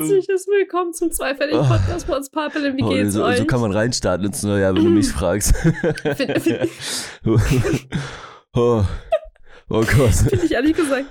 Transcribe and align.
Herzliches 0.00 0.46
Willkommen 0.48 0.94
zum 0.94 1.10
Zweifällig-Podcast 1.12 2.06
bei 2.06 2.16
uns 2.16 2.30
Papelin. 2.30 2.74
Wie 2.74 2.82
Oh, 2.82 2.88
geht's 2.88 3.12
so, 3.12 3.22
euch? 3.22 3.36
so 3.36 3.44
kann 3.44 3.60
man 3.60 3.70
reinstarten 3.70 4.24
ins 4.26 4.42
neue 4.42 4.62
Jahr, 4.62 4.74
wenn 4.74 4.82
du 4.84 4.90
mich 4.90 5.08
fragst. 5.12 5.54
Finde 5.54 6.40
find, 6.40 6.70
oh, 8.54 8.82
oh 9.68 9.80
Gott. 9.82 9.84
find 10.30 10.44
ich 10.44 10.52
ehrlich 10.52 10.74
gesagt. 10.74 11.04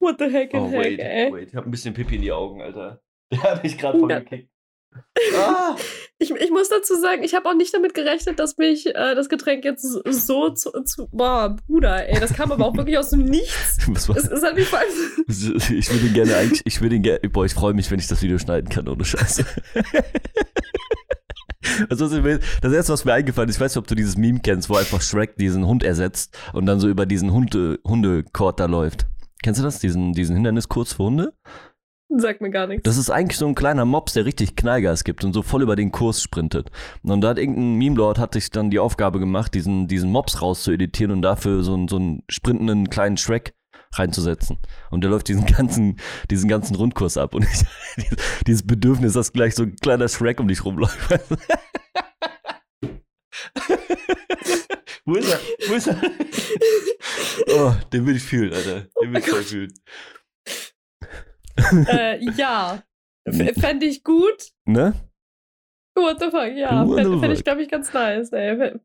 What 0.00 0.16
the 0.18 0.24
heck 0.24 0.52
in 0.54 0.60
Oh, 0.60 0.70
heck, 0.70 0.84
wait, 0.84 0.98
ey. 0.98 1.32
wait. 1.32 1.48
Ich 1.50 1.54
hab 1.54 1.66
ein 1.66 1.70
bisschen 1.70 1.94
Pipi 1.94 2.16
in 2.16 2.22
die 2.22 2.32
Augen, 2.32 2.60
Alter. 2.62 3.00
Der 3.32 3.42
hat 3.44 3.62
mich 3.62 3.78
gerade 3.78 3.96
voll 4.00 4.08
gekickt. 4.08 4.50
Ah. 5.36 5.76
Ich, 6.18 6.30
ich 6.30 6.50
muss 6.50 6.68
dazu 6.68 6.94
sagen, 6.96 7.22
ich 7.22 7.34
habe 7.34 7.48
auch 7.48 7.54
nicht 7.54 7.72
damit 7.74 7.94
gerechnet, 7.94 8.38
dass 8.38 8.56
mich 8.56 8.86
äh, 8.86 9.14
das 9.14 9.28
Getränk 9.28 9.64
jetzt 9.64 9.82
so- 9.82 10.50
zu, 10.50 10.70
zu. 10.84 11.08
Boah, 11.12 11.56
Bruder, 11.66 12.08
ey, 12.08 12.18
das 12.20 12.32
kam 12.34 12.50
aber 12.52 12.64
auch 12.66 12.76
wirklich 12.76 12.98
aus 12.98 13.10
dem 13.10 13.24
Nichts. 13.24 13.78
Es, 13.88 14.08
es 14.08 14.42
hat 14.42 14.54
mich 14.54 14.66
vor 14.68 14.78
allem. 14.78 14.88
Ich 15.28 15.90
würde 15.92 16.06
ihn 16.06 16.14
gerne 16.14 16.36
eigentlich, 16.36 16.62
ich 16.64 16.80
würde 16.80 16.98
gerne, 17.00 17.20
boah, 17.30 17.44
ich 17.44 17.54
freue 17.54 17.74
mich, 17.74 17.90
wenn 17.90 17.98
ich 17.98 18.06
das 18.08 18.22
Video 18.22 18.38
schneiden 18.38 18.68
kann, 18.70 18.88
ohne 18.88 19.04
Scheiße. 19.04 19.44
Will- 21.90 22.40
das 22.62 22.72
erste, 22.72 22.92
was 22.92 23.04
mir 23.04 23.12
eingefallen 23.12 23.48
ist, 23.48 23.56
ich 23.56 23.60
weiß 23.60 23.72
nicht, 23.72 23.78
ob 23.78 23.86
du 23.86 23.94
dieses 23.94 24.16
Meme 24.16 24.40
kennst, 24.40 24.68
wo 24.70 24.76
einfach 24.76 25.02
Shrek 25.02 25.36
diesen 25.36 25.66
Hund 25.66 25.82
ersetzt 25.82 26.36
und 26.52 26.66
dann 26.66 26.80
so 26.80 26.88
über 26.88 27.06
diesen 27.06 27.32
Hunde, 27.32 27.78
Hundekord 27.86 28.58
da 28.60 28.66
läuft. 28.66 29.06
Kennst 29.42 29.60
du 29.60 29.64
das? 29.64 29.78
Diesen, 29.78 30.12
diesen 30.14 30.34
Hinderniskurs 30.34 30.94
für 30.94 31.04
Hunde? 31.04 31.32
Sagt 32.10 32.40
mir 32.40 32.50
gar 32.50 32.66
nichts. 32.66 32.84
Das 32.84 32.96
ist 32.96 33.10
eigentlich 33.10 33.36
so 33.36 33.46
ein 33.46 33.54
kleiner 33.54 33.84
Mops, 33.84 34.14
der 34.14 34.24
richtig 34.24 34.56
Knallgas 34.56 35.04
gibt 35.04 35.24
und 35.24 35.34
so 35.34 35.42
voll 35.42 35.62
über 35.62 35.76
den 35.76 35.92
Kurs 35.92 36.22
sprintet. 36.22 36.70
Und 37.02 37.20
da 37.20 37.28
hat 37.28 37.38
irgendein 37.38 37.74
Meme-Lord 37.74 38.18
hat 38.18 38.32
sich 38.32 38.50
dann 38.50 38.70
die 38.70 38.78
Aufgabe 38.78 39.18
gemacht, 39.18 39.52
diesen, 39.54 39.88
diesen 39.88 40.10
Mops 40.10 40.40
rauszueditieren 40.40 41.12
und 41.12 41.20
dafür 41.22 41.62
so, 41.62 41.74
einen- 41.74 41.88
so 41.88 41.96
einen 41.96 42.22
sprintenden 42.30 42.88
kleinen 42.88 43.18
Shrek 43.18 43.54
reinzusetzen. 43.92 44.58
Und 44.90 45.02
der 45.02 45.10
läuft 45.10 45.28
diesen 45.28 45.44
ganzen, 45.46 45.98
diesen 46.30 46.48
ganzen 46.48 46.76
Rundkurs 46.76 47.18
ab. 47.18 47.34
Und 47.34 47.44
ich, 47.44 48.06
dieses 48.46 48.66
Bedürfnis, 48.66 49.12
dass 49.12 49.32
gleich 49.34 49.54
so 49.54 49.64
ein 49.64 49.76
kleiner 49.76 50.08
Shrek 50.08 50.40
um 50.40 50.48
dich 50.48 50.64
rumläuft. 50.64 50.98
Wo 55.04 55.14
ist 55.14 55.30
er? 55.30 55.40
Wo 55.68 55.74
ist 55.74 55.86
er? 55.88 56.00
Oh, 57.54 57.72
den 57.92 58.06
will 58.06 58.16
ich 58.16 58.22
fühlen, 58.22 58.52
Alter. 58.52 58.86
Den 59.02 59.12
will 59.12 59.18
ich 59.20 59.26
voll 59.28 59.42
fühlen. 59.42 59.72
äh, 61.88 62.24
ja. 62.36 62.82
Fände 63.58 63.86
ich 63.86 64.02
gut. 64.04 64.48
Ne? 64.64 64.94
What 65.94 66.20
the 66.20 66.26
fuck, 66.30 66.52
ja. 66.56 66.86
Fände 66.86 67.18
fänd 67.20 67.34
ich, 67.38 67.44
glaube 67.44 67.62
ich, 67.62 67.68
ganz 67.68 67.92
nice, 67.92 68.32
ey. 68.32 68.74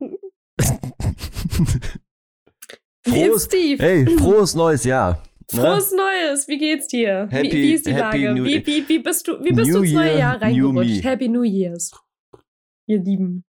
Wie 3.06 3.12
Frohes, 3.26 3.46
Steve? 3.46 3.84
hey, 3.84 4.06
frohes 4.18 4.56
neues 4.56 4.84
Jahr. 4.86 5.22
Ne? 5.52 5.62
Frohes 5.62 5.92
Neues, 5.92 6.48
wie 6.48 6.58
geht's 6.58 6.88
dir? 6.88 7.28
Happy- 7.30 7.52
wie, 7.52 7.64
wie 7.64 7.74
ist 7.74 7.86
die 7.86 7.92
Lage? 7.92 8.34
New- 8.34 8.44
wie, 8.46 8.66
wie, 8.66 8.88
wie 8.88 9.00
bist 9.00 9.28
du, 9.28 9.44
wie 9.44 9.52
bist 9.52 9.70
New 9.70 9.80
du 9.80 9.84
ins 9.84 9.94
neue 9.94 10.08
Year, 10.12 10.18
Jahr 10.18 10.42
reingerutscht? 10.42 11.04
Happy 11.04 11.28
New 11.28 11.44
Years. 11.44 11.92
Ihr 12.88 13.00
Lieben. 13.00 13.44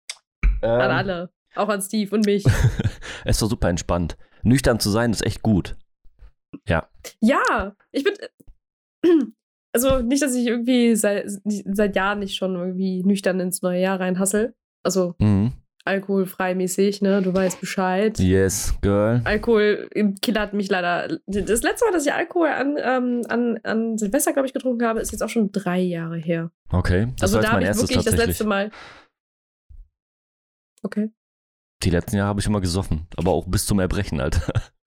An 0.63 0.81
Ähm, 0.81 0.91
alle. 0.91 1.31
Auch 1.57 1.69
an 1.69 1.83
Steve 1.83 2.15
und 2.15 2.25
mich. 2.27 2.45
Es 3.25 3.43
war 3.43 3.49
super 3.51 3.69
entspannt. 3.69 4.17
Nüchtern 4.43 4.81
zu 4.81 4.89
sein 4.89 5.11
ist 5.11 5.27
echt 5.27 5.43
gut. 5.43 5.77
Ja. 6.67 6.89
ja, 7.21 7.77
ich 7.93 8.03
bin. 8.03 8.15
Also 9.73 10.01
nicht, 10.01 10.21
dass 10.21 10.35
ich 10.35 10.49
irgendwie 10.49 10.97
seit, 10.97 11.27
seit 11.45 11.95
Jahren 11.95 12.19
nicht 12.19 12.35
schon 12.35 12.57
irgendwie 12.57 13.05
nüchtern 13.05 13.39
ins 13.39 13.63
neue 13.63 13.81
Jahr 13.81 14.01
reinhassel. 14.01 14.53
Also 14.83 15.15
Mhm. 15.21 15.53
alkoholfrei 15.85 16.57
mäßig, 16.57 17.03
ne? 17.03 17.23
Du 17.23 17.33
weißt 17.33 17.61
Bescheid. 17.61 18.19
Yes, 18.19 18.75
girl. 18.81 19.21
Alkohol 19.25 19.89
killert 20.23 20.55
mich 20.55 20.71
leider. 20.71 21.19
Das 21.29 21.63
letzte 21.63 21.85
Mal, 21.85 21.93
dass 21.93 22.05
ich 22.05 22.13
Alkohol 22.13 22.49
an, 22.49 22.77
ähm, 22.83 23.23
an, 23.29 23.61
an 23.63 23.97
Silvester, 23.97 24.33
glaube 24.33 24.49
ich, 24.49 24.53
getrunken 24.53 24.85
habe, 24.85 24.99
ist 24.99 25.13
jetzt 25.13 25.23
auch 25.23 25.29
schon 25.29 25.53
drei 25.53 25.79
Jahre 25.79 26.19
her. 26.19 26.51
Okay. 26.73 27.07
Das 27.21 27.33
also 27.33 27.37
war 27.37 27.43
da 27.43 27.53
habe 27.53 27.63
ich 27.63 27.77
wirklich 27.77 28.05
das 28.05 28.17
letzte 28.17 28.45
Mal. 28.45 28.73
Okay. 30.83 31.11
Die 31.85 31.91
letzten 31.91 32.17
Jahre 32.17 32.29
habe 32.31 32.41
ich 32.41 32.47
immer 32.47 32.61
gesoffen. 32.61 33.07
Aber 33.17 33.31
auch 33.31 33.47
bis 33.47 33.67
zum 33.67 33.79
Erbrechen, 33.79 34.21
Alter. 34.21 34.53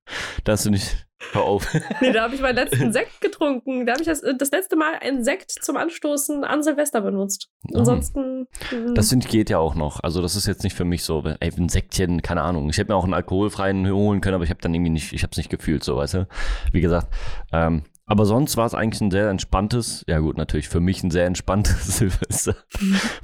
Da 0.44 0.54
hast 0.54 0.66
du 0.66 0.70
nicht. 0.72 1.06
Hör 1.32 1.44
auf. 1.44 1.66
Nee, 2.02 2.12
da 2.12 2.24
habe 2.24 2.36
ich 2.36 2.42
meinen 2.42 2.56
letzten 2.56 2.92
Sekt 2.92 3.22
getrunken. 3.22 3.86
Da 3.86 3.94
habe 3.94 4.02
ich 4.02 4.08
das, 4.08 4.22
das 4.38 4.52
letzte 4.52 4.76
Mal 4.76 4.96
einen 5.00 5.24
Sekt 5.24 5.52
zum 5.52 5.78
Anstoßen 5.78 6.44
an 6.44 6.64
Silvester 6.64 7.00
benutzt. 7.00 7.50
Oh. 7.74 7.78
Ansonsten. 7.80 8.48
mm, 8.72 8.94
Das 8.96 9.08
sind, 9.10 9.30
geht 9.30 9.50
ja 9.50 9.58
auch 9.58 9.76
noch. 9.76 10.02
Also, 10.04 10.22
das 10.22 10.36
ist 10.36 10.48
jetzt 10.48 10.64
nicht 10.64 10.76
für 10.76 10.84
mich 10.84 11.04
so, 11.06 11.24
ey, 11.40 11.52
ein 11.58 11.70
Säckchen, 11.70 12.22
keine 12.22 12.42
Ahnung. 12.42 12.70
Ich 12.70 12.78
hätte 12.78 12.92
mir 12.92 12.98
auch 12.98 13.06
einen 13.06 13.14
alkoholfreien 13.14 13.90
holen 13.90 14.20
können, 14.20 14.36
aber 14.36 14.44
ich 14.44 14.50
habe 14.50 14.60
dann 14.62 14.74
irgendwie 14.74 14.92
nicht, 14.92 15.14
ich 15.14 15.24
habe 15.24 15.32
es 15.32 15.38
nicht 15.38 15.50
gefühlt, 15.50 15.84
so, 15.86 15.96
weißt 15.96 16.16
du. 16.16 16.28
Wie 16.74 16.82
gesagt. 16.82 17.08
Ähm, 17.54 17.84
aber 18.06 18.26
sonst 18.26 18.58
war 18.58 18.66
es 18.66 18.74
eigentlich 18.74 19.00
ein 19.00 19.12
sehr 19.12 19.30
entspanntes, 19.30 20.04
ja 20.10 20.20
gut, 20.20 20.36
natürlich 20.38 20.68
für 20.68 20.82
mich 20.82 21.04
ein 21.04 21.12
sehr 21.12 21.26
entspanntes 21.26 21.88
Silvester. 22.00 22.58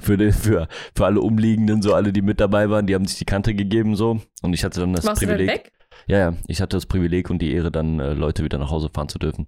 für, 0.00 0.16
den, 0.16 0.32
für, 0.32 0.68
für 0.96 1.04
alle 1.04 1.20
Umliegenden, 1.20 1.82
so 1.82 1.92
alle, 1.92 2.14
die 2.14 2.22
mit 2.22 2.40
dabei 2.40 2.70
waren, 2.70 2.86
die 2.86 2.94
haben 2.94 3.04
sich 3.06 3.18
die 3.18 3.26
Kante 3.26 3.54
gegeben, 3.54 3.94
so. 3.94 4.20
Und 4.40 4.54
ich 4.54 4.64
hatte 4.64 4.80
dann 4.80 4.94
das 4.94 5.04
warst 5.04 5.20
du 5.20 5.26
denn 5.26 5.36
Privileg. 5.36 5.54
weg? 5.66 5.72
Ja, 6.10 6.18
ja, 6.18 6.34
ich 6.48 6.60
hatte 6.60 6.76
das 6.76 6.86
Privileg 6.86 7.30
und 7.30 7.38
die 7.40 7.52
Ehre, 7.52 7.70
dann 7.70 8.00
äh, 8.00 8.14
Leute 8.14 8.42
wieder 8.42 8.58
nach 8.58 8.72
Hause 8.72 8.90
fahren 8.92 9.08
zu 9.08 9.20
dürfen. 9.20 9.46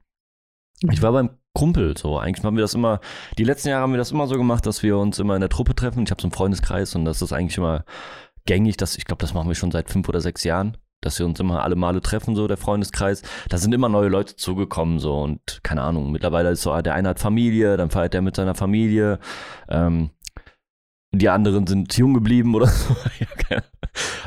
Ich 0.92 1.02
war 1.02 1.10
beim 1.10 1.30
Kumpel 1.54 1.96
so. 1.98 2.18
Eigentlich 2.18 2.44
haben 2.44 2.56
wir 2.56 2.62
das 2.62 2.74
immer, 2.74 3.00
die 3.36 3.42
letzten 3.42 3.70
Jahre 3.70 3.82
haben 3.82 3.92
wir 3.92 3.98
das 3.98 4.12
immer 4.12 4.28
so 4.28 4.36
gemacht, 4.36 4.64
dass 4.64 4.84
wir 4.84 4.96
uns 4.96 5.18
immer 5.18 5.34
in 5.34 5.40
der 5.40 5.50
Truppe 5.50 5.74
treffen. 5.74 6.04
Ich 6.04 6.12
habe 6.12 6.22
so 6.22 6.26
einen 6.26 6.32
Freundeskreis 6.32 6.94
und 6.94 7.04
das 7.04 7.20
ist 7.20 7.32
eigentlich 7.32 7.58
immer 7.58 7.84
gängig. 8.46 8.76
Dass, 8.76 8.96
ich 8.96 9.06
glaube, 9.06 9.20
das 9.22 9.34
machen 9.34 9.48
wir 9.48 9.56
schon 9.56 9.72
seit 9.72 9.90
fünf 9.90 10.08
oder 10.08 10.20
sechs 10.20 10.44
Jahren, 10.44 10.76
dass 11.00 11.18
wir 11.18 11.26
uns 11.26 11.40
immer 11.40 11.64
alle 11.64 11.74
Male 11.74 12.00
treffen, 12.00 12.36
so 12.36 12.46
der 12.46 12.58
Freundeskreis. 12.58 13.22
Da 13.48 13.58
sind 13.58 13.74
immer 13.74 13.88
neue 13.88 14.08
Leute 14.08 14.36
zugekommen, 14.36 15.00
so 15.00 15.20
und 15.20 15.64
keine 15.64 15.82
Ahnung. 15.82 16.12
Mittlerweile 16.12 16.50
ist 16.50 16.62
so, 16.62 16.70
ah, 16.70 16.82
der 16.82 16.94
eine 16.94 17.08
hat 17.08 17.18
Familie, 17.18 17.76
dann 17.76 17.90
feiert 17.90 18.14
er 18.14 18.22
mit 18.22 18.36
seiner 18.36 18.54
Familie. 18.54 19.18
Ähm, 19.68 20.10
die 21.10 21.28
anderen 21.28 21.66
sind 21.66 21.96
jung 21.96 22.14
geblieben 22.14 22.54
oder 22.54 22.66
so. 22.68 22.94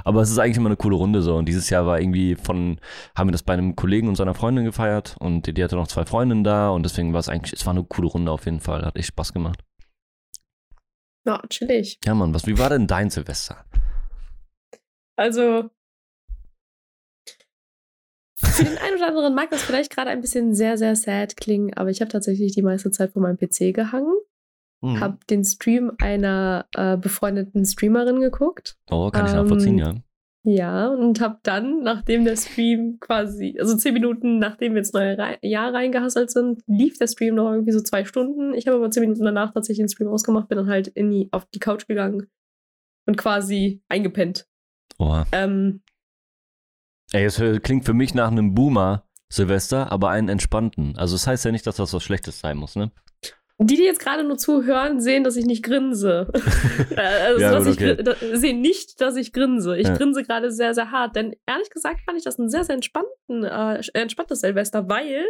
Aber 0.04 0.22
es 0.22 0.30
ist 0.30 0.38
eigentlich 0.38 0.58
immer 0.58 0.70
eine 0.70 0.78
coole 0.78 0.96
Runde 0.96 1.22
so. 1.22 1.36
Und 1.36 1.46
dieses 1.48 1.70
Jahr 1.70 1.86
war 1.86 2.00
irgendwie 2.00 2.36
von, 2.36 2.80
haben 3.16 3.28
wir 3.30 3.32
das 3.32 3.44
bei 3.44 3.54
einem 3.54 3.76
Kollegen 3.76 4.08
und 4.08 4.16
seiner 4.16 4.36
Freundin 4.36 4.66
gefeiert 4.66 5.16
und 5.20 5.48
die, 5.48 5.54
die 5.54 5.64
hatte 5.64 5.76
noch 5.76 5.88
zwei 5.88 6.06
Freundinnen 6.06 6.44
da 6.44 6.70
und 6.70 6.84
deswegen 6.84 7.14
war 7.14 7.20
es 7.20 7.30
eigentlich, 7.30 7.54
es 7.54 7.66
war 7.66 7.74
eine 7.74 7.84
coole 7.84 8.08
Runde 8.08 8.32
auf 8.32 8.46
jeden 8.46 8.60
Fall. 8.60 8.86
Hat 8.86 8.96
echt 8.96 9.10
Spaß 9.10 9.34
gemacht. 9.34 9.64
Ja, 11.26 11.42
chillig. 11.50 12.00
Ja, 12.06 12.14
Mann, 12.14 12.34
was, 12.34 12.46
wie 12.46 12.58
war 12.60 12.70
denn 12.70 12.88
dein 12.88 13.10
Silvester? 13.10 13.66
Also. 15.16 15.70
Für 18.38 18.64
den 18.64 18.78
einen 18.78 18.98
oder 18.98 19.08
anderen 19.08 19.34
mag 19.34 19.50
das 19.50 19.64
vielleicht 19.64 19.92
gerade 19.92 20.10
ein 20.10 20.22
bisschen 20.22 20.54
sehr, 20.54 20.78
sehr 20.78 20.96
sad 20.96 21.38
klingen, 21.38 21.74
aber 21.74 21.90
ich 21.90 22.02
habe 22.02 22.12
tatsächlich 22.12 22.54
die 22.54 22.62
meiste 22.62 22.92
Zeit 22.92 23.12
vor 23.14 23.22
meinem 23.22 23.38
PC 23.38 23.74
gehangen, 23.74 24.14
Hm. 24.82 25.00
habe 25.00 25.18
den 25.30 25.44
Stream 25.44 25.92
einer 26.00 26.68
äh, 26.76 26.98
befreundeten 26.98 27.66
Streamerin 27.66 28.20
geguckt. 28.20 28.78
Oh, 28.90 29.10
kann 29.10 29.26
ich 29.26 29.32
Ähm, 29.32 29.38
nachvollziehen, 29.38 29.78
ja. 29.78 29.96
Ja, 30.48 30.90
und 30.90 31.22
habe 31.22 31.40
dann, 31.42 31.82
nachdem 31.82 32.24
der 32.24 32.36
Stream 32.38 33.00
quasi, 33.00 33.58
also 33.60 33.76
zehn 33.76 33.96
Minuten 33.96 34.38
nachdem 34.38 34.74
wir 34.74 34.80
ins 34.80 34.94
neue 34.94 35.18
Rei 35.18 35.40
Jahr 35.42 35.74
reingehasselt 35.74 36.30
sind, 36.30 36.62
lief 36.68 37.00
der 37.00 37.08
Stream 37.08 37.34
noch 37.34 37.52
irgendwie 37.52 37.72
so 37.72 37.82
zwei 37.82 38.06
Stunden. 38.06 38.54
Ich 38.54 38.68
habe 38.68 38.78
aber 38.78 38.92
zehn 38.92 39.02
Minuten 39.02 39.26
danach 39.26 39.54
tatsächlich 39.54 39.86
den 39.86 39.90
Stream 39.90 40.10
ausgemacht, 40.10 40.48
bin 40.48 40.60
dann 40.60 40.68
halt 40.68 40.88
in 40.90 41.10
die, 41.10 41.30
auf 41.32 41.48
die 41.48 41.58
Couch 41.58 41.88
gegangen 41.88 42.28
und 43.08 43.18
quasi 43.18 43.82
eingepennt. 43.90 44.48
Oha. 45.00 45.26
Ähm, 45.32 45.82
Ey, 47.12 47.26
es 47.26 47.42
klingt 47.64 47.86
für 47.86 47.94
mich 47.94 48.14
nach 48.14 48.30
einem 48.30 48.54
Boomer 48.54 49.08
Silvester, 49.30 49.92
aber 49.92 50.10
einen 50.10 50.30
entspannten. 50.30 50.96
Also 50.98 51.16
das 51.16 51.26
heißt 51.26 51.46
ja 51.46 51.52
nicht, 51.52 51.66
dass 51.66 51.78
das 51.78 51.94
was 51.94 52.04
Schlechtes 52.04 52.40
sein 52.40 52.58
muss, 52.58 52.76
ne? 52.76 52.92
Die, 53.58 53.76
die 53.78 53.84
jetzt 53.84 54.00
gerade 54.02 54.24
nur 54.26 54.38
zuhören, 54.38 55.00
sehen, 55.00 55.24
dass 55.24 55.38
ich 55.38 55.46
nicht 55.46 55.64
grinse. 55.64 56.28
Äh, 56.96 57.00
also, 57.00 57.42
Ja, 57.42 57.52
dass 57.52 57.66
ich 57.68 57.76
okay. 57.76 57.92
gri- 57.94 58.04
da, 58.04 58.16
sehen 58.38 58.62
nicht, 58.62 59.00
dass 59.02 59.16
ich 59.16 59.32
grinse. 59.34 59.78
Ich 59.78 59.88
Ja. 59.88 59.96
grinse 59.96 60.24
gerade 60.24 60.52
sehr, 60.52 60.74
sehr 60.74 60.92
hart. 60.92 61.16
Denn 61.16 61.36
ehrlich 61.46 61.70
gesagt 61.70 62.02
fand 62.06 62.18
ich 62.18 62.24
das 62.24 62.38
ein 62.38 62.50
sehr, 62.50 62.64
sehr 62.64 62.76
entspannten, 62.76 63.44
äh, 63.44 63.82
entspanntes 63.94 64.42
Silvester, 64.42 64.88
weil 64.90 65.26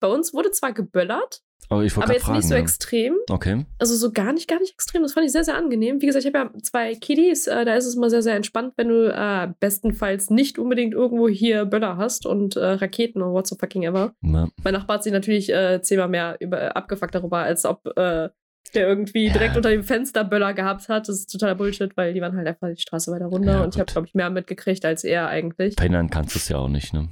bei 0.00 0.08
uns 0.08 0.32
wurde 0.34 0.50
zwar 0.50 0.72
geböllert, 0.72 1.40
Aber 1.68 1.84
ich 1.84 1.96
aber 1.96 2.12
jetzt 2.12 2.24
fragen. 2.24 2.38
nicht 2.38 2.48
so 2.48 2.54
ja. 2.54 2.60
extrem. 2.60 3.16
Okay. 3.28 3.64
Also 3.78 3.94
so 3.94 4.10
gar 4.12 4.32
nicht, 4.32 4.48
gar 4.48 4.58
nicht 4.58 4.72
extrem. 4.72 5.02
Das 5.02 5.12
fand 5.12 5.26
ich 5.26 5.32
sehr, 5.32 5.44
sehr 5.44 5.56
angenehm. 5.56 6.00
Wie 6.02 6.06
gesagt, 6.06 6.24
ich 6.24 6.32
habe 6.34 6.50
ja 6.54 6.62
zwei 6.62 6.94
Kiddies. 6.94 7.46
Äh, 7.46 7.64
da 7.64 7.74
ist 7.74 7.86
es 7.86 7.96
mal 7.96 8.10
sehr, 8.10 8.22
sehr 8.22 8.34
entspannt, 8.34 8.72
wenn 8.76 8.88
du 8.88 9.12
äh, 9.14 9.48
bestenfalls 9.60 10.30
nicht 10.30 10.58
unbedingt 10.58 10.94
irgendwo 10.94 11.28
hier 11.28 11.64
Böller 11.66 11.96
hast 11.96 12.26
und 12.26 12.56
äh, 12.56 12.64
Raketen 12.64 13.22
und 13.22 13.32
what 13.32 13.46
the 13.46 13.56
fucking 13.58 13.84
ever. 13.84 14.12
Na, 14.20 14.48
Mein 14.64 14.74
Nachbar 14.74 14.96
hat 14.96 15.04
sich 15.04 15.12
natürlich 15.12 15.52
äh, 15.52 15.80
zehnmal 15.82 16.08
mehr 16.08 16.36
über, 16.40 16.76
abgefuckt 16.76 17.14
darüber, 17.14 17.38
als 17.38 17.64
ob 17.64 17.86
äh, 17.96 18.30
der 18.74 18.86
irgendwie 18.88 19.26
Ja. 19.26 19.32
direkt 19.32 19.56
unter 19.56 19.70
dem 19.70 19.82
Fenster 19.82 20.22
Böller 20.22 20.54
gehabt 20.54 20.88
hat. 20.88 21.08
Das 21.08 21.16
ist 21.16 21.32
totaler 21.32 21.54
Bullshit, 21.56 21.96
weil 21.96 22.14
die 22.14 22.20
waren 22.20 22.36
halt 22.36 22.46
einfach 22.46 22.68
die 22.68 22.80
Straße 22.80 23.10
weiter 23.10 23.26
runter 23.26 23.52
Ja, 23.52 23.64
und 23.64 23.74
ich 23.74 23.80
habe, 23.80 23.90
glaube 23.90 24.06
ich, 24.06 24.14
mehr 24.14 24.30
mitgekriegt 24.30 24.84
als 24.84 25.02
er 25.02 25.28
eigentlich. 25.28 25.74
verhindern 25.74 26.08
kannst 26.10 26.34
du 26.34 26.38
es 26.38 26.48
ja 26.48 26.58
auch 26.58 26.68
nicht, 26.68 26.92
ne? 26.92 27.08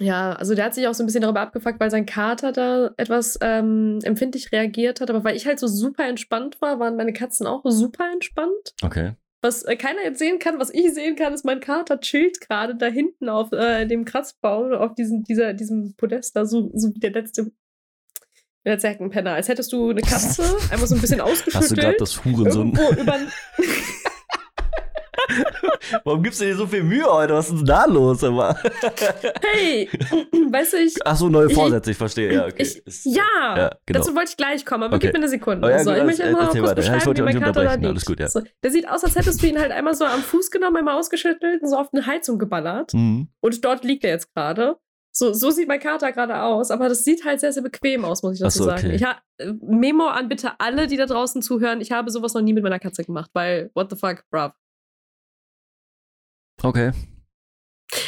Ja, 0.00 0.32
also 0.32 0.54
der 0.54 0.64
hat 0.64 0.74
sich 0.74 0.88
auch 0.88 0.94
so 0.94 1.02
ein 1.02 1.06
bisschen 1.06 1.22
darüber 1.22 1.40
abgefuckt, 1.40 1.78
weil 1.78 1.90
sein 1.90 2.06
Kater 2.06 2.52
da 2.52 2.90
etwas 2.96 3.38
ähm, 3.42 3.98
empfindlich 4.02 4.50
reagiert 4.50 5.00
hat. 5.00 5.10
Aber 5.10 5.24
weil 5.24 5.36
ich 5.36 5.46
halt 5.46 5.58
so 5.58 5.66
super 5.66 6.08
entspannt 6.08 6.60
war, 6.60 6.80
waren 6.80 6.96
meine 6.96 7.12
Katzen 7.12 7.46
auch 7.46 7.62
super 7.66 8.10
entspannt. 8.10 8.74
Okay. 8.82 9.12
Was 9.42 9.62
äh, 9.62 9.76
keiner 9.76 10.02
jetzt 10.02 10.18
sehen 10.18 10.38
kann, 10.38 10.58
was 10.58 10.72
ich 10.72 10.92
sehen 10.94 11.16
kann, 11.16 11.34
ist, 11.34 11.44
mein 11.44 11.60
Kater 11.60 12.00
chillt 12.00 12.40
gerade 12.40 12.74
da 12.76 12.86
hinten 12.86 13.28
auf 13.28 13.52
äh, 13.52 13.86
dem 13.86 14.06
Kratzbaum, 14.06 14.72
auf 14.72 14.94
diesen, 14.94 15.22
dieser, 15.24 15.52
diesem 15.52 15.94
Podest 15.96 16.34
da, 16.34 16.46
so, 16.46 16.70
so 16.74 16.94
wie 16.94 17.00
der 17.00 17.12
letzte 17.12 17.52
Der 18.64 18.78
Zeckenpenner. 18.78 19.34
Als 19.34 19.48
hättest 19.48 19.72
du 19.72 19.90
eine 19.90 20.00
Katze, 20.00 20.44
einmal 20.70 20.86
so 20.86 20.94
ein 20.94 21.00
bisschen 21.00 21.20
ausgeschüttelt. 21.20 21.62
Hast 21.62 21.70
du 21.70 21.76
gerade 21.76 21.96
das 21.98 22.24
Hurensohn? 22.24 22.74
irgendwo 22.74 23.00
über, 23.00 23.18
Warum 26.04 26.22
gibst 26.22 26.40
du 26.40 26.44
dir 26.44 26.56
so 26.56 26.66
viel 26.66 26.82
Mühe 26.82 27.04
heute? 27.04 27.34
Was 27.34 27.48
ist 27.48 27.58
denn 27.58 27.64
da 27.66 27.84
los? 27.86 28.22
Aber? 28.24 28.56
Hey, 29.42 29.88
weißt 30.50 30.72
du, 30.74 30.76
ich. 30.78 30.94
Ach 31.04 31.16
so, 31.16 31.28
neue 31.28 31.48
Ich- 31.48 31.54
Vorsätze, 31.54 31.90
ich 31.90 31.96
verstehe. 31.96 32.32
Ja, 32.32 32.44
okay. 32.46 32.54
Ich, 32.62 32.86
Ist- 32.86 33.04
ja, 33.06 33.22
ja, 33.56 33.70
genau. 33.86 33.98
dazu 34.00 34.14
wollte 34.14 34.30
ich 34.30 34.36
gleich 34.36 34.64
kommen, 34.64 34.84
aber 34.84 34.96
Okay. 34.96 35.06
gib 35.06 35.14
mir 35.14 35.20
eine 35.20 35.28
Sekunde. 35.28 35.66
Oh 35.66 35.70
ja, 35.70 35.82
so, 35.82 35.90
gut, 35.90 35.98
ich 35.98 36.04
möchte 36.04 36.24
einmal 36.24 36.42
erzähl 36.44 36.60
kurz. 36.62 36.70
Ja, 36.70 36.72
ich 36.72 36.76
beschreiben, 36.86 37.06
wollte 37.06 37.20
wie 37.20 37.24
mein 37.24 37.40
Kater 37.40 37.64
da 37.64 37.74
liegt. 37.74 38.06
Gut, 38.06 38.20
ja. 38.20 38.28
So, 38.28 38.42
der 38.62 38.70
sieht 38.70 38.88
aus, 38.88 39.04
als 39.04 39.16
hättest 39.16 39.42
du 39.42 39.46
ihn 39.46 39.58
halt 39.58 39.72
einmal 39.72 39.94
so 39.94 40.04
am 40.04 40.20
Fuß 40.20 40.50
genommen, 40.50 40.76
einmal 40.76 40.98
ausgeschüttelt 40.98 41.62
und 41.62 41.68
so 41.68 41.76
auf 41.76 41.88
eine 41.92 42.06
Heizung 42.06 42.38
geballert. 42.38 42.94
Mhm. 42.94 43.28
Und 43.40 43.64
dort 43.64 43.84
liegt 43.84 44.04
er 44.04 44.10
jetzt 44.10 44.32
gerade. 44.34 44.76
So, 45.12 45.32
so 45.32 45.50
sieht 45.50 45.66
mein 45.66 45.80
Kater 45.80 46.12
gerade 46.12 46.40
aus, 46.40 46.70
aber 46.70 46.88
das 46.88 47.02
sieht 47.02 47.24
halt 47.24 47.40
sehr, 47.40 47.52
sehr 47.52 47.64
bequem 47.64 48.04
aus, 48.04 48.22
muss 48.22 48.34
ich 48.34 48.40
dazu 48.40 48.58
so, 48.58 48.64
sagen. 48.66 48.86
okay. 48.86 48.94
Ich 48.94 49.02
ha 49.04 49.16
äh, 49.38 49.52
Memo 49.60 50.06
an 50.06 50.28
bitte 50.28 50.52
alle, 50.58 50.86
die 50.86 50.96
da 50.96 51.06
draußen 51.06 51.42
zuhören. 51.42 51.80
Ich 51.80 51.90
habe 51.90 52.10
sowas 52.12 52.32
noch 52.34 52.42
nie 52.42 52.52
mit 52.52 52.62
meiner 52.62 52.78
Katze 52.78 53.02
gemacht, 53.02 53.28
weil, 53.34 53.72
what 53.74 53.90
the 53.90 53.96
fuck, 53.96 54.22
bruv. 54.30 54.52
Okay. 56.62 56.92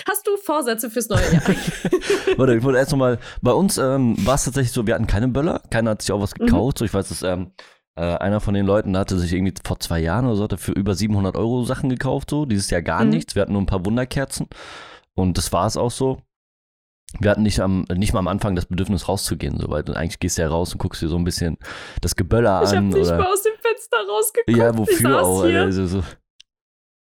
Hast 0.09 0.27
du 0.27 0.37
Vorsätze 0.37 0.91
fürs 0.91 1.09
neue 1.09 1.33
Jahr? 1.33 1.43
Warte, 2.37 2.55
ich 2.55 2.63
wollte 2.63 2.79
erst 2.79 2.93
nochmal, 2.93 3.19
bei 3.41 3.53
uns 3.53 3.79
ähm, 3.79 4.15
war 4.25 4.37
es 4.37 4.45
tatsächlich 4.45 4.73
so, 4.73 4.87
wir 4.87 4.95
hatten 4.95 5.07
keine 5.09 5.29
Böller, 5.29 5.61
keiner 5.71 5.91
hat 5.93 6.03
sich 6.03 6.13
auch 6.13 6.21
was 6.21 6.35
Mhm. 6.39 6.47
gekauft. 6.47 6.79
So, 6.79 6.85
ich 6.85 6.95
weiß, 6.95 7.09
dass 7.09 7.23
ähm, 7.23 7.53
äh, 7.97 8.03
einer 8.03 8.41
von 8.41 8.55
den 8.55 8.65
Leuten 8.65 8.97
hatte 8.97 9.19
sich 9.19 9.33
irgendwie 9.33 9.55
vor 9.65 9.81
zwei 9.81 9.99
Jahren 9.99 10.27
oder 10.27 10.37
so 10.37 10.45
hatte 10.45 10.57
für 10.59 10.73
über 10.73 10.95
700 10.95 11.37
Euro 11.37 11.65
Sachen 11.65 11.89
gekauft, 11.91 12.31
so. 12.31 12.47
Dieses 12.47 12.71
Jahr 12.71 12.83
gar 12.83 13.05
Mhm. 13.05 13.11
nichts. 13.11 13.35
Wir 13.35 13.43
hatten 13.43 13.53
nur 13.53 13.63
ein 13.63 13.67
paar 13.67 13.85
Wunderkerzen 13.85 14.47
und 15.15 15.37
das 15.37 15.53
war 15.53 15.67
es 15.67 15.77
auch 15.77 15.91
so. 15.91 16.23
Wir 17.21 17.31
hatten 17.31 17.43
nicht, 17.43 17.61
am, 17.61 17.85
nicht 17.95 18.15
mal 18.15 18.21
am 18.21 18.29
Anfang 18.29 18.55
das 18.55 18.65
Bedürfnis 18.67 19.07
rauszugehen, 19.09 19.59
so, 19.61 19.69
weil 19.69 19.83
du 19.83 19.93
eigentlich 19.93 20.19
gehst 20.21 20.39
du 20.39 20.43
ja 20.43 20.49
raus 20.49 20.73
und 20.73 20.79
guckst 20.79 21.03
dir 21.03 21.09
so 21.09 21.17
ein 21.17 21.25
bisschen 21.25 21.59
das 22.01 22.17
Geböller 22.17 22.63
Ich 22.63 22.71
an. 22.71 22.89
nicht 22.89 22.97
oder, 23.07 23.19
mal 23.19 23.27
aus 23.27 23.43
dem 23.43 23.53
Fenster 23.61 23.99
rausgeguckt. 24.09 24.57
ja, 24.57 24.71
ich 24.71 24.79
wofür 24.79 25.23
auch? 25.23 25.45
Hier. 25.45 25.61
Also 25.63 25.87
so, 25.87 26.03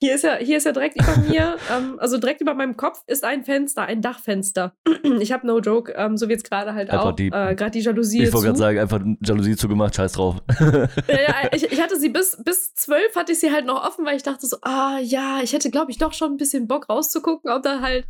Hier 0.02 0.16
ist 0.16 0.24
ja, 0.24 0.36
hier 0.38 0.58
ist 0.58 0.66
ja 0.66 0.72
direkt 0.72 0.96
über 1.02 1.18
mir, 1.30 1.58
ähm, 1.76 1.98
also 2.00 2.18
direkt 2.18 2.40
über 2.42 2.54
meinem 2.54 2.78
Kopf 2.78 3.04
ist 3.08 3.24
ein 3.26 3.44
Fenster, 3.44 3.84
ein 3.84 4.02
Dachfenster. 4.02 4.74
Ich 5.20 5.32
habe 5.32 5.46
no 5.48 5.60
joke, 5.60 5.94
ähm, 5.98 6.18
so 6.18 6.28
wie 6.30 6.34
jetzt 6.34 6.50
gerade 6.50 6.74
halt 6.74 6.90
Einfach 6.90 7.08
auch, 7.08 7.12
die- 7.16 7.28
äh, 7.28 7.56
gerade 7.56 7.72
die 7.72 7.80
Jalousie. 7.82 8.24
ich 8.24 8.32
wollte 8.34 8.48
gerade 8.48 8.60
sagen, 8.60 8.80
einfach 8.80 9.02
Jalousie 9.22 9.56
zugemacht, 9.56 9.96
scheiß 9.96 10.14
drauf. 10.14 10.36
Ja, 10.60 10.88
ja, 11.08 11.36
ich, 11.54 11.64
ich 11.72 11.82
hatte 11.82 11.98
sie 12.00 12.10
bis, 12.10 12.42
bis 12.44 12.74
zwölf, 12.76 13.16
hatte 13.16 13.32
ich 13.34 13.40
sie 13.40 13.52
halt 13.52 13.66
noch 13.66 13.86
offen, 13.86 14.06
weil 14.06 14.16
ich 14.16 14.24
dachte 14.24 14.46
so, 14.46 14.58
ah 14.62 15.00
ja, 15.02 15.40
ich 15.42 15.52
hätte, 15.54 15.70
glaube 15.72 15.92
ich, 15.92 15.98
doch 15.98 16.14
schon 16.14 16.32
ein 16.34 16.38
bisschen 16.38 16.68
Bock 16.68 16.88
rauszugucken, 16.90 17.52
ob 17.52 17.64
da 17.64 17.82
halt 17.82 18.06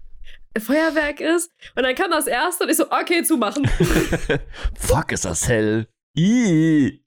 Feuerwerk 0.59 1.21
ist. 1.21 1.51
Und 1.75 1.83
dann 1.83 1.95
kam 1.95 2.11
das 2.11 2.27
erste 2.27 2.65
und 2.65 2.69
ich 2.69 2.77
so, 2.77 2.85
okay, 2.91 3.23
zumachen. 3.23 3.67
Fuck, 4.75 5.11
ist 5.11 5.25
das 5.25 5.47
hell. 5.47 5.87
Ih. 6.17 7.01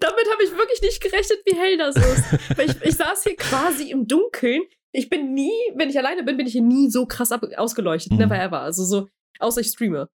Damit 0.00 0.26
habe 0.32 0.44
ich 0.44 0.56
wirklich 0.56 0.80
nicht 0.82 1.02
gerechnet, 1.02 1.40
wie 1.44 1.56
hell 1.56 1.76
das 1.76 1.96
ist. 1.96 2.58
Weil 2.58 2.70
ich, 2.70 2.82
ich 2.82 2.96
saß 2.96 3.24
hier 3.24 3.36
quasi 3.36 3.90
im 3.90 4.06
Dunkeln. 4.06 4.62
Ich 4.92 5.08
bin 5.08 5.34
nie, 5.34 5.52
wenn 5.74 5.88
ich 5.88 5.98
alleine 5.98 6.22
bin, 6.22 6.36
bin 6.36 6.46
ich 6.46 6.52
hier 6.52 6.62
nie 6.62 6.90
so 6.90 7.06
krass 7.06 7.32
ab, 7.32 7.44
ausgeleuchtet. 7.56 8.12
Mhm. 8.12 8.18
Never 8.18 8.40
ever. 8.40 8.60
Also 8.60 8.84
so, 8.84 9.08
außer 9.38 9.60
ich 9.60 9.68
streame. 9.68 10.08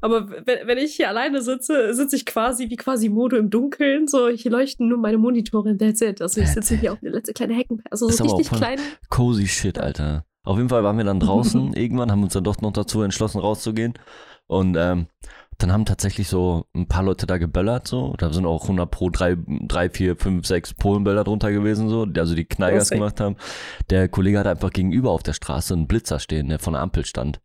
Aber 0.00 0.30
wenn, 0.30 0.66
wenn 0.66 0.78
ich 0.78 0.94
hier 0.96 1.08
alleine 1.08 1.42
sitze, 1.42 1.94
sitze 1.94 2.16
ich 2.16 2.24
quasi 2.24 2.70
wie 2.70 2.76
quasi 2.76 3.08
Modo 3.08 3.36
im 3.36 3.50
Dunkeln. 3.50 4.08
So, 4.08 4.28
hier 4.28 4.50
leuchten 4.50 4.88
nur 4.88 4.98
meine 4.98 5.18
Monitore 5.18 5.70
und 5.70 5.78
that's 5.78 6.00
it. 6.00 6.22
Also 6.22 6.40
ich 6.40 6.48
sitze 6.48 6.74
it. 6.74 6.80
hier 6.80 6.92
auf 6.92 6.98
eine 7.02 7.10
letzte 7.10 7.32
kleine 7.32 7.54
Hecken. 7.54 7.82
Also 7.90 8.08
so 8.08 8.24
richtig 8.24 8.50
klein. 8.50 8.78
Cozy 9.10 9.46
shit, 9.46 9.78
Alter. 9.78 10.24
Auf 10.42 10.56
jeden 10.56 10.70
Fall 10.70 10.82
waren 10.82 10.96
wir 10.96 11.04
dann 11.04 11.20
draußen 11.20 11.72
irgendwann, 11.76 12.10
haben 12.10 12.22
uns 12.22 12.32
dann 12.32 12.44
doch 12.44 12.60
noch 12.60 12.72
dazu 12.72 13.02
entschlossen, 13.02 13.40
rauszugehen. 13.40 13.94
Und 14.46 14.76
ähm, 14.78 15.06
dann 15.62 15.72
haben 15.72 15.84
tatsächlich 15.84 16.28
so 16.28 16.66
ein 16.74 16.88
paar 16.88 17.02
Leute 17.02 17.26
da 17.26 17.38
geböllert, 17.38 17.86
so. 17.86 18.14
Da 18.18 18.32
sind 18.32 18.46
auch 18.46 18.62
100 18.62 18.90
pro 18.90 19.10
drei, 19.10 19.36
drei 19.46 19.90
vier, 19.90 20.16
fünf, 20.16 20.46
sechs 20.46 20.74
Polenböller 20.74 21.24
drunter 21.24 21.52
gewesen, 21.52 21.88
so. 21.88 22.06
Also 22.16 22.34
die 22.34 22.46
Kneigers 22.46 22.90
gemacht 22.90 23.20
haben. 23.20 23.36
Der 23.90 24.08
Kollege 24.08 24.38
hatte 24.38 24.50
einfach 24.50 24.72
gegenüber 24.72 25.10
auf 25.10 25.22
der 25.22 25.34
Straße 25.34 25.74
einen 25.74 25.86
Blitzer 25.86 26.18
stehen, 26.18 26.48
der 26.48 26.58
von 26.58 26.72
der 26.72 26.82
Ampel 26.82 27.04
stand. 27.04 27.40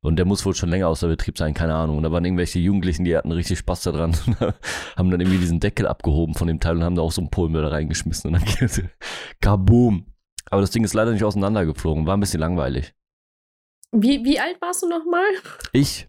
Und 0.00 0.16
der 0.16 0.24
muss 0.24 0.46
wohl 0.46 0.54
schon 0.54 0.70
länger 0.70 0.88
außer 0.88 1.08
Betrieb 1.08 1.36
sein, 1.36 1.54
keine 1.54 1.74
Ahnung. 1.74 1.96
Und 1.96 2.04
da 2.04 2.12
waren 2.12 2.24
irgendwelche 2.24 2.58
Jugendlichen, 2.58 3.04
die 3.04 3.16
hatten 3.16 3.32
richtig 3.32 3.58
Spaß 3.58 3.82
daran. 3.82 4.16
haben 4.96 5.10
dann 5.10 5.20
irgendwie 5.20 5.38
diesen 5.38 5.60
Deckel 5.60 5.86
abgehoben 5.86 6.34
von 6.34 6.46
dem 6.46 6.60
Teil 6.60 6.76
und 6.76 6.84
haben 6.84 6.94
da 6.94 7.02
auch 7.02 7.12
so 7.12 7.20
einen 7.20 7.30
Polenböller 7.30 7.72
reingeschmissen. 7.72 8.32
Und 8.32 8.40
dann 8.40 8.90
kaboom. 9.40 10.06
Aber 10.50 10.60
das 10.60 10.70
Ding 10.70 10.84
ist 10.84 10.94
leider 10.94 11.12
nicht 11.12 11.24
auseinandergeflogen. 11.24 12.06
War 12.06 12.16
ein 12.16 12.20
bisschen 12.20 12.40
langweilig. 12.40 12.94
Wie, 13.92 14.24
wie 14.24 14.38
alt 14.38 14.60
warst 14.60 14.82
du 14.82 14.88
nochmal? 14.88 15.24
Ich? 15.72 16.07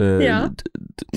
Äh, 0.00 0.24
Ja. 0.26 0.48
d- 0.48 0.64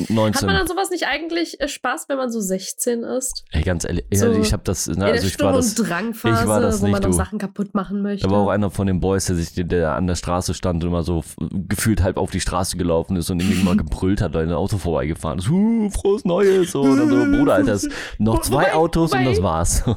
d- 0.07 0.13
19. 0.13 0.41
Hat 0.41 0.47
man 0.47 0.56
an 0.62 0.68
sowas 0.68 0.89
nicht 0.89 1.07
eigentlich 1.07 1.59
äh, 1.62 1.68
Spaß, 1.68 2.06
wenn 2.09 2.18
man 2.18 2.31
so 2.31 2.41
16 2.41 3.03
ist? 3.03 3.44
Ey, 3.51 3.62
ganz 3.63 3.85
ehrlich, 3.85 4.06
So 4.13 4.31
ich 4.33 4.51
habe 4.53 4.63
das, 4.63 4.88
na, 4.88 5.07
In 5.07 5.13
also 5.13 5.27
ich 5.27 5.39
war 5.39 5.53
das, 5.53 5.77
und 5.80 5.88
Drangphase, 5.89 6.41
ich 6.44 6.47
war 6.47 6.59
das 6.62 6.80
wo 6.81 6.85
man 6.88 6.91
nicht, 6.91 7.03
noch 7.03 7.09
du. 7.12 7.15
Sachen 7.15 7.39
kaputt 7.39 7.74
machen 7.74 8.01
möchte. 8.01 8.27
da 8.27 8.31
war 8.33 8.41
auch 8.41 8.50
einer 8.50 8.69
von 8.69 8.88
den 8.88 9.00
Boys, 9.00 9.25
der 9.25 9.35
sich, 9.35 9.51
der 9.56 9.94
an 9.95 10.07
der 10.07 10.15
Straße 10.15 10.53
stand 10.53 10.83
und 10.83 10.89
immer 10.89 11.03
so 11.03 11.24
gefühlt 11.51 12.03
halb 12.03 12.18
auf 12.18 12.31
die 12.31 12.39
Straße 12.39 12.77
gelaufen 12.77 13.15
ist 13.15 13.30
und 13.30 13.39
irgendwie 13.41 13.63
mal 13.63 13.77
gebrüllt 13.77 14.21
hat, 14.21 14.33
weil 14.33 14.45
ein 14.47 14.51
Auto 14.53 14.77
vorbeigefahren 14.77 15.39
ist. 15.39 15.50
Uh, 15.50 15.89
frohes 15.89 16.25
Neues. 16.25 16.75
Und 16.75 16.97
dann 16.97 17.09
so, 17.09 17.38
Bruder, 17.38 17.53
Alter, 17.56 17.80
noch 18.19 18.41
zwei 18.41 18.53
Wobei- 18.63 18.74
Autos 18.74 19.12
und 19.13 19.19
wobei- 19.19 19.30
das 19.30 19.41
war's. 19.44 19.83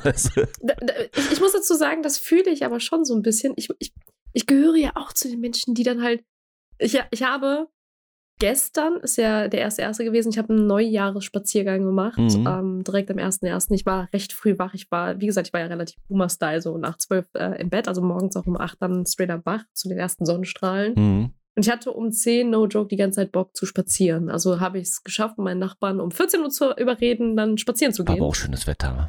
Ich, 1.17 1.33
ich 1.33 1.41
muss 1.41 1.53
dazu 1.53 1.75
sagen, 1.75 2.03
das 2.03 2.19
fühle 2.19 2.51
ich 2.51 2.65
aber 2.65 2.81
schon 2.81 3.05
so 3.05 3.15
ein 3.15 3.23
bisschen. 3.23 3.55
Ich, 3.57 3.69
ich, 3.79 3.93
ich 4.33 4.47
gehöre 4.47 4.77
ja 4.77 4.93
auch 4.95 5.13
zu 5.13 5.29
den 5.29 5.41
Menschen, 5.41 5.75
die 5.75 5.83
dann 5.83 6.03
halt. 6.03 6.23
Ich, 6.79 6.99
ich 7.11 7.23
habe 7.23 7.69
gestern, 8.39 8.97
ist 9.01 9.17
ja 9.17 9.49
der 9.49 9.61
erste 9.61 9.83
erste 9.83 10.05
gewesen, 10.05 10.31
ich 10.31 10.39
habe 10.39 10.53
einen 10.53 10.67
Neujahresspaziergang 10.67 11.85
gemacht, 11.85 12.19
Mhm. 12.19 12.47
ähm, 12.47 12.85
direkt 12.85 13.11
am 13.11 13.19
1.1. 13.19 13.75
Ich 13.75 13.87
war 13.87 14.09
recht 14.13 14.33
früh 14.33 14.59
wach. 14.59 14.75
Ich 14.75 14.91
war, 14.91 15.21
wie 15.21 15.27
gesagt, 15.27 15.49
ich 15.49 15.53
war 15.53 15.61
ja 15.61 15.67
relativ 15.67 15.97
Boomer-Style, 16.09 16.61
so 16.61 16.77
nach 16.79 16.99
zwölf 16.99 17.27
äh, 17.35 17.61
im 17.61 17.71
Bett, 17.71 17.89
also 17.89 18.03
morgens 18.03 18.37
auch 18.37 18.47
um 18.47 18.57
acht 18.59 18.81
dann 18.81 19.07
straight 19.07 19.31
up 19.31 19.47
wach 19.47 19.65
zu 19.73 19.89
den 19.89 19.99
ersten 19.99 20.27
Sonnenstrahlen. 20.27 20.95
Mhm. 20.95 21.31
Und 21.57 21.65
ich 21.67 21.71
hatte 21.73 21.91
um 21.93 22.13
10, 22.13 22.51
no 22.51 22.67
joke, 22.67 22.89
die 22.89 22.97
ganze 22.97 23.17
Zeit 23.17 23.33
Bock 23.33 23.57
zu 23.57 23.65
spazieren. 23.65 24.29
Also 24.29 24.61
habe 24.61 24.79
ich 24.79 24.89
es 24.89 25.03
geschafft, 25.05 25.39
meinen 25.39 25.59
Nachbarn 25.59 26.01
um 26.01 26.11
14 26.11 26.43
Uhr 26.43 26.51
zu 26.51 26.73
überreden, 26.77 27.35
dann 27.37 27.57
spazieren 27.57 27.95
zu 27.95 28.05
gehen. 28.05 28.17
aber 28.17 28.27
auch 28.27 28.35
schönes 28.35 28.67
Wetter. 28.67 29.09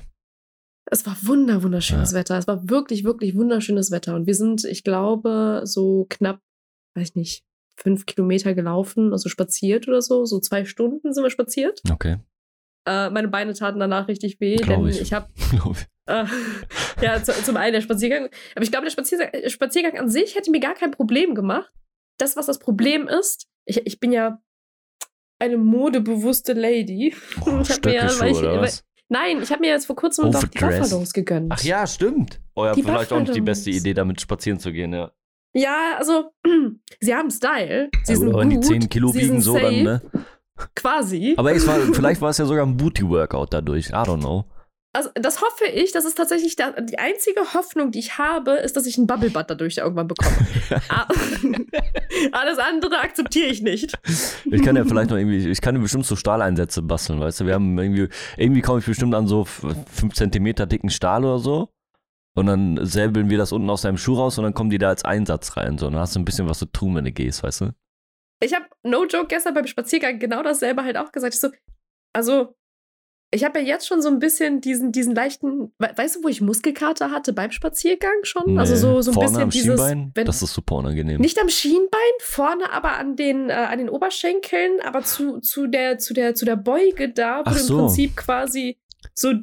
Es 0.90 1.06
war 1.06 1.18
wunder, 1.24 1.62
wunderschönes 1.64 2.14
Ja. 2.14 2.20
Wetter. 2.20 2.38
Es 2.38 2.48
war 2.48 2.70
wirklich, 2.70 3.04
wirklich 3.04 3.36
wunderschönes 3.36 3.92
Wetter. 3.92 4.16
Und 4.16 4.26
wir 4.28 4.36
sind, 4.36 4.64
ich 4.64 4.86
glaube, 4.86 5.64
so 5.66 6.06
knapp, 6.10 6.40
weiß 6.96 7.10
ich 7.10 7.16
nicht, 7.16 7.44
fünf 7.80 8.06
Kilometer 8.06 8.54
gelaufen, 8.54 9.12
also 9.14 9.30
spaziert 9.30 9.88
oder 9.88 10.02
so. 10.02 10.26
So 10.26 10.40
zwei 10.40 10.66
Stunden 10.66 11.14
sind 11.14 11.24
wir 11.24 11.30
spaziert. 11.30 11.82
Okay, 11.92 12.18
Äh, 12.88 13.10
meine 13.10 13.28
Beine 13.28 13.54
taten 13.54 13.80
danach 13.80 14.08
richtig 14.08 14.40
weh, 14.40 14.56
Glaub 14.58 14.80
denn 14.80 14.88
ich. 14.88 15.02
ich, 15.02 15.14
habe 15.14 15.28
äh, 16.08 16.26
ja 17.02 17.22
zu, 17.22 17.32
zum 17.44 17.58
einen 17.58 17.74
der 17.74 17.82
Spaziergang, 17.82 18.30
aber 18.56 18.64
ich 18.64 18.72
glaube, 18.72 18.86
der 18.86 18.92
Spaziergang, 18.92 19.30
äh, 19.34 19.50
Spaziergang 19.50 19.98
an 19.98 20.10
sich 20.10 20.36
hätte 20.36 20.52
mir 20.52 20.60
gar 20.60 20.74
kein 20.74 20.92
Problem 20.92 21.36
gemacht. 21.36 21.72
Das, 22.20 22.36
was 22.36 22.48
das 22.48 22.58
Problem 22.60 23.08
ist, 23.08 23.48
ich, 23.66 23.86
ich 23.86 24.00
bin 24.00 24.12
ja 24.12 24.42
eine 25.40 25.58
modebewusste 25.58 26.54
Lady. 26.54 27.14
Oh, 27.46 27.60
Ich 27.62 27.70
hab 27.70 27.86
mir 27.86 28.02
weil 28.20 28.32
ich- 28.32 28.38
oder 28.38 28.54
weil- 28.54 28.62
was? 28.62 28.84
Nein, 29.10 29.42
ich 29.42 29.52
habe 29.52 29.62
mir 29.62 29.70
jetzt 29.70 29.86
vor 29.86 29.96
kurzem 29.96 30.30
doch 30.32 30.44
die 30.44 30.58
Overdressed. 30.58 30.82
Buffaloes 30.82 31.14
gegönnt. 31.14 31.50
Ach 31.56 31.64
ja, 31.64 31.88
stimmt. 31.88 32.42
Oh, 32.56 32.66
ja, 32.66 32.74
vielleicht 32.74 33.14
auch 33.14 33.20
nicht 33.22 33.34
die 33.36 33.40
beste. 33.40 33.70
Idee, 33.70 33.94
damit 33.94 34.20
spazieren 34.20 34.60
zu 34.60 34.74
gehen, 34.74 34.92
ja. 34.92 35.14
Ja, 35.58 35.96
also, 35.98 36.32
sie 37.00 37.16
haben 37.16 37.32
Style. 37.32 37.90
Sie 38.04 38.14
ja, 38.14 38.18
sind 38.18 38.28
gut, 38.28 38.36
aber 38.36 38.44
gut. 38.44 38.54
wenn 38.54 38.62
die 38.62 38.68
10 38.68 38.90
Kilo 38.90 39.10
sie 39.10 39.22
wiegen 39.22 39.42
so 39.42 39.54
safe, 39.54 39.66
dann, 39.66 39.84
ne? 39.84 40.02
Quasi. 40.76 41.34
Aber 41.38 41.50
war, 41.50 41.80
vielleicht 41.94 42.22
war 42.22 42.30
es 42.30 42.38
ja 42.38 42.46
sogar 42.46 42.66
ein 42.66 42.78
Booty-Workout 42.78 43.54
dadurch. 43.54 43.90
I 43.90 43.94
don't 43.94 44.20
know. 44.20 44.46
Also, 44.94 45.10
das 45.16 45.42
hoffe 45.42 45.66
ich. 45.66 45.92
Das 45.92 46.06
ist 46.06 46.16
tatsächlich 46.16 46.56
da, 46.56 46.72
die 46.72 46.98
einzige 47.00 47.42
Hoffnung, 47.54 47.92
die 47.92 48.00
ich 48.00 48.18
habe, 48.18 48.52
ist, 48.52 48.76
dass 48.76 48.86
ich 48.86 48.98
einen 48.98 49.08
Bubble 49.08 49.32
Butt 49.32 49.46
dadurch 49.48 49.78
irgendwann 49.78 50.08
bekomme. 50.08 50.36
Ah, 50.90 51.08
Alles 52.32 52.58
andere 52.58 53.00
akzeptiere 53.00 53.48
ich 53.48 53.62
nicht. 53.62 53.98
Ich 54.46 54.64
kann 54.64 54.76
ja 54.76 54.84
vielleicht 54.84 55.10
noch 55.10 55.18
irgendwie, 55.18 55.50
ich 55.50 55.62
kann 55.62 55.80
bestimmt 55.82 56.06
so 56.06 56.16
Stahleinsätze 56.16 56.82
basteln, 56.82 57.20
weißt 57.20 57.42
du? 57.42 57.46
Wir 57.46 57.54
haben 57.54 57.78
irgendwie, 57.78 58.10
irgendwie 58.38 58.62
komme 58.62 58.80
ich 58.80 58.86
bestimmt 58.86 59.16
an 59.16 59.28
so 59.28 59.46
5 59.46 60.14
Zentimeter 60.14 60.66
dicken 60.66 60.90
Stahl 60.90 61.24
oder 61.24 61.40
so. 61.40 61.70
Und 62.38 62.46
dann 62.46 62.80
säbeln 62.86 63.30
wir 63.32 63.38
das 63.40 63.52
unten 63.52 63.70
aus 63.70 63.82
deinem 63.82 63.98
Schuh 63.98 64.14
raus 64.14 64.38
und 64.38 64.44
dann 64.44 64.54
kommen 64.54 64.70
die 64.70 64.78
da 64.78 64.90
als 64.90 65.04
Einsatz 65.04 65.58
rein. 65.58 65.78
So, 65.78 65.88
und 65.88 65.94
dann 65.94 66.02
hast 66.02 66.16
du 66.16 66.20
ein 66.20 66.26
bisschen 66.26 66.48
was 66.48 66.60
zu 66.60 66.68
tun, 66.68 66.96
wenn 66.96 67.06
du 67.06 67.12
gehst, 67.12 67.42
weißt 67.44 67.62
du? 67.62 67.72
Ich 68.44 68.54
habe, 68.54 68.66
no 68.84 69.06
joke, 69.06 69.28
gestern 69.28 69.56
beim 69.56 69.66
Spaziergang 69.66 70.20
genau 70.20 70.44
dasselbe 70.44 70.84
halt 70.84 70.98
auch 70.98 71.12
gesagt. 71.12 71.34
Ich 71.34 71.40
so, 71.40 71.50
also, 72.14 72.56
ich 73.34 73.44
habe 73.44 73.60
ja 73.60 73.66
jetzt 73.66 73.88
schon 73.88 74.02
so 74.04 74.08
ein 74.10 74.20
bisschen 74.20 74.62
diesen, 74.62 74.92
diesen 74.92 75.16
leichten, 75.16 75.74
we- 75.80 75.92
weißt 75.96 76.18
du, 76.18 76.24
wo 76.24 76.28
ich 76.28 76.40
Muskelkater 76.40 77.10
hatte 77.12 77.34
beim 77.34 77.50
Spaziergang 77.52 78.14
schon? 78.24 78.58
also 78.60 78.74
Nee. 78.74 78.80
so, 78.80 79.02
so 79.02 79.12
ein 79.12 79.14
Vorne 79.16 79.28
bisschen 79.30 79.42
am 79.44 79.50
dieses, 79.50 79.66
Schienbein, 79.82 80.12
wenn, 80.14 80.26
das 80.26 80.42
ist 80.44 80.54
super 80.54 80.76
unangenehm. 80.76 81.20
Nicht 81.20 81.42
am 81.42 81.50
Schienbein, 81.50 82.00
vorne 82.20 82.72
aber 82.72 82.92
an 82.98 83.16
den, 83.16 83.50
äh, 83.50 83.54
an 83.54 83.80
den 83.80 83.90
Oberschenkeln, 83.90 84.80
aber 84.82 85.02
zu, 85.04 85.40
zu, 85.40 85.66
der, 85.68 85.98
zu, 85.98 86.14
der, 86.14 86.36
zu 86.36 86.46
der 86.46 86.56
Beuge 86.56 87.10
da, 87.10 87.40
wo 87.40 87.44
Ach 87.46 87.54
du 87.54 87.60
im 87.60 87.66
so. 87.66 87.78
Prinzip 87.80 88.16
quasi 88.16 88.78
so 89.16 89.34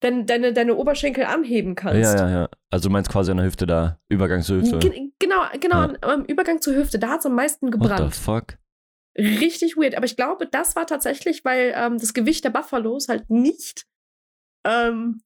dein, 0.00 0.26
deine, 0.26 0.52
deine 0.52 0.74
Oberschenkel 0.76 1.24
anheben 1.24 1.74
kannst. 1.74 2.00
ja, 2.00 2.16
ja, 2.16 2.30
ja. 2.42 2.48
Also 2.70 2.88
du 2.88 2.92
meinst 2.92 3.10
quasi 3.10 3.30
an 3.30 3.36
der 3.38 3.46
Hüfte 3.46 3.66
da, 3.66 3.98
Übergang 4.08 4.42
zur 4.42 4.60
Hüfte. 4.60 4.78
Ge- 4.78 5.10
Genau, 5.18 5.42
genau, 5.60 5.82
Ja. 5.82 5.94
am- 6.02 6.24
Übergang 6.24 6.60
zur 6.60 6.74
Hüfte, 6.74 6.98
da 6.98 7.08
hat 7.10 7.20
es 7.20 7.26
am 7.26 7.34
meisten 7.34 7.66
What 7.66 7.74
the 7.74 7.78
gebrannt. 7.80 8.14
fuck? 8.16 8.58
Richtig 9.18 9.76
weird. 9.76 9.96
Aber 9.96 10.06
ich 10.06 10.16
glaube, 10.16 10.46
das 10.46 10.76
war 10.76 10.86
tatsächlich, 10.86 11.44
weil 11.44 11.72
ähm, 11.76 11.98
das 11.98 12.14
Gewicht 12.14 12.44
der 12.44 12.50
Buffalos 12.50 13.08
halt 13.08 13.28
nicht 13.28 13.84
ähm, 14.66 15.20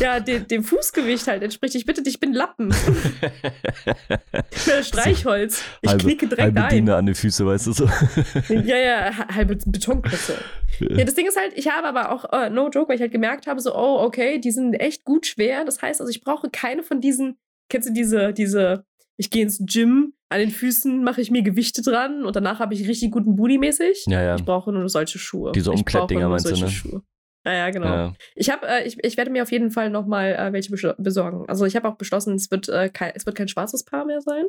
ja, 0.00 0.20
dem, 0.20 0.46
dem 0.48 0.64
Fußgewicht 0.64 1.26
halt 1.26 1.42
entspricht. 1.42 1.74
Ich 1.74 1.84
bitte 1.86 2.02
dich, 2.02 2.14
ich 2.14 2.20
bin 2.20 2.32
Lappen. 2.32 2.70
ich 4.50 4.64
bin 4.64 4.84
Streichholz. 4.84 5.62
Ich 5.82 5.90
halbe, 5.90 6.04
knicke 6.04 6.26
direkt 6.26 6.42
halbe 6.42 6.64
ein. 6.64 6.68
Diener 6.70 6.96
an 6.96 7.06
den 7.06 7.14
Füßen, 7.14 7.46
weißt 7.46 7.66
du 7.68 7.72
so. 7.72 7.88
Ja, 8.48 8.76
ja, 8.76 9.16
ha- 9.16 9.34
halbe 9.34 9.56
Betonklötze. 9.56 10.36
Ja, 10.80 11.04
das 11.04 11.14
Ding 11.14 11.26
ist 11.26 11.38
halt, 11.38 11.52
ich 11.56 11.68
habe 11.70 11.86
aber 11.86 12.12
auch, 12.12 12.32
äh, 12.32 12.50
no 12.50 12.68
joke, 12.68 12.88
weil 12.88 12.96
ich 12.96 13.00
halt 13.02 13.12
gemerkt 13.12 13.46
habe, 13.46 13.60
so, 13.60 13.74
oh, 13.74 14.00
okay, 14.02 14.38
die 14.38 14.50
sind 14.50 14.74
echt 14.74 15.04
gut 15.04 15.26
schwer. 15.26 15.64
Das 15.64 15.80
heißt 15.80 16.00
also, 16.00 16.10
ich 16.10 16.22
brauche 16.22 16.50
keine 16.50 16.82
von 16.82 17.00
diesen, 17.00 17.36
kennst 17.68 17.88
du 17.88 17.92
diese, 17.92 18.32
diese, 18.32 18.84
ich 19.16 19.30
gehe 19.30 19.42
ins 19.42 19.58
Gym, 19.64 20.14
an 20.28 20.40
den 20.40 20.50
Füßen 20.50 21.04
mache 21.04 21.20
ich 21.20 21.30
mir 21.30 21.42
Gewichte 21.42 21.80
dran 21.82 22.24
und 22.24 22.34
danach 22.34 22.58
habe 22.58 22.74
ich 22.74 22.88
richtig 22.88 23.12
guten 23.12 23.36
Booty 23.36 23.58
mäßig. 23.58 24.04
Ja, 24.08 24.20
ja. 24.22 24.34
Ich 24.34 24.44
brauche 24.44 24.72
nur 24.72 24.88
solche 24.88 25.18
Schuhe. 25.18 25.52
Diese 25.52 25.70
Umklettdinger 25.70 26.28
meinst 26.28 26.46
du, 26.46 26.48
solche 26.50 26.64
ne? 26.64 26.70
Schuhe. 26.70 27.02
Ja, 27.44 27.52
ja, 27.52 27.70
genau. 27.70 27.86
Ja. 27.86 28.14
Ich, 28.34 28.50
hab, 28.50 28.64
äh, 28.64 28.84
ich, 28.84 29.02
ich 29.02 29.16
werde 29.16 29.30
mir 29.30 29.42
auf 29.42 29.52
jeden 29.52 29.70
Fall 29.70 29.90
nochmal 29.90 30.34
äh, 30.34 30.52
welche 30.52 30.94
besorgen. 30.98 31.44
Also 31.48 31.66
ich 31.66 31.76
habe 31.76 31.88
auch 31.88 31.96
beschlossen, 31.96 32.34
es 32.34 32.50
wird, 32.50 32.68
äh, 32.68 32.88
kein, 32.88 33.12
es 33.14 33.26
wird 33.26 33.36
kein 33.36 33.48
schwarzes 33.48 33.84
Paar 33.84 34.06
mehr 34.06 34.20
sein. 34.20 34.46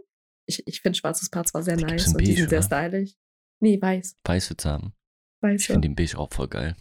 Ich, 0.48 0.66
ich 0.66 0.82
finde 0.82 0.98
schwarzes 0.98 1.30
Paar 1.30 1.44
zwar 1.44 1.64
sehr 1.64 1.76
Die 1.76 1.84
gibt's 1.84 2.06
nice 2.06 2.14
und 2.14 2.22
die 2.22 2.26
beige, 2.26 2.40
sind 2.42 2.50
sehr 2.50 2.60
oder? 2.60 2.90
stylisch. 2.90 3.12
Nee, 3.60 3.82
weiß. 3.82 4.18
Weiß 4.24 4.50
wird's 4.50 4.66
haben. 4.66 4.94
weiß 5.42 5.62
Ich 5.62 5.68
ja. 5.68 5.74
finde 5.74 5.90
den 5.90 5.96
Beige 5.96 6.18
auch 6.18 6.32
voll 6.32 6.48
geil. 6.48 6.76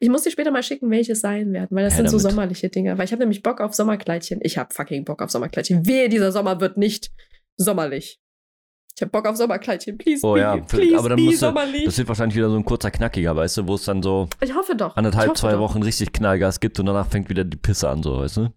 Ich 0.00 0.08
muss 0.08 0.22
dir 0.22 0.30
später 0.30 0.50
mal 0.50 0.62
schicken, 0.62 0.90
welche 0.90 1.12
es 1.12 1.20
sein 1.20 1.52
werden, 1.52 1.76
weil 1.76 1.84
das 1.84 1.94
Her 1.94 1.98
sind 1.98 2.08
so 2.08 2.16
damit. 2.18 2.30
sommerliche 2.30 2.70
Dinge. 2.70 2.96
Weil 2.96 3.04
ich 3.04 3.12
habe 3.12 3.20
nämlich 3.20 3.42
Bock 3.42 3.60
auf 3.60 3.74
Sommerkleidchen. 3.74 4.40
Ich 4.42 4.56
habe 4.56 4.72
fucking 4.72 5.04
Bock 5.04 5.20
auf 5.20 5.30
Sommerkleidchen. 5.30 5.86
Wehe, 5.86 6.08
dieser 6.08 6.32
Sommer 6.32 6.60
wird 6.60 6.78
nicht 6.78 7.10
sommerlich. 7.56 8.18
Ich 8.96 9.02
habe 9.02 9.10
Bock 9.10 9.26
auf 9.26 9.36
Sommerkleidchen. 9.36 9.98
Please, 9.98 10.24
Oh 10.24 10.36
ja, 10.36 10.56
please, 10.56 10.96
aber 10.96 11.08
dann 11.08 11.18
du- 11.18 11.32
sommerlich. 11.32 11.84
Das 11.84 11.98
wird 11.98 12.06
wahrscheinlich 12.08 12.36
wieder 12.36 12.48
so 12.48 12.56
ein 12.56 12.64
kurzer 12.64 12.90
Knackiger, 12.92 13.34
weißt 13.34 13.56
du, 13.58 13.66
wo 13.66 13.74
es 13.74 13.84
dann 13.84 14.02
so 14.02 14.28
ich 14.40 14.54
hoffe 14.54 14.76
doch. 14.76 14.96
anderthalb, 14.96 15.30
hoffe 15.30 15.40
zwei 15.40 15.52
doch. 15.52 15.60
Wochen 15.60 15.82
richtig 15.82 16.12
Knallgas 16.12 16.60
gibt 16.60 16.78
und 16.78 16.86
danach 16.86 17.08
fängt 17.08 17.28
wieder 17.28 17.42
die 17.44 17.56
Pisse 17.56 17.88
an, 17.88 18.02
so, 18.04 18.18
weißt 18.18 18.36
du? 18.36 18.48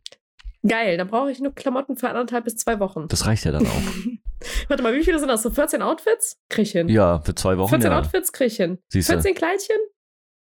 Geil, 0.67 0.98
dann 0.98 1.08
brauche 1.08 1.32
ich 1.32 1.39
nur 1.39 1.53
Klamotten 1.56 1.96
für 1.98 2.10
anderthalb 2.10 2.44
bis 2.46 2.56
zwei 2.58 2.79
Wochen. 2.79 3.08
Das 3.08 3.25
reicht 3.25 3.46
ja 3.46 3.51
dann 3.51 3.65
auch. 3.65 3.72
Warte 4.67 4.84
mal, 4.84 4.94
wie 4.94 5.03
viele 5.03 5.17
sind 5.17 5.27
das? 5.29 5.41
So 5.41 5.50
14 5.50 5.82
Outfits? 5.82 6.39
Krieg 6.50 6.63
ich 6.65 6.72
hin. 6.72 6.89
ja, 6.89 7.20
für 7.22 7.34
zwei 7.34 7.58
Wochen, 7.58 7.70
14 7.70 7.91
ja. 7.91 7.98
Outfits 8.00 8.32
krieg 8.32 8.48
ich 8.48 8.58
hin. 8.58 8.77
Siehst 8.89 9.10
du, 9.10 9.13
14 9.13 9.34
Kleidchen? 9.34 9.77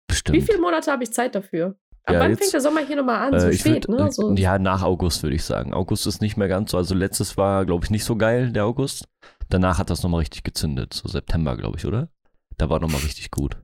bestimmt. 0.09 0.37
Wie 0.39 0.43
viele 0.43 0.59
Monate 0.59 0.91
habe 0.91 1.05
ich 1.05 1.13
Zeit 1.13 1.35
dafür? 1.35 1.77
Ab 2.05 2.15
Ja, 2.15 2.21
wann 2.21 2.31
jetzt- 2.31 2.41
fängt 2.41 2.53
der 2.55 2.61
Sommer 2.63 2.81
hier 2.81 2.97
nochmal 2.97 3.29
an? 3.29 3.35
Äh, 3.35 3.41
So 3.41 3.53
spät, 3.53 3.87
würd, 3.89 4.01
ne? 4.01 4.11
So, 4.11 4.35
Ja, 4.35 4.59
nach 4.59 4.83
August 4.83 5.23
würde 5.23 5.37
ich 5.37 5.45
sagen. 5.45 5.75
August 5.75 6.07
ist 6.07 6.21
nicht 6.23 6.37
mehr 6.37 6.49
ganz 6.49 6.71
so. 6.71 6.79
Also 6.79 6.95
letztes 6.95 7.37
war, 7.37 7.67
glaube 7.67 7.85
ich, 7.85 7.91
nicht 7.91 8.05
so 8.05 8.17
geil, 8.17 8.51
der 8.51 8.65
August. 8.65 9.05
Danach 9.49 9.79
hat 9.79 9.91
das 9.91 10.03
nochmal 10.03 10.21
richtig 10.21 10.45
gezündet. 10.45 10.95
So 10.95 11.09
September, 11.09 11.57
glaube 11.57 11.79
ich, 11.79 11.87
oder? 11.87 12.09
Da 12.57 12.69
war 12.69 12.81
nochmal 12.81 13.01
richtig 13.01 13.31
gut. 13.31 13.57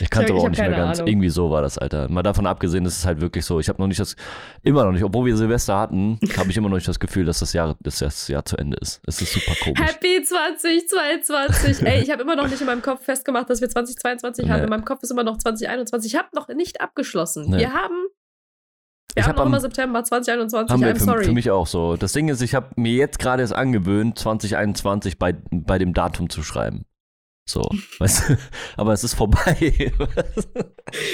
Ich 0.00 0.10
kann 0.10 0.24
es 0.24 0.30
Ich 0.30 0.34
aber 0.34 0.44
auch 0.44 0.48
nicht 0.48 0.58
mehr 0.58 0.70
ganz. 0.70 0.98
Ahnung. 0.98 1.08
Irgendwie 1.08 1.28
so 1.28 1.50
war 1.50 1.62
das, 1.62 1.78
Alter. 1.78 2.08
Mal 2.08 2.22
davon 2.22 2.46
abgesehen, 2.46 2.84
ist 2.86 2.98
es 2.98 3.06
halt 3.06 3.20
wirklich 3.20 3.44
so. 3.44 3.60
Ich 3.60 3.68
habe 3.68 3.80
noch 3.80 3.86
nicht 3.86 4.00
das, 4.00 4.16
immer 4.62 4.84
noch 4.84 4.92
nicht, 4.92 5.04
obwohl 5.04 5.26
wir 5.26 5.36
Silvester 5.36 5.78
hatten, 5.78 6.18
habe 6.36 6.50
ich 6.50 6.56
immer 6.56 6.68
noch 6.68 6.76
nicht 6.76 6.88
das 6.88 6.98
Gefühl, 6.98 7.24
dass 7.24 7.40
das 7.40 7.52
Jahr, 7.52 7.76
dass 7.80 7.98
das 7.98 8.28
Jahr 8.28 8.44
zu 8.44 8.56
Ende 8.56 8.76
ist. 8.78 9.00
Es 9.06 9.20
ist 9.20 9.32
super 9.32 9.52
komisch. 9.62 9.80
Happy 9.80 10.22
2022. 10.22 11.86
Ey, 11.86 12.02
ich 12.02 12.10
habe 12.10 12.22
immer 12.22 12.36
noch 12.36 12.48
nicht 12.48 12.60
in 12.60 12.66
meinem 12.66 12.82
Kopf 12.82 13.04
festgemacht, 13.04 13.50
dass 13.50 13.60
wir 13.60 13.68
2022 13.68 14.48
haben. 14.48 14.58
Nee. 14.58 14.64
In 14.64 14.70
meinem 14.70 14.84
Kopf 14.84 15.02
ist 15.02 15.10
immer 15.10 15.24
noch 15.24 15.38
2021. 15.38 16.12
Ich 16.12 16.18
habe 16.18 16.28
noch 16.34 16.48
nicht 16.48 16.80
abgeschlossen. 16.80 17.50
Nee. 17.50 17.58
Wir 17.58 17.72
haben, 17.72 18.06
wir 19.16 19.20
Ich 19.20 19.24
haben 19.26 19.30
hab 19.30 19.36
noch 19.38 19.46
immer 19.46 19.60
September 19.60 20.04
2021. 20.04 20.72
Haben 20.72 20.80
wir 20.82 20.94
I'm 20.94 20.98
für, 20.98 21.04
sorry. 21.04 21.24
für 21.24 21.32
mich 21.32 21.50
auch 21.50 21.66
so. 21.66 21.96
Das 21.96 22.12
Ding 22.12 22.28
ist, 22.28 22.40
ich 22.42 22.54
habe 22.54 22.68
mir 22.76 22.92
jetzt 22.92 23.18
gerade 23.18 23.42
erst 23.42 23.54
angewöhnt, 23.54 24.18
2021 24.18 25.18
bei, 25.18 25.34
bei 25.50 25.78
dem 25.78 25.92
Datum 25.94 26.30
zu 26.30 26.42
schreiben. 26.42 26.84
So, 27.48 27.62
weißt 27.98 28.28
du? 28.30 28.36
Aber 28.76 28.92
es 28.92 29.04
ist 29.04 29.14
vorbei. 29.14 29.92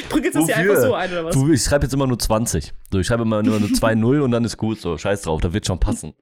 Du 0.08 0.18
es 0.18 0.32
dir 0.32 0.40
Wofür? 0.40 0.56
einfach 0.56 0.76
so 0.76 0.94
ein, 0.94 1.10
oder 1.12 1.24
was? 1.26 1.34
Du, 1.34 1.52
ich 1.52 1.62
schreibe 1.62 1.84
jetzt 1.84 1.92
immer 1.94 2.06
nur 2.06 2.18
20. 2.18 2.72
So, 2.90 2.98
ich 2.98 3.06
schreibe 3.06 3.22
immer 3.22 3.42
nur 3.42 3.56
eine 3.56 3.66
2-0 3.68 4.20
und 4.20 4.30
dann 4.30 4.44
ist 4.44 4.56
gut. 4.56 4.80
So, 4.80 4.96
scheiß 4.98 5.22
drauf, 5.22 5.40
da 5.40 5.52
wird 5.52 5.66
schon 5.66 5.78
passen. 5.78 6.14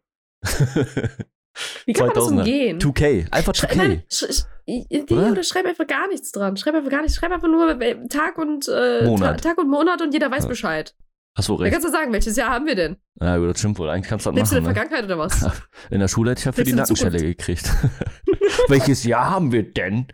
Wie 1.85 1.93
kann 1.93 2.07
man 2.07 2.15
das 2.15 2.25
2000er. 2.25 2.39
umgehen? 2.39 2.79
2K, 2.79 3.31
einfach 3.33 3.55
Schrei- 3.55 3.73
2K. 3.73 3.77
Nein, 3.77 4.03
sch 4.11 4.25
sch 4.33 5.11
oder? 5.11 5.43
schreib 5.43 5.67
einfach 5.67 5.87
gar 5.87 6.09
nichts 6.09 6.31
dran. 6.33 6.57
Schreib 6.57 6.75
einfach 6.75 6.91
gar 6.91 7.03
nichts. 7.03 7.17
Schreib 7.17 7.33
einfach 7.33 7.49
nur 7.49 7.81
äh, 7.81 8.07
Tag 8.09 8.39
und 8.39 8.69
äh, 8.69 9.05
Monat. 9.05 9.43
Ta 9.43 9.51
Tag 9.51 9.59
und 9.59 9.69
Monat 9.69 10.01
und 10.01 10.13
jeder 10.15 10.31
weiß 10.31 10.45
Ja. 10.45 10.49
Bescheid. 10.49 10.95
Achso, 11.35 11.55
recht. 11.55 11.73
kannst 11.73 11.87
du 11.87 11.93
sagen, 11.93 12.13
welches 12.13 12.37
Jahr 12.37 12.51
haben 12.51 12.67
wir 12.67 12.75
denn? 12.75 12.97
Ja, 13.21 13.37
gut, 13.39 13.51
das 13.51 13.59
stimmt 13.59 13.79
wohl. 13.79 13.89
Eigentlich 13.89 14.09
kannst 14.09 14.27
du 14.27 14.31
das 14.31 14.37
Lebst 14.37 14.53
du 14.53 14.57
in 14.59 14.65
machen. 14.65 14.75
der 14.75 14.83
Ne? 14.85 14.89
Vergangenheit 14.91 15.17
oder 15.17 15.19
was? 15.19 15.63
In 15.91 16.01
der 16.01 16.09
Schule 16.09 16.31
hätte 16.33 16.41
ich 16.41 16.45
ja 16.47 16.53
für 16.53 16.65
die 16.65 16.73
Lebst 16.73 16.91
Nackenstelle 16.91 17.19
gekriegt. 17.25 17.71
Welches 18.69 19.05
Jahr 19.05 19.31
haben 19.31 19.53
wir 19.53 19.63
denn? 19.73 20.07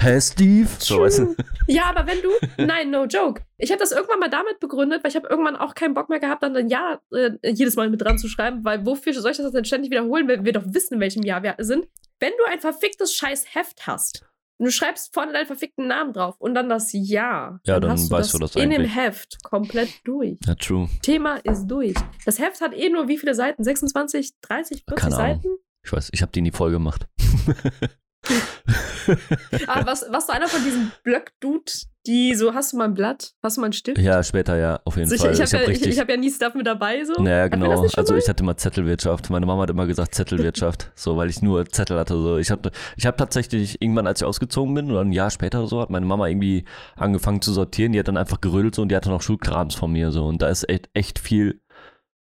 Hä, 0.00 0.20
Steve? 0.20 0.68
So, 0.78 1.00
weißt 1.00 1.18
du? 1.20 1.36
Ja, 1.66 1.84
aber 1.84 2.06
wenn 2.06 2.18
du, 2.22 2.28
nein, 2.66 2.90
no 2.90 3.04
joke. 3.04 3.42
Ich 3.58 3.70
habe 3.70 3.78
das 3.80 3.92
irgendwann 3.92 4.18
mal 4.20 4.30
damit 4.30 4.58
begründet, 4.60 5.02
weil 5.04 5.10
ich 5.10 5.16
habe 5.16 5.28
irgendwann 5.28 5.56
auch 5.56 5.74
keinen 5.74 5.94
Bock 5.94 6.08
mehr 6.08 6.18
gehabt, 6.20 6.42
dann 6.42 6.56
ein 6.56 6.68
Jahr 6.68 7.00
äh, 7.12 7.30
jedes 7.42 7.76
Mal 7.76 7.90
mit 7.90 8.02
dran 8.02 8.18
zu 8.18 8.28
schreiben, 8.28 8.64
weil 8.64 8.84
wofür 8.86 9.12
soll 9.14 9.30
ich 9.30 9.36
das 9.38 9.52
denn 9.52 9.64
ständig 9.64 9.90
wiederholen, 9.90 10.28
wenn 10.28 10.44
wir 10.44 10.52
doch 10.52 10.64
wissen, 10.66 10.94
in 10.94 11.00
welchem 11.00 11.22
Jahr 11.22 11.42
wir 11.42 11.54
sind. 11.58 11.86
Wenn 12.20 12.32
du 12.38 12.44
ein 12.52 12.60
verficktes 12.60 13.14
scheiß 13.14 13.54
Heft 13.54 13.86
hast 13.86 14.24
du 14.58 14.70
schreibst 14.70 15.12
vorne 15.12 15.32
deinen 15.32 15.46
verfickten 15.46 15.86
Namen 15.88 16.12
drauf 16.12 16.36
und 16.38 16.54
dann 16.54 16.68
das 16.68 16.90
Jahr, 16.92 17.60
Ja, 17.64 17.80
dann 17.80 17.90
hast 17.92 18.10
weißt 18.10 18.34
du 18.34 18.38
du 18.38 18.42
das 18.44 18.52
das 18.52 18.62
in 18.62 18.70
dem. 18.70 18.82
Heft 18.84 19.42
komplett 19.42 19.90
durch. 20.04 20.38
Ja, 20.46 20.54
true. 20.54 20.88
Thema 21.02 21.36
ist 21.36 21.66
durch. 21.66 21.94
Das 22.24 22.38
Heft 22.38 22.60
hat 22.60 22.74
eh 22.74 22.88
nur 22.88 23.08
wie 23.08 23.18
viele 23.18 23.34
Seiten? 23.34 23.64
26, 23.64 24.32
30, 24.40 24.84
40 24.88 25.02
Keine 25.02 25.16
Ahnung. 25.16 25.36
Seiten? 25.42 25.48
Ich 25.84 25.92
weiß, 25.92 26.10
ich 26.12 26.22
habe 26.22 26.32
die 26.32 26.40
nie 26.40 26.52
voll 26.52 26.70
gemacht. 26.70 27.06
Ah, 29.66 29.84
was, 29.84 30.06
warst 30.10 30.28
du 30.28 30.32
einer 30.32 30.48
von 30.48 30.64
diesen 30.64 30.90
Blöck-Dude, 31.02 31.70
die 32.06 32.34
so, 32.34 32.54
hast 32.54 32.72
du 32.72 32.78
mal 32.78 32.84
ein 32.84 32.94
Blatt? 32.94 33.34
Hast 33.42 33.56
du 33.56 33.60
mal 33.60 33.66
einen 33.66 33.72
Stift? 33.74 33.98
ja, 33.98 34.22
später 34.22 34.56
ja, 34.56 34.80
auf 34.84 34.96
jeden 34.96 35.08
So, 35.08 35.14
ich 35.14 35.20
Fall. 35.20 35.32
ich 35.32 35.40
habe 35.40 35.50
hab 35.52 35.68
ja, 35.68 35.68
ich, 35.68 35.86
ich 35.86 35.98
hab 35.98 36.08
ja 36.08 36.16
nie 36.16 36.30
Stuff 36.30 36.54
mit 36.54 36.66
dabei. 36.66 37.04
So. 37.04 37.12
Ja, 37.22 37.42
Hatten 37.44 37.60
wir 37.60 37.68
das 37.68 37.80
genau. 37.80 37.90
Also 37.96 38.12
mal? 38.14 38.18
ich 38.18 38.28
hatte 38.28 38.42
immer 38.42 38.56
Zettelwirtschaft. 38.56 39.30
Meine 39.30 39.46
Mama 39.46 39.62
hat 39.62 39.70
immer 39.70 39.86
gesagt 39.86 40.14
Zettelwirtschaft, 40.14 40.90
so 40.94 41.16
weil 41.16 41.28
ich 41.28 41.42
nur 41.42 41.66
Zettel 41.66 41.98
hatte. 41.98 42.14
So 42.14 42.38
ich 42.38 42.50
habe, 42.50 42.70
ich 42.96 43.06
habe 43.06 43.16
tatsächlich 43.16 43.80
irgendwann, 43.82 44.06
als 44.06 44.20
ich 44.20 44.26
ausgezogen 44.26 44.74
bin 44.74 44.90
oder 44.90 45.00
ein 45.00 45.12
Jahr 45.12 45.30
später 45.30 45.60
oder 45.60 45.68
so, 45.68 45.80
hat 45.80 45.90
meine 45.90 46.06
Mama 46.06 46.26
irgendwie 46.28 46.64
angefangen 46.96 47.42
zu 47.42 47.52
sortieren. 47.52 47.92
Die 47.92 47.98
hat 47.98 48.08
dann 48.08 48.16
einfach 48.16 48.40
gerödelt 48.40 48.74
so, 48.74 48.82
und 48.82 48.88
die 48.88 48.96
hatte 48.96 49.10
noch 49.10 49.22
Schulkrams 49.22 49.74
von 49.74 49.92
mir 49.92 50.12
so 50.12 50.24
und 50.24 50.40
da 50.40 50.48
ist 50.48 50.68
echt, 50.68 50.88
echt 50.94 51.18
viel 51.18 51.60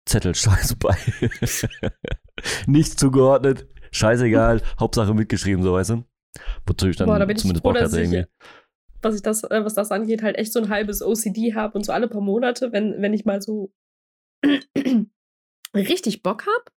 Zettelscheiß 0.07 0.77
bei. 0.77 0.97
Nicht 2.67 2.99
zugeordnet, 2.99 3.67
scheißegal, 3.93 4.61
Hauptsache 4.81 5.15
mitgeschrieben, 5.15 5.63
so 5.63 5.75
weißt 5.75 5.91
du. 5.91 6.05
Wozu 6.67 6.89
ich 6.89 6.97
dann 6.97 7.07
Boah, 7.07 7.19
da 7.19 7.27
bin 7.27 7.37
zumindest 7.37 7.63
Bock 7.63 7.79
hatte 7.79 8.01
irgendwie. 8.01 8.25
was, 9.03 9.15
ich 9.15 9.23
das, 9.23 9.45
äh, 9.45 9.65
was 9.65 9.75
das 9.75 9.93
angeht, 9.93 10.23
halt 10.23 10.37
echt 10.37 10.53
so 10.53 10.61
ein 10.61 10.71
halbes 10.71 11.03
OCD 11.03 11.55
habe 11.55 11.77
und 11.77 11.85
so 11.85 11.93
alle 11.93 12.09
paar 12.09 12.23
Monate, 12.23 12.73
wenn, 12.73 13.01
wenn 13.03 13.13
ich 13.13 13.25
mal 13.25 13.41
so 13.43 13.73
richtig 15.77 16.23
Bock 16.23 16.47
hab, 16.47 16.73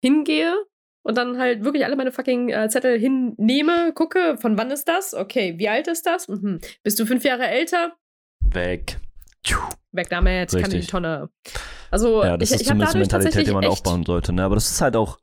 hingehe 0.00 0.54
und 1.02 1.16
dann 1.16 1.38
halt 1.38 1.64
wirklich 1.64 1.84
alle 1.84 1.96
meine 1.96 2.12
fucking 2.12 2.50
äh, 2.50 2.68
Zettel 2.68 2.98
hinnehme, 2.98 3.92
gucke, 3.92 4.36
von 4.38 4.56
wann 4.56 4.70
ist 4.70 4.86
das? 4.88 5.14
Okay, 5.14 5.58
wie 5.58 5.68
alt 5.68 5.88
ist 5.88 6.06
das? 6.06 6.28
Mhm. 6.28 6.60
Bist 6.82 6.98
du 6.98 7.06
fünf 7.06 7.24
Jahre 7.24 7.46
älter? 7.46 7.92
Weg. 8.40 8.98
Weg 9.90 10.08
damit, 10.08 10.50
kann 10.50 10.58
in 10.60 10.70
die 10.70 10.76
Richtig. 10.76 10.90
Tonne. 10.90 11.28
Also, 11.90 12.22
Ja, 12.22 12.36
das 12.36 12.50
ich, 12.50 12.56
ist 12.56 12.62
ich 12.62 12.70
habe 12.70 12.78
zumindest 12.86 12.94
eine 12.94 13.02
Mentalität, 13.02 13.46
die 13.46 13.52
man 13.52 13.64
echt, 13.64 13.72
aufbauen 13.72 14.04
sollte. 14.04 14.32
Ne? 14.32 14.44
Aber 14.44 14.54
das 14.54 14.70
ist 14.70 14.80
halt 14.80 14.96
auch, 14.96 15.18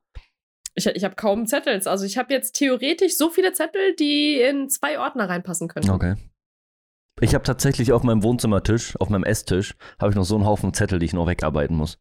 Ich, 0.76 0.86
ich 0.86 1.04
habe 1.04 1.16
kaum 1.16 1.48
Zettels. 1.48 1.88
Also 1.88 2.06
ich 2.06 2.18
habe 2.18 2.34
jetzt 2.34 2.54
theoretisch 2.54 3.18
so 3.18 3.30
viele 3.30 3.54
Zettel, 3.54 3.96
die 3.96 4.40
in 4.40 4.70
zwei 4.70 5.00
Ordner 5.00 5.28
reinpassen 5.28 5.68
können. 5.68 5.90
Okay. 5.90 6.16
Ich 7.22 7.34
habe 7.34 7.44
tatsächlich 7.44 7.92
auf 7.92 8.04
meinem 8.04 8.24
Wohnzimmertisch, 8.24 8.96
auf 9.00 9.10
meinem 9.10 9.24
Esstisch, 9.24 9.76
habe 10.00 10.12
ich 10.12 10.16
noch 10.16 10.24
so 10.24 10.36
einen 10.36 10.46
Haufen 10.46 10.74
Zettel, 10.74 11.00
die 11.00 11.06
ich 11.06 11.14
noch 11.14 11.28
wegarbeiten 11.28 11.76
muss. 11.76 11.98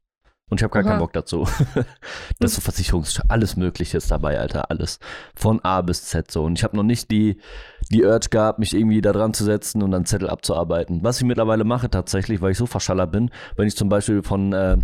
Und 0.51 0.61
ich 0.61 0.65
habe 0.65 0.73
gar 0.73 0.83
Aha. 0.83 0.91
keinen 0.91 1.01
Bock 1.01 1.13
dazu. 1.13 1.47
das 2.39 2.53
ist 2.53 2.55
so 2.55 2.61
Versicherungs, 2.61 3.21
alles 3.29 3.57
Mögliche 3.57 3.99
ist 3.99 4.11
dabei, 4.11 4.39
Alter, 4.39 4.71
alles. 4.71 4.99
Von 5.35 5.61
A 5.63 5.83
bis 5.83 6.05
Z 6.05 6.31
so. 6.31 6.45
Und 6.45 6.59
ich 6.59 6.65
habe 6.65 6.77
noch 6.77 6.85
nicht 6.85 7.11
die, 7.11 7.41
die 7.91 8.05
Urge 8.05 8.29
gehabt, 8.31 8.59
mich 8.59 8.75
irgendwie 8.75 9.03
da 9.03 9.13
dran 9.13 9.35
zu 9.35 9.45
setzen 9.45 9.83
und 9.83 9.91
dann 9.91 10.07
Zettel 10.07 10.31
abzuarbeiten. 10.31 11.03
Was 11.03 11.19
ich 11.19 11.25
mittlerweile 11.25 11.65
mache 11.65 11.91
tatsächlich, 11.91 12.41
weil 12.41 12.53
ich 12.53 12.59
so 12.59 12.67
verschallert 12.67 13.13
bin, 13.13 13.31
wenn 13.57 13.69
ich 13.69 13.77
zum 13.77 13.89
Beispiel 13.89 14.23
von, 14.23 14.53
äh, 14.53 14.79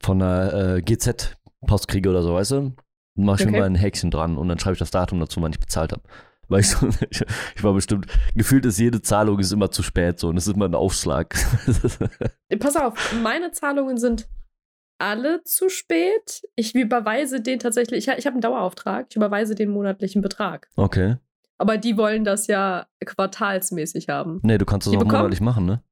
von 0.00 0.22
einer 0.22 0.76
äh, 0.76 0.82
GZ 0.82 1.36
Post 1.66 1.88
kriege 1.88 2.10
oder 2.10 2.22
so, 2.22 2.34
weißt 2.34 2.52
du, 2.52 2.72
dann 3.16 3.24
mache 3.26 3.40
ich 3.42 3.46
mir 3.46 3.52
Okay. 3.52 3.60
mal 3.60 3.66
ein 3.66 3.74
Häkchen 3.74 4.10
dran 4.10 4.36
und 4.36 4.48
dann 4.48 4.58
schreibe 4.58 4.72
ich 4.74 4.78
das 4.78 4.90
Datum 4.90 5.20
dazu, 5.20 5.40
wann 5.42 5.52
ich 5.52 5.60
bezahlt 5.60 5.92
habe. 5.92 6.02
Weil 6.48 6.60
ich, 6.60 6.68
so, 6.68 6.88
ich, 7.10 7.22
ich 7.56 7.64
war 7.64 7.72
bestimmt, 7.72 8.06
gefühlt 8.34 8.66
ist 8.66 8.78
jede 8.78 9.00
Zahlung 9.00 9.38
ist 9.38 9.52
immer 9.52 9.70
zu 9.70 9.82
spät 9.82 10.18
so 10.18 10.28
und 10.28 10.36
es 10.36 10.46
ist 10.46 10.54
immer 10.56 10.66
ein 10.66 10.74
Aufschlag. 10.74 11.34
Pass 12.58 12.76
auf, 12.76 13.14
meine 13.22 13.50
Zahlungen 13.52 13.96
sind 13.98 14.28
alle 14.98 15.42
zu 15.44 15.68
spät. 15.70 16.42
Ich 16.54 16.74
überweise 16.74 17.40
den 17.40 17.58
tatsächlich, 17.58 18.06
ich, 18.08 18.14
ich 18.18 18.26
habe 18.26 18.34
einen 18.34 18.40
Dauerauftrag, 18.42 19.06
ich 19.10 19.16
überweise 19.16 19.54
den 19.54 19.70
monatlichen 19.70 20.22
Betrag. 20.22 20.68
okay. 20.76 21.16
Aber 21.56 21.78
die 21.78 21.96
wollen 21.96 22.24
das 22.24 22.48
ja 22.48 22.88
quartalsmäßig 23.06 24.08
haben. 24.08 24.40
Nee, 24.42 24.58
du 24.58 24.64
kannst 24.64 24.86
das 24.88 24.90
Die 24.90 24.96
auch 24.96 25.02
bekommen- 25.02 25.18
monatlich 25.22 25.40
machen, 25.40 25.64
ne? 25.66 25.82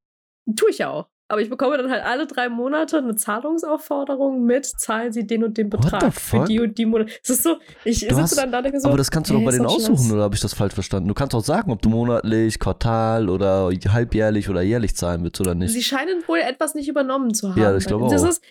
Tue 0.57 0.69
ich 0.69 0.79
ja 0.79 0.89
auch. 0.89 1.07
Aber 1.33 1.41
ich 1.41 1.49
bekomme 1.49 1.77
dann 1.77 1.89
halt 1.91 2.03
alle 2.05 2.25
drei 2.27 2.47
Monate 2.49 2.97
eine 2.99 3.15
Zahlungsaufforderung 3.15 4.45
mit, 4.45 4.65
zahlen 4.65 5.11
Sie 5.11 5.25
den 5.25 5.43
und 5.43 5.57
den 5.57 5.69
Betrag 5.69 6.13
für 6.13 6.45
die 6.45 6.59
und 6.59 6.77
die 6.77 6.85
Monate. 6.85 7.11
Es 7.23 7.29
ist 7.31 7.43
so, 7.43 7.57
ich 7.83 7.99
Du 8.01 8.05
sitze 8.07 8.21
hast- 8.21 8.37
dann 8.37 8.51
da 8.51 8.59
und 8.59 8.63
denke 8.65 8.79
so. 8.79 8.87
aber 8.87 8.97
das 8.97 9.11
kannst 9.11 9.29
du 9.29 9.33
doch 9.35 9.43
bei 9.43 9.51
denen 9.51 9.65
aussuchen, 9.65 10.11
oder 10.11 10.23
habe 10.23 10.35
ich 10.35 10.41
das 10.41 10.53
falsch 10.53 10.73
verstanden? 10.73 11.07
Du 11.07 11.13
kannst 11.13 11.35
auch 11.35 11.43
sagen, 11.43 11.71
ob 11.71 11.81
du 11.81 11.89
monatlich, 11.89 12.59
Quartal 12.59 13.29
oder 13.29 13.69
halbjährlich 13.87 14.49
oder 14.49 14.61
jährlich 14.61 14.95
zahlen 14.95 15.23
willst 15.23 15.39
oder 15.41 15.55
nicht. 15.55 15.73
Sie 15.73 15.83
scheinen 15.83 16.23
wohl 16.27 16.39
etwas 16.39 16.75
nicht 16.75 16.87
übernommen 16.87 17.33
zu 17.33 17.49
haben. 17.49 17.61
Ja, 17.61 17.75
ich 17.75 17.85
glaube 17.85 18.07
das 18.09 18.23
auch. 18.23 18.29
Ist, 18.29 18.41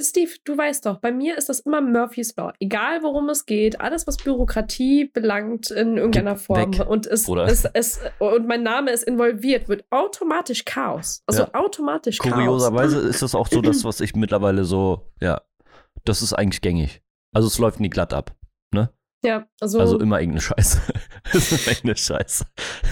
Steve, 0.00 0.30
du 0.44 0.56
weißt 0.56 0.86
doch, 0.86 0.98
bei 0.98 1.12
mir 1.12 1.36
ist 1.36 1.48
das 1.48 1.60
immer 1.60 1.80
Murphy's 1.80 2.34
Law. 2.36 2.52
Egal 2.60 3.02
worum 3.02 3.28
es 3.28 3.46
geht, 3.46 3.80
alles, 3.80 4.06
was 4.06 4.16
Bürokratie 4.16 5.10
belangt 5.12 5.70
in 5.70 5.96
irgendeiner 5.96 6.36
Form 6.36 6.72
weg, 6.78 6.86
und 6.88 7.06
es, 7.06 7.28
es, 7.28 7.64
es 7.74 8.00
und 8.18 8.46
mein 8.46 8.62
Name 8.62 8.90
ist 8.90 9.02
involviert, 9.04 9.68
wird 9.68 9.84
automatisch 9.90 10.64
Chaos. 10.64 11.22
Also 11.26 11.42
Ja. 11.42 11.54
automatisch 11.54 12.18
Chaos. 12.18 12.32
Kurioserweise 12.32 13.00
ist 13.00 13.22
das 13.22 13.34
auch 13.34 13.48
so 13.48 13.60
das, 13.60 13.84
was 13.84 14.00
ich 14.00 14.14
mittlerweile 14.14 14.64
so, 14.64 15.12
ja, 15.20 15.42
das 16.04 16.22
ist 16.22 16.32
eigentlich 16.32 16.60
gängig. 16.62 17.02
Also 17.34 17.48
es 17.48 17.58
läuft 17.58 17.80
nie 17.80 17.90
glatt 17.90 18.14
ab. 18.14 18.34
Ja, 19.24 19.46
also, 19.60 19.80
Also 19.80 19.98
immer 19.98 20.20
irgendeine 20.20 20.40
Scheiße. 20.42 20.80
Irgendeine 21.32 21.96
Scheiße. 21.96 22.44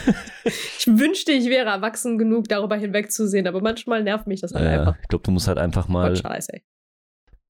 ich 0.45 0.87
wünschte, 0.87 1.31
ich 1.33 1.47
wäre 1.47 1.69
erwachsen 1.71 2.19
genug, 2.19 2.49
darüber 2.49 2.75
hinwegzusehen, 2.77 3.47
aber 3.47 3.61
manchmal 3.61 4.03
nervt 4.03 4.27
mich 4.27 4.41
das 4.41 4.53
halt 4.53 4.65
Ja, 4.65 4.81
einfach. 4.81 4.97
ich 5.01 5.09
glaube, 5.09 5.23
du 5.23 5.31
musst 5.31 5.47
halt 5.47 5.59
einfach 5.59 5.87
mal, 5.87 6.09
Gott, 6.09 6.19
scheiße, 6.19 6.55
ey. 6.55 6.63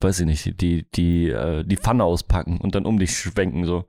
Weiß 0.05 0.21
ich 0.21 0.27
nicht, 0.27 0.61
die, 0.61 0.87
die, 0.93 1.31
äh, 1.31 1.65
die 1.65 1.77
Pfanne 1.77 2.05
auspacken 2.05 2.61
und 2.61 2.77
dann 2.77 2.87
um 2.87 2.99
dich 3.01 3.17
schwenken 3.17 3.65
so. 3.65 3.87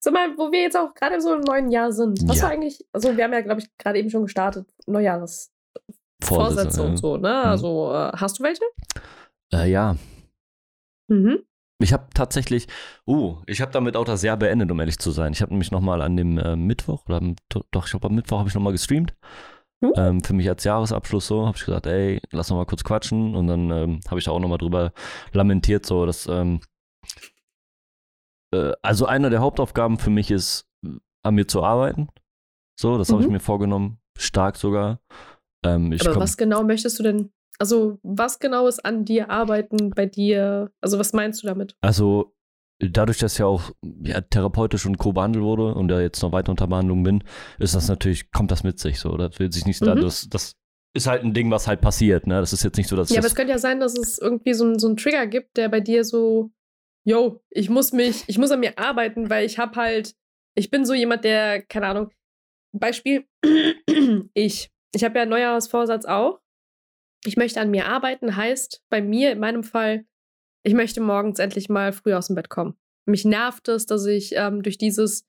Sag 0.00 0.12
mal, 0.14 0.36
wo 0.38 0.50
wir 0.52 0.62
jetzt 0.62 0.76
auch 0.76 0.94
gerade 0.94 1.20
so 1.20 1.34
im 1.34 1.40
neuen 1.42 1.70
Jahr 1.70 1.92
sind, 1.92 2.20
was 2.26 2.38
Ja. 2.38 2.44
war 2.44 2.50
eigentlich, 2.50 2.86
also 2.92 3.16
wir 3.16 3.24
haben 3.24 3.32
ja, 3.32 3.40
glaube 3.42 3.60
ich, 3.60 3.68
gerade 3.78 3.98
eben 3.98 4.10
schon 4.10 4.22
gestartet, 4.22 4.66
Neujahres. 4.86 5.50
Vorsätze 6.22 6.80
Vorsätze, 6.80 6.82
und 6.82 6.90
ja. 6.92 6.96
so, 6.96 7.16
ne? 7.16 7.28
Mhm. 7.28 7.48
Also, 7.50 7.92
äh, 7.92 8.12
hast 8.14 8.38
du 8.38 8.42
welche? 8.44 8.62
Äh, 9.52 9.70
ja, 9.70 9.96
Mhm. 11.08 11.40
Ich 11.82 11.92
habe 11.92 12.06
tatsächlich, 12.14 12.66
uh, 13.06 13.36
ich 13.46 13.60
habe 13.60 13.72
damit 13.72 13.94
auch 13.96 14.04
das 14.06 14.22
Jahr 14.22 14.38
beendet, 14.38 14.70
um 14.70 14.80
ehrlich 14.80 14.98
zu 14.98 15.10
sein. 15.10 15.32
Ich 15.34 15.42
habe 15.42 15.52
nämlich 15.52 15.70
nochmal 15.70 16.00
an 16.00 16.16
dem 16.16 16.38
äh, 16.38 16.56
Mittwoch, 16.56 17.04
oder 17.06 17.16
am- 17.18 17.36
doch, 17.50 17.84
ich 17.84 17.90
glaube 17.90 18.06
am 18.06 18.14
Mittwoch 18.14 18.38
habe 18.38 18.48
ich 18.48 18.54
nochmal 18.54 18.72
gestreamt. 18.72 19.14
Uh. 19.84 19.92
Ähm, 19.96 20.22
für 20.22 20.32
mich 20.32 20.48
als 20.48 20.64
Jahresabschluss 20.64 21.26
so, 21.26 21.46
habe 21.46 21.56
ich 21.56 21.64
gesagt, 21.64 21.86
ey, 21.86 22.20
lass 22.32 22.48
noch 22.50 22.56
mal 22.56 22.64
kurz 22.66 22.82
quatschen. 22.84 23.34
Und 23.36 23.46
dann 23.46 23.70
ähm, 23.70 24.00
habe 24.08 24.18
ich 24.18 24.24
da 24.24 24.30
auch 24.32 24.40
nochmal 24.40 24.58
drüber 24.58 24.92
lamentiert, 25.32 25.84
so, 25.86 26.06
dass, 26.06 26.26
ähm, 26.26 26.60
äh, 28.52 28.72
also 28.82 29.06
eine 29.06 29.30
der 29.30 29.40
Hauptaufgaben 29.40 29.98
für 29.98 30.10
mich 30.10 30.30
ist, 30.30 30.66
an 31.22 31.34
mir 31.34 31.46
zu 31.46 31.62
arbeiten. 31.62 32.08
So, 32.78 32.98
das 32.98 33.10
habe 33.10 33.20
ich 33.22 33.28
Mhm. 33.28 33.34
mir 33.34 33.40
vorgenommen, 33.40 33.98
stark 34.18 34.56
sogar. 34.56 35.00
Ähm, 35.64 35.92
ich 35.92 36.02
Aber 36.02 36.12
komm- 36.14 36.22
was 36.22 36.36
genau 36.36 36.62
möchtest 36.64 36.98
du 36.98 37.02
denn, 37.02 37.32
also 37.58 37.98
was 38.02 38.38
genau 38.40 38.66
ist 38.66 38.84
an 38.84 39.04
dir 39.04 39.30
arbeiten 39.30 39.90
bei 39.90 40.06
dir? 40.06 40.70
Also 40.80 40.98
was 40.98 41.12
meinst 41.12 41.42
du 41.42 41.46
damit? 41.46 41.76
Also 41.80 42.34
dadurch, 42.78 43.18
dass 43.18 43.38
ja 43.38 43.46
auch 43.46 43.70
ja, 44.02 44.20
therapeutisch 44.20 44.86
und 44.86 44.98
Co. 44.98 45.12
behandelt 45.12 45.44
wurde 45.44 45.74
und 45.74 45.90
ja 45.90 46.00
jetzt 46.00 46.22
noch 46.22 46.32
weiter 46.32 46.50
unter 46.50 46.66
Behandlung 46.66 47.02
bin, 47.02 47.24
ist 47.58 47.74
das 47.74 47.88
natürlich, 47.88 48.30
kommt 48.32 48.50
das 48.50 48.64
mit 48.64 48.78
sich 48.78 48.98
so. 49.00 49.16
Das 49.16 49.38
will 49.38 49.52
sich 49.52 49.66
nicht, 49.66 49.80
Mhm. 49.80 50.00
das, 50.00 50.28
das 50.28 50.52
ist 50.94 51.06
halt 51.06 51.22
ein 51.24 51.34
Ding, 51.34 51.50
was 51.50 51.66
halt 51.66 51.80
passiert, 51.80 52.26
ne? 52.26 52.40
Das 52.40 52.52
ist 52.52 52.62
jetzt 52.62 52.76
nicht 52.76 52.88
so, 52.88 52.96
dass 52.96 53.10
Ja, 53.10 53.18
aber 53.18 53.26
es 53.26 53.34
könnte 53.34 53.52
ja 53.52 53.58
sein, 53.58 53.80
dass 53.80 53.98
es 53.98 54.18
irgendwie 54.18 54.54
so, 54.54 54.78
so 54.78 54.86
einen 54.86 54.96
Trigger 54.96 55.26
gibt, 55.26 55.56
der 55.56 55.68
bei 55.68 55.80
dir 55.80 56.04
so, 56.04 56.50
yo, 57.04 57.42
ich 57.50 57.68
muss 57.68 57.92
mich, 57.92 58.24
ich 58.28 58.38
muss 58.38 58.50
an 58.50 58.60
mir 58.60 58.78
arbeiten, 58.78 59.28
weil 59.30 59.44
ich 59.44 59.58
habe 59.58 59.76
halt, 59.76 60.14
ich 60.54 60.70
bin 60.70 60.84
so 60.84 60.94
jemand, 60.94 61.24
der, 61.24 61.62
keine 61.62 61.86
Ahnung, 61.88 62.10
Beispiel, 62.72 63.24
ich. 64.34 64.70
Ich 64.94 65.02
habe 65.02 65.16
ja 65.16 65.22
einen 65.22 65.30
Neujahrsvorsatz 65.30 66.04
auch. 66.04 66.40
Ich 67.24 67.36
möchte 67.36 67.60
an 67.60 67.70
mir 67.70 67.86
arbeiten, 67.86 68.36
heißt 68.36 68.82
bei 68.90 69.00
mir 69.02 69.32
in 69.32 69.40
meinem 69.40 69.64
Fall, 69.64 70.04
ich 70.64 70.74
möchte 70.74 71.00
morgens 71.00 71.38
endlich 71.38 71.68
mal 71.68 71.92
früh 71.92 72.14
aus 72.14 72.26
dem 72.26 72.36
Bett 72.36 72.48
kommen. 72.48 72.74
Mich 73.06 73.24
nervt 73.24 73.68
es, 73.68 73.86
dass 73.86 74.06
ich 74.06 74.32
ähm, 74.34 74.62
durch 74.62 74.78
dieses, 74.78 75.24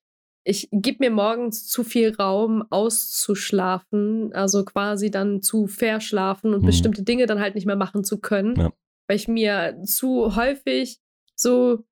ich 0.45 0.69
gebe 0.71 0.97
mir 1.03 1.11
morgens 1.11 1.67
zu 1.67 1.83
viel 1.83 2.15
Raum 2.15 2.63
auszuschlafen, 2.69 4.31
also 4.33 4.63
quasi 4.63 5.11
dann 5.11 5.41
zu 5.41 5.67
verschlafen 5.67 6.53
und 6.53 6.61
Mhm. 6.61 6.65
bestimmte 6.67 7.03
Dinge 7.03 7.25
dann 7.25 7.39
halt 7.39 7.55
nicht 7.55 7.65
mehr 7.65 7.75
machen 7.75 8.03
zu 8.03 8.19
können, 8.19 8.55
Ja. 8.55 8.71
weil 9.07 9.17
ich 9.17 9.27
mir 9.27 9.77
zu 9.83 10.35
häufig 10.35 10.99
so 11.35 11.83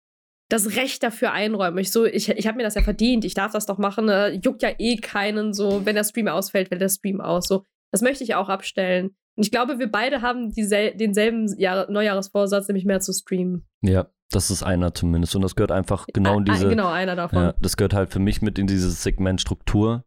das 0.50 0.76
Recht 0.76 1.02
dafür 1.04 1.32
einräume. 1.32 1.82
Ich 1.82 1.92
so, 1.92 2.06
ich, 2.06 2.30
ich 2.30 2.48
habe 2.48 2.58
mir 2.58 2.64
das 2.64 2.76
ja 2.76 2.82
verdient, 2.84 3.26
ich 3.26 3.34
darf 3.34 3.52
das 3.54 3.66
doch 3.66 3.78
machen, 3.78 4.08
äh, 4.10 4.30
juckt 4.34 4.62
ja 4.62 4.70
eh 4.78 4.98
keinen, 4.98 5.54
so, 5.54 5.86
wenn 5.86 5.96
der 5.96 6.04
Stream 6.04 6.28
ausfällt, 6.28 6.68
fällt 6.70 6.82
der 6.82 6.90
Stream 6.90 7.20
aus, 7.22 7.48
so. 7.48 7.64
Das 7.94 8.02
möchte 8.02 8.24
ich 8.24 8.34
auch 8.34 8.50
abstellen. 8.50 9.16
Und 9.36 9.46
ich 9.46 9.52
glaube, 9.52 9.78
wir 9.78 9.90
beide 9.90 10.22
haben 10.24 10.52
diesel 10.52 10.96
denselben 10.98 11.48
Jahr 11.58 11.90
Neujahresvorsatz, 11.90 12.68
nämlich 12.68 12.86
mehr 12.86 13.00
zu 13.00 13.14
streamen. 13.14 13.66
ja, 13.82 14.08
das 14.32 14.50
ist 14.50 14.64
einer 14.64 14.96
zumindest. 14.96 15.36
Und 15.36 15.44
das 15.44 15.56
gehört 15.56 15.72
einfach 15.72 16.08
genau 16.12 16.40
in 16.40 16.50
ah, 16.50 16.54
diese, 16.54 16.70
genau, 16.70 16.90
einer 16.90 17.16
davon. 17.16 17.40
ja, 17.44 17.54
das 17.62 17.78
gehört 17.78 17.94
halt 17.94 18.10
für 18.10 18.18
mich 18.20 18.42
mit 18.42 18.58
in 18.58 18.66
dieses 18.66 19.04
Segment 19.04 19.40
Struktur. 19.40 20.06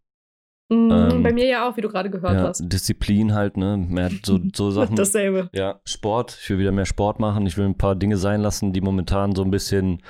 Mhm, 0.68 0.90
Ähm, 0.90 1.22
bei 1.22 1.32
mir 1.32 1.46
ja 1.46 1.68
auch, 1.68 1.76
wie 1.76 1.80
du 1.80 1.88
gerade 1.88 2.10
gehört 2.10 2.34
Ja, 2.34 2.42
hast. 2.48 2.60
Disziplin 2.64 3.34
halt, 3.34 3.56
ne? 3.56 3.76
Mehr 3.76 4.10
so, 4.24 4.40
so 4.54 4.72
Sachen. 4.72 4.96
Dasselbe. 4.96 5.48
Ja, 5.52 5.80
Sport. 5.84 6.36
Ich 6.42 6.50
will 6.50 6.58
wieder 6.58 6.72
mehr 6.72 6.86
Sport 6.86 7.20
machen. 7.20 7.46
Ich 7.46 7.56
will 7.56 7.66
ein 7.66 7.78
paar 7.78 7.94
Dinge 7.94 8.16
sein 8.16 8.40
lassen, 8.40 8.72
die 8.72 8.80
momentan 8.80 9.36
so 9.36 9.44
ein 9.44 9.52
bisschen, 9.52 10.02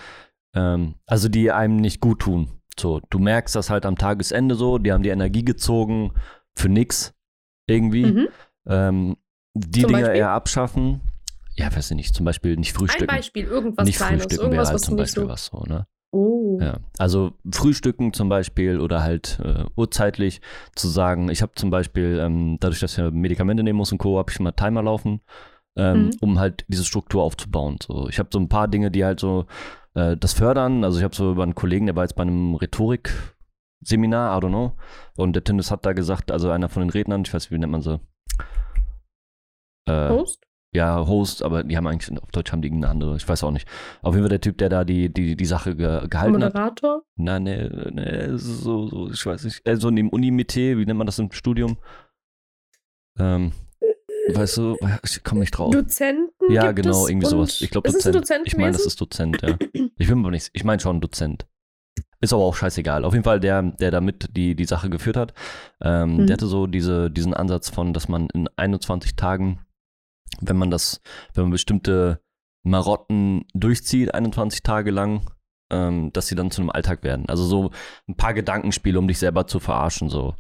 ähm, 0.55 0.95
also 1.05 1.29
die 1.29 1.51
einem 1.53 1.77
nicht 1.77 2.01
gut 2.01 2.21
tun. 2.21 2.53
So, 2.79 3.01
du 3.11 3.19
merkst 3.19 3.55
das 3.55 3.69
halt 3.69 3.85
am 3.85 3.97
Tagesende 3.99 4.55
so, 4.55 4.79
die 4.79 4.93
haben 4.93 5.03
die 5.03 5.11
Energie 5.11 5.45
gezogen 5.45 6.13
für 6.55 6.71
nix 6.71 7.13
irgendwie. 7.67 8.07
Mhm. 8.07 8.29
Ähm, 8.67 9.17
die 9.55 9.83
Zum 9.83 9.89
Dinge 9.89 10.03
Beispiel? 10.03 10.19
eher 10.19 10.31
abschaffen. 10.31 11.01
Ja, 11.55 11.75
weiß 11.75 11.91
ich 11.91 11.97
nicht, 11.97 12.15
zum 12.15 12.25
Beispiel 12.27 12.57
nicht 12.57 12.73
Ein 12.75 12.79
frühstücken. 12.79 13.07
Beispiel, 13.07 13.45
irgendwas 13.45 13.87
nicht 13.87 13.97
Kleines, 13.97 14.25
frühstücken 14.25 14.53
wäre 14.53 14.63
irgendwas, 14.63 14.69
halt 14.69 14.75
was 14.75 14.83
du 14.83 14.89
zum 14.89 14.97
Beispiel 14.97 15.23
so. 15.23 15.29
was 15.29 15.47
so, 15.47 15.63
ne? 15.67 15.87
Oh. 16.13 16.59
Ja, 16.61 16.79
also 16.99 17.33
Frühstücken 17.51 18.13
zum 18.13 18.29
Beispiel 18.29 18.81
oder 18.81 19.03
halt 19.03 19.39
äh, 19.43 19.65
urzeitlich 19.75 20.41
zu 20.75 20.89
sagen, 20.89 21.29
ich 21.31 21.43
habe 21.43 21.53
zum 21.57 21.71
Beispiel, 21.71 22.19
ähm, 22.23 22.59
dadurch, 22.61 22.81
dass 22.81 22.97
ich 22.97 23.05
Medikamente 23.13 23.63
nehmen 23.63 23.77
muss 23.79 23.93
und 23.93 23.99
Co., 23.99 24.19
habe 24.19 24.31
ich 24.31 24.39
mal 24.41 24.53
Timer 24.53 24.83
laufen, 24.83 25.21
ähm, 25.77 26.05
Mhm. 26.07 26.11
um 26.21 26.39
halt 26.39 26.65
diese 26.69 26.85
Struktur 26.85 27.23
aufzubauen. 27.23 27.77
So, 27.83 28.09
ich 28.09 28.19
habe 28.19 28.29
so 28.33 28.39
ein 28.39 28.49
paar 28.49 28.69
Dinge, 28.69 28.91
die 28.91 29.05
halt 29.05 29.21
so 29.21 29.47
äh, 29.95 30.17
das 30.17 30.33
fördern. 30.35 30.85
Also 30.85 30.99
ich 30.99 31.05
habe 31.05 31.15
so 31.17 31.33
über 31.33 31.43
einen 31.43 31.55
Kollegen, 31.55 31.87
der 31.87 31.97
war 31.97 32.05
jetzt 32.05 32.17
bei 32.17 32.23
einem 32.23 32.55
Rhetorik-Seminar, 33.87 34.37
I 34.37 34.41
don't 34.45 34.49
know, 34.49 34.73
und 35.17 35.35
der 35.35 35.45
Tindus 35.45 35.71
hat 35.71 35.87
da 35.87 35.93
gesagt, 35.93 36.31
also 36.31 36.51
einer 36.51 36.69
von 36.69 36.83
den 36.83 36.91
Rednern, 36.91 37.23
ich 37.25 37.33
weiß 37.33 37.45
nicht, 37.45 37.51
wie 37.53 37.59
nennt 37.59 37.73
man 37.73 37.83
sie? 37.83 38.01
Äh, 39.89 40.11
Host? 40.11 40.43
ja, 40.75 41.07
Host, 41.07 41.43
aber 41.43 41.65
die 41.65 41.77
haben 41.77 41.87
eigentlich, 41.87 42.21
auf 42.21 42.31
Deutsch 42.33 42.53
haben 42.53 42.63
die 42.63 42.71
eine 42.71 42.89
andere, 42.89 43.17
ich 43.17 43.29
weiß 43.29 43.45
auch 43.45 43.51
nicht. 43.51 43.69
Auf 44.03 44.15
jeden 44.15 44.25
Fall 44.25 44.31
der 44.31 44.41
Typ, 44.41 44.59
der 44.59 44.69
da 44.69 44.85
die, 44.85 45.13
die, 45.13 45.37
die 45.37 45.45
Sache 45.47 45.77
ge 45.77 46.09
gehalten 46.09 46.43
hat. 46.43 46.55
Moderator? 46.55 47.03
Nein, 47.17 47.45
ne, 47.45 47.91
ne, 47.93 48.39
so, 48.39 48.89
so, 48.89 49.11
ich 49.11 49.25
weiß 49.25 49.45
nicht. 49.45 49.67
Äh, 49.67 49.77
so 49.77 49.89
in 49.89 49.97
dem 49.97 50.11
Unimité, 50.11 50.77
wie 50.77 50.85
nennt 50.85 50.99
man 50.99 51.07
das 51.07 51.19
im 51.19 51.33
Studium? 51.33 51.79
Ähm, 53.19 53.53
weißt 54.35 54.59
du, 54.59 54.77
ich 55.05 55.25
komme 55.25 55.41
nicht 55.41 55.53
drauf. 55.53 55.73
Dozenten? 55.73 56.31
ja, 56.51 56.73
genau, 56.73 57.07
irgendwie 57.07 57.27
sowas. 57.27 57.61
Ich 57.61 57.71
glaube 57.71 57.91
Dozent. 57.91 58.47
Ich 58.47 58.57
meine, 58.57 58.73
das 58.73 58.85
ist 58.85 59.01
Dozent, 59.01 59.41
ja. 59.43 59.57
Ich 59.99 60.09
bin 60.09 60.19
mir 60.19 60.25
aber 60.25 60.31
nicht, 60.33 60.51
ich 60.53 60.65
meine 60.65 60.81
schon 60.81 61.01
Dozent. 61.01 61.47
Ist 62.21 62.33
aber 62.33 62.45
auch 62.45 62.57
scheißegal. 62.57 63.05
Auf 63.05 63.13
jeden 63.13 63.25
Fall 63.25 63.41
der, 63.41 63.63
der 63.63 63.91
damit 63.91 64.29
die, 64.37 64.55
die 64.55 64.65
Sache 64.65 64.89
geführt 64.91 65.17
hat, 65.17 65.35
ähm, 65.83 66.17
Mhm. 66.17 66.27
der 66.27 66.35
hatte 66.35 66.47
so 66.47 66.67
diese, 66.67 67.11
diesen 67.11 67.35
Ansatz 67.35 67.69
von, 67.69 67.93
dass 67.93 68.09
man 68.09 68.29
in 68.33 68.49
21 68.57 69.17
Tagen, 69.17 69.61
wenn 70.41 70.57
man 70.57 70.71
das, 70.71 71.01
wenn 71.35 71.45
man 71.45 71.51
bestimmte 71.53 72.21
Marotten 72.63 73.45
durchzieht, 73.55 74.15
21 74.15 74.63
Tage 74.63 74.91
lang, 74.91 75.31
ähm, 75.71 76.13
dass 76.13 76.27
sie 76.29 76.35
dann 76.35 76.51
zu 76.51 76.63
einem 76.63 76.71
Alltag 76.71 77.03
werden. 77.03 77.29
Also 77.29 77.45
so 77.45 77.71
ein 78.09 78.17
paar 78.17 78.35
Gedankenspiele, 78.35 78.99
um 78.99 79.09
dich 79.09 79.19
selber 79.19 79.47
zu 79.47 79.61
verarschen, 79.61 80.09
so. 80.09 80.35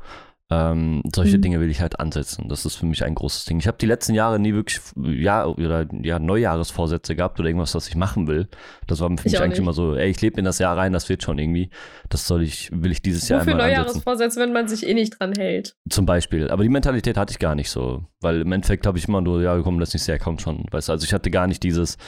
Ähm, 0.48 1.02
solche 1.12 1.38
Mhm. 1.38 1.42
Dinge 1.42 1.60
will 1.60 1.70
ich 1.70 1.80
halt 1.80 1.98
ansetzen. 1.98 2.48
Das 2.48 2.64
ist 2.64 2.76
für 2.76 2.86
mich 2.86 3.04
ein 3.04 3.16
großes 3.16 3.46
Ding. 3.46 3.58
Ich 3.58 3.66
habe 3.66 3.78
die 3.80 3.86
letzten 3.86 4.14
Jahre 4.14 4.38
nie 4.38 4.54
wirklich 4.54 4.80
ja, 4.96 5.44
oder, 5.44 5.86
ja, 6.02 6.20
Neujahresvorsätze 6.20 7.16
gehabt 7.16 7.40
oder 7.40 7.48
irgendwas, 7.48 7.74
was 7.74 7.88
ich 7.88 7.96
machen 7.96 8.28
will. 8.28 8.46
Das 8.86 9.00
war 9.00 9.08
für 9.08 9.14
Ich 9.14 9.24
mich 9.24 9.38
eigentlich 9.40 9.50
nicht. 9.50 9.58
immer 9.58 9.72
so, 9.72 9.96
ey, 9.96 10.08
ich 10.08 10.20
lebe 10.20 10.38
in 10.38 10.44
das 10.44 10.60
Jahr 10.60 10.76
rein, 10.76 10.92
das 10.92 11.08
wird 11.08 11.24
schon 11.24 11.38
irgendwie. 11.38 11.70
Das 12.10 12.28
soll 12.28 12.44
ich, 12.44 12.70
will 12.72 12.92
ich 12.92 13.02
dieses 13.02 13.28
Jahr 13.28 13.40
Wofür 13.40 13.54
einmal 13.54 13.66
ansetzen. 13.70 13.82
Neujahresvorsätze, 13.86 14.40
wenn 14.40 14.52
man 14.52 14.68
sich 14.68 14.86
eh 14.86 14.94
nicht 14.94 15.18
dran 15.18 15.32
hält? 15.36 15.74
Zum 15.90 16.06
Beispiel. 16.06 16.48
Aber 16.48 16.62
die 16.62 16.68
Mentalität 16.68 17.16
hatte 17.16 17.32
ich 17.32 17.40
gar 17.40 17.56
nicht 17.56 17.68
so. 17.70 18.04
Weil 18.20 18.42
im 18.42 18.52
Endeffekt 18.52 18.86
habe 18.86 18.98
ich 18.98 19.08
immer 19.08 19.20
nur, 19.20 19.42
ja, 19.42 19.58
komm, 19.60 19.80
lass 19.80 19.94
nicht 19.94 20.04
sehr, 20.04 20.20
kommt 20.20 20.42
schon. 20.42 20.64
Weißt 20.70 20.88
du, 20.88 20.92
also 20.92 21.04
ich 21.04 21.12
hatte 21.12 21.32
gar 21.32 21.48
nicht 21.48 21.64
dieses, 21.64 21.98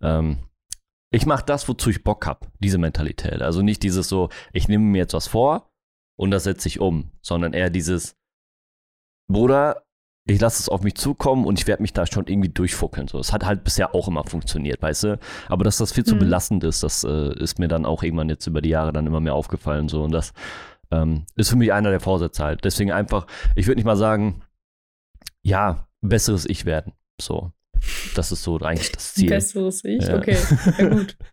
ähm, 0.00 0.38
ich 1.12 1.26
mache 1.26 1.44
das, 1.44 1.68
wozu 1.68 1.90
ich 1.90 2.04
Bock 2.04 2.24
habe. 2.24 2.46
Diese 2.60 2.78
Mentalität. 2.78 3.42
Also 3.42 3.62
nicht 3.62 3.82
dieses 3.82 4.08
so, 4.08 4.28
ich 4.52 4.68
nehme 4.68 4.84
mir 4.84 4.98
jetzt 4.98 5.14
was 5.14 5.26
vor 5.26 5.69
und 6.20 6.30
das 6.32 6.44
setze 6.44 6.68
ich 6.68 6.80
um. 6.80 7.10
Sondern 7.22 7.54
eher 7.54 7.70
dieses, 7.70 8.14
Bruder, 9.26 9.84
ich 10.26 10.38
lasse 10.38 10.60
es 10.60 10.68
auf 10.68 10.82
mich 10.82 10.94
zukommen 10.94 11.46
und 11.46 11.58
ich 11.58 11.66
werde 11.66 11.80
mich 11.82 11.94
da 11.94 12.06
schon 12.06 12.26
irgendwie 12.26 12.50
durchfuckeln. 12.50 13.08
So, 13.08 13.18
es 13.18 13.32
hat 13.32 13.46
halt 13.46 13.64
bisher 13.64 13.94
auch 13.94 14.06
immer 14.06 14.24
funktioniert, 14.24 14.82
weißt 14.82 15.04
du? 15.04 15.18
Aber 15.48 15.64
dass 15.64 15.78
das 15.78 15.92
viel 15.92 16.04
zu 16.04 16.16
Mhm. 16.16 16.20
belastend 16.20 16.64
ist, 16.64 16.82
das 16.82 17.04
äh, 17.04 17.32
ist 17.42 17.58
mir 17.58 17.68
dann 17.68 17.86
auch 17.86 18.02
irgendwann 18.02 18.28
jetzt 18.28 18.46
über 18.46 18.60
die 18.60 18.68
Jahre 18.68 18.92
dann 18.92 19.06
immer 19.06 19.20
mehr 19.20 19.34
aufgefallen. 19.34 19.88
So, 19.88 20.04
und 20.04 20.12
das 20.12 20.34
ähm, 20.90 21.24
ist 21.36 21.48
für 21.48 21.56
mich 21.56 21.72
einer 21.72 21.90
der 21.90 22.00
Vorsätze 22.00 22.44
halt. 22.44 22.64
Deswegen 22.64 22.92
einfach, 22.92 23.26
ich 23.56 23.66
würde 23.66 23.76
nicht 23.76 23.86
mal 23.86 23.96
sagen, 23.96 24.42
ja, 25.42 25.88
besseres 26.02 26.44
Ich 26.44 26.66
werden. 26.66 26.92
So. 27.18 27.50
Das 28.14 28.32
ist 28.32 28.42
so 28.42 28.58
eigentlich 28.58 28.92
das 28.92 29.14
Ziel. 29.14 29.30
Besseres 29.30 29.84
Ich, 29.84 30.06
Ja. 30.06 30.16
okay. 30.16 30.36
Ja, 30.78 30.88
gut. 30.88 31.16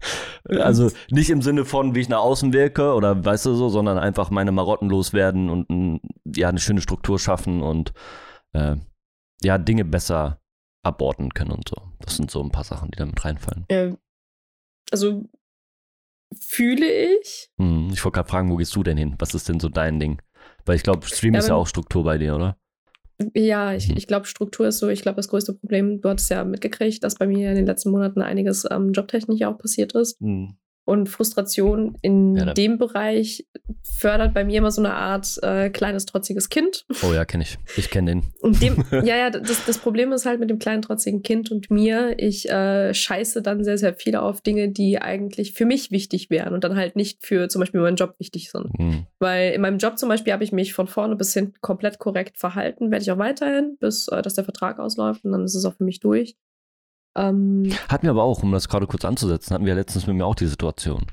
Also 0.49 0.89
nicht 1.11 1.29
im 1.29 1.41
Sinne 1.41 1.65
von, 1.65 1.93
wie 1.93 1.99
ich 1.99 2.07
nach 2.07 2.19
außen 2.19 2.53
wirke 2.53 2.93
oder 2.93 3.25
weißt 3.25 3.47
du 3.47 3.53
so, 3.55 3.67
sondern 3.67 3.97
einfach 3.97 4.29
meine 4.29 4.53
Marotten 4.53 4.89
loswerden 4.89 5.49
und 5.49 5.99
ja, 6.25 6.47
eine 6.47 6.59
schöne 6.59 6.79
Struktur 6.79 7.19
schaffen 7.19 7.61
und 7.61 7.91
äh, 8.53 8.77
ja, 9.43 9.57
Dinge 9.57 9.83
besser 9.83 10.39
aborten 10.83 11.33
können 11.33 11.51
und 11.51 11.67
so. 11.67 11.75
Das 11.99 12.15
sind 12.15 12.31
so 12.31 12.41
ein 12.41 12.51
paar 12.51 12.63
Sachen, 12.63 12.91
die 12.91 12.97
da 12.97 13.05
mit 13.05 13.25
reinfallen. 13.25 13.65
Äh, 13.67 13.95
also 14.89 15.25
fühle 16.33 16.89
ich. 17.19 17.49
Hm, 17.57 17.89
ich 17.91 18.03
wollte 18.03 18.15
gerade 18.15 18.29
fragen, 18.29 18.49
wo 18.49 18.55
gehst 18.55 18.75
du 18.75 18.83
denn 18.83 18.97
hin? 18.97 19.15
Was 19.19 19.33
ist 19.33 19.49
denn 19.49 19.59
so 19.59 19.69
dein 19.69 19.99
Ding? 19.99 20.21
Weil 20.65 20.75
ich 20.75 20.83
glaube, 20.83 21.05
Stream 21.07 21.33
Ja, 21.33 21.39
ist 21.39 21.49
ja 21.49 21.55
auch 21.55 21.67
Struktur 21.67 22.03
bei 22.03 22.17
dir, 22.17 22.35
oder? 22.35 22.57
Ja, 23.35 23.73
ich, 23.73 23.89
Mhm. 23.89 23.97
ich 23.97 24.07
glaube, 24.07 24.27
Struktur 24.27 24.67
ist 24.67 24.77
so, 24.77 24.89
ich 24.89 25.01
glaube, 25.01 25.15
das 25.15 25.27
größte 25.27 25.53
Problem, 25.53 26.01
du 26.01 26.09
hattest 26.09 26.29
ja 26.29 26.43
mitgekriegt, 26.43 27.03
dass 27.03 27.15
bei 27.15 27.25
mir 27.25 27.49
in 27.49 27.55
den 27.55 27.65
letzten 27.65 27.89
Monaten 27.89 28.21
einiges 28.21 28.65
ähm, 28.69 28.91
jobtechnisch 28.91 29.41
auch 29.43 29.57
passiert 29.57 29.93
ist. 29.93 30.19
Und 30.87 31.09
Frustration 31.09 31.97
in 32.01 32.37
Ja, 32.37 32.53
dem 32.53 32.77
Bereich 32.77 33.45
fördert 33.83 34.33
bei 34.33 34.45
mir 34.45 34.59
immer 34.59 34.71
so 34.71 34.81
eine 34.81 34.93
Art 34.93 35.37
äh, 35.41 35.69
kleines, 35.69 36.05
trotziges 36.05 36.47
Kind. 36.47 36.85
Oh 37.03 37.13
ja, 37.13 37.25
kenne 37.25 37.43
ich. 37.43 37.57
Ich 37.75 37.89
kenne 37.89 38.11
den. 38.11 38.23
Und 38.39 38.61
dem, 38.61 38.85
ja, 38.91 39.17
ja, 39.17 39.29
das, 39.29 39.65
das 39.65 39.79
Problem 39.79 40.13
ist 40.13 40.25
halt 40.25 40.39
mit 40.39 40.49
dem 40.49 40.59
kleinen, 40.59 40.81
trotzigen 40.81 41.23
Kind 41.23 41.51
und 41.51 41.69
mir, 41.69 42.15
ich 42.17 42.49
äh, 42.49 42.93
scheiße 42.93 43.41
dann 43.41 43.65
sehr, 43.65 43.77
sehr 43.77 43.95
viel 43.95 44.15
auf 44.15 44.39
Dinge, 44.39 44.69
die 44.69 44.97
eigentlich 44.97 45.51
für 45.51 45.65
mich 45.65 45.91
wichtig 45.91 46.29
wären 46.29 46.53
und 46.53 46.63
dann 46.63 46.77
halt 46.77 46.95
nicht 46.95 47.25
für 47.25 47.49
zum 47.49 47.59
Beispiel 47.59 47.81
meinen 47.81 47.97
Job 47.97 48.15
wichtig 48.17 48.49
sind. 48.49 48.71
Hm. 48.77 49.07
Weil 49.19 49.51
in 49.51 49.59
meinem 49.59 49.79
Job 49.79 49.97
zum 49.97 50.07
Beispiel 50.07 50.31
habe 50.31 50.45
ich 50.45 50.53
mich 50.53 50.73
von 50.73 50.87
vorne 50.87 51.17
bis 51.17 51.33
hinten 51.33 51.59
komplett 51.59 51.99
korrekt 51.99 52.37
verhalten, 52.37 52.91
werde 52.91 53.03
ich 53.03 53.11
auch 53.11 53.17
weiterhin, 53.17 53.75
bis 53.81 54.07
äh, 54.07 54.21
dass 54.21 54.35
der 54.35 54.45
Vertrag 54.45 54.79
ausläuft 54.79 55.25
und 55.25 55.33
dann 55.33 55.43
ist 55.43 55.55
es 55.55 55.65
auch 55.65 55.75
für 55.75 55.83
mich 55.83 55.99
durch. 55.99 56.37
Ähm, 57.17 57.71
Hatten 57.89 58.03
wir 58.03 58.11
aber 58.11 58.23
auch, 58.23 58.43
um 58.43 58.51
das 58.51 58.69
gerade 58.69 58.87
kurz 58.87 59.03
anzusetzen, 59.03 59.53
hatten 59.53 59.65
wir 59.65 59.75
letztens 59.75 60.07
mit 60.07 60.15
mir 60.15 60.25
auch 60.25 60.35
die 60.35 60.45
Situation. 60.45 61.05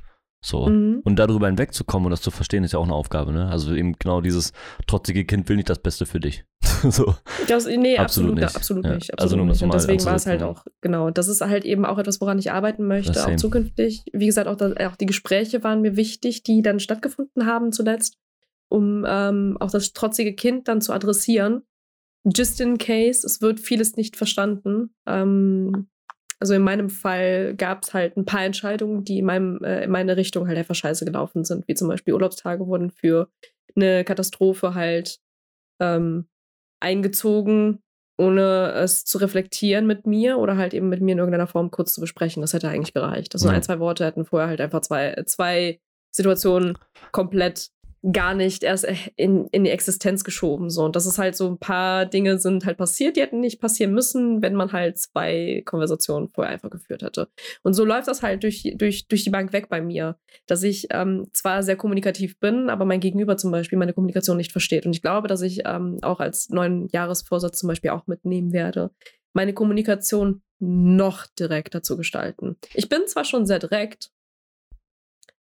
So. 0.45 0.67
mhm. 0.67 1.01
Und 1.05 1.17
darüber 1.17 1.47
hinwegzukommen 1.47 2.07
und 2.07 2.11
das 2.11 2.21
zu 2.21 2.31
verstehen, 2.31 2.65
ist 2.65 2.73
ja 2.73 2.79
auch 2.79 2.85
eine 2.85 2.93
Aufgabe, 2.93 3.33
ne? 3.33 3.49
Also 3.49 3.75
eben 3.75 3.95
genau 3.95 4.21
dieses 4.21 4.53
trotzige 4.87 5.25
Kind 5.25 5.49
will 5.49 5.57
nicht 5.57 5.71
das 5.71 5.79
Beste 5.79 6.05
für 6.05 6.21
dich. 6.21 6.45
so. 6.91 7.15
Das, 7.49 7.67
nee, 7.67 7.97
Absolut 7.97 8.33
absolut, 8.33 8.35
nicht. 8.35 8.57
absolut 8.57 8.85
Ja. 8.85 8.95
nicht. 8.95 9.13
Absolut 9.15 9.21
Also 9.23 9.37
nur 9.37 9.47
nicht. 9.47 9.63
Und 9.63 9.73
deswegen 9.73 10.05
war 10.05 10.17
es 10.17 10.27
halt 10.27 10.43
auch, 10.43 10.67
genau, 10.83 11.11
das 11.11 11.29
ist 11.29 11.41
halt 11.41 11.65
eben 11.65 11.87
auch 11.87 11.97
etwas, 11.97 12.21
woran 12.21 12.39
ich 12.39 12.53
arbeiten 12.53 12.87
möchte, 12.87 13.27
auch 13.27 13.37
zukünftig. 13.37 14.05
Wie 14.13 14.27
gesagt, 14.27 14.47
auch, 14.47 14.57
das, 14.57 14.77
auch 14.77 14.97
die 14.97 15.07
Gespräche 15.07 15.65
waren 15.65 15.81
mir 15.81 15.97
wichtig, 15.97 16.43
die 16.43 16.61
dann 16.61 16.79
stattgefunden 16.79 17.47
haben 17.47 17.73
zuletzt, 17.73 18.19
um 18.69 19.07
ähm, 19.09 19.57
auch 19.61 19.71
das 19.71 19.95
trotzige 19.95 20.35
Kind 20.35 20.69
dann 20.69 20.83
zu 20.83 20.93
adressieren. 20.93 21.63
Just 22.25 22.61
in 22.61 22.77
case, 22.77 23.27
es 23.27 23.41
wird 23.41 23.61
vieles 23.61 23.97
nicht 23.97 24.17
verstanden. 24.17 24.95
Ähm, 25.07 25.89
also 26.45 26.53
in 26.53 26.61
meinem 26.61 26.91
Fall 26.91 27.55
gab 27.57 27.85
es 27.85 27.95
halt 27.95 28.19
ein 28.19 28.27
paar 28.27 28.45
Entscheidungen, 28.45 29.03
die 29.03 29.21
in, 29.21 29.25
meinem, 29.25 29.65
äh, 29.65 29.85
in 29.85 29.91
meine 29.91 30.19
Richtung 30.19 30.47
halt 30.47 30.59
einfach 30.59 30.75
scheiße 30.75 31.07
gelaufen 31.07 31.43
sind, 31.43 31.67
wie 31.67 31.75
zum 31.75 31.89
Beispiel 31.89 32.13
Urlaubstage 32.13 32.67
wurden 32.67 32.91
für 32.91 33.31
eine 33.75 34.05
Katastrophe 34.05 34.75
halt 34.75 35.21
ähm, 35.81 36.29
eingezogen, 36.81 37.83
ohne 38.19 38.73
es 38.73 39.07
zu 39.07 39.17
reflektieren 39.17 39.87
mit 39.87 40.07
mir 40.07 40.37
oder 40.37 40.59
halt 40.59 40.75
eben 40.75 40.91
mit 40.91 41.01
mir 41.01 41.13
in 41.13 41.19
irgendeiner 41.19 41.47
Form 41.47 41.71
kurz 41.71 41.95
zu 41.95 42.03
besprechen. 42.03 42.43
Das 42.43 42.53
hätte 42.53 42.69
eigentlich 42.69 42.93
gereicht. 42.93 43.35
Also 43.35 43.49
Ja. 43.49 43.55
ein, 43.55 43.63
zwei 43.63 43.79
Worte 43.79 44.05
hätten 44.05 44.27
vorher 44.27 44.51
halt 44.51 44.61
einfach 44.61 44.83
zwei, 44.83 45.15
zwei 45.25 45.81
Situationen 46.15 46.77
komplett 47.11 47.71
gar 48.13 48.35
nicht 48.35 48.63
erst 48.63 48.87
in, 49.17 49.47
in 49.47 49.65
die 49.65 49.71
Existenz 49.71 50.25
geschoben. 50.25 50.69
So. 50.69 50.85
Und 50.85 50.95
das 50.95 51.07
ist 51.07 51.19
halt 51.19 51.37
so 51.37 51.49
ein 51.49 51.59
paar 51.59 52.05
Dinge 52.07 52.39
sind 52.39 52.67
halt 52.67 52.77
passiert, 52.77 53.17
die 53.17 53.23
hätten 53.23 53.41
nicht 53.41 53.61
passieren 53.61 53.95
müssen, 53.95 54.43
wenn 54.43 54.55
man 54.55 54.73
halt 54.73 54.99
zwei 54.99 55.63
Konversationen 55.65 56.29
vorher 56.29 56.53
einfach 56.53 56.71
geführt 56.71 57.03
hätte. 57.03 57.29
Und 57.63 57.73
so 57.73 57.85
läuft 57.85 58.09
das 58.09 58.23
halt 58.23 58.43
durch, 58.43 58.75
durch, 58.77 59.09
durch 59.09 59.25
die 59.25 59.31
Bank 59.31 59.53
weg 59.53 59.69
bei 59.69 59.81
mir, 59.81 60.19
dass 60.47 60.63
ich 60.63 60.89
ähm, 60.91 61.29
zwar 61.33 61.63
sehr 61.63 61.77
kommunikativ 61.77 62.39
bin, 62.39 62.69
aber 62.69 62.85
mein 62.85 63.01
Gegenüber 63.01 63.37
zum 63.37 63.51
Beispiel 63.51 63.79
meine 63.79 63.95
Kommunikation 63.95 64.37
nicht 64.37 64.53
versteht. 64.53 64.85
Und 64.85 64.95
ich 64.95 65.03
glaube, 65.03 65.29
dass 65.29 65.41
ich 65.41 65.63
ähm, 65.65 65.99
auch 66.03 66.21
als 66.21 66.51
neuen 66.51 66.89
Jahresvorsatz 66.93 67.59
zum 67.59 67.69
Beispiel 67.69 67.91
auch 67.91 68.07
mitnehmen 68.07 68.53
werde, 68.53 68.91
meine 69.33 69.55
Kommunikation 69.55 70.43
noch 70.61 71.27
direkter 71.39 71.83
zu 71.83 71.97
gestalten. 71.97 72.57
Ich 72.75 72.89
bin 72.89 73.07
zwar 73.07 73.25
schon 73.25 73.47
sehr 73.47 73.59
direkt, 73.59 74.11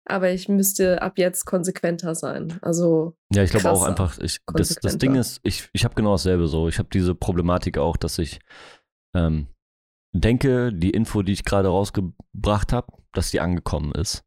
aber 0.06 0.32
ich 0.32 0.50
müsste 0.50 1.02
ab 1.02 1.18
jetzt 1.18 1.46
konsequenter 1.46 2.16
sein. 2.16 2.60
Also, 2.62 3.16
Ja, 3.32 3.44
ich 3.44 3.52
glaube 3.52 3.72
auch 3.72 3.84
einfach, 3.84 4.18
ich, 4.20 4.40
das, 4.54 4.76
das. 4.82 4.98
Ding 4.98 5.16
ist, 5.16 5.40
ich, 5.44 5.70
ich 5.74 5.86
habe 5.86 5.96
genau 5.96 6.12
dasselbe 6.12 6.48
so. 6.48 6.68
Ich 6.68 6.80
habe 6.80 6.90
diese 6.92 7.16
Problematik 7.16 7.78
auch, 7.78 7.98
dass 7.98 8.20
ich 8.20 8.40
ähm, 9.16 9.48
denke, 10.14 10.74
die 10.74 10.92
Info, 10.92 11.22
die 11.22 11.34
ich 11.34 11.46
gerade 11.46 11.70
rausgebracht 11.70 12.74
habe, 12.74 12.88
dass 13.14 13.32
die 13.32 13.40
angekommen 13.40 13.92
ist. 13.94 14.24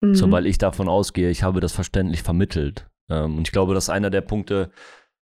mhm. 0.00 0.14
So, 0.14 0.30
weil 0.30 0.46
ich 0.46 0.58
davon 0.58 0.88
ausgehe, 0.88 1.30
ich 1.30 1.42
habe 1.42 1.60
das 1.60 1.72
verständlich 1.72 2.22
vermittelt. 2.22 2.88
Ähm, 3.10 3.36
und 3.36 3.48
ich 3.48 3.52
glaube, 3.52 3.74
das 3.74 3.84
ist 3.84 3.90
einer 3.90 4.10
der 4.10 4.22
Punkte, 4.22 4.70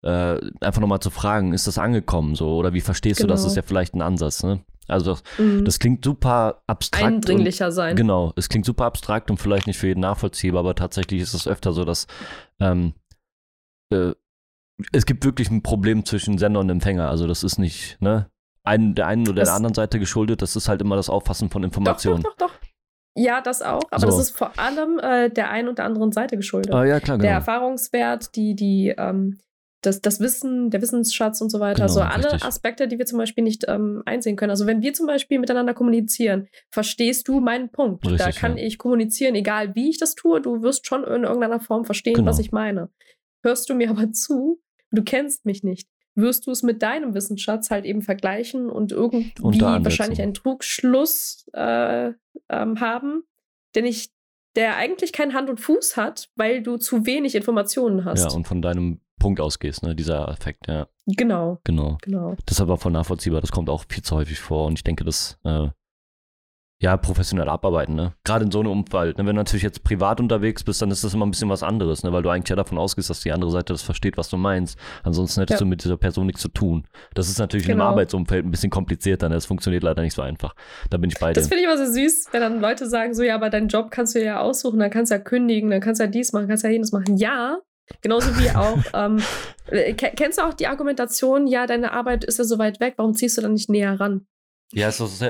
äh, 0.04 0.40
einfach 0.62 0.80
nochmal 0.82 1.00
zu 1.00 1.10
fragen, 1.10 1.54
ist 1.54 1.68
das 1.68 1.78
angekommen 1.78 2.36
so? 2.36 2.56
Oder 2.56 2.74
wie 2.74 2.82
verstehst 2.82 3.22
du 3.24 3.28
das? 3.28 3.42
Genau. 3.42 3.50
Ist 3.52 3.56
ja 3.56 3.62
vielleicht 3.64 3.94
ein 3.96 4.02
Ansatz, 4.02 4.44
ne? 4.44 4.64
Also, 4.88 5.18
Mhm. 5.38 5.66
das 5.66 5.80
klingt 5.80 6.06
super 6.06 6.62
abstrakt. 6.68 7.04
und- 7.06 7.14
eindringlicher 7.16 7.72
sein. 7.72 7.96
Genau, 7.98 8.32
es 8.38 8.48
klingt 8.48 8.66
super 8.66 8.86
abstrakt 8.86 9.30
und 9.30 9.38
vielleicht 9.38 9.68
nicht 9.68 9.78
für 9.78 9.88
jeden 9.88 10.00
nachvollziehbar, 10.00 10.60
aber 10.62 10.76
tatsächlich 10.76 11.22
ist 11.22 11.34
es 11.34 11.48
öfter 11.48 11.74
so, 11.74 11.84
dass 11.84 12.08
ähm, 12.62 12.94
äh, 13.92 14.14
es 14.94 15.06
gibt 15.06 15.26
wirklich 15.26 15.50
ein 15.50 15.64
Problem 15.64 16.06
zwischen 16.06 16.38
Sender 16.38 16.60
und 16.60 16.70
Empfänger. 16.70 17.10
Also 17.10 17.28
das 17.28 17.44
ist 17.44 17.58
nicht 17.58 18.00
ne, 18.02 18.30
ein, 18.64 18.96
der 18.96 19.08
einen 19.08 19.28
oder 19.28 19.42
Das- 19.42 19.50
der 19.50 19.56
anderen 19.56 19.74
Seite 19.74 20.00
geschuldet, 20.00 20.42
das 20.42 20.56
ist 20.56 20.70
halt 20.70 20.82
immer 20.82 20.96
das 20.96 21.10
Auffassen 21.10 21.50
von 21.50 21.62
Doch, 21.64 21.68
Informationen. 21.68 22.24
doch, 22.24 22.36
doch, 22.38 22.48
doch. 22.48 22.54
Ja, 23.20 23.42
das 23.42 23.64
auch. 23.64 23.82
Aber 23.90 24.02
So. 24.02 24.08
das 24.08 24.20
ist 24.20 24.38
vor 24.38 24.52
allem 24.60 25.00
äh, 25.00 25.30
der 25.32 25.50
einen 25.50 25.68
und 25.70 25.80
der 25.80 25.86
anderen 25.86 26.12
Seite 26.12 26.38
geschuldet. 26.38 26.72
Ah, 26.74 26.86
ja, 26.86 27.00
klar, 27.00 27.18
Der 27.18 27.28
genau. 27.30 27.40
Erfahrungswert, 27.40 28.36
die, 28.36 28.56
die, 28.56 28.94
ähm, 28.96 29.40
das, 29.82 30.02
das 30.02 30.20
Wissen, 30.20 30.70
der 30.72 30.82
Wissensschatz 30.82 31.40
und 31.42 31.50
so 31.50 31.60
weiter. 31.60 31.84
Genau, 31.84 31.94
so 31.94 32.02
alle 32.02 32.26
richtig. 32.26 32.44
Aspekte, 32.44 32.88
die 32.88 32.98
wir 32.98 33.06
zum 33.06 33.20
Beispiel 33.20 33.44
nicht 33.44 33.66
ähm, 33.68 34.02
einsehen 34.06 34.36
können. 34.36 34.50
Also 34.50 34.66
wenn 34.66 34.82
wir 34.82 34.94
zum 34.94 35.06
Beispiel 35.08 35.40
miteinander 35.40 35.74
kommunizieren, 35.74 36.48
verstehst 36.72 37.28
du 37.28 37.40
meinen 37.40 37.70
Punkt. 37.70 38.06
da 38.06 38.10
Richtig, 38.10 38.38
kann 38.38 38.58
ja. 38.58 38.63
ich 38.63 38.78
kommunizieren, 38.78 39.36
egal 39.36 39.76
wie 39.76 39.90
ich 39.90 40.00
das 40.00 40.16
tue. 40.16 40.42
Du 40.42 40.62
wirst 40.63 40.88
schon 40.88 41.04
in 41.04 41.24
irgendeiner 41.24 41.60
Form 41.60 41.86
verstehen, 41.86 42.16
Genau. 42.16 42.28
was 42.28 42.40
ich 42.40 42.52
meine. 42.52 42.90
Hörst 43.44 43.70
du 43.70 43.76
mir 43.76 43.90
aber 43.92 44.12
zu, 44.12 44.60
du 44.92 45.04
kennst 45.04 45.46
mich 45.46 45.63
nicht, 45.63 45.88
wirst 46.16 46.48
du 46.48 46.52
es 46.52 46.63
mit 46.63 46.82
deinem 46.82 47.13
Wissensschatz 47.13 47.70
halt 47.70 47.86
eben 47.86 48.02
vergleichen 48.02 48.72
und 48.72 48.92
irgendwie 48.92 49.32
da 49.60 49.84
wahrscheinlich 49.84 50.22
einen 50.22 50.34
Trugschluss 50.34 51.46
äh, 51.54 52.13
ähm, 52.50 52.80
haben, 52.80 53.24
den 53.76 53.86
ich, 53.86 54.10
der 54.56 54.76
eigentlich 54.78 55.13
keinen 55.13 55.36
Hand 55.36 55.52
und 55.52 55.60
Fuß 55.60 55.96
hat, 55.98 56.30
weil 56.36 56.63
du 56.63 56.78
zu 56.78 57.06
wenig 57.06 57.36
Informationen 57.36 58.06
hast. 58.06 58.24
Ja, 58.24 58.32
und 58.36 58.48
von 58.48 58.63
deinem 58.63 59.02
Punkt 59.20 59.40
ausgehst, 59.42 59.84
ne, 59.84 59.96
dieser 59.96 60.28
Effekt, 60.30 60.68
ja, 60.68 60.88
genau, 61.08 61.60
genau. 61.64 61.98
genau. 62.02 62.36
Das 62.46 62.58
ist 62.58 62.62
aber 62.62 62.78
voll 62.78 62.92
nachvollziehbar, 62.92 63.42
das 63.42 63.52
kommt 63.52 63.70
auch 63.70 63.84
viel 63.90 64.04
zu 64.04 64.16
häufig 64.16 64.40
vor 64.40 64.66
und 64.68 64.74
ich 64.78 64.84
denke, 64.84 65.04
das 65.04 65.38
äh, 65.44 65.70
ja, 66.80 66.96
professionell 66.96 67.50
abarbeiten, 67.50 67.96
ne? 67.96 68.14
Gerade 68.24 68.46
in 68.46 68.52
so 68.52 68.60
einem 68.60 68.70
Umfeld. 68.70 69.18
Ne? 69.18 69.26
Wenn 69.26 69.36
du 69.36 69.40
natürlich 69.42 69.64
jetzt 69.64 69.84
privat 69.84 70.20
unterwegs 70.20 70.64
bist, 70.64 70.80
dann 70.80 70.92
ist 70.92 71.04
das 71.04 71.12
immer 71.16 71.26
ein 71.26 71.32
bisschen 71.32 71.50
was 71.50 71.64
anderes, 71.64 72.04
ne? 72.04 72.14
Weil 72.14 72.22
du 72.22 72.30
eigentlich 72.30 72.50
ja 72.50 72.56
davon 72.56 72.78
ausgehst, 72.78 73.10
dass 73.10 73.22
die 73.22 73.32
andere 73.32 73.50
Seite 73.50 73.74
das 73.74 73.82
versteht, 73.82 74.16
was 74.16 74.30
du 74.30 74.38
meinst. 74.38 74.78
Ansonsten 75.02 75.42
hättest 75.42 75.60
Ja. 75.60 75.64
du 75.64 75.70
mit 75.70 75.84
dieser 75.84 75.98
Person 75.98 76.28
nichts 76.28 76.42
zu 76.44 76.50
tun. 76.50 76.86
Das 77.16 77.30
ist 77.30 77.40
natürlich 77.40 77.68
im 77.68 77.78
Genau. 77.78 77.86
Arbeitsumfeld 77.86 78.46
ein 78.46 78.52
bisschen 78.52 78.70
komplizierter, 78.70 79.28
ne? 79.28 79.34
Das 79.34 79.48
funktioniert 79.48 79.82
leider 79.82 80.04
nicht 80.04 80.14
so 80.14 80.22
einfach. 80.22 80.54
Da 80.92 80.98
bin 80.98 81.10
ich 81.10 81.18
bei 81.20 81.30
dir. 81.34 81.40
Das 81.42 81.48
finde 81.48 81.64
ich 81.64 81.66
immer 81.68 81.84
so 81.84 81.92
süß, 81.92 82.28
wenn 82.32 82.42
dann 82.42 82.62
Leute 82.62 82.88
sagen, 82.88 83.16
so, 83.16 83.24
ja, 83.24 83.34
aber 83.34 83.50
deinen 83.50 83.70
Job 83.70 83.90
kannst 83.90 84.14
du 84.14 84.24
ja 84.24 84.40
aussuchen, 84.42 84.78
dann 84.78 84.92
kannst 84.92 85.12
du 85.12 85.16
ja 85.16 85.20
kündigen, 85.20 85.72
dann 85.72 85.82
kannst 85.82 86.00
du 86.00 86.04
ja 86.04 86.12
dies 86.12 86.32
machen, 86.32 86.48
kannst 86.48 86.64
du 86.64 86.68
ja 86.68 86.74
jenes 86.74 86.92
machen. 86.92 87.18
Ja, 87.18 87.58
genauso 88.02 88.38
wie 88.39 88.50
auch, 88.52 88.78
ähm, 88.93 89.21
äh, 89.71 89.93
ke- 89.93 90.13
kennst 90.15 90.38
du 90.39 90.43
auch 90.43 90.54
die 90.54 90.67
Argumentation, 90.67 91.47
ja, 91.47 91.67
deine 91.67 91.91
Arbeit 91.91 92.23
ist 92.23 92.39
ja 92.39 92.43
so 92.45 92.58
weit 92.60 92.80
weg, 92.80 92.95
warum 92.97 93.13
ziehst 93.13 93.38
du 93.38 93.41
dann 93.41 93.54
nicht 93.54 93.69
näher 93.69 94.00
ran? 94.00 94.26
ja, 94.73 94.89
ist 94.89 95.00
das, 95.00 95.23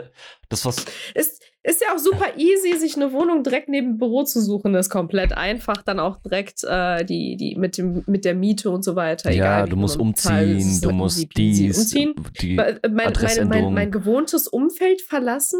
das 0.49 0.65
was. 0.65 0.85
Ist, 1.13 1.43
ist 1.61 1.81
ja 1.81 1.93
auch 1.93 1.99
super 1.99 2.37
easy, 2.37 2.75
sich 2.77 2.95
eine 2.95 3.11
Wohnung 3.11 3.43
direkt 3.43 3.69
neben 3.69 3.89
dem 3.93 3.97
Büro 3.99 4.23
zu 4.23 4.41
suchen. 4.41 4.73
Das 4.73 4.87
ist 4.87 4.89
komplett 4.89 5.33
einfach, 5.33 5.83
dann 5.83 5.99
auch 5.99 6.17
direkt 6.23 6.63
äh, 6.63 7.03
die, 7.05 7.35
die 7.35 7.55
mit, 7.55 7.77
dem, 7.77 8.03
mit 8.07 8.25
der 8.25 8.33
Miete 8.33 8.71
und 8.71 8.83
so 8.83 8.95
weiter. 8.95 9.29
Ja, 9.29 9.35
egal, 9.59 9.69
du 9.69 9.75
musst 9.75 9.99
umziehen, 9.99 10.57
du 10.57 10.87
so 10.87 10.91
musst 10.91 11.27
dies, 11.37 11.77
Umziehen, 11.77 12.15
die 12.41 12.57
äh, 12.57 12.79
mein, 12.89 13.13
mein, 13.21 13.47
mein, 13.47 13.73
mein 13.73 13.91
gewohntes 13.91 14.47
Umfeld 14.47 15.01
verlassen 15.01 15.59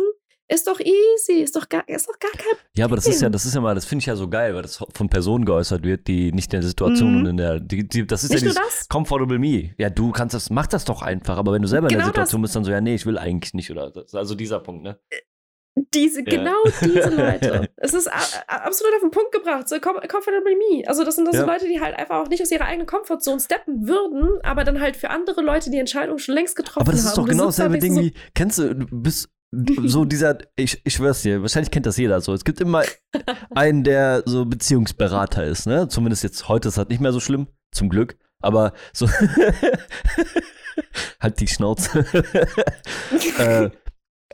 ist 0.50 0.68
doch 0.68 0.80
easy, 0.80 1.42
ist 1.42 1.56
doch 1.56 1.68
gar, 1.68 1.88
ist 1.90 2.08
doch 2.08 2.18
gar 2.20 2.32
kein 2.32 2.56
Ja, 2.76 2.86
aber 2.86 2.96
das 2.96 3.06
ist 3.06 3.16
ja, 3.16 3.28
Problem. 3.28 3.32
das 3.34 3.46
ist 3.46 3.56
ja 3.56 3.62
mal, 3.62 3.76
das 3.76 3.86
finde 3.86 4.02
ich 4.02 4.06
ja 4.06 4.16
so 4.16 4.30
geil, 4.30 4.56
weil 4.56 4.62
das 4.62 4.78
von 4.94 5.10
Personen 5.10 5.46
geäußert 5.46 5.84
wird, 5.84 6.08
die 6.08 6.32
nicht 6.32 6.54
in 6.54 6.62
der 6.62 6.68
Situation 6.70 7.12
Mhm. 7.16 7.20
und 7.20 7.26
in 7.28 7.38
der, 7.38 7.60
die, 7.60 7.88
die, 7.88 8.08
das 8.08 8.24
ist 8.24 8.32
Nicht 8.32 8.44
ja 8.44 8.50
dieses 8.50 8.62
das. 8.62 8.90
Comfortable 8.90 9.40
Me. 9.40 9.74
Ja, 9.78 9.90
du 9.90 10.12
kannst 10.12 10.34
das, 10.36 10.50
mach 10.50 10.68
das 10.68 10.86
doch 10.86 11.02
einfach, 11.02 11.38
aber 11.38 11.54
wenn 11.54 11.62
du 11.62 11.68
selber 11.68 11.88
in 11.88 11.94
Genau 11.94 12.04
der 12.06 12.08
Situation 12.14 12.42
bist, 12.42 12.56
dann 12.56 12.64
so, 12.64 12.72
ja, 12.72 12.82
nee, 12.82 12.96
ich 12.96 13.06
will 13.06 13.18
eigentlich 13.18 13.54
nicht 13.54 13.70
oder 13.72 13.92
das, 13.92 14.16
also 14.16 14.36
dieser 14.36 14.60
Punkt, 14.60 14.84
ne? 14.84 15.00
Diese, 15.94 16.24
genau 16.24 16.58
diese 16.82 17.10
Leute. 17.10 17.70
Es 17.78 17.94
ist 17.94 18.10
absolut 18.48 18.96
auf 18.96 19.02
den 19.02 19.12
Punkt 19.12 19.32
gebracht. 19.32 19.70
So, 19.70 19.76
by 19.80 20.56
me. 20.56 20.88
Also, 20.88 21.04
das 21.04 21.16
sind 21.16 21.28
das 21.28 21.36
ja. 21.36 21.42
so 21.42 21.48
Leute, 21.48 21.68
die 21.68 21.80
halt 21.80 21.96
einfach 21.96 22.16
auch 22.24 22.30
nicht 22.30 22.42
aus 22.42 22.50
ihrer 22.52 22.66
eigenen 22.66 22.88
Komfortzone 22.88 23.40
steppen 23.40 23.88
würden, 23.88 24.40
aber 24.42 24.64
dann 24.64 24.82
halt 24.82 24.98
für 24.98 25.12
andere 25.12 25.42
Leute 25.42 25.70
die 25.70 25.78
Entscheidung 25.78 26.18
schon 26.18 26.34
längst 26.34 26.56
getroffen 26.56 26.80
haben. 26.80 26.88
Aber 26.88 26.92
das 26.94 27.02
ist 27.02 27.12
haben. 27.12 27.26
doch 27.26 27.30
genau 27.30 27.46
dasselbe 27.46 27.78
Ding 27.78 27.94
so 27.94 28.02
wie, 28.02 28.14
kennst 28.34 28.58
du, 28.58 28.74
du 28.74 28.88
bist 28.90 29.30
so 29.52 30.06
dieser, 30.06 30.40
ich, 30.56 30.82
ich 30.84 30.96
schwör's 30.96 31.22
dir, 31.22 31.42
wahrscheinlich 31.42 31.72
kennt 31.72 31.86
das 31.86 31.98
jeder 31.98 32.20
so. 32.22 32.34
Es 32.34 32.44
gibt 32.44 32.60
immer 32.60 32.84
einen, 33.56 33.84
der 33.84 34.24
so 34.26 34.46
Beziehungsberater 34.46 35.46
ist, 35.46 35.68
ne? 35.68 35.88
Zumindest 35.88 36.24
jetzt 36.24 36.50
heute 36.50 36.68
ist 36.68 36.78
das 36.78 36.90
nicht 36.90 37.02
mehr 37.02 37.14
so 37.14 37.20
schlimm, 37.20 37.48
zum 37.72 37.90
Glück. 37.90 38.18
Aber 38.40 38.74
so. 38.94 39.10
halt 41.20 41.40
die 41.40 41.48
Schnauze. 41.48 42.00
äh, 43.40 43.70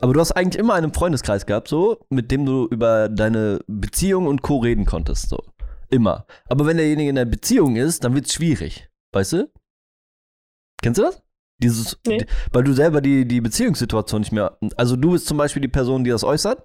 aber 0.00 0.12
du 0.12 0.20
hast 0.20 0.32
eigentlich 0.32 0.58
immer 0.58 0.74
einen 0.74 0.92
Freundeskreis 0.92 1.46
gehabt, 1.46 1.68
so, 1.68 2.04
mit 2.10 2.30
dem 2.30 2.44
du 2.44 2.66
über 2.66 3.08
deine 3.08 3.60
Beziehung 3.66 4.26
und 4.26 4.42
Co. 4.42 4.58
reden 4.58 4.84
konntest, 4.84 5.28
so. 5.28 5.42
Immer. 5.90 6.26
Aber 6.46 6.66
wenn 6.66 6.76
derjenige 6.76 7.10
in 7.10 7.16
der 7.16 7.24
Beziehung 7.24 7.76
ist, 7.76 8.02
dann 8.02 8.14
wird's 8.14 8.34
schwierig. 8.34 8.90
Weißt 9.12 9.34
du? 9.34 9.52
Kennst 10.82 10.98
du 10.98 11.04
das? 11.04 11.23
Dieses, 11.64 11.98
nee. 12.06 12.24
weil 12.52 12.62
du 12.62 12.72
selber 12.72 13.00
die, 13.00 13.26
die 13.26 13.40
Beziehungssituation 13.40 14.20
nicht 14.20 14.32
mehr. 14.32 14.58
Also 14.76 14.96
du 14.96 15.12
bist 15.12 15.26
zum 15.26 15.38
Beispiel 15.38 15.62
die 15.62 15.68
Person, 15.68 16.04
die 16.04 16.10
das 16.10 16.22
äußert. 16.24 16.62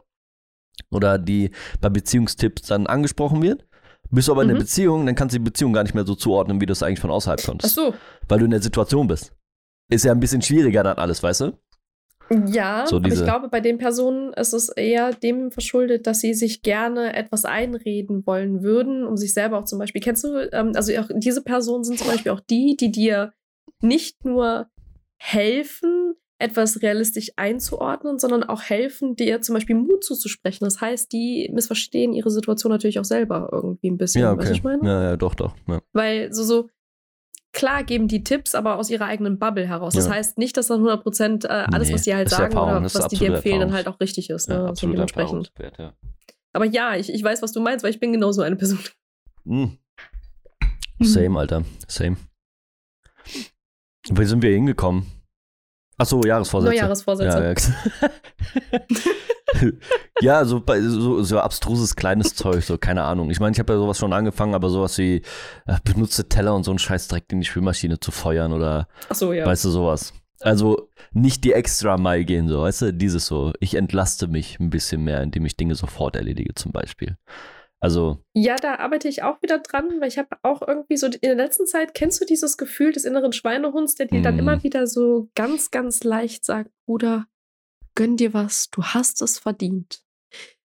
Oder 0.91 1.17
die 1.17 1.51
bei 1.81 1.89
Beziehungstipps 1.89 2.63
dann 2.63 2.87
angesprochen 2.87 3.41
wird. 3.41 3.65
Bist 4.11 4.27
du 4.27 4.31
aber 4.31 4.43
mhm. 4.43 4.49
in 4.49 4.55
der 4.55 4.61
mhm. 4.61 4.65
Beziehung, 4.65 5.05
dann 5.05 5.15
kannst 5.15 5.35
du 5.35 5.39
die 5.39 5.43
Beziehung 5.43 5.73
gar 5.73 5.83
nicht 5.83 5.93
mehr 5.93 6.05
so 6.05 6.15
zuordnen, 6.15 6.61
wie 6.61 6.65
du 6.65 6.73
es 6.73 6.83
eigentlich 6.83 6.99
von 6.99 7.11
außerhalb 7.11 7.43
konntest. 7.43 7.77
Ach 7.77 7.83
so. 7.83 7.93
Weil 8.27 8.39
du 8.39 8.45
in 8.45 8.51
der 8.51 8.61
Situation 8.61 9.07
bist. 9.07 9.33
Ist 9.91 10.05
ja 10.05 10.11
ein 10.11 10.19
bisschen 10.19 10.41
schwieriger 10.41 10.83
dann 10.83 10.97
alles, 10.97 11.21
weißt 11.21 11.41
du? 11.41 11.53
Ja, 12.47 12.85
so 12.85 12.97
aber 12.97 13.07
ich 13.07 13.23
glaube, 13.23 13.49
bei 13.49 13.59
den 13.59 13.79
Personen 13.79 14.33
ist 14.33 14.53
es 14.53 14.69
eher 14.69 15.13
dem 15.13 15.51
verschuldet, 15.51 16.05
dass 16.05 16.19
sie 16.19 16.35
sich 16.35 16.61
gerne 16.61 17.15
etwas 17.15 17.43
einreden 17.43 18.25
wollen 18.27 18.61
würden, 18.61 19.03
um 19.05 19.17
sich 19.17 19.33
selber 19.33 19.57
auch 19.57 19.65
zum 19.65 19.79
Beispiel, 19.79 20.01
kennst 20.01 20.23
du, 20.23 20.47
ähm, 20.53 20.73
also 20.75 20.95
auch 20.99 21.09
diese 21.15 21.43
Personen 21.43 21.83
sind 21.83 21.97
zum 21.97 22.07
Beispiel 22.07 22.31
auch 22.31 22.39
die, 22.39 22.77
die 22.77 22.91
dir 22.91 23.33
nicht 23.81 24.25
nur 24.25 24.67
helfen, 25.19 26.15
etwas 26.39 26.81
realistisch 26.81 27.31
einzuordnen, 27.35 28.17
sondern 28.17 28.43
auch 28.43 28.63
helfen, 28.63 29.15
dir 29.15 29.41
zum 29.41 29.53
Beispiel 29.53 29.75
Mut 29.75 30.03
zuzusprechen. 30.03 30.65
Das 30.65 30.79
heißt, 30.79 31.11
die 31.11 31.49
missverstehen 31.53 32.13
ihre 32.13 32.31
Situation 32.31 32.71
natürlich 32.71 32.99
auch 32.99 33.05
selber 33.05 33.49
irgendwie 33.51 33.91
ein 33.91 33.97
bisschen. 33.97 34.21
Ja, 34.21 34.31
okay. 34.31 34.41
Weißt 34.41 34.49
du, 34.49 34.53
ich 34.55 34.63
meine? 34.63 34.87
Ja, 34.87 35.03
ja, 35.03 35.17
doch, 35.17 35.35
doch. 35.35 35.53
Ja. 35.67 35.81
Weil 35.91 36.31
so, 36.33 36.43
so, 36.43 36.69
klar 37.51 37.83
geben 37.83 38.07
die 38.07 38.23
Tipps, 38.23 38.55
aber 38.55 38.77
aus 38.77 38.89
ihrer 38.89 39.05
eigenen 39.05 39.37
Bubble 39.37 39.67
heraus. 39.67 39.93
Das 39.93 40.05
ja. 40.05 40.13
heißt 40.13 40.37
nicht, 40.37 40.55
dass 40.55 40.67
dann 40.67 40.77
100 40.77 41.03
Prozent 41.03 41.45
äh, 41.45 41.47
alles, 41.47 41.89
nee, 41.89 41.95
was 41.95 42.01
die 42.03 42.15
halt 42.15 42.29
sagen 42.29 42.57
oder 42.57 42.83
was 42.83 43.07
die 43.09 43.17
dir 43.17 43.35
empfehlen, 43.35 43.59
dann 43.59 43.73
halt 43.73 43.87
auch 43.87 43.99
richtig 43.99 44.29
ist. 44.29 44.47
Ne? 44.47 44.55
Ja, 44.55 44.65
absolut 44.65 44.95
dementsprechend. 44.95 45.51
Ja. 45.77 45.93
Aber 46.53 46.65
ja, 46.65 46.95
ich, 46.95 47.13
ich 47.13 47.23
weiß, 47.23 47.41
was 47.41 47.51
du 47.51 47.59
meinst, 47.59 47.83
weil 47.83 47.91
ich 47.91 47.99
bin 47.99 48.13
genauso 48.13 48.41
eine 48.41 48.55
Person. 48.55 48.79
Mhm. 49.43 49.77
Same, 51.01 51.39
Alter. 51.39 51.63
Same. 51.87 52.17
Wie 54.09 54.25
sind 54.25 54.41
wir 54.41 54.51
hingekommen? 54.51 55.05
Achso, 55.97 56.21
Jahresvorsätze. 56.23 56.75
Jahresvorsätze. 56.75 57.55
Ja, 58.01 58.09
ja. 59.61 59.71
ja 60.21 60.45
so, 60.45 60.63
so, 60.65 61.23
so, 61.23 61.39
abstruses 61.39 61.95
kleines 61.95 62.35
Zeug, 62.35 62.63
so 62.63 62.77
keine 62.77 63.03
Ahnung. 63.03 63.29
Ich 63.29 63.41
meine, 63.41 63.51
ich 63.51 63.59
habe 63.59 63.73
ja 63.73 63.79
sowas 63.79 63.97
schon 63.97 64.13
angefangen, 64.13 64.55
aber 64.55 64.69
sowas 64.69 64.97
wie 64.97 65.21
äh, 65.67 65.77
benutzte 65.83 66.29
Teller 66.29 66.55
und 66.55 66.63
so 66.63 66.71
ein 66.71 66.79
Scheißdreck 66.79 67.25
in 67.31 67.41
die 67.41 67.45
Spülmaschine 67.45 67.99
zu 67.99 68.11
feuern 68.11 68.53
oder 68.53 68.87
so, 69.11 69.33
ja. 69.33 69.45
weißt 69.45 69.65
du, 69.65 69.69
sowas. 69.71 70.13
Also 70.39 70.89
nicht 71.11 71.43
die 71.43 71.51
extra 71.51 71.97
Mile 71.97 72.23
gehen, 72.23 72.47
so, 72.47 72.61
weißt 72.61 72.81
du, 72.83 72.93
dieses 72.93 73.25
so, 73.25 73.51
ich 73.59 73.75
entlaste 73.75 74.27
mich 74.27 74.57
ein 74.59 74.69
bisschen 74.69 75.03
mehr, 75.03 75.21
indem 75.21 75.45
ich 75.45 75.57
Dinge 75.57 75.75
sofort 75.75 76.15
erledige, 76.15 76.53
zum 76.55 76.71
Beispiel. 76.71 77.17
Also. 77.81 78.23
Ja, 78.33 78.57
da 78.57 78.75
arbeite 78.75 79.07
ich 79.07 79.23
auch 79.23 79.41
wieder 79.41 79.59
dran, 79.59 80.01
weil 80.01 80.09
ich 80.09 80.17
habe 80.17 80.37
auch 80.43 80.61
irgendwie 80.67 80.97
so 80.97 81.07
in 81.07 81.19
der 81.21 81.35
letzten 81.35 81.65
Zeit, 81.65 81.93
kennst 81.93 82.19
du 82.19 82.25
dieses 82.25 82.57
Gefühl 82.57 82.91
des 82.91 83.05
inneren 83.05 83.31
Schweinehunds, 83.31 83.95
der 83.95 84.07
dir 84.07 84.19
mm. 84.19 84.23
dann 84.23 84.33
mhm. 84.33 84.39
immer 84.39 84.63
wieder 84.63 84.85
so 84.85 85.29
ganz, 85.35 85.71
ganz 85.71 86.03
leicht 86.03 86.45
sagt, 86.45 86.71
Bruder, 86.85 87.27
gönn 87.95 88.17
dir 88.17 88.33
was, 88.33 88.69
du 88.69 88.83
hast 88.83 89.21
es 89.21 89.39
verdient. 89.39 90.03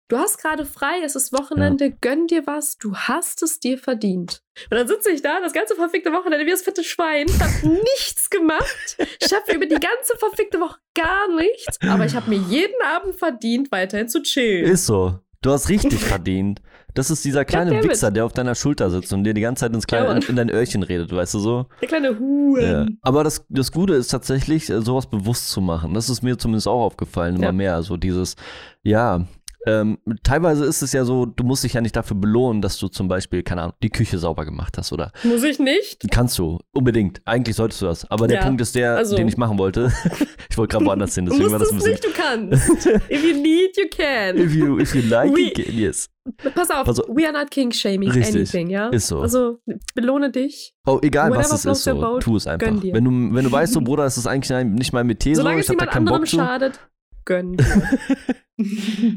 Du 0.08 0.18
hast 0.18 0.38
gerade 0.38 0.64
frei, 0.64 1.00
es 1.02 1.16
ist 1.16 1.32
Wochenende, 1.32 1.86
ja. 1.86 1.92
gönn 2.00 2.28
dir 2.28 2.46
was, 2.46 2.78
du 2.78 2.94
hast 2.94 3.42
es 3.42 3.58
dir 3.58 3.76
verdient. 3.76 4.40
Und 4.70 4.78
dann 4.78 4.86
sitze 4.86 5.10
ich 5.10 5.20
da, 5.20 5.40
das 5.40 5.52
ganze 5.52 5.74
verfickte 5.74 6.12
Wochenende 6.12 6.46
wie 6.46 6.50
das 6.50 6.62
fette 6.62 6.84
Schwein, 6.84 7.26
hab 7.40 7.64
nichts 7.64 8.30
gemacht, 8.30 8.96
schaffe 9.20 9.54
über 9.54 9.66
die 9.66 9.74
ganze 9.74 10.16
verfickte 10.16 10.60
Woche 10.60 10.78
gar 10.94 11.34
nichts, 11.34 11.78
aber 11.82 12.04
ich 12.04 12.14
habe 12.14 12.30
mir 12.30 12.40
jeden 12.48 12.80
Abend 12.84 13.16
verdient, 13.16 13.72
weiterhin 13.72 14.08
zu 14.08 14.22
chillen. 14.22 14.66
Ist 14.66 14.86
so. 14.86 15.18
Du 15.42 15.50
hast 15.50 15.68
richtig 15.68 16.00
verdient. 16.00 16.60
Das 16.96 17.10
ist 17.10 17.24
dieser 17.26 17.44
kleine 17.44 17.82
Wichser, 17.84 18.10
der 18.10 18.24
auf 18.24 18.32
deiner 18.32 18.54
Schulter 18.54 18.88
sitzt 18.90 19.12
und 19.12 19.22
dir 19.24 19.34
die 19.34 19.42
ganze 19.42 19.60
Zeit 19.60 19.74
ins 19.74 19.86
kleine, 19.86 20.16
in, 20.16 20.22
in 20.22 20.36
dein 20.36 20.50
Öhrchen 20.50 20.82
redet, 20.82 21.14
weißt 21.14 21.34
du 21.34 21.38
so? 21.38 21.66
Der 21.82 21.88
kleine 21.88 22.18
Huren. 22.18 22.64
Ja. 22.64 22.86
Aber 23.02 23.22
das, 23.22 23.44
das 23.50 23.70
Gute 23.70 23.94
ist 23.94 24.08
tatsächlich, 24.08 24.66
sowas 24.66 25.06
bewusst 25.06 25.50
zu 25.50 25.60
machen. 25.60 25.92
Das 25.92 26.08
ist 26.08 26.22
mir 26.22 26.38
zumindest 26.38 26.66
auch 26.66 26.82
aufgefallen, 26.82 27.36
immer 27.36 27.46
ja. 27.46 27.52
mehr. 27.52 27.82
So 27.82 27.98
dieses, 27.98 28.34
ja, 28.82 29.26
ähm, 29.66 29.98
teilweise 30.22 30.64
ist 30.64 30.82
es 30.82 30.92
ja 30.92 31.04
so, 31.04 31.26
du 31.26 31.42
musst 31.42 31.64
dich 31.64 31.72
ja 31.72 31.80
nicht 31.80 31.96
dafür 31.96 32.16
belohnen, 32.16 32.62
dass 32.62 32.78
du 32.78 32.86
zum 32.86 33.08
Beispiel, 33.08 33.42
keine 33.42 33.62
Ahnung, 33.62 33.74
die 33.82 33.90
Küche 33.90 34.18
sauber 34.18 34.44
gemacht 34.44 34.78
hast, 34.78 34.92
oder? 34.92 35.10
Muss 35.24 35.42
ich 35.42 35.58
nicht? 35.58 36.06
Kannst 36.10 36.38
du, 36.38 36.60
unbedingt. 36.72 37.20
Eigentlich 37.24 37.56
solltest 37.56 37.82
du 37.82 37.86
das. 37.86 38.08
Aber 38.10 38.28
der 38.28 38.38
ja, 38.38 38.44
Punkt 38.44 38.60
ist 38.60 38.76
der, 38.76 38.96
also. 38.96 39.16
den 39.16 39.26
ich 39.26 39.36
machen 39.36 39.58
wollte. 39.58 39.92
ich 40.50 40.56
wollte 40.56 40.72
gerade 40.72 40.86
woanders 40.86 41.16
hin, 41.16 41.26
deswegen 41.26 41.50
war 41.50 41.58
das 41.58 41.70
ein 41.70 41.76
bisschen. 41.76 41.92
nicht, 41.92 42.04
du 42.04 42.10
kannst. 42.12 42.86
If 43.10 43.24
you 43.24 43.40
need, 43.40 43.76
you 43.76 43.88
can. 43.90 44.36
If 44.38 44.54
you, 44.54 44.78
if 44.78 44.94
you 44.94 45.02
like, 45.02 45.34
we, 45.34 45.46
you 45.46 45.50
can, 45.52 45.74
yes. 45.74 46.08
Pass 46.54 46.70
auf, 46.70 46.84
Pass 46.84 47.00
auf, 47.00 47.08
we 47.08 47.24
are 47.24 47.32
not 47.32 47.50
king 47.50 47.70
shaming 47.72 48.10
Richtig, 48.10 48.34
anything, 48.34 48.70
ja? 48.70 48.88
Ist 48.88 49.08
so. 49.08 49.20
Also 49.20 49.58
belohne 49.94 50.30
dich. 50.30 50.74
Oh, 50.86 50.98
egal 51.02 51.30
Whatever 51.30 51.44
was 51.52 51.64
es 51.64 51.64
ist, 51.64 51.84
so, 51.84 52.00
boat, 52.00 52.22
tu 52.22 52.36
es 52.36 52.46
einfach. 52.46 52.66
Wenn 52.66 53.04
du, 53.04 53.34
wenn 53.34 53.44
du 53.44 53.52
weißt, 53.52 53.72
so 53.72 53.80
Bruder, 53.80 54.04
es 54.04 54.16
ist 54.16 54.26
eigentlich 54.26 54.64
nicht 54.64 54.92
mein 54.92 55.06
Metier, 55.06 55.36
Solange 55.36 55.62
so, 55.62 55.72
ich 55.72 55.78
hab 55.78 55.86
da 55.86 55.92
keinen 55.92 56.04
Bock 56.04 56.26
zu. 56.26 56.36
schadet, 56.36 56.80
gönn 57.26 57.56
dir. 57.58 57.88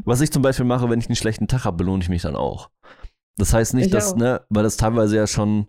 Was 0.04 0.20
ich 0.20 0.32
zum 0.32 0.42
Beispiel 0.42 0.66
mache, 0.66 0.90
wenn 0.90 1.00
ich 1.00 1.08
einen 1.08 1.16
schlechten 1.16 1.48
Tag 1.48 1.64
habe, 1.64 1.78
belohne 1.78 2.04
ich 2.04 2.10
mich 2.10 2.24
dann 2.24 2.36
auch. 2.36 2.70
Das 3.38 3.54
heißt 3.54 3.74
nicht, 3.74 3.86
ich 3.86 3.92
dass, 3.92 4.14
auch. 4.14 4.18
ne, 4.18 4.42
weil 4.50 4.64
das 4.64 4.76
teilweise 4.76 5.16
ja 5.16 5.26
schon 5.26 5.68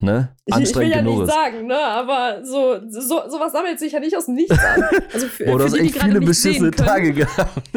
ne, 0.00 0.34
anstrengend 0.50 0.94
ich, 0.94 1.04
will 1.04 1.12
ja 1.12 1.18
nicht 1.18 1.26
sagen, 1.30 1.66
ne, 1.66 1.78
aber 1.78 2.44
so, 2.44 2.80
so 2.88 3.00
sowas 3.00 3.52
sammelt 3.52 3.78
sich 3.78 3.92
ja 3.92 4.00
nicht 4.00 4.16
aus 4.16 4.24
dem 4.26 4.34
Nichts 4.36 4.58
an. 4.58 4.82
Also 5.12 5.26
für, 5.26 5.44
Boah, 5.44 5.58
du 5.58 5.64
hast 5.64 5.74
echt 5.74 6.00
viele 6.02 6.20
beschissene 6.20 6.70
Tage 6.70 7.12
gehabt. 7.12 7.68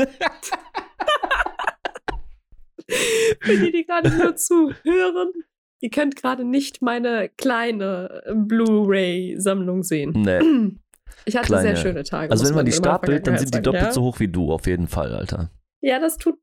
für 3.42 3.58
die, 3.58 3.72
die 3.72 3.86
gerade 3.86 4.10
nur 4.12 4.36
zuhören, 4.38 5.34
ihr 5.82 5.90
könnt 5.90 6.16
gerade 6.16 6.46
nicht 6.46 6.82
meine 6.82 7.30
kleine 7.30 8.24
Blu-ray-Sammlung 8.34 9.84
sehen. 9.84 10.14
Nee. 10.16 10.40
Ich 11.28 11.36
hatte 11.36 11.48
Kleine. 11.48 11.62
sehr 11.62 11.76
schöne 11.76 12.04
Tage. 12.04 12.32
Also 12.32 12.48
wenn 12.48 12.56
man 12.56 12.66
die 12.66 12.72
stapelt, 12.72 13.28
dann 13.28 13.38
sind 13.38 13.54
die 13.54 13.62
doppelt 13.62 13.84
ja? 13.84 13.92
so 13.92 14.02
hoch 14.02 14.20
wie 14.22 14.30
du, 14.30 14.54
auf 14.54 14.66
jeden 14.66 14.88
Fall, 14.88 15.14
Alter. 15.14 15.52
Ja, 15.82 16.00
das 16.00 16.18
tut 16.18 16.36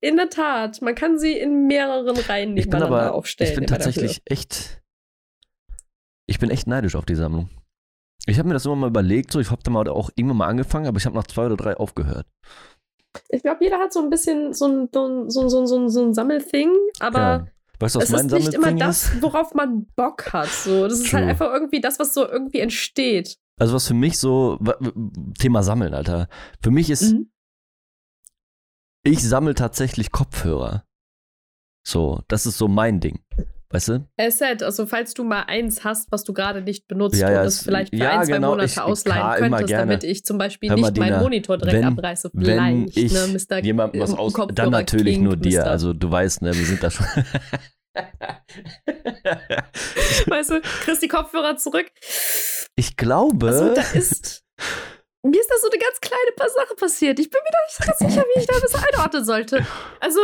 in 0.00 0.16
der 0.16 0.28
Tat. 0.28 0.82
Man 0.82 0.96
kann 0.96 1.18
sie 1.18 1.32
in 1.32 1.68
mehreren 1.68 2.16
Reihen 2.16 2.54
nebeneinander 2.54 2.96
aber, 3.02 3.14
aufstellen. 3.14 3.52
Ich 3.52 3.56
bin 3.56 3.66
tatsächlich 3.66 4.22
echt. 4.24 4.82
Ich 6.26 6.40
bin 6.40 6.50
echt 6.50 6.66
neidisch 6.66 6.96
auf 6.96 7.06
die 7.06 7.14
Sammlung. 7.14 7.48
Ich 8.26 8.38
habe 8.38 8.48
mir 8.48 8.54
das 8.54 8.66
immer 8.66 8.74
mal 8.74 8.88
überlegt, 8.88 9.30
so 9.30 9.38
ich 9.38 9.52
habe 9.52 9.62
da 9.62 9.70
mal 9.70 9.88
auch 9.88 10.10
irgendwann 10.16 10.38
mal 10.38 10.48
angefangen, 10.48 10.86
aber 10.86 10.98
ich 10.98 11.06
habe 11.06 11.14
nach 11.14 11.28
zwei 11.28 11.46
oder 11.46 11.56
drei 11.56 11.76
aufgehört. 11.76 12.26
Ich 13.28 13.42
glaube, 13.42 13.62
jeder 13.62 13.78
hat 13.78 13.92
so 13.92 14.00
ein 14.00 14.10
bisschen 14.10 14.52
so 14.52 14.66
ein, 14.66 14.88
so, 14.92 15.28
so, 15.28 15.48
so, 15.48 15.66
so, 15.66 15.88
so 15.88 16.04
ein 16.04 16.14
Sammelthing, 16.14 16.72
aber 16.98 17.18
ja. 17.18 17.46
Weißt 17.78 17.94
du, 17.94 18.00
es 18.00 18.10
ist 18.10 18.32
nicht 18.32 18.54
immer 18.54 18.72
das, 18.72 19.22
worauf 19.22 19.54
man 19.54 19.86
Bock 19.94 20.32
hat. 20.32 20.48
So. 20.48 20.88
Das 20.88 20.98
ist 20.98 21.12
halt 21.12 21.28
einfach 21.28 21.52
irgendwie 21.52 21.80
das, 21.80 21.98
was 21.98 22.14
so 22.14 22.26
irgendwie 22.26 22.60
entsteht. 22.60 23.36
Also 23.58 23.74
was 23.74 23.86
für 23.88 23.94
mich 23.94 24.18
so, 24.18 24.58
Thema 25.38 25.62
Sammeln, 25.62 25.94
Alter. 25.94 26.28
Für 26.62 26.70
mich 26.70 26.90
ist, 26.90 27.12
mhm. 27.12 27.30
ich 29.02 29.26
sammle 29.26 29.54
tatsächlich 29.54 30.12
Kopfhörer. 30.12 30.84
So, 31.86 32.22
das 32.28 32.46
ist 32.46 32.58
so 32.58 32.68
mein 32.68 33.00
Ding. 33.00 33.20
Weißt 33.70 33.88
du? 33.88 34.08
Asset, 34.16 34.62
also 34.62 34.86
falls 34.86 35.12
du 35.14 35.24
mal 35.24 35.42
eins 35.42 35.84
hast, 35.84 36.12
was 36.12 36.22
du 36.22 36.32
gerade 36.32 36.62
nicht 36.62 36.86
benutzt 36.86 37.18
ja, 37.18 37.30
ja, 37.30 37.38
und 37.40 37.46
das 37.46 37.62
vielleicht 37.62 37.90
für 37.90 38.00
ja, 38.00 38.20
ein, 38.20 38.26
zwei 38.26 38.32
genau, 38.34 38.50
Monate 38.50 38.66
ich, 38.66 38.80
ausleihen 38.80 39.38
könntest, 39.38 39.72
damit 39.72 40.04
ich 40.04 40.24
zum 40.24 40.38
Beispiel 40.38 40.70
Hör 40.70 40.76
nicht 40.76 40.96
meinen 40.96 41.20
Monitor 41.20 41.58
direkt 41.58 41.78
wenn, 41.78 41.84
abreiße. 41.84 42.30
Vielleicht, 42.30 42.58
wenn 42.58 42.88
ich 42.94 43.12
ne, 43.12 43.26
Mr. 43.26 43.64
jemandem 43.64 44.00
was 44.02 44.14
aus... 44.14 44.34
Dann 44.54 44.70
natürlich 44.70 45.14
King, 45.14 45.24
nur 45.24 45.36
dir, 45.36 45.62
Mr. 45.62 45.66
also 45.66 45.92
du 45.92 46.10
weißt, 46.10 46.42
ne, 46.42 46.54
wir 46.54 46.64
sind 46.64 46.82
da 46.82 46.90
schon... 46.90 47.06
weißt 50.26 50.50
du, 50.50 50.60
kriegst 50.60 51.02
die 51.02 51.08
Kopfhörer 51.08 51.56
zurück. 51.56 51.90
Ich 52.76 52.96
glaube. 52.96 53.48
Also, 53.48 53.74
da 53.74 53.82
ist. 53.92 54.44
Mir 55.22 55.40
ist 55.40 55.50
da 55.50 55.56
so 55.60 55.68
eine 55.68 55.78
ganz 55.78 56.00
kleine 56.00 56.32
paar 56.36 56.48
Sache 56.48 56.74
passiert. 56.76 57.18
Ich 57.18 57.28
bin 57.28 57.40
mir 57.42 57.50
da 57.50 57.58
nicht 57.66 57.80
ganz 57.84 57.98
sicher, 57.98 58.24
wie 58.32 58.38
ich 58.38 58.46
da 58.46 58.60
das 58.60 58.76
einordnen 58.76 59.24
sollte. 59.24 59.66
Also, 59.98 60.20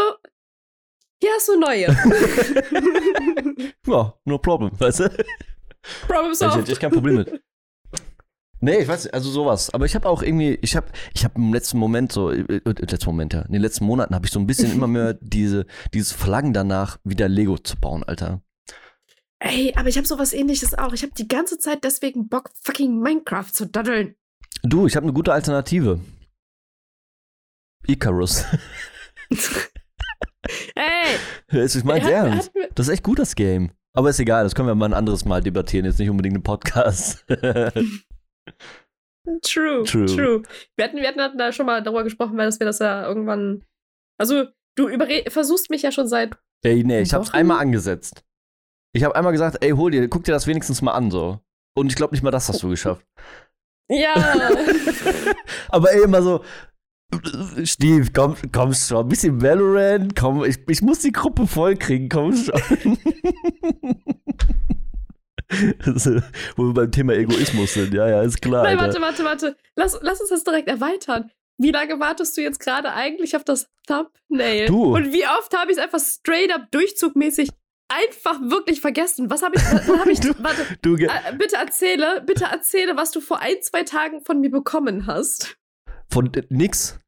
hier 1.21 1.33
hast 1.35 1.49
du 1.49 1.59
neue. 1.59 1.87
ja, 3.87 4.15
no 4.25 4.39
problem, 4.39 4.71
weißt 4.79 5.01
du? 5.01 5.11
Problem 6.07 6.35
solved. 6.35 6.69
Ich 6.69 6.69
hätte 6.69 6.81
kein 6.81 6.93
Problem 6.93 7.17
mit. 7.17 7.43
Nee, 8.64 8.77
ich 8.79 8.87
weiß 8.87 9.09
also 9.09 9.29
sowas. 9.29 9.70
Aber 9.70 9.87
ich 9.87 9.96
habe 9.96 10.09
auch 10.09 10.22
irgendwie, 10.22 10.57
ich 10.62 10.77
habe 10.77 10.87
ich 11.14 11.25
hab 11.25 11.37
im 11.37 11.53
letzten 11.53 11.79
Moment 11.79 12.12
so, 12.12 12.31
äh, 12.31 12.42
äh, 12.42 12.61
letzten 12.64 13.07
Moment, 13.07 13.33
ja, 13.33 13.42
in 13.42 13.53
den 13.53 13.61
letzten 13.61 13.85
Monaten 13.85 14.14
habe 14.14 14.25
ich 14.25 14.31
so 14.31 14.38
ein 14.38 14.46
bisschen 14.46 14.70
immer 14.72 14.87
mehr 14.87 15.14
diese, 15.20 15.66
dieses 15.92 16.12
Flaggen 16.12 16.53
danach, 16.53 16.98
wieder 17.03 17.29
Lego 17.29 17.59
zu 17.59 17.77
bauen, 17.77 18.05
Alter. 18.05 18.40
Ey, 19.40 19.75
aber 19.75 19.88
ich 19.88 19.96
habe 19.96 20.07
sowas 20.07 20.33
ähnliches 20.33 20.79
auch. 20.79 20.92
Ich 20.92 21.03
habe 21.03 21.12
die 21.18 21.27
ganze 21.27 21.59
Zeit 21.59 21.83
deswegen 21.83 22.29
Bock, 22.29 22.51
fucking 22.61 23.01
Minecraft 23.01 23.51
zu 23.53 23.66
daddeln. 23.66 24.14
Du, 24.62 24.87
ich 24.87 24.94
habe 24.94 25.05
eine 25.05 25.12
gute 25.12 25.33
Alternative. 25.33 25.98
Icarus. 27.88 28.44
Ey! 30.77 31.18
Ich 31.48 31.85
mein's 31.85 32.05
hat- 32.05 32.12
ernst. 32.12 32.53
hat 32.55 32.70
Das 32.77 32.87
ist 32.87 32.92
echt 32.92 33.03
gut, 33.03 33.18
das 33.18 33.35
Game. 33.35 33.72
Aber 33.92 34.11
ist 34.11 34.20
egal, 34.20 34.44
das 34.44 34.55
können 34.55 34.68
wir 34.68 34.77
mal 34.77 34.87
ein 34.87 34.94
anderes 34.94 35.25
Mal 35.25 35.42
debattieren, 35.42 35.85
jetzt 35.85 35.98
nicht 35.98 36.11
unbedingt 36.11 36.37
im 36.37 36.44
Podcast. 36.44 37.27
True, 39.42 39.85
True. 39.85 40.07
true. 40.07 40.42
Wir, 40.76 40.85
hatten, 40.85 40.96
wir 40.96 41.07
hatten 41.07 41.38
da 41.38 41.52
schon 41.52 41.66
mal 41.66 41.83
darüber 41.83 42.02
gesprochen, 42.02 42.37
weil 42.37 42.46
dass 42.46 42.59
wir 42.59 42.66
das 42.66 42.81
ja 42.81 43.07
irgendwann. 43.07 43.64
Also, 44.18 44.46
du 44.76 44.88
versuchst 45.28 45.70
mich 45.70 45.83
ja 45.83 45.92
schon 45.92 46.09
seit. 46.09 46.37
ey, 46.64 46.83
nee, 46.83 47.02
ich 47.02 47.14
hab's 47.14 47.33
einmal 47.33 47.61
angesetzt. 47.61 48.24
Ich 48.94 49.05
habe 49.05 49.14
einmal 49.14 49.33
gesagt, 49.33 49.59
ey, 49.64 49.70
hol 49.70 49.90
dir, 49.90 50.09
guck 50.09 50.24
dir 50.24 50.33
das 50.33 50.46
wenigstens 50.46 50.83
mal 50.83 50.92
an, 50.92 51.11
so. 51.11 51.38
Und 51.74 51.87
ich 51.87 51.94
glaube 51.96 52.14
nicht 52.14 52.22
mal 52.22 52.31
das 52.31 52.48
hast 52.48 52.62
du 52.62 52.68
geschafft. 52.68 53.07
Ja! 53.88 54.14
Aber 55.68 55.92
ey, 55.92 56.02
immer 56.02 56.22
so, 56.22 56.44
Steve, 57.64 58.11
komm, 58.12 58.37
komm 58.52 58.74
schon, 58.74 59.07
ein 59.07 59.09
bisschen 59.09 59.40
Valorant, 59.40 60.16
komm, 60.16 60.44
ich, 60.44 60.59
ich 60.68 60.83
muss 60.83 61.00
die 61.00 61.12
Gruppe 61.12 61.46
voll 61.46 61.76
kriegen, 61.76 62.09
komm 62.09 62.35
schon. 62.35 62.61
Wo 66.57 66.65
wir 66.67 66.75
beim 66.75 66.91
Thema 66.93 67.15
Egoismus 67.15 67.75
sind, 67.75 67.93
ja, 67.95 68.09
ja, 68.09 68.23
ist 68.23 68.41
klar. 68.43 68.65
Nein, 68.65 68.79
warte, 68.79 69.01
warte, 69.01 69.25
warte. 69.25 69.57
Lass, 69.77 69.99
lass 70.03 70.21
uns 70.21 70.31
das 70.31 70.45
direkt 70.45 70.69
erweitern. 70.69 71.31
Wie 71.59 71.71
lange 71.71 72.01
wartest 72.01 72.37
du 72.37 72.41
jetzt 72.43 72.59
gerade 72.61 72.93
eigentlich 72.93 73.37
auf 73.37 73.45
das 73.45 73.69
Thumbnail? 73.87 74.67
Du. 74.67 74.95
Und 74.97 75.12
wie 75.12 75.25
oft 75.27 75.57
habe 75.57 75.71
ich 75.71 75.77
es 75.79 75.83
einfach 75.83 76.01
straight 76.01 76.53
up 76.53 76.71
durchzugmäßig 76.71 77.51
einfach 77.88 78.41
wirklich 78.41 78.81
vergessen? 78.81 79.31
Was 79.31 79.43
habe 79.43 79.57
ich. 79.57 79.62
Was 79.62 79.88
hab 80.01 80.07
ich 80.07 80.21
Du- 80.21 80.35
warte, 80.43 80.62
Du, 80.81 80.97
äh, 80.97 81.09
bitte 81.38 81.57
erzähle, 81.57 82.23
bitte 82.27 82.45
erzähle, 82.45 82.97
was 82.97 83.11
du 83.11 83.21
vor 83.21 83.41
ein, 83.41 83.57
zwei 83.62 83.83
Tagen 83.83 84.23
von 84.23 84.41
mir 84.41 84.51
bekommen 84.51 85.07
hast. 85.07 85.57
von 86.11 86.33
äh, 86.35 86.43
nix. 86.49 86.99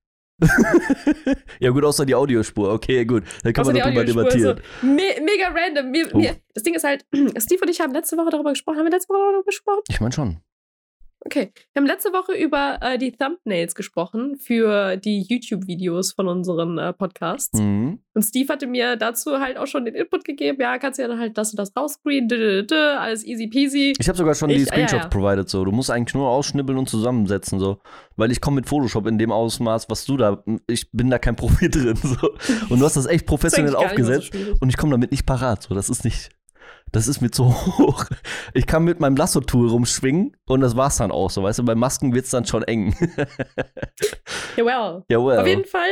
ja, 1.60 1.70
gut, 1.70 1.84
außer 1.84 2.04
die 2.06 2.14
Audiospur. 2.14 2.72
Okay, 2.72 3.04
gut. 3.04 3.24
Da 3.42 3.52
kann 3.52 3.62
Außer 3.62 3.72
man 3.72 3.80
darüber 3.82 4.04
debattieren. 4.04 4.60
so 4.80 4.86
me 4.86 5.02
mega 5.22 5.48
random. 5.48 5.90
Mir, 5.90 6.08
Oh. 6.12 6.18
mir, 6.18 6.36
das 6.54 6.62
Ding 6.62 6.74
ist 6.74 6.84
halt, 6.84 7.04
Steve 7.38 7.60
und 7.62 7.70
ich 7.70 7.80
haben 7.80 7.92
letzte 7.92 8.16
Woche 8.16 8.30
darüber 8.30 8.50
gesprochen. 8.50 8.78
Haben 8.78 8.86
wir 8.86 8.92
letzte 8.92 9.12
Woche 9.12 9.22
darüber 9.22 9.42
gesprochen? 9.44 9.80
Ich 9.88 10.00
meine 10.00 10.12
schon. 10.12 10.38
Okay. 11.26 11.52
Wir 11.72 11.80
haben 11.80 11.86
letzte 11.86 12.12
Woche 12.12 12.32
über 12.32 12.78
äh, 12.82 12.98
die 12.98 13.12
Thumbnails 13.12 13.74
gesprochen 13.74 14.36
für 14.36 14.96
die 14.96 15.22
YouTube-Videos 15.28 16.12
von 16.12 16.28
unseren 16.28 16.76
äh, 16.78 16.92
Podcasts. 16.92 17.58
Mhm. 17.58 18.00
Und 18.14 18.22
Steve 18.22 18.52
hatte 18.52 18.66
mir 18.66 18.96
dazu 18.96 19.38
halt 19.40 19.56
auch 19.56 19.66
schon 19.66 19.84
den 19.84 19.94
Input 19.94 20.24
gegeben. 20.24 20.58
Ja, 20.60 20.78
kannst 20.78 20.98
du 20.98 21.02
ja 21.02 21.08
dann 21.08 21.18
halt 21.18 21.36
das 21.38 21.50
und 21.52 21.58
das 21.58 21.72
rausscreenen. 21.76 22.66
Alles 22.72 23.24
easy 23.24 23.48
peasy. 23.48 23.94
Ich 23.98 24.06
habe 24.08 24.16
sogar 24.18 24.34
schon 24.34 24.50
die 24.50 24.56
Ich- 24.56 24.60
ah, 24.72 24.76
ja, 24.78 24.86
Screenshots 24.88 25.02
ja. 25.04 25.08
provided, 25.08 25.48
so. 25.48 25.64
Du 25.64 25.72
musst 25.72 25.90
eigentlich 25.90 26.14
nur 26.14 26.28
ausschnibbeln 26.28 26.78
und 26.78 26.88
zusammensetzen, 26.88 27.58
so. 27.58 27.80
Weil 28.16 28.30
ich 28.30 28.40
komme 28.40 28.56
mit 28.56 28.68
Photoshop 28.68 29.06
in 29.06 29.18
dem 29.18 29.32
Ausmaß, 29.32 29.88
was 29.90 30.04
du 30.04 30.16
da, 30.16 30.44
ich 30.68 30.90
bin 30.92 31.10
da 31.10 31.18
kein 31.18 31.36
Profi 31.36 31.68
drin, 31.70 31.96
so. 31.96 32.30
Und 32.68 32.78
du 32.78 32.84
hast 32.84 32.96
das 32.96 33.06
echt 33.06 33.22
Das 33.22 33.26
professionell 33.26 33.72
so 33.72 33.78
aufgesetzt. 33.78 34.26
schwierig. 34.28 34.60
und 34.60 34.68
ich 34.68 34.76
komme 34.76 34.92
damit 34.92 35.10
nicht 35.10 35.26
parat, 35.26 35.62
so. 35.62 35.74
Das 35.74 35.88
ist 35.88 36.04
nicht, 36.04 36.28
das 36.94 37.08
ist 37.08 37.20
mir 37.20 37.30
zu 37.30 37.44
hoch. 37.78 38.04
Ich 38.54 38.66
kann 38.66 38.84
mit 38.84 39.00
meinem 39.00 39.16
Lasso-Tool 39.16 39.68
rumschwingen 39.68 40.36
und 40.46 40.60
das 40.60 40.76
war's 40.76 40.96
dann 40.98 41.10
auch, 41.10 41.30
so. 41.30 41.42
Weißt 41.42 41.58
du, 41.58 41.64
bei 41.64 41.74
Masken 41.74 42.14
wird's 42.14 42.30
dann 42.30 42.46
schon 42.46 42.62
eng. 42.62 42.94
Ja, 44.56 44.64
well. 44.64 45.04
Jawohl. 45.08 45.36
Auf 45.38 45.46
jeden 45.46 45.64
Fall, 45.64 45.88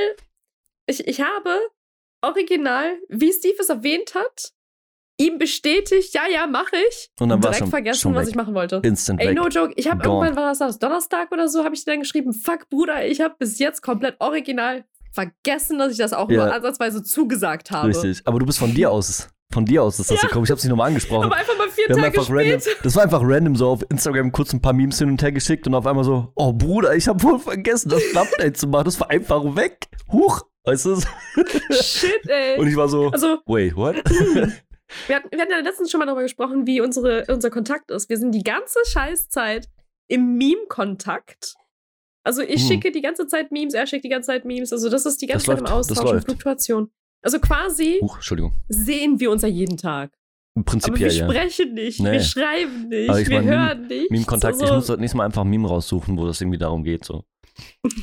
ich, 0.86 1.06
ich 1.06 1.20
habe 1.20 1.58
original, 2.22 2.96
wie 3.08 3.32
Steve 3.32 3.56
es 3.58 3.68
erwähnt 3.68 4.14
hat, 4.14 4.52
ihm 5.18 5.38
bestätigt, 5.38 6.14
ja, 6.14 6.22
ja, 6.32 6.46
mache 6.46 6.76
ich. 6.88 7.10
Und 7.18 7.28
dann 7.28 7.42
war 7.42 7.50
direkt 7.50 7.58
schon, 7.58 7.70
vergessen, 7.70 8.00
schon 8.00 8.14
was 8.14 8.28
ich 8.28 8.34
machen 8.34 8.54
wollte. 8.54 8.80
Instant 8.84 9.20
Ey, 9.20 9.28
weg. 9.28 9.36
no 9.36 9.48
joke. 9.48 9.72
Ich 9.76 9.90
habe 9.90 10.02
irgendwann, 10.04 10.36
war 10.36 10.48
das, 10.50 10.58
das 10.58 10.78
Donnerstag 10.78 11.32
oder 11.32 11.48
so, 11.48 11.64
habe 11.64 11.74
ich 11.74 11.84
dir 11.84 11.92
dann 11.92 12.00
geschrieben, 12.00 12.32
fuck, 12.32 12.68
Bruder, 12.70 13.04
ich 13.06 13.20
habe 13.20 13.34
bis 13.38 13.58
jetzt 13.58 13.82
komplett 13.82 14.16
original 14.20 14.84
vergessen, 15.12 15.78
dass 15.78 15.92
ich 15.92 15.98
das 15.98 16.12
auch 16.12 16.30
Ja. 16.30 16.44
nur 16.44 16.54
ansatzweise 16.54 17.02
zugesagt 17.02 17.70
habe. 17.70 17.88
Richtig. 17.88 18.22
Aber 18.24 18.38
du 18.38 18.46
bist 18.46 18.58
von 18.58 18.72
dir 18.74 18.90
aus. 18.92 19.28
Von 19.52 19.64
dir 19.66 19.82
aus 19.82 19.98
ist 20.00 20.10
das 20.10 20.22
Ja. 20.22 20.28
gekommen. 20.28 20.44
Ich 20.44 20.50
hab's 20.50 20.62
nicht 20.64 20.70
nochmal 20.70 20.88
angesprochen. 20.88 21.24
Aber 21.26 21.36
einfach 21.36 21.56
mal 21.58 21.68
vier 21.68 21.88
Wir 21.88 21.96
Tage 21.96 22.06
einfach 22.06 22.28
random, 22.30 22.60
das 22.82 22.96
war 22.96 23.02
einfach 23.02 23.20
random 23.22 23.56
so 23.56 23.68
auf 23.68 23.84
Instagram 23.90 24.32
kurz 24.32 24.52
ein 24.52 24.62
paar 24.62 24.72
Memes 24.72 24.98
hin 24.98 25.08
und 25.08 25.22
her 25.22 25.32
geschickt 25.32 25.66
und 25.66 25.74
auf 25.74 25.86
einmal 25.86 26.04
so, 26.04 26.32
oh 26.34 26.52
Bruder, 26.52 26.94
ich 26.94 27.06
habe 27.08 27.22
wohl 27.22 27.38
vergessen, 27.38 27.88
das 27.90 28.02
Thumbnail 28.12 28.52
zu 28.54 28.66
machen. 28.68 28.84
Das 28.84 28.98
war 29.00 29.10
einfach 29.10 29.42
weg. 29.56 29.88
Huch. 30.10 30.42
Weißt 30.64 30.86
du? 30.86 30.96
Shit, 31.70 32.28
ey. 32.28 32.58
Und 32.58 32.68
ich 32.68 32.76
war 32.76 32.88
so, 32.88 33.08
also, 33.08 33.38
wait, 33.46 33.74
what? 33.76 33.96
wir 34.04 35.16
hatten, 35.16 35.30
wir 35.30 35.40
hatten 35.40 35.50
ja 35.50 35.58
letztens 35.58 35.90
schon 35.90 35.98
mal 35.98 36.06
darüber 36.06 36.22
gesprochen, 36.22 36.66
wie 36.66 36.80
unsere, 36.80 37.24
unser 37.28 37.50
Kontakt 37.50 37.90
ist. 37.90 38.08
Wir 38.08 38.16
sind 38.16 38.32
die 38.32 38.44
ganze 38.44 38.78
Scheißzeit 38.86 39.68
im 40.08 40.36
Meme-Kontakt. 40.36 41.54
Also 42.24 42.42
ich 42.42 42.60
Hm. 42.62 42.68
schicke 42.68 42.92
die 42.92 43.02
ganze 43.02 43.26
Zeit 43.26 43.50
Memes, 43.50 43.74
er 43.74 43.86
schickt 43.86 44.04
die 44.04 44.08
ganze 44.08 44.28
Zeit 44.28 44.44
Memes. 44.44 44.72
Also 44.72 44.88
das 44.88 45.04
ist 45.06 45.20
die 45.20 45.26
ganze 45.26 45.46
Das 45.46 45.56
Zeit 45.56 45.58
im 45.58 45.64
läuft, 45.74 45.90
das 45.90 45.98
Austausch 45.98 46.12
und. 46.18 46.24
Fluktuation. 46.24 46.90
Also 47.22 47.38
quasi 47.38 47.98
Huch, 48.02 48.18
sehen 48.68 49.20
wir 49.20 49.30
uns 49.30 49.42
ja 49.42 49.48
jeden 49.48 49.76
Tag. 49.76 50.10
Aber 50.54 50.62
wir 50.62 50.64
Prinzipiell, 50.64 51.12
ja. 51.12 51.28
sprechen 51.28 51.74
nicht, 51.74 52.00
Nee. 52.00 52.12
wir 52.12 52.20
schreiben 52.20 52.88
nicht, 52.88 53.28
wir 53.30 53.40
mein, 53.42 53.48
hören 53.48 53.86
nicht. 53.86 54.10
Meme-Kontakt, 54.10 54.56
ich 54.56 54.62
Also, 54.62 54.74
muss 54.74 54.86
das 54.86 54.98
nächste 54.98 55.16
Mal 55.16 55.24
einfach 55.24 55.42
ein 55.42 55.48
Meme 55.48 55.68
raussuchen, 55.68 56.18
wo 56.18 56.26
das 56.26 56.40
irgendwie 56.40 56.58
darum 56.58 56.84
geht. 56.84 57.04
So, 57.04 57.24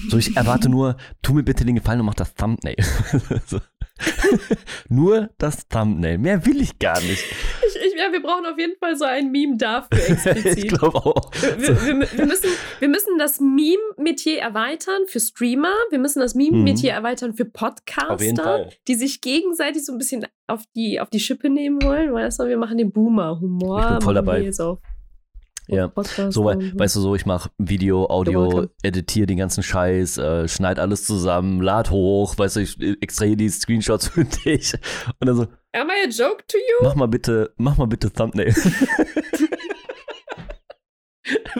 so 0.09 0.17
ich 0.17 0.35
erwarte 0.35 0.67
nur, 0.69 0.95
tu 1.21 1.33
mir 1.33 1.43
bitte 1.43 1.63
den 1.65 1.75
Gefallen 1.75 1.99
und 1.99 2.07
mach 2.07 2.15
das 2.15 2.33
Thumbnail. 2.33 2.75
so. 3.45 3.59
nur 4.89 5.29
das 5.37 5.67
Thumbnail. 5.67 6.17
Mehr 6.17 6.45
will 6.45 6.61
ich 6.61 6.79
gar 6.79 6.99
nicht. 7.01 7.23
ich, 7.67 7.75
ich, 7.75 7.99
ja, 7.99 8.11
wir 8.11 8.21
brauchen 8.21 8.45
auf 8.45 8.57
jeden 8.57 8.77
Fall 8.77 8.95
so 8.95 9.05
ein 9.05 9.31
Meme 9.31 9.57
dafür 9.57 9.97
ich 9.99 10.09
explizit. 10.25 10.69
glaube 10.69 10.97
auch. 10.97 11.31
Wir, 11.57 11.67
wir, 11.67 12.07
wir, 12.17 12.25
müssen, 12.25 12.49
wir 12.79 12.87
müssen 12.87 13.17
das 13.17 13.39
Meme-Metier 13.39 14.39
erweitern 14.39 15.01
für 15.07 15.19
Streamer. 15.19 15.73
Wir 15.89 15.99
müssen 15.99 16.19
das 16.19 16.35
Meme-Metier 16.35 16.91
erweitern 16.93 17.33
für 17.33 17.45
Mhm. 17.49 17.51
Auf 18.07 18.21
jeden 18.21 18.35
Podcaster, 18.37 18.69
die 18.87 18.95
sich 18.95 19.21
gegenseitig 19.21 19.85
so 19.85 19.91
ein 19.91 19.97
bisschen 19.97 20.25
auf 20.47 20.63
die, 20.75 20.99
auf 20.99 21.09
die 21.09 21.19
Schippe 21.19 21.49
nehmen 21.49 21.81
wollen. 21.81 22.13
Weißt 22.13 22.39
du, 22.39 22.45
wir 22.45 22.57
machen 22.57 22.77
den 22.77 22.91
Boomer-Humor. 22.91 23.81
Ich 23.81 23.87
bin 23.89 24.01
voll 24.01 24.13
dabei. 24.13 24.51
Ja. 25.71 25.87
Podcast 25.87 26.33
So, 26.33 26.49
und- 26.49 26.77
weißt 26.79 26.95
du 26.95 27.01
so, 27.01 27.15
ich 27.15 27.25
mache 27.25 27.49
Video, 27.57 28.05
Audio, 28.09 28.67
editiere 28.83 29.27
den 29.27 29.37
ganzen 29.37 29.63
Scheiß, 29.63 30.17
äh, 30.17 30.47
schneid 30.47 30.79
alles 30.79 31.05
zusammen, 31.05 31.61
lad 31.61 31.91
hoch, 31.91 32.37
weißt 32.37 32.55
du, 32.57 32.61
ich 32.61 32.79
extrahiere 33.01 33.37
die 33.37 33.49
Screenshots 33.49 34.07
für 34.09 34.25
dich. 34.25 34.73
Und 35.19 35.27
dann 35.27 35.35
so, 35.35 35.47
Am 35.73 35.87
I 35.89 36.05
a 36.05 36.09
joke 36.09 36.43
to 36.47 36.57
you? 36.57 36.87
mach 36.87 36.95
mal 36.95 37.07
bitte, 37.07 37.53
mach 37.57 37.77
mal 37.77 37.85
bitte 37.87 38.11
Thumbnail. 38.11 38.53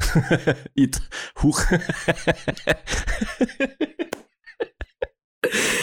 It. 0.74 1.00
Huch. 1.42 1.62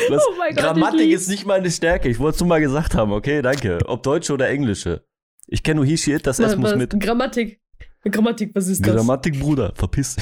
Das 0.10 0.22
oh 0.28 0.36
mein 0.38 0.54
Gott, 0.54 0.64
Grammatik 0.64 1.12
ist 1.12 1.28
nicht 1.30 1.46
meine 1.46 1.72
Stärke. 1.72 2.10
Ich 2.10 2.20
wollte 2.20 2.36
es 2.36 2.40
nur 2.42 2.50
mal 2.50 2.62
gesagt 2.62 2.94
haben, 2.94 3.12
okay? 3.12 3.42
Danke. 3.42 3.80
Ob 3.86 4.04
deutsche 4.04 4.34
oder 4.34 4.48
englische. 4.50 5.04
Ich 5.48 5.64
kenne 5.64 5.78
nur 5.78 5.86
he, 5.86 5.98
she, 5.98 6.14
it, 6.14 6.28
das 6.28 6.40
S 6.40 6.56
muss 6.56 6.76
mit. 6.76 7.00
Grammatik. 7.00 7.62
Grammatik, 8.04 8.54
was 8.54 8.68
ist 8.68 8.86
das? 8.86 8.94
Grammatik, 8.94 9.40
Bruder, 9.40 9.74
verpiss. 9.76 10.18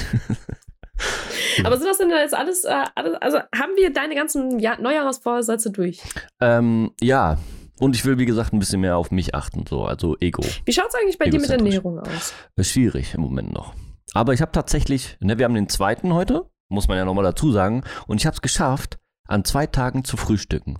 Aber 1.64 1.76
sind 1.76 1.86
das 1.86 1.98
denn 1.98 2.10
jetzt 2.10 2.34
alles, 2.34 2.64
äh, 2.64 2.84
alles 2.94 3.14
also 3.20 3.38
haben 3.54 3.72
wir 3.76 3.92
deine 3.92 4.14
ganzen 4.14 4.58
ja 4.58 4.76
Neujahrsvorsätze 4.80 5.70
durch? 5.70 6.00
ähm, 6.40 6.92
ja. 7.00 7.38
Und 7.80 7.96
ich 7.96 8.04
will, 8.04 8.18
wie 8.18 8.24
gesagt, 8.24 8.52
ein 8.52 8.60
bisschen 8.60 8.80
mehr 8.80 8.96
auf 8.96 9.10
mich 9.10 9.34
achten, 9.34 9.64
so, 9.68 9.84
also 9.84 10.16
Ego. 10.20 10.44
Wie 10.64 10.72
schaut 10.72 10.88
es 10.90 10.94
eigentlich 10.94 11.18
bei 11.18 11.28
dir 11.28 11.40
mit. 11.40 11.50
Ernährung 11.50 11.98
aus? 11.98 12.32
Ist 12.54 12.70
schwierig 12.70 13.14
im 13.14 13.20
Moment 13.20 13.52
noch. 13.52 13.74
Aber 14.12 14.32
ich 14.32 14.40
habe 14.40 14.52
tatsächlich, 14.52 15.16
ne, 15.20 15.38
wir 15.38 15.44
haben 15.44 15.54
den 15.54 15.68
zweiten 15.68 16.14
heute, 16.14 16.48
muss 16.68 16.86
man 16.86 16.96
ja 16.96 17.04
nochmal 17.04 17.24
dazu 17.24 17.50
sagen, 17.50 17.82
und 18.06 18.20
ich 18.20 18.26
habe 18.26 18.34
es 18.34 18.42
geschafft, 18.42 18.98
an 19.26 19.44
zwei 19.44 19.66
Tagen 19.66 20.04
zu 20.04 20.16
frühstücken. 20.16 20.78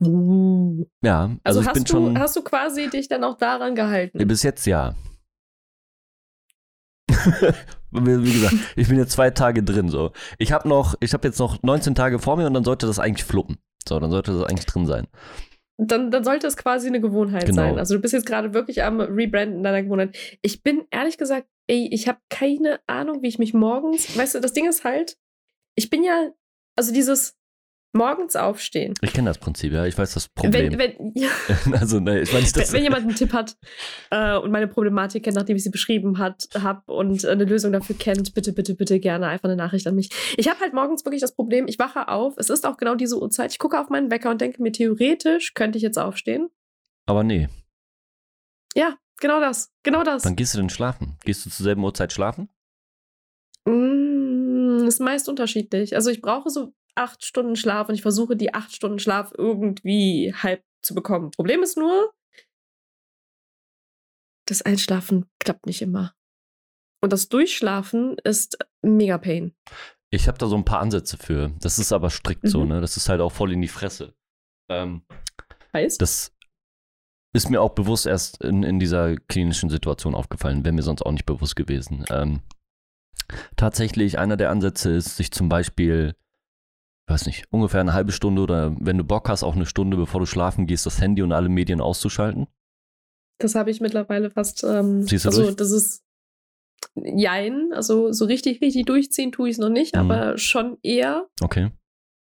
Ja, 0.00 1.22
also, 1.22 1.38
Also, 1.44 1.60
ich 1.60 1.66
hast, 1.68 1.74
bin 1.74 1.84
du, 1.84 1.90
schon, 1.92 2.18
hast 2.18 2.34
du 2.36 2.42
quasi 2.42 2.88
dich 2.88 3.08
dann 3.08 3.22
auch 3.22 3.36
daran 3.36 3.76
gehalten? 3.76 4.26
bis 4.26 4.42
jetzt 4.42 4.66
ja. 4.66 4.94
wie 7.90 8.32
gesagt, 8.32 8.54
ich 8.76 8.88
bin 8.88 8.98
jetzt 8.98 9.12
zwei 9.12 9.30
Tage 9.30 9.62
drin, 9.62 9.88
so. 9.88 10.12
Ich 10.38 10.52
habe 10.52 10.68
noch, 10.68 10.94
ich 11.00 11.12
habe 11.12 11.26
jetzt 11.28 11.38
noch 11.38 11.62
19 11.62 11.94
Tage 11.94 12.18
vor 12.18 12.36
mir 12.36 12.46
und 12.46 12.54
dann 12.54 12.64
sollte 12.64 12.86
das 12.86 12.98
eigentlich 12.98 13.24
fluppen. 13.24 13.58
So, 13.88 13.98
dann 13.98 14.10
sollte 14.10 14.32
das 14.32 14.42
eigentlich 14.44 14.66
drin 14.66 14.86
sein. 14.86 15.06
Dann, 15.80 16.10
dann 16.10 16.24
sollte 16.24 16.46
es 16.48 16.56
quasi 16.56 16.88
eine 16.88 17.00
Gewohnheit 17.00 17.46
Genau. 17.46 17.62
sein. 17.62 17.78
Also 17.78 17.94
du 17.94 18.00
bist 18.00 18.12
jetzt 18.12 18.26
gerade 18.26 18.52
wirklich 18.52 18.82
am 18.82 19.00
Rebranden 19.00 19.62
deiner 19.62 19.82
Gewohnheit. 19.82 20.16
Ich 20.42 20.62
bin 20.62 20.84
ehrlich 20.90 21.18
gesagt, 21.18 21.46
ey, 21.68 21.88
ich 21.92 22.08
habe 22.08 22.18
keine 22.30 22.80
Ahnung, 22.88 23.22
wie 23.22 23.28
ich 23.28 23.38
mich 23.38 23.54
morgens, 23.54 24.16
weißt 24.18 24.34
du, 24.34 24.40
das 24.40 24.52
Ding 24.52 24.68
ist 24.68 24.84
halt, 24.84 25.16
ich 25.76 25.88
bin 25.88 26.02
ja, 26.02 26.30
also 26.76 26.92
dieses 26.92 27.36
morgens 27.92 28.36
aufstehen. 28.36 28.94
Ich 29.00 29.12
kenne 29.12 29.30
das 29.30 29.38
Prinzip, 29.38 29.72
ja. 29.72 29.86
Ich 29.86 29.96
weiß 29.96 30.14
das 30.14 30.28
Problem. 30.28 30.78
Wenn, 30.78 30.98
wenn, 30.98 31.12
ja, 31.14 31.28
also, 31.72 32.00
ne, 32.00 32.20
ich 32.20 32.32
nicht, 32.32 32.54
wenn, 32.54 32.62
das. 32.62 32.72
wenn 32.72 32.82
jemand 32.82 33.02
einen 33.02 33.14
Tipp 33.14 33.32
hat 33.32 33.56
äh, 34.10 34.36
und 34.36 34.50
meine 34.50 34.68
Problematik 34.68 35.24
kennt, 35.24 35.36
nachdem 35.36 35.56
ich 35.56 35.64
sie 35.64 35.70
beschrieben 35.70 36.18
habe 36.18 36.82
und 36.86 37.24
eine 37.24 37.44
Lösung 37.44 37.72
dafür 37.72 37.96
kennt, 37.96 38.34
bitte, 38.34 38.52
bitte, 38.52 38.74
bitte 38.74 39.00
gerne 39.00 39.26
einfach 39.26 39.48
eine 39.48 39.56
Nachricht 39.56 39.86
an 39.86 39.94
mich. 39.94 40.10
Ich 40.36 40.48
habe 40.48 40.60
halt 40.60 40.74
morgens 40.74 41.04
wirklich 41.04 41.20
das 41.20 41.34
Problem, 41.34 41.66
ich 41.68 41.78
wache 41.78 42.08
auf, 42.08 42.34
es 42.36 42.50
ist 42.50 42.66
auch 42.66 42.76
genau 42.76 42.94
diese 42.94 43.20
Uhrzeit, 43.20 43.52
ich 43.52 43.58
gucke 43.58 43.80
auf 43.80 43.88
meinen 43.88 44.10
Wecker 44.10 44.30
und 44.30 44.40
denke 44.40 44.62
mir, 44.62 44.72
theoretisch 44.72 45.54
könnte 45.54 45.78
ich 45.78 45.82
jetzt 45.82 45.98
aufstehen. 45.98 46.48
Aber 47.06 47.24
nee. 47.24 47.48
Ja, 48.74 48.96
genau 49.20 49.40
das, 49.40 49.72
genau 49.82 50.02
das. 50.04 50.24
Wann 50.24 50.36
gehst 50.36 50.54
du 50.54 50.58
denn 50.58 50.70
schlafen? 50.70 51.16
Gehst 51.24 51.46
du 51.46 51.50
zur 51.50 51.64
selben 51.64 51.82
Uhrzeit 51.82 52.12
schlafen? 52.12 52.48
Mm, 53.64 54.86
ist 54.86 55.00
meist 55.00 55.28
unterschiedlich. 55.28 55.94
Also 55.94 56.10
ich 56.10 56.20
brauche 56.20 56.50
so 56.50 56.74
acht 56.98 57.24
Stunden 57.24 57.56
Schlaf 57.56 57.88
und 57.88 57.94
ich 57.94 58.02
versuche 58.02 58.36
die 58.36 58.52
acht 58.54 58.74
Stunden 58.74 58.98
Schlaf 58.98 59.32
irgendwie 59.36 60.34
halb 60.34 60.62
zu 60.82 60.94
bekommen. 60.94 61.30
Problem 61.30 61.62
ist 61.62 61.76
nur, 61.76 62.12
das 64.46 64.62
Einschlafen 64.62 65.26
klappt 65.40 65.66
nicht 65.66 65.82
immer. 65.82 66.14
Und 67.02 67.12
das 67.12 67.28
Durchschlafen 67.28 68.16
ist 68.24 68.58
mega 68.82 69.18
pain. 69.18 69.54
Ich 70.10 70.26
habe 70.26 70.38
da 70.38 70.46
so 70.46 70.56
ein 70.56 70.64
paar 70.64 70.80
Ansätze 70.80 71.16
für. 71.18 71.50
Das 71.60 71.78
ist 71.78 71.92
aber 71.92 72.10
strikt 72.10 72.48
so, 72.48 72.62
Mhm. 72.62 72.68
ne? 72.68 72.80
Das 72.80 72.96
ist 72.96 73.08
halt 73.08 73.20
auch 73.20 73.32
voll 73.32 73.52
in 73.52 73.60
die 73.60 73.68
Fresse. 73.68 74.14
Ähm, 74.70 75.02
Heißt? 75.72 76.00
das 76.00 76.34
ist 77.34 77.50
mir 77.50 77.60
auch 77.60 77.74
bewusst 77.74 78.06
erst 78.06 78.42
in, 78.42 78.62
in 78.62 78.78
dieser 78.80 79.16
klinischen 79.16 79.68
Situation 79.68 80.14
aufgefallen, 80.14 80.64
wäre 80.64 80.72
mir 80.74 80.82
sonst 80.82 81.02
auch 81.02 81.12
nicht 81.12 81.26
bewusst 81.26 81.56
gewesen. 81.56 82.04
Ähm, 82.10 82.40
tatsächlich, 83.56 84.18
einer 84.18 84.36
der 84.38 84.50
Ansätze 84.50 84.90
ist, 84.90 85.16
sich 85.18 85.30
zum 85.30 85.48
Beispiel, 85.50 86.14
weiß 87.08 87.26
nicht, 87.26 87.46
ungefähr 87.50 87.80
eine 87.80 87.92
halbe 87.94 88.12
Stunde 88.12 88.42
oder 88.42 88.74
wenn 88.78 88.98
du 88.98 89.04
Bock 89.04 89.28
hast, 89.28 89.42
auch 89.42 89.56
eine 89.56 89.66
Stunde, 89.66 89.96
bevor 89.96 90.20
du 90.20 90.26
schlafen 90.26 90.66
gehst, 90.66 90.86
das 90.86 91.00
Handy 91.00 91.22
und 91.22 91.32
alle 91.32 91.48
Medien 91.48 91.80
auszuschalten. 91.80 92.46
Das 93.40 93.54
habe 93.54 93.70
ich 93.70 93.80
mittlerweile 93.80 94.30
fast. 94.30 94.64
Ähm, 94.64 95.06
Ziehst 95.06 95.24
du 95.24 95.28
also 95.30 95.42
durch? 95.44 95.56
das 95.56 95.70
ist 95.70 96.04
Jein. 96.94 97.70
Also 97.72 98.12
so 98.12 98.24
richtig, 98.24 98.60
richtig 98.60 98.86
durchziehen 98.86 99.32
tue 99.32 99.48
ich 99.48 99.54
es 99.54 99.58
noch 99.58 99.68
nicht, 99.68 99.94
Mhm. 99.94 100.00
aber 100.10 100.38
schon 100.38 100.78
eher. 100.82 101.26
Okay. 101.40 101.70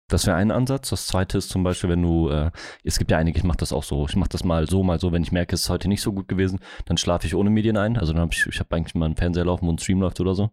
Das 0.07 0.27
wäre 0.27 0.37
ein 0.37 0.51
Ansatz. 0.51 0.89
Das 0.91 1.07
zweite 1.07 1.37
ist 1.39 1.49
zum 1.49 1.63
Beispiel, 1.63 1.89
wenn 1.89 2.01
du, 2.03 2.29
äh, 2.29 2.51
es 2.83 2.99
gibt 2.99 3.09
ja 3.09 3.17
einige, 3.17 3.39
ich 3.39 3.43
mache 3.43 3.57
das 3.57 3.73
auch 3.73 3.83
so. 3.83 4.05
Ich 4.07 4.15
mache 4.15 4.29
das 4.29 4.43
mal 4.43 4.67
so, 4.69 4.83
mal 4.83 4.99
so. 4.99 5.11
Wenn 5.11 5.23
ich 5.23 5.31
merke, 5.31 5.55
es 5.55 5.61
ist 5.61 5.69
heute 5.69 5.87
nicht 5.87 6.01
so 6.01 6.13
gut 6.13 6.27
gewesen, 6.27 6.59
dann 6.85 6.97
schlafe 6.97 7.25
ich 7.25 7.33
ohne 7.33 7.49
Medien 7.49 7.75
ein. 7.77 7.97
Also 7.97 8.13
dann 8.13 8.21
habe 8.21 8.33
ich, 8.33 8.45
ich 8.45 8.59
habe 8.59 8.75
eigentlich 8.75 8.93
mal 8.93 9.05
einen 9.05 9.15
Fernseher 9.15 9.45
laufen, 9.45 9.65
wo 9.65 9.71
ein 9.71 9.79
Stream 9.79 10.01
läuft 10.01 10.19
oder 10.19 10.35
so. 10.35 10.51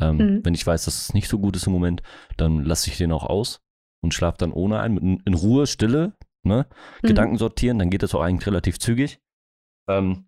Ähm, 0.00 0.16
Mhm. 0.16 0.40
Wenn 0.44 0.54
ich 0.54 0.66
weiß, 0.66 0.84
dass 0.84 0.96
es 1.02 1.14
nicht 1.14 1.28
so 1.28 1.38
gut 1.38 1.56
ist 1.56 1.66
im 1.66 1.72
Moment, 1.72 2.02
dann 2.36 2.64
lasse 2.64 2.90
ich 2.90 2.98
den 2.98 3.12
auch 3.12 3.24
aus 3.24 3.60
und 4.02 4.14
schlafe 4.14 4.38
dann 4.38 4.52
ohne 4.52 4.80
ein, 4.80 5.20
in 5.24 5.34
Ruhe, 5.34 5.66
Stille, 5.66 6.14
ne? 6.42 6.66
Mhm. 7.02 7.06
Gedanken 7.06 7.38
sortieren, 7.38 7.78
dann 7.78 7.90
geht 7.90 8.02
das 8.02 8.14
auch 8.14 8.22
eigentlich 8.22 8.46
relativ 8.46 8.78
zügig. 8.78 9.20
Ähm, 9.88 10.26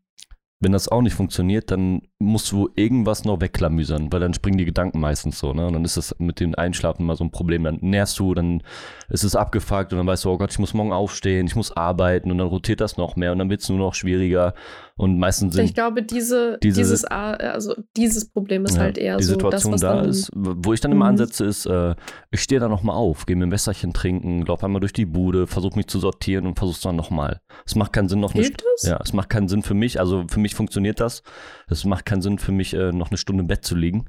wenn 0.60 0.72
das 0.72 0.88
auch 0.88 1.02
nicht 1.02 1.14
funktioniert, 1.14 1.70
dann 1.70 2.02
musst 2.18 2.50
du 2.50 2.70
irgendwas 2.74 3.24
noch 3.24 3.40
wegklamüsern, 3.40 4.10
weil 4.12 4.20
dann 4.20 4.32
springen 4.32 4.56
die 4.56 4.64
Gedanken 4.64 4.98
meistens 4.98 5.38
so, 5.38 5.52
ne? 5.52 5.66
Und 5.66 5.74
dann 5.74 5.84
ist 5.84 5.96
das 5.98 6.14
mit 6.18 6.40
dem 6.40 6.54
Einschlafen 6.54 7.04
mal 7.04 7.16
so 7.16 7.24
ein 7.24 7.30
Problem. 7.32 7.64
Dann 7.64 7.78
nervst 7.82 8.18
du, 8.18 8.32
dann 8.32 8.62
ist 9.10 9.24
es 9.24 9.36
abgefuckt 9.36 9.92
und 9.92 9.98
dann 9.98 10.06
weißt 10.06 10.24
du, 10.24 10.30
oh 10.30 10.38
Gott, 10.38 10.52
ich 10.52 10.58
muss 10.58 10.72
morgen 10.72 10.92
aufstehen, 10.92 11.46
ich 11.46 11.56
muss 11.56 11.76
arbeiten 11.76 12.30
und 12.30 12.38
dann 12.38 12.46
rotiert 12.46 12.80
das 12.80 12.96
noch 12.96 13.16
mehr 13.16 13.32
und 13.32 13.40
dann 13.40 13.50
wird 13.50 13.60
es 13.60 13.68
nur 13.68 13.78
noch 13.78 13.94
schwieriger. 13.94 14.54
Und 14.97 15.18
meistens 15.18 15.55
sind 15.55 15.64
Ich 15.64 15.74
glaube, 15.74 16.03
diese, 16.05 16.57
diese- 16.62 16.76
dieses, 16.80 17.05
also 17.05 17.74
dieses 17.97 18.30
Problem 18.30 18.64
ist 18.64 18.76
ja, 18.76 18.82
halt 18.82 18.97
eher 18.97 19.16
die 19.16 19.24
so 19.24 19.32
Situation 19.32 19.72
das, 19.72 19.82
was 19.82 19.88
da 19.90 19.97
dann, 19.97 20.09
ist, 20.09 20.30
wo 20.34 20.72
ich 20.72 20.80
dann 20.80 20.92
immer 20.92 21.07
Mhm. 21.07 21.11
ansetze, 21.11 21.45
ist, 21.45 21.66
äh, 21.66 21.97
ich 22.30 22.40
stehe 22.40 22.61
da 22.61 22.68
nochmal 22.68 22.95
auf, 22.95 23.26
gehe 23.26 23.34
mir 23.34 23.45
ein 23.47 23.51
Wässerchen 23.51 23.92
trinken, 23.92 24.47
laufe 24.47 24.64
einmal 24.66 24.78
durch 24.80 24.92
die 24.92 25.07
Bude, 25.07 25.49
versuche 25.49 25.76
mich 25.76 25.88
zu 25.88 25.99
sortieren 25.99 26.47
und 26.47 26.57
versuche 26.59 26.76
es 26.76 26.80
dann 26.82 26.95
nochmal. 26.95 27.40
Es 27.66 27.74
macht 27.74 27.92
keinen 27.92 28.09
Sinn, 28.09 28.20
noch 28.20 28.34
eine 28.34 28.42
Hilft 28.45 28.62
das? 28.74 28.82
ja, 28.88 29.01
es 29.03 29.12
macht 29.12 29.30
keinen 29.30 29.49
Sinn 29.49 29.62
für 29.62 29.74
mich, 29.74 29.99
also 29.99 30.26
für 30.28 30.38
mich 30.38 30.55
funktioniert 30.55 31.01
das. 31.01 31.22
Es 31.66 31.84
macht 31.84 32.05
keinen 32.07 32.22
Sinn 32.22 32.38
für 32.38 32.53
mich, 32.53 32.72
äh, 32.74 32.92
noch 32.92 33.11
eine 33.11 33.18
Stunde 33.18 33.40
im 33.42 33.49
Bett 33.49 33.64
zu 33.64 33.74
liegen, 33.74 34.05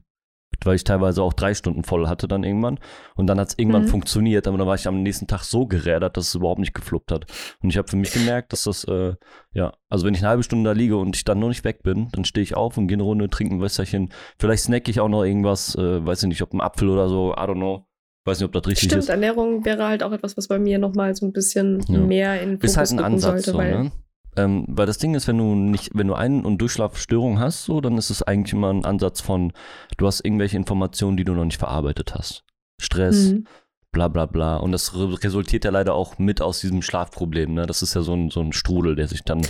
weil 0.64 0.76
ich 0.76 0.84
teilweise 0.84 1.22
auch 1.24 1.34
drei 1.34 1.54
Stunden 1.54 1.84
voll 1.84 2.08
hatte 2.08 2.28
dann 2.28 2.44
irgendwann. 2.44 2.80
Und 3.16 3.28
dann 3.28 3.40
hat 3.40 3.50
es 3.50 3.56
irgendwann 3.58 3.84
Mhm. 3.84 3.88
funktioniert, 3.90 4.48
aber 4.48 4.58
dann 4.58 4.68
war 4.68 4.76
ich 4.76 4.88
am 4.88 5.04
nächsten 5.04 5.28
Tag 5.28 5.44
so 5.44 5.66
gerädert, 5.66 6.16
dass 6.18 6.28
es 6.30 6.36
überhaupt 6.36 6.60
nicht 6.60 6.74
gefluppt 6.74 7.12
hat. 7.12 7.26
Und 7.62 7.70
ich 7.70 7.78
habe 7.78 7.88
für 7.90 7.98
mich 7.98 8.14
gemerkt, 8.14 8.54
dass 8.54 8.64
das, 8.64 8.84
äh, 8.86 9.14
ja, 9.54 9.74
also 9.90 10.06
wenn 10.06 10.14
ich 10.14 10.22
eine 10.22 10.30
halbe 10.30 10.44
Stunde 10.44 10.70
da 10.70 10.74
liege 10.74 10.98
und 10.98 11.16
ich 11.16 11.24
dann 11.24 11.40
noch 11.40 11.50
nicht 11.50 11.64
weg 11.64 11.84
bin, 11.84 12.08
dann 12.12 12.26
stehe 12.26 12.44
ich 12.44 12.56
auf 12.56 12.78
und 12.78 12.88
gehe 12.88 12.96
eine 12.96 13.04
Runde, 13.04 13.30
trinke 13.30 13.56
ein 13.56 13.62
Wässerchen. 13.62 14.12
Vielleicht 14.40 14.64
snacke 14.64 14.90
ich 14.92 15.00
auch 15.00 15.10
noch 15.10 15.24
irgendwas, 15.24 15.76
äh, 15.76 16.06
weiß 16.06 16.24
ich 16.24 16.30
nicht, 16.30 16.42
ob 16.42 16.54
ein 16.54 16.62
Apfel 16.62 16.90
oder 16.90 17.10
so, 17.10 17.34
I 17.34 17.40
don't 17.42 17.56
know. 17.56 17.88
Weiß 18.28 18.40
nicht, 18.40 18.46
ob 18.48 18.54
das 18.54 18.66
richtig 18.66 18.90
Stimmt, 18.90 19.04
ist. 19.04 19.10
Ernährung 19.10 19.66
wäre 19.66 19.88
halt 19.88 20.02
auch 20.02 20.12
etwas, 20.12 20.36
was 20.36 20.48
bei 20.48 20.58
mir 20.58 20.80
nochmal 20.80 21.14
so 21.16 21.28
ein 21.28 21.32
bisschen 21.32 21.84
Ja. 21.88 22.00
mehr 22.00 22.42
in 22.42 22.54
Fokus 22.54 22.72
Ist 22.72 22.78
halt 22.78 22.92
ein 22.94 23.00
Ansatz 23.00 23.32
sollte, 23.46 23.52
so, 23.52 23.58
weil 23.60 23.84
ne? 23.84 23.92
Ähm, 24.38 24.66
weil 24.68 24.86
das 24.86 24.98
Ding 24.98 25.16
ist, 25.16 25.28
wenn 25.28 25.38
du 25.38 25.56
nicht, 25.56 25.92
wenn 25.94 26.08
du 26.08 26.14
Ein- 26.14 26.44
und 26.46 26.58
Durchschlafstörungen 26.60 27.40
hast, 27.40 27.66
so, 27.66 27.80
dann 27.82 27.98
ist 27.98 28.10
es 28.10 28.22
eigentlich 28.24 28.54
immer 28.54 28.72
ein 28.72 28.84
Ansatz 28.86 29.22
von, 29.22 29.54
du 29.98 30.08
hast 30.08 30.26
irgendwelche 30.26 30.58
Informationen, 30.58 31.16
die 31.18 31.24
du 31.24 31.34
noch 31.34 31.46
nicht 31.46 31.58
verarbeitet 31.60 32.14
hast. 32.16 32.44
Stress, 32.82 33.32
Mhm. 33.32 33.48
bla 33.92 34.08
bla 34.10 34.26
bla. 34.26 34.58
Und 34.58 34.72
das 34.74 34.94
re 34.96 35.24
resultiert 35.24 35.64
ja 35.64 35.72
leider 35.72 35.94
auch 35.94 36.18
mit 36.18 36.42
aus 36.42 36.60
diesem 36.60 36.82
Schlafproblem, 36.82 37.54
ne? 37.54 37.66
Das 37.66 37.82
ist 37.82 37.94
ja 37.94 38.02
so 38.02 38.14
ein, 38.14 38.30
so 38.30 38.42
ein 38.42 38.52
Strudel, 38.52 38.96
der 38.96 39.08
sich 39.08 39.24
dann. 39.24 39.42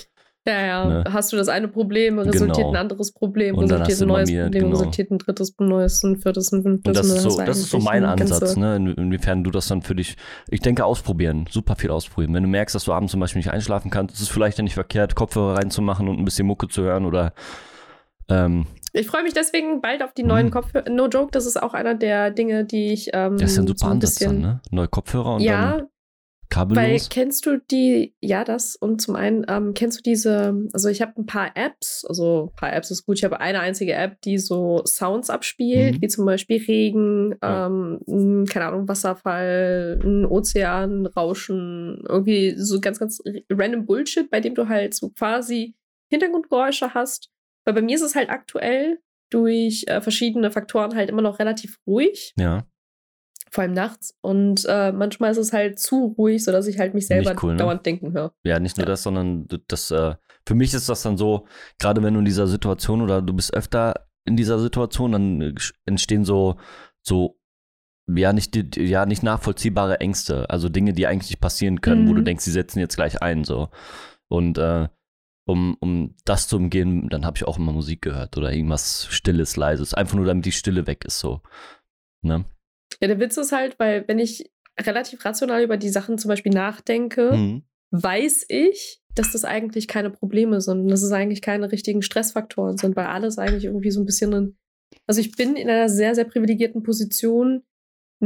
Ja, 0.48 0.62
ja. 0.66 0.86
Ne? 0.86 1.04
Hast 1.12 1.34
du 1.34 1.38
das 1.38 1.48
eine 1.48 1.68
Problem, 1.68 2.20
resultiert 2.20 2.56
Genau. 2.58 2.70
ein 2.70 2.76
anderes 2.76 3.12
Problem, 3.12 3.56
Und 3.56 3.64
resultiert 3.72 4.02
ein 4.02 4.08
neues 4.08 4.30
Problem, 4.30 4.52
genau. 4.52 4.70
resultiert 4.70 5.10
ein 5.10 5.18
drittes, 5.18 5.56
ein 5.60 5.68
neues, 5.68 6.04
ein 6.04 6.18
viertes, 6.18 6.52
ein 6.52 6.62
fünftes. 6.62 6.88
Und 6.88 6.96
das 6.96 7.08
dann 7.08 7.18
ist 7.18 7.26
hast 7.26 7.34
so, 7.38 7.42
das 7.44 7.58
ist 7.58 7.70
so 7.72 7.80
mein 7.80 8.06
Ansatz, 8.06 8.56
ne? 8.56 8.76
In, 8.76 8.88
inwiefern 8.90 9.44
du 9.44 9.50
das 9.50 9.68
dann 9.68 9.82
für 9.82 9.96
dich, 9.96 10.18
ich 10.52 10.60
denke, 10.62 10.86
ausprobieren, 10.86 11.46
super 11.50 11.76
viel 11.76 11.90
ausprobieren. 11.90 12.34
Wenn 12.36 12.44
du 12.44 12.50
merkst, 12.50 12.76
dass 12.76 12.84
du 12.84 12.94
abends 12.94 13.10
zum 13.12 13.20
Beispiel 13.22 13.40
nicht 13.40 13.52
einschlafen 13.52 13.90
kannst, 13.90 14.14
ist 14.16 14.22
es 14.22 14.28
vielleicht 14.30 14.60
ja 14.60 14.64
nicht 14.64 14.76
verkehrt, 14.76 15.16
Kopfhörer 15.16 15.58
reinzumachen 15.58 16.08
und 16.08 16.20
ein 16.20 16.26
bisschen 16.26 16.46
Mucke 16.46 16.68
zu 16.68 16.84
hören 16.84 17.06
oder 17.06 17.34
ähm, 18.30 18.66
Ich 18.94 19.08
freue 19.08 19.24
mich 19.24 19.34
deswegen 19.34 19.82
bald 19.82 20.04
auf 20.04 20.14
die 20.14 20.24
neuen 20.24 20.46
Hm. 20.48 20.52
Kopfhörer. 20.52 20.90
No 20.90 21.08
joke, 21.08 21.32
das 21.32 21.46
ist 21.46 21.62
auch 21.62 21.74
einer 21.74 21.96
der 21.96 22.32
Dinge, 22.32 22.66
die 22.66 22.94
ich. 22.94 23.10
Ähm, 23.14 23.38
Das 23.38 23.52
ist 23.52 23.58
ja 23.58 23.64
ein 23.64 23.68
super 23.68 23.80
so 23.80 23.86
ein 23.88 23.92
Ansatz 23.94 24.14
bisschen, 24.20 24.42
dann, 24.42 24.52
ne? 24.52 24.62
Neue 24.72 24.88
Kopfhörer 24.88 25.36
und 25.36 25.46
dann 25.46 25.88
Ja, 26.54 26.62
weil 26.62 26.76
kabellos. 26.76 27.10
kennst 27.10 27.46
du 27.46 27.60
die, 27.60 28.16
ja, 28.22 28.44
das 28.44 28.76
und 28.76 29.02
zum 29.02 29.16
einen 29.16 29.46
ähm, 29.50 29.74
kennst 29.74 30.00
du 30.00 30.02
diese, 30.04 30.56
also 30.74 30.90
ich 30.90 31.02
habe 31.02 31.14
ein 31.18 31.26
paar 31.26 31.52
Apps, 31.56 32.06
also 32.08 32.50
ein 32.52 32.56
paar 32.56 32.74
Apps 32.74 32.92
ist 32.92 33.06
gut, 33.06 33.18
ich 33.18 33.24
habe 33.24 33.40
eine 33.40 33.60
einzige 33.60 33.94
App, 33.94 34.22
die 34.22 34.38
so 34.38 34.82
Sounds 34.86 35.30
abspielt, 35.30 35.96
Mhm. 35.98 36.02
wie 36.02 36.08
zum 36.08 36.26
Beispiel 36.26 36.64
Regen, 36.66 37.36
Ja. 37.44 37.66
ähm, 37.68 38.46
keine 38.50 38.66
Ahnung, 38.68 38.88
Wasserfall, 38.88 40.00
ein 40.04 40.26
Ozean, 40.26 41.06
Rauschen, 41.08 42.04
irgendwie 42.08 42.54
so 42.58 42.80
ganz, 42.80 43.00
ganz 43.00 43.22
random 43.52 43.86
Bullshit, 43.86 44.30
bei 44.30 44.40
dem 44.40 44.56
du 44.56 44.68
halt 44.70 44.94
so 44.94 45.10
quasi 45.10 45.76
Hintergrundgeräusche 46.10 46.94
hast. 46.94 47.30
Weil 47.66 47.74
bei 47.74 47.82
mir 47.82 47.96
ist 47.96 48.02
es 48.04 48.16
halt 48.16 48.30
aktuell 48.30 49.00
durch 49.32 49.86
äh, 49.88 50.02
verschiedene 50.02 50.52
Faktoren 50.52 50.96
halt 50.96 51.10
immer 51.10 51.24
noch 51.24 51.40
relativ 51.40 51.80
ruhig 51.88 52.34
Ja. 52.38 52.66
Vor 53.56 53.64
allem 53.64 53.74
nachts. 53.74 54.16
Und 54.22 54.66
äh, 54.68 54.92
manchmal 54.92 55.32
ist 55.32 55.38
es 55.38 55.52
halt 55.54 55.80
zu 55.80 56.14
ruhig, 56.18 56.44
sodass 56.44 56.68
ich 56.68 56.78
halt 56.78 56.94
mich 56.94 57.08
selber 57.08 57.36
cool, 57.42 57.54
ne? 57.54 57.58
dauernd 57.58 57.86
denken 57.86 58.14
höre. 58.14 58.32
Ja, 58.44 58.60
nicht 58.60 58.78
nur 58.78 58.84
Ja. 58.86 58.90
das, 58.92 59.04
sondern 59.04 59.48
das, 59.68 59.90
äh, 59.92 60.16
für 60.46 60.54
mich 60.56 60.74
ist 60.74 60.90
das 60.90 61.02
dann 61.02 61.18
so, 61.18 61.48
gerade 61.80 62.04
wenn 62.04 62.14
du 62.14 62.20
in 62.20 62.26
dieser 62.26 62.48
Situation 62.48 63.02
oder 63.02 63.22
du 63.22 63.34
bist 63.34 63.54
öfter 63.54 64.08
in 64.26 64.36
dieser 64.38 64.60
Situation, 64.60 65.12
dann 65.14 65.42
äh, 65.42 65.56
entstehen 65.86 66.26
so, 66.26 66.58
so, 67.02 67.40
ja, 68.08 68.34
nicht, 68.34 68.56
ja, 68.78 69.06
nicht 69.06 69.24
nachvollziehbare 69.24 70.00
Ängste. 70.00 70.48
Also 70.50 70.70
Dinge, 70.70 70.94
die 70.94 71.08
eigentlich 71.08 71.32
nicht 71.32 71.42
passieren 71.42 71.82
können, 71.82 72.08
wo 72.08 72.12
Mhm. 72.12 72.18
du 72.18 72.24
denkst, 72.24 72.44
sie 72.44 72.52
setzen 72.52 72.80
jetzt 72.80 72.96
gleich 72.98 73.22
ein, 73.22 73.44
so. 73.44 73.70
Und, 74.28 74.58
äh, 74.60 74.88
um, 75.48 75.78
um 75.80 76.16
das 76.26 76.48
zu 76.48 76.58
umgehen, 76.58 77.08
dann 77.10 77.24
habe 77.26 77.38
ich 77.38 77.46
auch 77.48 77.58
immer 77.60 77.72
Musik 77.72 78.02
gehört 78.02 78.36
oder 78.38 78.52
irgendwas 78.52 79.08
Stilles, 79.12 79.56
Leises. 79.58 79.94
Einfach 79.94 80.16
nur, 80.16 80.26
damit 80.26 80.46
die 80.46 80.52
Stille 80.52 80.86
weg 80.88 81.06
ist, 81.06 81.20
so. 81.20 81.42
Ne? 82.22 82.46
Ja, 83.02 83.08
der 83.08 83.20
Witz 83.20 83.38
ist 83.38 83.52
halt, 83.52 83.78
weil 83.80 84.04
wenn 84.08 84.20
ich 84.20 84.52
relativ 84.80 85.24
rational 85.26 85.64
über 85.64 85.78
die 85.78 85.90
Sachen 85.90 86.18
zum 86.18 86.30
Beispiel 86.30 86.52
nachdenke, 86.52 87.32
Mhm. 87.34 87.64
weiß 87.92 88.46
ich, 88.50 89.02
dass 89.16 89.32
das 89.32 89.46
eigentlich 89.46 89.88
keine 89.88 90.10
Probleme 90.10 90.60
sind, 90.60 90.90
dass 90.90 91.02
es 91.02 91.12
eigentlich 91.12 91.42
keine 91.42 91.72
richtigen 91.72 92.02
Stressfaktoren 92.02 92.78
sind, 92.78 92.96
weil 92.96 93.06
alles 93.06 93.38
eigentlich 93.38 93.66
irgendwie 93.66 93.92
so 93.92 94.02
ein 94.02 94.06
bisschen 94.06 94.34
ein. 94.34 94.58
Also 95.08 95.22
ich 95.22 95.36
bin 95.36 95.56
in 95.56 95.70
einer 95.70 95.88
sehr, 95.88 96.16
sehr 96.16 96.26
privilegierten 96.26 96.84
Position, 96.84 97.64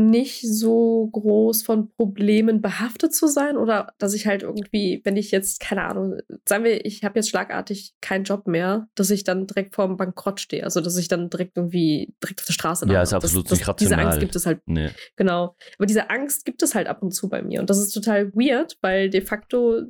nicht 0.08 0.42
so 0.42 1.08
groß 1.12 1.62
von 1.64 1.90
Problemen 1.90 2.62
behaftet 2.62 3.14
zu 3.14 3.28
sein 3.28 3.58
oder 3.58 3.94
dass 3.98 4.14
ich 4.14 4.26
halt 4.28 4.44
irgendwie, 4.44 5.02
wenn 5.04 5.18
ich 5.18 5.32
jetzt, 5.32 5.60
keine 5.60 5.84
Ahnung, 5.84 6.18
sagen 6.48 6.64
wir, 6.64 6.86
ich 6.86 7.04
habe 7.04 7.20
jetzt 7.20 7.30
schlagartig 7.30 7.94
keinen 8.02 8.24
Job 8.24 8.48
mehr, 8.48 8.88
dass 8.96 9.10
ich 9.10 9.24
dann 9.24 9.48
direkt 9.48 9.76
vor 9.76 9.88
dem 9.88 9.98
Bankrott 9.98 10.40
stehe. 10.40 10.64
Also 10.64 10.82
dass 10.82 10.98
ich 10.98 11.08
dann 11.08 11.30
direkt 11.30 11.58
irgendwie 11.58 12.14
direkt 12.24 12.40
auf 12.42 12.46
der 12.48 12.54
Straße 12.54 12.86
Ja, 12.86 12.94
lande. 12.94 13.04
ist 13.04 13.14
absolut 13.14 13.46
das, 13.46 13.60
nicht 13.60 13.68
das, 13.68 13.76
Diese 13.78 13.94
Angst 13.96 14.06
rational. 14.06 14.20
gibt 14.20 14.36
es 14.36 14.46
halt 14.46 14.62
Nee. 14.66 14.90
Genau. 15.16 15.56
Aber 15.78 15.86
diese 15.86 16.10
Angst 16.10 16.46
gibt 16.46 16.62
es 16.64 16.76
halt 16.76 16.88
ab 16.88 17.02
und 17.04 17.12
zu 17.12 17.30
bei 17.30 17.42
mir. 17.42 17.60
Und 17.60 17.70
das 17.70 17.78
ist 17.80 17.92
total 17.92 18.34
weird, 18.34 18.78
weil 18.82 19.10
de 19.10 19.22
facto, 19.22 19.82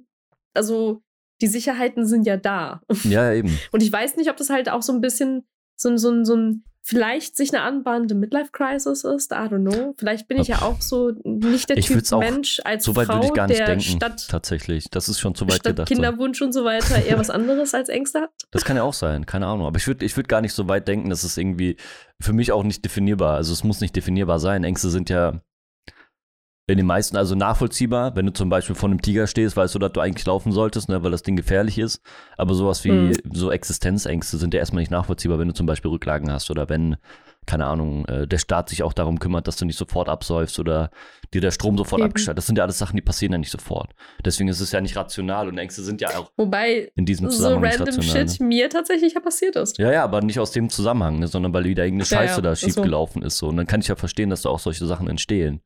also 0.54 1.02
die 1.42 1.48
Sicherheiten 1.48 2.06
sind 2.06 2.26
ja 2.26 2.38
da. 2.38 2.82
Ja, 3.04 3.32
eben. 3.34 3.58
Und 3.72 3.82
ich 3.82 3.92
weiß 3.92 4.18
nicht, 4.18 4.30
ob 4.30 4.38
das 4.38 4.50
halt 4.50 4.70
auch 4.70 4.82
so 4.82 4.92
ein 4.92 5.02
bisschen 5.02 5.48
so, 5.78 5.90
ein- 5.90 5.98
so, 5.98 6.10
ein- 6.12 6.26
so 6.26 6.36
ein, 6.36 6.64
vielleicht 6.82 7.36
sich 7.36 7.54
eine 7.54 7.64
anbahnende 7.64 8.16
Midlife-Crisis 8.16 9.04
ist. 9.04 9.32
I 9.32 9.36
don't 9.36 9.70
know. 9.70 9.94
Vielleicht 9.98 10.28
bin 10.28 10.40
ich 10.40 10.48
ja 10.48 10.62
auch 10.62 10.82
so 10.82 11.12
nicht 11.24 11.70
der 11.70 11.78
Ich 11.78 11.88
Typ 11.88 12.10
Mensch 12.20 12.62
als 12.64 12.86
So 12.86 12.96
weit 12.96 13.08
Frau, 13.08 13.16
würde 13.16 13.28
ich 13.28 13.34
gar 13.34 13.48
nicht 13.48 13.60
der 13.60 13.68
denken, 13.68 13.84
statt, 13.84 14.28
tatsächlich. 14.30 14.90
Das 14.90 15.10
ist 15.10 15.20
schon 15.20 15.36
zu 15.36 15.46
weit 15.46 15.56
statt 15.56 15.76
gedacht. 15.76 15.90
so. 15.90 15.94
Kinderwunsch 15.94 16.42
und 16.42 16.54
so 16.54 16.64
weiter 16.64 17.04
eher 17.04 17.20
was 17.20 17.30
anderes 17.30 17.74
als 17.74 17.90
Ängste 17.90 18.22
hat. 18.22 18.30
Das 18.52 18.66
kann 18.66 18.78
ja 18.78 18.84
auch 18.84 18.94
sein, 18.94 19.26
keine 19.26 19.46
Ahnung. 19.46 19.68
Aber 19.68 19.78
ich 19.78 19.86
würde 19.86 20.04
ich 20.04 20.18
würd 20.18 20.28
gar 20.28 20.42
nicht 20.42 20.54
so 20.54 20.68
weit 20.68 20.88
denken, 20.88 21.10
das 21.10 21.24
ist 21.24 21.38
irgendwie 21.38 21.78
für 22.20 22.34
mich 22.34 22.52
auch 22.52 22.64
nicht 22.64 22.84
definierbar. 22.84 23.36
Also 23.36 23.54
es 23.54 23.64
muss 23.64 23.80
nicht 23.80 23.96
definierbar 23.96 24.40
sein. 24.40 24.64
Ängste 24.64 24.90
sind 24.90 25.10
ja 25.10 25.42
in 26.74 26.78
den 26.78 26.86
meisten, 26.86 27.18
also 27.18 27.36
nachvollziehbar. 27.36 28.16
Wenn 28.16 28.26
du 28.26 28.34
zum 28.34 28.50
Beispiel 28.50 28.76
vor 28.76 28.90
einem 28.90 29.02
Tiger 29.02 29.28
stehst, 29.28 29.58
weißt 29.58 29.76
du, 29.76 29.80
dass 29.80 29.92
du 29.94 30.00
eigentlich 30.02 30.26
laufen 30.26 30.52
solltest, 30.52 30.90
ne, 30.90 31.02
weil 31.04 31.12
das 31.12 31.24
Ding 31.24 31.36
gefährlich 31.36 31.78
ist. 31.80 32.02
Aber 32.38 32.54
sowas 32.54 32.84
wie 32.84 32.92
Mhm. 32.92 33.14
so 33.32 33.52
Existenzängste 33.52 34.38
sind 34.38 34.54
ja 34.54 34.60
erstmal 34.60 34.82
nicht 34.82 34.92
nachvollziehbar, 34.92 35.40
wenn 35.40 35.48
du 35.48 35.54
zum 35.54 35.66
Beispiel 35.66 35.90
Rücklagen 35.92 36.32
hast 36.32 36.50
oder 36.52 36.70
wenn, 36.70 36.98
keine 37.46 37.66
Ahnung, 37.66 38.06
äh, 38.06 38.28
der 38.28 38.38
Staat 38.38 38.70
sich 38.70 38.84
auch 38.84 38.94
darum 38.94 39.20
kümmert, 39.20 39.48
dass 39.48 39.56
du 39.58 39.66
nicht 39.66 39.78
sofort 39.78 40.10
absäufst 40.10 40.60
oder 40.60 40.92
dir 41.34 41.42
der 41.42 41.52
Strom 41.52 41.78
sofort 41.78 42.02
Eben. 42.02 42.10
abgestellt. 42.10 42.38
Das 42.38 42.46
sind 42.46 42.58
ja 42.58 42.64
alles 42.64 42.78
Sachen, 42.78 42.96
die 42.96 43.02
passieren 43.02 43.32
ja 43.32 43.38
nicht 43.40 43.52
sofort. 43.52 43.92
Deswegen 44.24 44.50
ist 44.50 44.60
es 44.60 44.72
ja 44.72 44.82
nicht 44.82 44.96
rational 44.96 45.48
und 45.48 45.58
Ängste 45.58 45.82
sind 45.82 46.02
ja 46.02 46.10
auch 46.18 46.32
Wobei 46.38 46.92
in 46.96 47.06
diesem 47.06 47.30
so 47.30 47.38
Zusammenhang 47.38 47.62
nicht 47.64 47.80
random 47.80 47.96
rational. 47.96 48.28
Shit 48.30 48.40
ne? 48.42 48.46
mir 48.48 48.70
tatsächlich 48.70 49.14
ja 49.14 49.20
passiert 49.22 49.56
ist. 49.56 49.78
Ja, 49.80 49.92
ja, 49.92 50.04
aber 50.04 50.22
nicht 50.22 50.40
aus 50.40 50.52
dem 50.52 50.70
Zusammenhang, 50.70 51.20
ne, 51.20 51.28
sondern 51.28 51.54
weil 51.54 51.64
wieder 51.64 51.84
irgendeine 51.86 52.10
Ja, 52.10 52.18
Scheiße 52.28 52.36
ja, 52.36 52.42
da 52.42 52.52
ach 52.52 52.58
schief 52.58 52.74
so. 52.76 52.82
gelaufen 52.84 53.24
ist. 53.24 53.38
So. 53.38 53.48
Und 53.48 53.58
dann 53.58 53.66
kann 53.68 53.82
ich 53.82 53.88
ja 53.88 53.96
verstehen, 53.96 54.30
dass 54.30 54.44
da 54.44 54.50
auch 54.50 54.60
solche 54.60 54.86
Sachen 54.86 55.08
entstehen. 55.08 55.62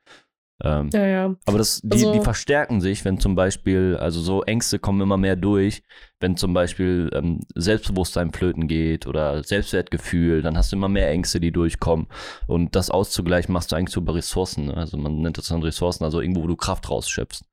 Ähm, 0.62 0.90
Ja, 0.94 1.06
ja. 1.06 1.36
Aber 1.46 1.58
das, 1.58 1.82
die, 1.84 1.92
Also- 1.92 2.14
die 2.14 2.20
verstärken 2.20 2.80
sich, 2.80 3.04
wenn 3.06 3.20
zum 3.20 3.36
Beispiel, 3.36 3.98
also 4.00 4.22
so 4.22 4.44
Ängste 4.44 4.80
kommen 4.80 5.02
immer 5.02 5.18
mehr 5.18 5.36
durch, 5.36 5.84
wenn 6.20 6.38
zum 6.38 6.54
Beispiel 6.54 7.10
ähm, 7.14 7.42
Selbstbewusstsein 7.56 8.32
flöten 8.32 8.68
geht 8.68 9.08
oder 9.08 9.44
Selbstwertgefühl, 9.44 10.42
dann 10.42 10.56
hast 10.58 10.72
du 10.72 10.76
immer 10.76 10.90
mehr 10.90 11.10
Ängste, 11.10 11.40
die 11.40 11.52
durchkommen. 11.52 12.08
Und 12.48 12.76
das 12.76 12.90
auszugleichen 12.92 13.52
machst 13.52 13.72
du 13.72 13.76
eigentlich 13.76 13.94
so 13.94 14.00
über 14.02 14.16
Ressourcen. 14.16 14.68
Ne? 14.68 14.78
Also 14.78 14.98
man 14.98 15.22
nennt 15.22 15.38
das 15.38 15.48
dann 15.48 15.64
Ressourcen, 15.64 16.04
also 16.04 16.22
irgendwo, 16.22 16.44
wo 16.44 16.48
du 16.48 16.56
Kraft 16.56 16.90
rausschöpfst. 16.90 17.44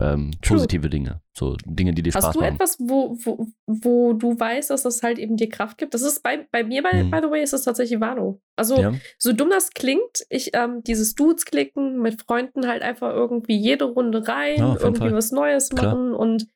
Ähm, 0.00 0.30
positive 0.40 0.88
Dinge, 0.88 1.20
so 1.36 1.56
Dinge, 1.66 1.92
die 1.92 2.02
dir 2.02 2.10
Spaß 2.12 2.24
Hast 2.28 2.34
du 2.36 2.40
machen. 2.40 2.54
etwas, 2.54 2.76
wo, 2.80 3.16
wo, 3.22 3.46
wo 3.66 4.12
du 4.14 4.38
weißt, 4.38 4.70
dass 4.70 4.82
das 4.82 5.02
halt 5.02 5.18
eben 5.18 5.36
dir 5.36 5.48
Kraft 5.48 5.76
gibt? 5.78 5.92
Das 5.94 6.02
ist 6.02 6.22
bei, 6.22 6.48
bei 6.50 6.64
mir, 6.64 6.82
by, 6.82 6.90
Hm. 6.90 7.10
by 7.10 7.18
the 7.22 7.30
way, 7.30 7.42
ist 7.42 7.52
es 7.52 7.64
tatsächlich 7.64 8.00
Vano. 8.00 8.40
Also, 8.56 8.80
Ja? 8.80 8.94
so 9.18 9.32
dumm 9.32 9.50
das 9.50 9.70
klingt, 9.70 10.24
ich, 10.30 10.50
ähm, 10.54 10.82
dieses 10.82 11.14
Dudes 11.14 11.44
klicken, 11.44 12.00
mit 12.00 12.22
Freunden 12.22 12.66
halt 12.66 12.82
einfach 12.82 13.12
irgendwie 13.12 13.56
jede 13.56 13.84
Runde 13.84 14.26
rein, 14.26 14.56
jeden 14.56 14.76
irgendwie 14.76 14.98
Fall. 15.00 15.14
was 15.14 15.32
Neues 15.32 15.68
Klar. 15.68 15.94
machen 15.94 16.14
und 16.14 16.46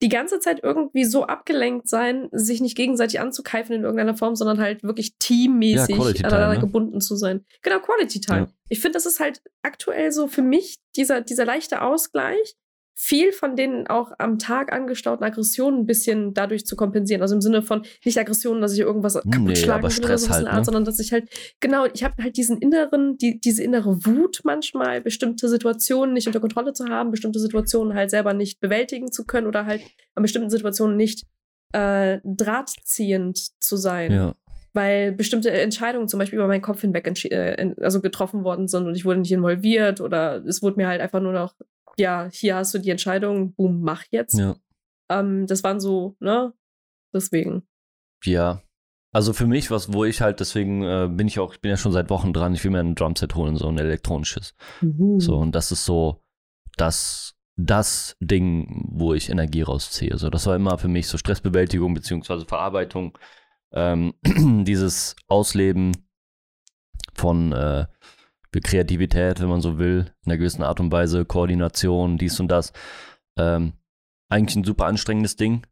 die 0.00 0.08
ganze 0.08 0.38
Zeit 0.38 0.60
irgendwie 0.62 1.04
so 1.04 1.24
abgelenkt 1.26 1.88
sein, 1.88 2.28
sich 2.30 2.60
nicht 2.60 2.76
gegenseitig 2.76 3.18
anzukeifen 3.18 3.74
in 3.74 3.82
irgendeiner 3.82 4.16
Form, 4.16 4.36
sondern 4.36 4.60
halt 4.60 4.84
wirklich 4.84 5.16
teammäßig 5.18 5.96
Ja, 5.96 6.28
aneinander 6.28 6.54
ne? 6.54 6.60
gebunden 6.60 7.00
zu 7.00 7.16
sein. 7.16 7.44
Genau, 7.62 7.80
Quality 7.80 8.20
Time. 8.20 8.38
Ja. 8.38 8.48
Ich 8.68 8.78
finde, 8.80 8.94
das 8.96 9.06
ist 9.06 9.18
halt 9.18 9.42
aktuell 9.62 10.12
so 10.12 10.28
für 10.28 10.42
mich 10.42 10.78
dieser, 10.94 11.20
dieser 11.20 11.44
leichte 11.44 11.82
Ausgleich, 11.82 12.54
viel 13.00 13.30
von 13.30 13.54
den 13.54 13.86
auch 13.86 14.10
am 14.18 14.40
Tag 14.40 14.72
angestauten 14.72 15.24
Aggressionen 15.24 15.80
ein 15.80 15.86
bisschen 15.86 16.34
dadurch 16.34 16.66
zu 16.66 16.74
kompensieren. 16.74 17.22
Also 17.22 17.36
im 17.36 17.40
Sinne 17.40 17.62
von 17.62 17.82
nicht 18.04 18.18
Aggressionen, 18.18 18.60
dass 18.60 18.72
ich 18.72 18.80
irgendwas 18.80 19.14
kaputt 19.14 19.38
Nee, 19.38 19.54
schlagen 19.54 19.84
will 19.84 19.86
oder 19.86 19.90
Stress 19.90 20.22
sowas 20.22 20.40
in 20.40 20.44
halt, 20.46 20.52
Art, 20.52 20.58
ne? 20.58 20.64
sondern 20.64 20.84
dass 20.84 20.98
ich 20.98 21.12
halt, 21.12 21.30
genau, 21.60 21.86
ich 21.86 22.02
habe 22.02 22.20
halt 22.20 22.36
diesen 22.36 22.58
inneren, 22.58 23.16
die, 23.16 23.38
diese 23.38 23.62
innere 23.62 24.04
Wut 24.04 24.40
manchmal, 24.42 25.00
bestimmte 25.00 25.48
Situationen 25.48 26.12
nicht 26.12 26.26
unter 26.26 26.40
Kontrolle 26.40 26.72
zu 26.72 26.86
haben, 26.86 27.12
bestimmte 27.12 27.38
Situationen 27.38 27.94
halt 27.94 28.10
selber 28.10 28.34
nicht 28.34 28.58
bewältigen 28.58 29.12
zu 29.12 29.24
können 29.24 29.46
oder 29.46 29.64
halt 29.64 29.82
an 30.16 30.24
bestimmten 30.24 30.50
Situationen 30.50 30.96
nicht 30.96 31.24
äh, 31.72 32.18
drahtziehend 32.24 33.38
zu 33.62 33.76
sein 33.76 34.10
ja. 34.10 34.34
weil 34.72 35.12
bestimmte 35.12 35.52
Entscheidungen 35.52 36.08
zum 36.08 36.18
Beispiel 36.18 36.38
über 36.38 36.48
meinen 36.48 36.62
Kopf 36.62 36.80
hinweg 36.80 37.06
äh, 37.30 37.74
also 37.80 38.00
getroffen 38.00 38.42
worden 38.42 38.66
sind 38.66 38.86
und 38.86 38.96
ich 38.96 39.04
wurde 39.04 39.20
nicht 39.20 39.30
involviert 39.30 40.00
oder 40.00 40.42
es 40.46 40.62
wurde 40.62 40.78
mir 40.78 40.88
halt 40.88 41.00
einfach 41.00 41.20
nur 41.20 41.32
noch, 41.32 41.54
ja, 41.98 42.28
hier 42.32 42.56
hast 42.56 42.74
du 42.74 42.78
die 42.78 42.90
Entscheidung, 42.90 43.54
boom, 43.54 43.80
mach 43.82 44.04
jetzt. 44.10 44.38
ja. 44.38 44.56
Ähm, 45.10 45.46
das 45.46 45.64
waren 45.64 45.80
so, 45.80 46.16
ne? 46.20 46.52
Deswegen. 47.14 47.66
Ja. 48.24 48.62
Also 49.10 49.32
für 49.32 49.46
mich, 49.46 49.70
was, 49.70 49.92
wo 49.92 50.04
ich 50.04 50.20
halt, 50.20 50.40
deswegen 50.40 50.82
äh, 50.82 51.08
bin 51.10 51.26
ich 51.26 51.38
auch, 51.38 51.54
ich 51.54 51.60
bin 51.60 51.70
ja 51.70 51.78
schon 51.78 51.92
seit 51.92 52.10
Wochen 52.10 52.34
dran, 52.34 52.52
ich 52.54 52.62
will 52.62 52.70
mir 52.70 52.80
ein 52.80 52.94
Drumset 52.94 53.34
holen, 53.34 53.56
so 53.56 53.66
ein 53.68 53.78
elektronisches. 53.78 54.54
So, 55.18 55.36
und 55.38 55.54
das 55.54 55.72
ist 55.72 55.86
so 55.86 56.22
das, 56.76 57.34
das 57.56 58.16
Ding, 58.20 58.84
wo 58.90 59.14
ich 59.14 59.30
Energie 59.30 59.62
rausziehe. 59.62 60.18
So, 60.18 60.28
das 60.28 60.46
war 60.46 60.56
immer 60.56 60.76
für 60.76 60.88
mich 60.88 61.08
so 61.08 61.16
Stressbewältigung 61.16 61.94
beziehungsweise 61.94 62.44
Verarbeitung, 62.44 63.16
ähm, 63.72 64.12
dieses 64.64 65.16
Ausleben 65.26 65.96
von 67.14 67.52
äh, 67.52 67.86
Kreativität, 68.52 69.40
wenn 69.40 69.48
man 69.48 69.60
so 69.60 69.78
will, 69.78 70.12
in 70.24 70.32
einer 70.32 70.38
gewissen 70.38 70.62
Art 70.62 70.80
und 70.80 70.90
Weise, 70.92 71.24
Koordination, 71.24 72.18
dies 72.18 72.40
und 72.40 72.48
das. 72.48 72.72
Ähm, 73.38 73.74
eigentlich 74.28 74.56
ein 74.56 74.64
super 74.64 74.86
anstrengendes 74.86 75.36
Ding. 75.36 75.66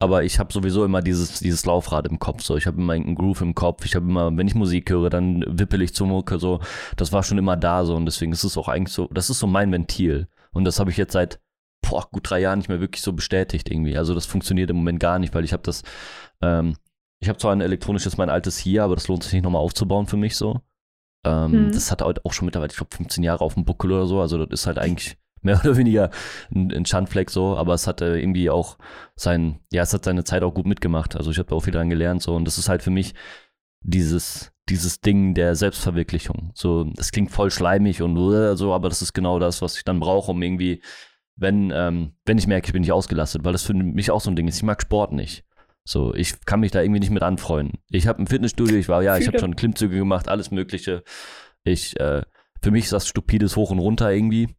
Aber 0.00 0.22
ich 0.22 0.38
habe 0.38 0.52
sowieso 0.52 0.84
immer 0.84 1.02
dieses, 1.02 1.40
dieses 1.40 1.66
Laufrad 1.66 2.06
im 2.06 2.20
Kopf. 2.20 2.42
So, 2.42 2.56
ich 2.56 2.66
habe 2.66 2.80
immer 2.80 2.92
einen 2.92 3.16
Groove 3.16 3.40
im 3.40 3.54
Kopf. 3.54 3.84
Ich 3.84 3.96
habe 3.96 4.06
immer, 4.06 4.36
wenn 4.36 4.46
ich 4.46 4.54
Musik 4.54 4.90
höre, 4.90 5.10
dann 5.10 5.44
wippel 5.46 5.82
ich 5.82 5.94
zur 5.94 6.06
Mucke. 6.06 6.38
So, 6.38 6.60
das 6.96 7.12
war 7.12 7.24
schon 7.24 7.38
immer 7.38 7.56
da 7.56 7.84
so 7.84 7.96
und 7.96 8.06
deswegen 8.06 8.32
ist 8.32 8.44
es 8.44 8.56
auch 8.56 8.68
eigentlich 8.68 8.94
so, 8.94 9.08
das 9.08 9.28
ist 9.28 9.40
so 9.40 9.48
mein 9.48 9.72
Ventil. 9.72 10.28
Und 10.52 10.64
das 10.64 10.78
habe 10.78 10.90
ich 10.90 10.96
jetzt 10.96 11.12
seit 11.14 11.40
boah, 11.82 12.08
gut 12.10 12.30
drei 12.30 12.40
Jahren 12.40 12.58
nicht 12.58 12.68
mehr 12.68 12.80
wirklich 12.80 13.02
so 13.02 13.12
bestätigt 13.12 13.70
irgendwie. 13.70 13.96
Also 13.96 14.14
das 14.14 14.26
funktioniert 14.26 14.70
im 14.70 14.76
Moment 14.76 15.00
gar 15.00 15.18
nicht, 15.18 15.34
weil 15.34 15.44
ich 15.44 15.52
habe 15.52 15.62
das, 15.62 15.82
ähm, 16.42 16.76
ich 17.20 17.28
habe 17.28 17.38
zwar 17.38 17.52
ein 17.52 17.60
elektronisches, 17.60 18.16
mein 18.16 18.30
altes 18.30 18.58
hier, 18.58 18.84
aber 18.84 18.94
das 18.94 19.08
lohnt 19.08 19.24
sich 19.24 19.32
nicht 19.32 19.42
nochmal 19.42 19.62
aufzubauen 19.62 20.06
für 20.06 20.16
mich 20.16 20.36
so. 20.36 20.60
Ähm, 21.28 21.52
Hm. 21.52 21.72
Das 21.72 21.90
hat 21.90 22.02
halt 22.02 22.24
auch 22.24 22.32
schon 22.32 22.46
mittlerweile, 22.46 22.70
ich 22.70 22.76
glaube, 22.76 22.94
15 22.94 23.22
Jahre 23.22 23.44
auf 23.44 23.54
dem 23.54 23.64
Buckel 23.64 23.92
oder 23.92 24.06
so. 24.06 24.20
Also 24.20 24.44
das 24.44 24.60
ist 24.60 24.66
halt 24.66 24.78
eigentlich 24.78 25.16
mehr 25.42 25.60
oder 25.60 25.76
weniger 25.76 26.10
ein, 26.54 26.72
ein 26.72 26.86
Schandfleck 26.86 27.30
so, 27.30 27.56
aber 27.56 27.74
es 27.74 27.86
hat 27.86 28.00
äh, 28.00 28.18
irgendwie 28.18 28.50
auch 28.50 28.78
sein, 29.16 29.60
ja, 29.72 29.82
es 29.82 29.94
hat 29.94 30.04
seine 30.04 30.24
Zeit 30.24 30.42
auch 30.42 30.54
gut 30.54 30.66
mitgemacht. 30.66 31.16
Also 31.16 31.30
ich 31.30 31.38
habe 31.38 31.48
da 31.48 31.56
auch 31.56 31.60
viel 31.64 31.72
dran 31.72 31.90
gelernt 31.90 32.22
so 32.22 32.34
und 32.34 32.44
das 32.44 32.58
ist 32.58 32.68
halt 32.68 32.82
für 32.82 32.90
mich 32.90 33.14
dieses 33.80 34.52
dieses 34.68 35.00
Ding 35.00 35.34
der 35.34 35.54
Selbstverwirklichung. 35.54 36.50
So, 36.54 36.84
das 36.84 37.10
klingt 37.10 37.30
voll 37.30 37.50
schleimig 37.50 38.02
und 38.02 38.16
so, 38.56 38.74
aber 38.74 38.88
das 38.88 39.02
ist 39.02 39.12
genau 39.12 39.38
das, 39.38 39.62
was 39.62 39.76
ich 39.76 39.84
dann 39.84 40.00
brauche, 40.00 40.30
um 40.30 40.42
irgendwie, 40.42 40.82
wenn, 41.36 41.72
ähm, 41.74 42.12
wenn 42.24 42.38
ich 42.38 42.46
merke, 42.46 42.66
ich 42.66 42.72
bin 42.72 42.82
nicht 42.82 42.92
ausgelastet, 42.92 43.44
weil 43.44 43.52
das 43.52 43.62
für 43.62 43.74
mich 43.74 44.10
auch 44.10 44.20
so 44.20 44.30
ein 44.30 44.36
Ding 44.36 44.48
ist. 44.48 44.56
Ich 44.56 44.62
mag 44.62 44.82
Sport 44.82 45.12
nicht. 45.12 45.44
So, 45.88 46.12
ich 46.14 46.44
kann 46.44 46.60
mich 46.60 46.70
da 46.70 46.82
irgendwie 46.82 47.00
nicht 47.00 47.12
mit 47.12 47.22
anfreunden. 47.22 47.78
Ich 47.88 48.06
habe 48.06 48.20
ein 48.20 48.26
Fitnessstudio, 48.26 48.76
ich 48.76 48.90
war, 48.90 49.02
ja, 49.02 49.16
ich 49.16 49.26
habe 49.26 49.38
schon 49.38 49.56
Klimmzüge 49.56 49.96
gemacht, 49.96 50.28
alles 50.28 50.50
Mögliche. 50.50 51.02
Ich, 51.64 51.98
äh, 51.98 52.20
für 52.62 52.70
mich 52.70 52.84
ist 52.84 52.92
das 52.92 53.08
stupides 53.08 53.56
Hoch 53.56 53.70
und 53.70 53.78
runter 53.78 54.12
irgendwie 54.12 54.54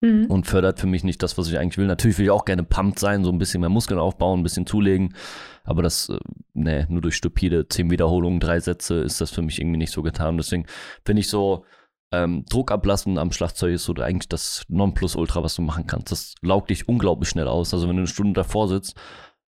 mhm. 0.00 0.26
und 0.26 0.46
fördert 0.46 0.78
für 0.78 0.86
mich 0.86 1.02
nicht 1.02 1.24
das, 1.24 1.36
was 1.36 1.48
ich 1.48 1.58
eigentlich 1.58 1.76
will. 1.76 1.88
Natürlich 1.88 2.18
will 2.18 2.26
ich 2.26 2.30
auch 2.30 2.44
gerne 2.44 2.62
pumped 2.62 3.00
sein, 3.00 3.24
so 3.24 3.32
ein 3.32 3.38
bisschen 3.38 3.62
mehr 3.62 3.68
Muskeln 3.68 3.98
aufbauen, 3.98 4.38
ein 4.38 4.42
bisschen 4.44 4.64
zulegen. 4.64 5.16
Aber 5.64 5.82
das, 5.82 6.08
äh, 6.08 6.20
ne, 6.52 6.86
nur 6.88 7.02
durch 7.02 7.16
stupide 7.16 7.66
zehn 7.66 7.90
Wiederholungen, 7.90 8.38
drei 8.38 8.60
Sätze 8.60 9.00
ist 9.00 9.20
das 9.20 9.32
für 9.32 9.42
mich 9.42 9.60
irgendwie 9.60 9.78
nicht 9.78 9.92
so 9.92 10.02
getan. 10.02 10.36
Deswegen 10.36 10.66
finde 11.04 11.18
ich 11.18 11.28
so, 11.28 11.64
ähm, 12.12 12.44
Druck 12.48 12.70
ablassen 12.70 13.18
am 13.18 13.32
Schlagzeug 13.32 13.74
ist 13.74 13.86
so 13.86 13.94
eigentlich 13.94 14.28
das 14.28 14.62
Nonplusultra, 14.68 15.42
was 15.42 15.56
du 15.56 15.62
machen 15.62 15.88
kannst. 15.88 16.12
Das 16.12 16.36
laugt 16.42 16.70
dich 16.70 16.88
unglaublich 16.88 17.28
schnell 17.28 17.48
aus. 17.48 17.74
Also 17.74 17.88
wenn 17.88 17.96
du 17.96 18.02
eine 18.02 18.06
Stunde 18.06 18.34
davor 18.34 18.68
sitzt, 18.68 18.94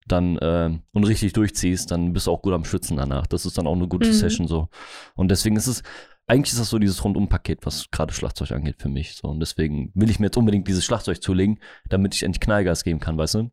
dann 0.07 0.37
äh, 0.39 0.79
und 0.93 1.05
richtig 1.05 1.33
durchziehst, 1.33 1.91
dann 1.91 2.13
bist 2.13 2.27
du 2.27 2.33
auch 2.33 2.43
gut 2.43 2.53
am 2.53 2.65
Schwitzen 2.65 2.97
danach. 2.97 3.27
Das 3.27 3.47
ist 3.47 3.59
dann 3.59 3.67
auch 3.67 3.77
eine 3.77 3.89
gute 3.89 4.09
mhm. 4.09 4.13
Session 4.13 4.47
so. 4.47 4.69
Und 5.15 5.31
deswegen 5.31 5.57
ist 5.57 5.67
es, 5.67 5.83
eigentlich 6.27 6.53
ist 6.53 6.61
das 6.61 6.71
so 6.71 6.79
dieses 6.79 7.05
Rundum-Paket, 7.05 7.65
was 7.67 7.91
gerade 7.91 8.13
Schlagzeug 8.13 8.53
angeht 8.53 8.77
für 8.79 8.89
mich. 8.89 9.15
So. 9.15 9.29
Und 9.29 9.41
deswegen 9.41 9.91
will 9.95 10.11
ich 10.11 10.19
mir 10.19 10.27
jetzt 10.27 10.37
unbedingt 10.37 10.69
dieses 10.69 10.85
Schlagzeug 10.85 11.23
zulegen, 11.23 11.61
damit 11.89 12.15
ich 12.15 12.23
endlich 12.23 12.41
Knallgas 12.41 12.85
geben 12.85 13.01
kann, 13.01 13.19
weißt 13.19 13.35
du? 13.35 13.51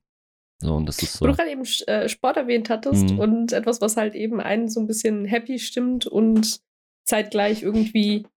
So, 0.61 0.75
und 0.75 0.85
das 0.87 1.01
ist 1.01 1.13
so. 1.13 1.25
Wo 1.25 1.27
du 1.27 1.35
gerade 1.35 1.51
eben 1.51 1.63
äh, 1.87 2.09
Sport 2.09 2.37
erwähnt 2.37 2.69
hattest 2.69 3.11
mhm. 3.11 3.19
und 3.19 3.53
etwas, 3.53 3.79
was 3.81 3.95
halt 3.95 4.15
eben 4.15 4.41
einen 4.41 4.67
so 4.67 4.79
ein 4.81 4.87
bisschen 4.87 5.25
happy 5.25 5.57
stimmt 5.57 6.05
und 6.05 6.59
zeitgleich 7.05 7.63
irgendwie 7.63 8.27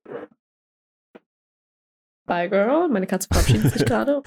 Bye 2.27 2.49
Girl. 2.49 2.89
Meine 2.89 3.07
Katze 3.07 3.29
verabschiedet 3.31 3.73
sich 3.73 3.85
gerade. 3.87 4.23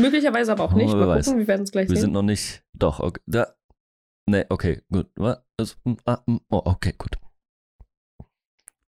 Möglicherweise 0.00 0.52
aber 0.52 0.64
auch 0.64 0.74
nicht. 0.74 0.92
Oh, 0.92 0.96
Mal 0.96 1.18
gucken, 1.22 1.34
weiß. 1.34 1.36
wir 1.36 1.46
werden 1.46 1.62
es 1.62 1.72
gleich 1.72 1.88
wir 1.88 1.88
sehen. 1.88 1.96
Wir 1.96 2.00
sind 2.02 2.12
noch 2.12 2.22
nicht. 2.22 2.62
Doch, 2.74 3.00
okay. 3.00 3.20
Da. 3.26 3.54
Nee, 4.26 4.44
okay, 4.48 4.82
gut. 4.90 5.08
Was? 5.16 5.76
Mm, 5.84 5.94
ah, 6.04 6.18
mm, 6.26 6.38
oh, 6.50 6.62
okay, 6.64 6.94
gut. 6.96 7.16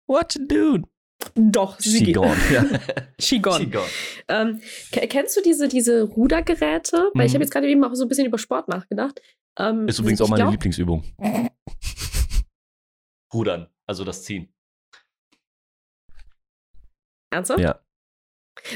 What 0.07 0.35
you 0.35 0.47
doing? 0.47 0.87
Doch, 1.35 1.79
sie 1.79 2.05
She 2.05 2.13
gone. 2.13 2.37
Ja. 2.53 2.65
She 3.19 3.39
gone. 3.39 3.61
She 3.61 3.71
gone. 3.71 3.89
Ähm, 4.29 4.61
kennst 4.91 5.37
du 5.37 5.43
diese, 5.43 5.69
diese 5.69 6.03
Rudergeräte? 6.03 7.11
Weil 7.15 7.25
mhm. 7.25 7.27
ich 7.27 7.35
habe 7.35 7.45
jetzt 7.45 7.53
gerade 7.53 7.69
eben 7.69 7.85
auch 7.85 7.95
so 7.95 8.05
ein 8.05 8.09
bisschen 8.09 8.27
über 8.27 8.39
Sport 8.39 8.69
nachgedacht. 8.69 9.23
Ähm, 9.59 9.87
Ist 9.87 9.99
übrigens 9.99 10.21
auch 10.21 10.29
meine 10.29 10.43
glaub, 10.43 10.53
Lieblingsübung. 10.53 11.05
Rudern, 13.33 13.69
also 13.87 14.05
das 14.05 14.25
Ziehen. 14.25 14.53
Ernsthaft? 17.31 17.61
Ja. 17.61 17.82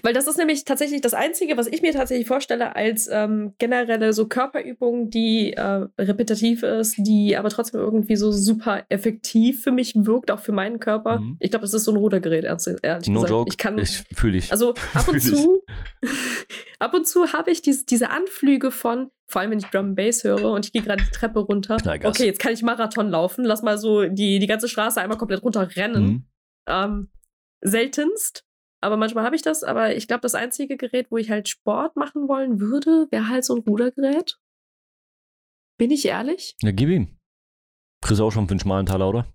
Weil 0.03 0.15
das 0.15 0.27
ist 0.27 0.39
nämlich 0.39 0.65
tatsächlich 0.65 1.01
das 1.01 1.15
Einzige, 1.15 1.57
was 1.57 1.67
ich 1.67 1.83
mir 1.83 1.93
tatsächlich 1.93 2.27
vorstelle 2.27 2.75
als 2.75 3.09
ähm, 3.13 3.55
generelle 3.59 4.13
so 4.13 4.27
Körperübung, 4.27 5.11
die 5.11 5.53
äh, 5.53 5.87
repetitiv 5.99 6.63
ist, 6.63 6.97
die 6.99 7.37
aber 7.37 7.51
trotzdem 7.51 7.81
irgendwie 7.81 8.17
so 8.17 8.33
super 8.33 8.85
effektiv 8.89 9.63
für 9.63 9.73
mich 9.73 9.95
wirkt, 9.95 10.31
auch 10.31 10.41
für 10.41 10.53
meinen 10.53 10.81
Körper. 10.81 11.21
Mhm. 11.21 11.37
Ich 11.41 11.51
glaube, 11.51 11.65
das 11.65 11.75
ist 11.75 11.85
so 11.85 11.93
ein 11.93 11.97
Rudergerät, 11.97 12.45
ehrlich 12.45 13.09
no 13.09 13.21
gesagt. 13.21 13.31
Joke. 13.31 13.49
Ich 13.51 13.59
kann, 13.59 13.79
ich 13.79 14.05
fühle 14.15 14.39
ich. 14.39 14.51
Also 14.51 14.75
ab 14.95 15.09
und 15.09 15.21
zu, 15.21 15.63
ab 16.79 16.95
und 16.95 17.07
zu 17.07 17.33
habe 17.33 17.51
ich 17.51 17.61
diese, 17.61 17.85
diese 17.85 18.11
Anflüge 18.11 18.71
von, 18.71 19.11
vor 19.29 19.43
allem 19.43 19.51
wenn 19.51 19.59
ich 19.59 19.67
Drum 19.67 19.95
Bass 19.95 20.25
höre 20.25 20.53
und 20.53 20.65
ich 20.65 20.73
gehe 20.73 20.83
gerade 20.83 21.05
die 21.05 21.11
Treppe 21.11 21.41
runter. 21.41 21.77
Knallgas. 21.77 22.09
Okay, 22.09 22.27
jetzt 22.27 22.41
kann 22.41 22.53
ich 22.53 22.63
Marathon 22.63 23.11
laufen. 23.11 23.45
Lass 23.45 23.63
mal 23.63 23.77
so 23.77 24.07
die, 24.07 24.39
die 24.39 24.47
ganze 24.47 24.69
Straße 24.69 25.01
einmal 25.01 25.19
komplett 25.19 25.43
runter 25.43 25.69
rennen. 25.77 26.05
Mhm. 26.05 26.25
Ähm, 26.69 27.09
seltenst 27.61 28.47
aber 28.81 28.97
manchmal 28.97 29.25
habe 29.25 29.37
ich 29.37 29.43
das. 29.43 29.63
Aber 29.63 29.95
ich 29.95 30.09
glaube, 30.09 30.23
das 30.23 30.35
einzige 30.35 30.77
Gerät, 30.77 31.11
wo 31.11 31.17
ich 31.17 31.31
halt 31.31 31.49
Sport 31.49 31.97
machen 31.97 32.29
wollen 32.29 32.61
würde, 32.61 33.09
wäre 33.11 33.29
halt 33.29 33.45
so 33.45 33.55
ein 33.55 33.63
Rudergerät. 33.63 34.39
Bin 35.79 35.91
ich 35.91 36.07
ehrlich? 36.07 36.57
Ja, 36.63 36.73
gib 36.73 36.89
ihm. 36.89 37.19
Kriegst 38.03 38.21
du 38.21 38.25
auch 38.25 38.31
schon 38.31 38.47
für 38.47 38.53
einen 38.53 38.61
schmalen 38.61 38.87
Taler, 38.87 39.09
oder? 39.09 39.27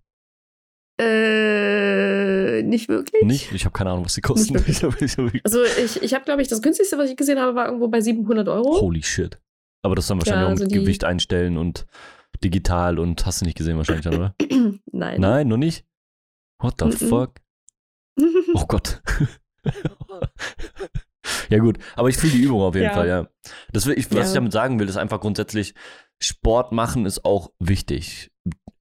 Äh, 0.99 2.63
nicht 2.63 2.89
wirklich. 2.89 3.23
Nicht? 3.23 3.51
Ich 3.51 3.65
habe 3.65 3.73
keine 3.73 3.91
Ahnung, 3.91 4.05
was 4.05 4.15
die 4.15 4.21
kosten. 4.21 4.55
Also 5.43 5.63
ich, 5.63 6.01
ich 6.01 6.13
habe, 6.13 6.25
glaube 6.25 6.41
ich, 6.41 6.47
das 6.47 6.61
günstigste, 6.61 6.97
was 6.97 7.09
ich 7.09 7.17
gesehen 7.17 7.39
habe, 7.39 7.55
war 7.55 7.65
irgendwo 7.65 7.87
bei 7.87 8.01
700 8.01 8.47
Euro. 8.47 8.81
Holy 8.81 9.01
shit. 9.01 9.39
Aber 9.83 9.95
das 9.95 10.07
dann 10.07 10.19
wahrscheinlich 10.19 10.43
ja, 10.43 10.47
also 10.47 10.63
auch 10.63 10.69
mit 10.69 10.73
Gewicht 10.73 11.03
einstellen 11.03 11.57
und 11.57 11.87
digital 12.43 12.99
und 12.99 13.25
hast 13.25 13.41
du 13.41 13.45
nicht 13.45 13.57
gesehen 13.57 13.77
wahrscheinlich 13.77 14.03
dann, 14.03 14.15
oder? 14.15 14.35
Nein. 14.91 15.21
Nein, 15.21 15.47
noch 15.47 15.57
nicht? 15.57 15.85
What 16.59 16.75
the 16.79 16.85
mm 16.85 16.89
-mm. 16.89 17.09
fuck? 17.09 17.40
Oh 18.53 18.65
Gott. 18.67 19.01
ja, 21.49 21.59
gut, 21.59 21.77
aber 21.95 22.09
ich 22.09 22.17
fühle 22.17 22.33
die 22.33 22.41
Übung 22.41 22.61
auf 22.61 22.75
jeden 22.75 22.87
ja. 22.87 22.93
Fall, 22.93 23.07
ja. 23.07 23.27
Das 23.71 23.85
will 23.85 23.97
ich, 23.97 24.09
was 24.11 24.17
ja. 24.17 24.25
ich 24.25 24.33
damit 24.33 24.51
sagen 24.51 24.79
will, 24.79 24.89
ist 24.89 24.97
einfach 24.97 25.19
grundsätzlich, 25.19 25.73
Sport 26.21 26.71
machen 26.71 27.05
ist 27.05 27.25
auch 27.25 27.51
wichtig. 27.59 28.31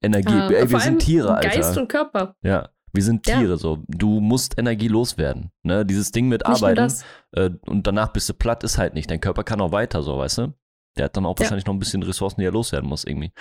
Energie. 0.03 0.33
Ah, 0.33 0.49
Ey, 0.49 0.70
wir 0.70 0.81
sind 0.81 1.01
Tiere, 1.01 1.35
Alter. 1.35 1.49
Geist 1.49 1.78
und 1.78 1.89
Körper. 1.89 2.37
Ja. 2.43 2.70
Wir 2.93 3.05
sind 3.05 3.22
Tiere, 3.22 3.51
ja. 3.51 3.57
so. 3.57 3.83
Du 3.87 4.20
musst 4.20 4.59
Energie 4.59 4.89
loswerden. 4.89 5.51
Ne? 5.62 5.87
Dieses 5.87 6.11
Ding 6.11 6.28
mit 6.28 6.47
nicht 6.47 6.62
Arbeiten 6.62 6.93
äh, 7.33 7.51
und 7.66 7.87
danach 7.87 8.09
bist 8.09 8.28
du 8.28 8.35
platt, 8.35 8.64
ist 8.64 8.78
halt 8.78 8.95
nicht. 8.95 9.11
Dein 9.11 9.20
Körper 9.20 9.45
kann 9.45 9.61
auch 9.61 9.72
weiter, 9.72 10.03
so, 10.03 10.18
weißt 10.18 10.39
du? 10.39 10.55
Der 10.97 11.05
hat 11.05 11.16
dann 11.16 11.24
auch 11.24 11.39
wahrscheinlich 11.39 11.66
noch 11.66 11.74
ein 11.74 11.78
bisschen 11.78 12.03
Ressourcen, 12.03 12.41
die 12.41 12.47
er 12.47 12.53
loswerden 12.53 12.89
muss, 12.89 13.05
irgendwie. 13.05 13.33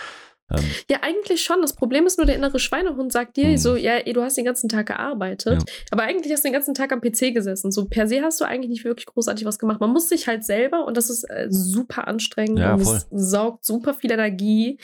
Ähm, 0.52 0.64
ja, 0.90 0.98
eigentlich 1.02 1.44
schon. 1.44 1.62
Das 1.62 1.74
Problem 1.74 2.06
ist 2.06 2.18
nur, 2.18 2.26
der 2.26 2.36
innere 2.36 2.60
Schweinehund 2.60 3.12
sagt 3.12 3.38
dir 3.38 3.50
hm. 3.50 3.58
so, 3.58 3.76
ja, 3.76 4.02
du 4.02 4.22
hast 4.22 4.38
den 4.38 4.46
ganzen 4.46 4.70
Tag 4.70 4.88
gearbeitet, 4.88 5.62
ja. 5.62 5.74
aber 5.92 6.04
eigentlich 6.04 6.32
hast 6.34 6.44
du 6.44 6.48
den 6.48 6.54
ganzen 6.54 6.74
Tag 6.74 6.92
am 6.92 7.02
PC 7.02 7.34
gesessen. 7.34 7.72
So 7.72 7.86
per 7.86 8.08
se 8.08 8.22
hast 8.22 8.42
du 8.42 8.46
eigentlich 8.46 8.70
nicht 8.70 8.86
wirklich 8.86 9.06
großartig 9.06 9.46
was 9.46 9.60
gemacht. 9.60 9.80
Man 9.80 9.92
muss 9.92 10.10
sich 10.10 10.28
halt 10.28 10.44
selber, 10.44 10.86
und 10.86 10.98
das 10.98 11.10
ist 11.10 11.24
äh, 11.24 11.48
super 11.50 12.08
anstrengend 12.08 12.60
ja, 12.60 12.74
und 12.74 12.82
es 12.82 13.08
saugt 13.12 13.66
super 13.66 13.94
viel 13.94 14.12
Energie, 14.12 14.80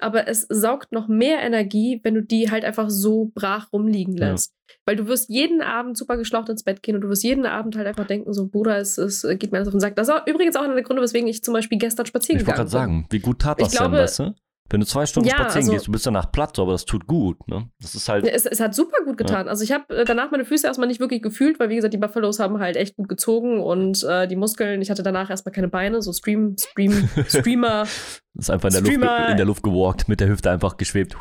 aber 0.00 0.28
es 0.28 0.46
saugt 0.48 0.92
noch 0.92 1.08
mehr 1.08 1.40
Energie, 1.40 2.00
wenn 2.02 2.14
du 2.14 2.22
die 2.22 2.50
halt 2.50 2.64
einfach 2.64 2.88
so 2.88 3.30
brach 3.34 3.72
rumliegen 3.72 4.16
lässt. 4.16 4.52
Ja. 4.52 4.74
Weil 4.86 4.96
du 4.96 5.06
wirst 5.06 5.28
jeden 5.28 5.60
Abend 5.60 5.96
super 5.96 6.16
geschlaucht 6.16 6.48
ins 6.48 6.62
Bett 6.62 6.82
gehen 6.82 6.94
und 6.94 7.02
du 7.02 7.08
wirst 7.08 7.22
jeden 7.22 7.46
Abend 7.46 7.76
halt 7.76 7.86
einfach 7.86 8.06
denken, 8.06 8.32
so, 8.32 8.46
Bruder, 8.46 8.78
es, 8.78 8.98
es 8.98 9.22
geht 9.38 9.52
mir 9.52 9.58
alles 9.58 9.68
auf 9.68 9.74
den 9.74 9.80
Sack. 9.80 9.96
Das 9.96 10.08
ist 10.08 10.14
übrigens 10.26 10.56
auch 10.56 10.62
einer 10.62 10.74
der 10.74 10.82
Gründe, 10.82 11.02
weswegen 11.02 11.28
ich 11.28 11.42
zum 11.42 11.54
Beispiel 11.54 11.78
gestern 11.78 12.06
spazieren 12.06 12.40
ich 12.40 12.46
gegangen 12.46 12.64
bin. 12.64 12.68
Ich 12.68 12.72
wollte 12.72 12.86
gerade 12.86 12.92
sagen, 12.92 13.06
wie 13.10 13.18
gut 13.18 13.40
tat 13.40 13.60
das 13.60 13.72
ich 13.72 13.78
denn, 13.78 13.92
weißt 13.92 14.18
du? 14.20 14.34
Wenn 14.70 14.80
du 14.80 14.86
zwei 14.86 15.04
Stunden 15.04 15.28
ja, 15.28 15.34
spazieren 15.34 15.62
also, 15.62 15.72
gehst, 15.72 15.86
du 15.88 15.92
bist 15.92 16.06
danach 16.06 16.30
platt, 16.30 16.56
aber 16.60 16.72
das 16.72 16.84
tut 16.84 17.08
gut. 17.08 17.48
Ne? 17.48 17.68
Das 17.80 17.96
ist 17.96 18.08
halt. 18.08 18.24
Es, 18.24 18.46
es 18.46 18.60
hat 18.60 18.74
super 18.74 19.04
gut 19.04 19.18
getan. 19.18 19.46
Ja. 19.46 19.50
Also 19.50 19.64
ich 19.64 19.72
habe 19.72 19.96
äh, 19.96 20.04
danach 20.04 20.30
meine 20.30 20.44
Füße 20.44 20.66
erstmal 20.66 20.86
nicht 20.86 21.00
wirklich 21.00 21.22
gefühlt, 21.22 21.58
weil 21.58 21.70
wie 21.70 21.76
gesagt, 21.76 21.92
die 21.92 21.98
Buffalos 21.98 22.38
haben 22.38 22.60
halt 22.60 22.76
echt 22.76 22.96
gut 22.96 23.08
gezogen 23.08 23.60
und 23.60 24.04
äh, 24.04 24.28
die 24.28 24.36
Muskeln, 24.36 24.80
ich 24.80 24.88
hatte 24.88 25.02
danach 25.02 25.28
erstmal 25.28 25.52
keine 25.52 25.68
Beine, 25.68 26.02
so 26.02 26.12
Stream, 26.12 26.56
Stream, 26.56 27.08
Streamer. 27.26 27.86
Das 28.34 28.46
ist 28.46 28.50
einfach 28.50 28.68
in 28.68 28.74
der, 28.74 28.82
Luft, 28.82 29.30
in 29.30 29.36
der 29.36 29.46
Luft 29.46 29.62
gewalkt, 29.62 30.08
mit 30.08 30.20
der 30.20 30.28
Hüfte 30.28 30.50
einfach 30.50 30.76
geschwebt. 30.76 31.16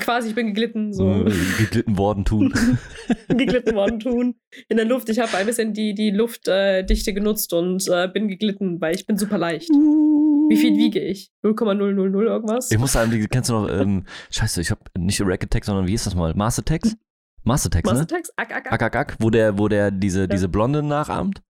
Quasi, 0.00 0.30
ich 0.30 0.34
bin 0.34 0.48
geglitten. 0.48 0.92
So. 0.92 1.24
geglitten 1.58 1.96
worden 1.96 2.24
tun. 2.24 2.52
geglitten 3.28 3.76
worden 3.76 4.00
tun. 4.00 4.34
In 4.68 4.76
der 4.76 4.86
Luft. 4.86 5.08
Ich 5.08 5.20
habe 5.20 5.36
ein 5.36 5.46
bisschen 5.46 5.72
die, 5.72 5.94
die 5.94 6.10
Luftdichte 6.10 7.10
äh, 7.10 7.14
genutzt 7.14 7.52
und 7.52 7.86
äh, 7.88 8.08
bin 8.08 8.26
geglitten, 8.26 8.80
weil 8.80 8.96
ich 8.96 9.06
bin 9.06 9.16
super 9.16 9.38
leicht. 9.38 9.70
Wie 9.70 10.56
viel 10.56 10.76
wiege 10.76 11.00
ich? 11.00 11.30
0,000 11.42 11.80
irgendwas? 11.80 12.70
Ich 12.72 12.78
muss 12.78 12.92
sagen, 12.92 13.26
kennst 13.30 13.50
du 13.50 13.54
noch, 13.54 13.68
ähm, 13.70 14.04
scheiße, 14.30 14.60
ich 14.60 14.70
habe 14.70 14.80
nicht 14.98 15.20
Rack 15.20 15.44
Attack, 15.44 15.64
sondern 15.64 15.86
wie 15.86 15.94
ist 15.94 16.06
das 16.06 16.16
mal? 16.16 16.34
Mars 16.34 16.58
Attacks? 16.58 16.96
Mars 17.44 17.64
Attacks, 17.66 17.88
Mars 17.88 18.00
Attacks? 18.00 18.30
Ack, 18.36 18.50
ack, 18.50 18.66
ack. 18.66 18.72
Ack, 18.72 18.82
ack, 18.82 18.96
ack, 18.96 19.16
wo 19.20 19.30
der, 19.30 19.58
wo 19.58 19.68
der 19.68 19.92
diese, 19.92 20.22
ja. 20.22 20.26
diese 20.26 20.48
Blonde 20.48 20.82
nachahmt. 20.82 21.40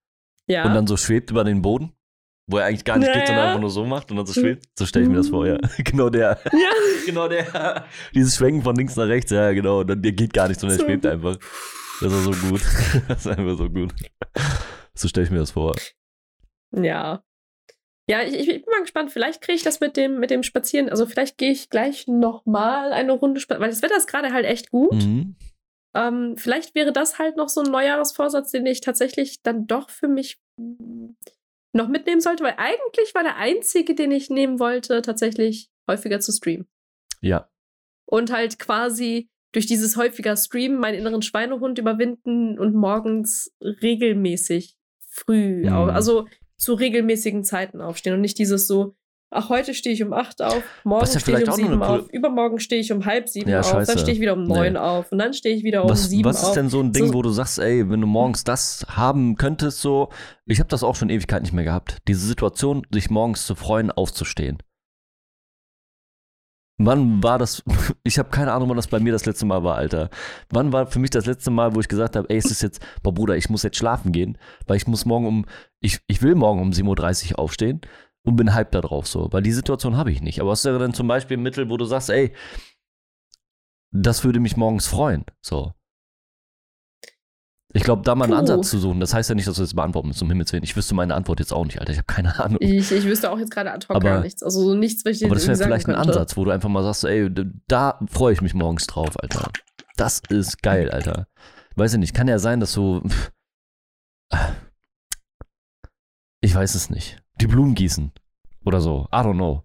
Ja. 0.47 0.65
Und 0.67 0.75
dann 0.75 0.87
so 0.87 0.97
schwebt 0.97 1.31
über 1.31 1.45
den 1.45 1.63
Boden. 1.63 1.93
Wo 2.49 2.59
er 2.59 2.67
eigentlich 2.67 2.85
gar 2.85 2.99
nicht 2.99 3.09
naja. 3.09 3.19
geht, 3.19 3.27
sondern 3.27 3.47
einfach 3.47 3.61
nur 3.61 3.71
so 3.71 3.85
macht 3.85 4.11
und 4.11 4.19
dann 4.19 4.27
so 4.27 4.33
schwebt. 4.33 4.67
So 4.79 4.87
stelle 4.87 5.05
ich 5.05 5.11
mir 5.11 5.17
das 5.17 5.29
vor, 5.31 5.47
ja. 5.47 5.59
genau 5.79 6.11
der. 6.11 6.39
Ja. 6.53 6.71
genau 7.07 7.29
der. 7.29 7.85
Dieses 8.15 8.37
Schwenken 8.37 8.63
von 8.63 8.77
links 8.77 8.95
nach 8.95 9.09
rechts, 9.09 9.33
ja, 9.33 9.53
genau. 9.53 9.81
Und 9.81 9.89
dann, 9.89 10.01
der 10.01 10.13
geht 10.13 10.33
gar 10.33 10.47
nicht, 10.47 10.61
sondern 10.61 10.79
er 10.79 10.85
schwebt 10.85 11.07
einfach. 11.07 11.37
Das 12.01 12.13
ist 12.13 12.25
so 12.25 12.49
gut. 12.49 12.61
das 13.09 13.27
ist 13.27 13.27
einfach 13.27 13.57
so 13.59 13.69
gut. 13.69 13.93
So 14.95 15.09
stelle 15.09 15.27
ich 15.27 15.33
mir 15.33 15.39
das 15.39 15.51
vor. 15.51 15.75
Ja. 16.73 17.25
Ja, 18.09 18.23
ich, 18.23 18.35
ich, 18.35 18.47
bin 18.47 18.71
mal 18.71 18.83
gespannt. 18.83 19.11
Vielleicht 19.11 19.41
kriege 19.41 19.57
ich 19.57 19.65
das 19.65 19.81
mit 19.81 19.97
dem, 19.97 20.21
mit 20.21 20.31
dem 20.31 20.45
Spazieren. 20.45 20.89
Also 20.89 21.07
vielleicht 21.07 21.39
gehe 21.39 21.51
ich 21.51 21.71
gleich 21.71 22.07
nochmal 22.07 22.93
eine 22.93 23.13
Runde 23.13 23.41
spazieren, 23.41 23.63
weil 23.63 23.71
das 23.71 23.83
Wetter 23.83 23.97
ist 23.97 24.07
gerade 24.07 24.33
halt 24.33 24.45
echt 24.45 24.71
gut. 24.71 24.95
Mhm. 24.95 25.35
Ähm, 25.97 26.37
vielleicht 26.37 26.75
wäre 26.77 26.93
das 26.93 27.19
halt 27.19 27.37
noch 27.37 27.49
so 27.49 27.63
ein 27.63 27.71
Neujahresvorsatz, 27.71 28.53
den 28.53 28.67
ich 28.67 28.83
tatsächlich 28.83 29.43
dann 29.43 29.67
doch 29.67 29.91
für 29.91 30.09
mich 30.09 30.39
noch 31.77 31.89
mitnehmen 31.89 32.21
sollte, 32.21 32.43
weil 32.45 32.55
eigentlich 32.57 33.15
war 33.15 33.23
der 33.23 33.37
einzige, 33.37 33.95
den 33.95 34.11
ich 34.11 34.31
nehmen 34.31 34.59
wollte, 34.59 35.03
tatsächlich 35.03 35.71
häufiger 35.89 36.21
zu 36.21 36.33
streamen. 36.33 36.67
Ja. 37.21 37.49
Und 38.07 38.33
halt 38.33 38.59
quasi 38.59 39.29
durch 39.53 39.67
dieses 39.67 39.97
häufiger 39.97 40.37
Streamen 40.37 40.79
meinen 40.79 40.99
inneren 40.99 41.23
Schweinehund 41.23 41.79
überwinden 41.79 42.59
und 42.59 42.75
morgens 42.75 43.55
regelmäßig 43.61 44.77
früh, 45.09 45.65
Mhm. 45.65 45.73
also 45.73 46.27
zu 46.59 46.75
regelmäßigen 46.75 47.45
Zeiten 47.45 47.81
aufstehen 47.81 48.15
und 48.15 48.21
nicht 48.21 48.39
dieses 48.39 48.67
so, 48.67 48.97
ach, 49.37 49.49
heute 49.51 49.75
stehe 49.75 49.95
ich 49.95 50.03
um 50.03 50.13
acht 50.13 50.43
auf, 50.43 50.63
morgen 50.85 51.03
Was 51.03 51.15
ja 51.15 51.21
stehe 51.21 51.41
ich 51.41 51.49
um 51.49 51.55
sieben 51.55 51.83
auf, 51.83 52.09
übermorgen 52.11 52.59
stehe 52.59 52.81
ich 52.81 52.93
um 52.93 53.05
halb 53.05 53.29
sieben 53.29 53.51
Ja, 53.51 53.61
auf, 53.61 53.71
scheiße. 53.71 53.93
dann 53.93 53.99
stehe 54.01 54.15
ich 54.15 54.21
wieder 54.21 54.33
um 54.33 54.45
Nee. 54.45 54.55
neun 54.55 54.77
auf 54.77 55.13
und 55.13 55.19
dann 55.19 55.33
stehe 55.35 55.55
ich 55.55 55.63
wieder 55.63 55.85
um 55.85 55.91
Was, 55.91 56.09
sieben 56.09 56.25
was 56.25 56.43
auf. 56.43 56.49
ist 56.51 56.55
denn 56.57 56.69
so 56.69 56.81
ein 56.81 56.93
Ding, 56.93 57.09
So- 57.09 57.15
wo 57.15 57.23
du 57.23 57.31
sagst, 57.31 57.59
ey, 57.59 57.89
wenn 57.91 58.01
du 58.01 58.07
morgens 58.07 58.45
das 58.45 58.85
haben 58.89 59.37
könntest, 59.37 59.81
so, 59.81 60.09
ich 60.47 60.59
habe 60.59 60.69
das 60.69 60.83
auch 60.83 60.97
schon 60.97 61.11
Ewigkeit 61.11 61.43
nicht 61.43 61.53
mehr 61.53 61.65
gehabt. 61.65 61.99
Diese 62.09 62.27
Situation, 62.27 62.83
sich 62.93 63.11
morgens 63.11 63.47
zu 63.47 63.55
freuen, 63.55 63.91
aufzustehen. 63.91 64.59
Wann 66.79 67.23
war 67.23 67.39
das? 67.39 67.63
Ich 68.05 68.19
habe 68.19 68.29
keine 68.29 68.53
Ahnung, 68.53 68.69
wann 68.69 68.77
das 68.77 68.87
bei 68.87 69.01
mir 69.01 69.13
das 69.13 69.25
letzte 69.27 69.47
Mal 69.47 69.65
war, 69.65 69.77
Alter. 69.77 70.11
Wann 70.51 70.73
war 70.73 70.87
für 70.87 70.99
mich 71.01 71.11
das 71.11 71.27
letzte 71.27 71.51
Mal, 71.51 71.75
wo 71.75 71.81
ich 71.81 71.89
gesagt 71.89 72.15
habe, 72.17 72.29
ey, 72.31 72.37
es 72.37 72.51
ist 72.51 72.63
jetzt, 72.63 72.81
boah 73.03 73.13
Bruder, 73.13 73.37
ich 73.37 73.49
muss 73.51 73.63
jetzt 73.63 73.79
schlafen 73.79 74.13
gehen, 74.13 74.39
weil 74.67 74.77
ich 74.77 74.87
muss 74.87 75.07
morgen 75.07 75.27
um, 75.27 75.47
ich, 75.81 75.99
ich 76.07 76.23
will 76.23 76.35
morgen 76.35 76.61
um 76.61 76.71
7.30 76.71 77.33
Uhr 77.33 77.39
aufstehen 77.41 77.81
und 78.27 78.37
bin 78.37 78.55
hyped 78.55 78.75
da 78.75 78.81
drauf 78.83 79.07
so, 79.07 79.33
weil 79.33 79.43
die 79.43 79.53
Situation 79.53 79.97
habe 79.97 80.11
ich 80.11 80.21
nicht. 80.21 80.41
Aber 80.41 80.51
was 80.51 80.65
wäre 80.65 80.79
denn 80.79 80.93
zum 80.95 81.09
Beispiel 81.09 81.37
ein 81.39 81.43
Mittel, 81.43 81.71
wo 81.71 81.77
du 81.79 81.85
sagst, 81.87 82.11
ey, 82.11 82.35
das 83.93 84.25
würde 84.25 84.41
mich 84.41 84.57
morgens 84.57 84.87
freuen, 84.87 85.25
so. 85.41 85.73
Ich 87.73 87.83
glaube, 87.83 88.03
da 88.03 88.15
mal 88.15 88.25
einen 88.25 88.33
Puh. 88.33 88.39
Ansatz 88.39 88.71
zu 88.71 88.79
suchen, 88.79 89.01
das 89.01 89.13
heißt 89.13 89.29
ja 89.29 89.35
nicht, 89.35 89.47
dass 89.47 89.57
du 89.57 89.63
jetzt 89.63 89.75
beantworten 89.77 90.09
musst, 90.09 90.23
um 90.23 90.29
Himmels 90.29 90.53
Willen. 90.53 90.65
Ich 90.65 90.77
wüsste 90.77 90.95
meine 90.95 91.15
Antwort 91.15 91.41
jetzt 91.41 91.53
auch 91.53 91.65
nicht, 91.65 91.79
Alter. 91.79 91.93
Ich 91.93 91.99
habe 91.99 92.07
keine 92.07 92.39
Ahnung. 92.43 92.59
Ich, 92.61 92.91
ich 92.91 93.05
wüsste 93.05 93.31
auch 93.31 93.39
jetzt 93.39 93.51
gerade 93.51 93.71
ad 93.73 93.87
hoc 93.89 93.97
Aber- 93.97 94.09
gar 94.09 94.21
nichts. 94.23 94.43
Also 94.43 94.75
nichts, 94.75 95.05
was 95.05 95.13
ich 95.13 95.19
dir 95.19 95.27
Aber 95.27 95.35
das 95.35 95.47
wäre 95.47 95.57
vielleicht 95.59 95.87
ein 95.89 95.95
könnte. 95.95 96.09
Ansatz, 96.11 96.37
wo 96.37 96.45
du 96.45 96.53
einfach 96.53 96.69
mal 96.71 96.83
sagst, 96.83 97.05
ey, 97.05 97.31
da 97.69 98.01
freue 98.09 98.33
ich 98.33 98.41
mich 98.41 98.55
morgens 98.55 98.87
drauf, 98.87 99.21
Alter. 99.23 99.51
Das 99.97 100.23
ist 100.31 100.63
geil, 100.63 100.91
Alter. 100.91 101.27
Weiß 101.75 101.93
ich 101.93 101.99
nicht, 101.99 102.15
kann 102.15 102.29
ja 102.29 102.39
sein, 102.39 102.61
dass 102.61 102.73
du. 102.73 103.03
Ich 106.41 106.55
weiß 106.55 106.75
es 106.75 106.89
nicht. 106.91 107.23
Die 107.41 107.47
Blumen 107.47 107.75
gießen. 107.75 108.13
Oder 108.65 108.81
so. 108.81 109.07
I 109.13 109.17
don't 109.19 109.35
know. 109.35 109.63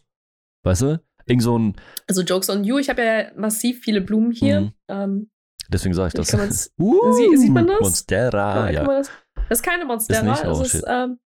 Weißt 0.64 0.82
du? 0.84 1.02
Irgend 1.26 1.44
so 1.44 1.58
ein. 1.58 1.76
Also 2.08 2.22
Jokes 2.24 2.50
on 2.50 2.64
you, 2.64 2.78
ich 2.78 2.90
habe 2.90 3.04
ja 3.04 3.32
massiv 3.36 3.82
viele 3.82 4.02
Blumen 4.02 4.32
hier. 4.32 4.62
Mhm. 4.62 4.74
Ähm, 4.88 5.30
Deswegen 5.70 5.94
sage 5.94 6.10
ich 6.10 6.14
das. 6.14 6.72
Uh, 6.78 7.12
Sie- 7.14 7.38
sieht 7.38 7.52
man 7.52 7.68
das? 7.68 7.80
Monstera, 7.80 8.70
ja. 8.70 8.84
man 8.84 8.98
das? 8.98 9.10
das 9.50 9.60
ist 9.60 9.64
keine 9.64 9.86
Monstera, 9.86 10.20
Ist 10.34 10.44
nicht? 10.44 10.46
Oh, 10.46 10.62
es 10.62 10.74
ist, 10.74 10.84
ähm, 10.88 11.20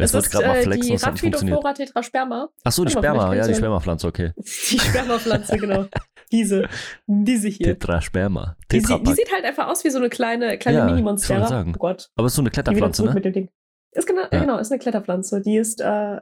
Jetzt 0.00 0.10
es 0.10 0.14
wollte 0.14 0.26
ich 0.28 0.32
gerade 0.32 0.46
mal 0.46 0.56
äh, 0.58 0.62
flexen, 0.62 0.86
die 0.86 0.92
das 0.92 1.02
hat 1.06 1.12
nicht 1.14 1.20
funktioniert. 1.22 1.56
Rhaphidophora 1.56 1.74
tetrasperma. 1.74 2.48
Achso, 2.62 2.84
die 2.84 2.94
Warte 2.94 3.08
mal, 3.08 3.14
Sperma, 3.16 3.34
ja, 3.34 3.46
die 3.48 3.54
Spermapflanze, 3.54 4.06
okay. 4.06 4.32
Die 4.36 4.78
Spermapflanze, 4.78 5.56
genau. 5.58 5.86
Diese, 6.30 6.68
diese 7.06 7.48
hier. 7.48 7.68
Tetrasperma. 7.78 8.54
Die, 8.70 8.76
sie- 8.80 8.82
die 8.82 8.88
Tetrapack. 8.92 9.16
sieht 9.16 9.32
halt 9.32 9.44
einfach 9.46 9.66
aus 9.66 9.82
wie 9.82 9.88
so 9.90 9.98
eine 9.98 10.10
kleine, 10.10 10.58
kleine 10.58 10.78
Ja, 10.78 10.84
Mini-Monstera. 10.84 11.64
Oh 11.66 11.72
Gott. 11.72 12.10
Aber 12.16 12.26
es 12.26 12.32
ist 12.32 12.36
so 12.36 12.42
eine 12.42 12.50
Kletterpflanze, 12.50 13.04
ne? 13.06 13.48
Ist 13.92 14.06
genau, 14.06 14.22
Ja. 14.22 14.40
genau, 14.40 14.58
ist 14.58 14.70
eine 14.70 14.78
Kletterpflanze. 14.78 15.40
Die 15.40 15.56
ist, 15.56 15.80
äh, 15.80 16.20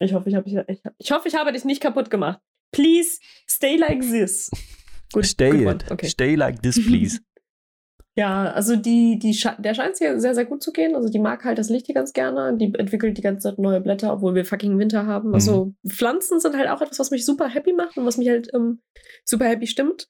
ich 0.00 0.14
hoffe, 0.14 0.28
ich 0.28 0.34
habe 0.34 0.48
ich, 0.48 0.56
ich, 0.68 0.82
ich 0.98 1.12
hoffe, 1.12 1.28
ich 1.28 1.34
habe 1.34 1.52
dich 1.52 1.64
nicht 1.64 1.82
kaputt 1.82 2.10
gemacht. 2.10 2.40
Please 2.72 3.20
stay 3.48 3.76
like 3.76 4.00
this. 4.00 4.50
Gut, 5.12 5.26
Stay 5.26 5.50
good 5.64 5.82
it. 5.82 5.90
Okay. 5.90 6.06
Stay 6.08 6.34
like 6.36 6.62
this, 6.62 6.76
please. 6.76 7.20
Ja, 8.16 8.52
also 8.52 8.74
die, 8.74 9.18
die 9.20 9.40
der 9.58 9.72
scheint 9.72 9.92
es 9.92 9.98
hier 9.98 10.20
sehr, 10.20 10.34
sehr 10.34 10.44
gut 10.44 10.62
zu 10.62 10.72
gehen. 10.72 10.96
Also 10.96 11.08
die 11.08 11.20
mag 11.20 11.44
halt 11.44 11.58
das 11.58 11.70
Licht 11.70 11.86
hier 11.86 11.94
ganz 11.94 12.12
gerne. 12.12 12.54
Die 12.58 12.74
entwickelt 12.74 13.16
die 13.16 13.22
ganze 13.22 13.48
Zeit 13.48 13.58
neue 13.58 13.80
Blätter, 13.80 14.12
obwohl 14.12 14.34
wir 14.34 14.44
fucking 14.44 14.76
Winter 14.78 15.06
haben. 15.06 15.32
Also 15.32 15.72
Pflanzen 15.88 16.40
sind 16.40 16.56
halt 16.56 16.68
auch 16.68 16.82
etwas, 16.82 16.98
was 16.98 17.12
mich 17.12 17.24
super 17.24 17.48
happy 17.48 17.72
macht 17.72 17.96
und 17.96 18.04
was 18.04 18.18
mich 18.18 18.28
halt 18.28 18.50
ähm, 18.52 18.82
super 19.24 19.46
happy 19.46 19.68
stimmt. 19.68 20.08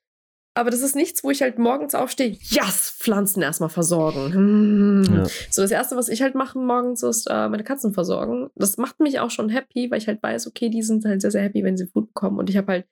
Aber 0.61 0.71
das 0.71 0.83
ist 0.83 0.95
nichts, 0.95 1.25
wo 1.25 1.31
ich 1.31 1.41
halt 1.41 1.59
morgens 1.59 1.95
aufstehe, 1.95 2.37
yes, 2.39 2.95
Pflanzen 2.99 3.41
erstmal 3.41 3.71
versorgen. 3.71 4.35
Hm. 4.35 5.05
Ja. 5.11 5.25
So, 5.49 5.63
das 5.63 5.71
Erste, 5.71 5.97
was 5.97 6.11
ich 6.11 6.21
halt 6.21 6.35
mache 6.35 6.59
morgens, 6.59 7.03
ist 7.03 7.27
äh, 7.31 7.49
meine 7.49 7.65
Katzen 7.65 7.95
versorgen. 7.95 8.51
Das 8.57 8.77
macht 8.77 9.01
mich 9.01 9.21
auch 9.21 9.31
schon 9.31 9.49
happy, 9.49 9.91
weil 9.91 9.97
ich 9.97 10.07
halt 10.07 10.23
weiß, 10.23 10.47
okay, 10.49 10.69
die 10.69 10.83
sind 10.83 11.07
halt 11.07 11.23
sehr, 11.23 11.31
sehr 11.31 11.41
happy, 11.41 11.65
wenn 11.65 11.79
sie 11.79 11.87
Food 11.87 12.09
bekommen. 12.09 12.39
Und 12.39 12.51
ich 12.51 12.59
habe 12.59 12.73
halt 12.73 12.87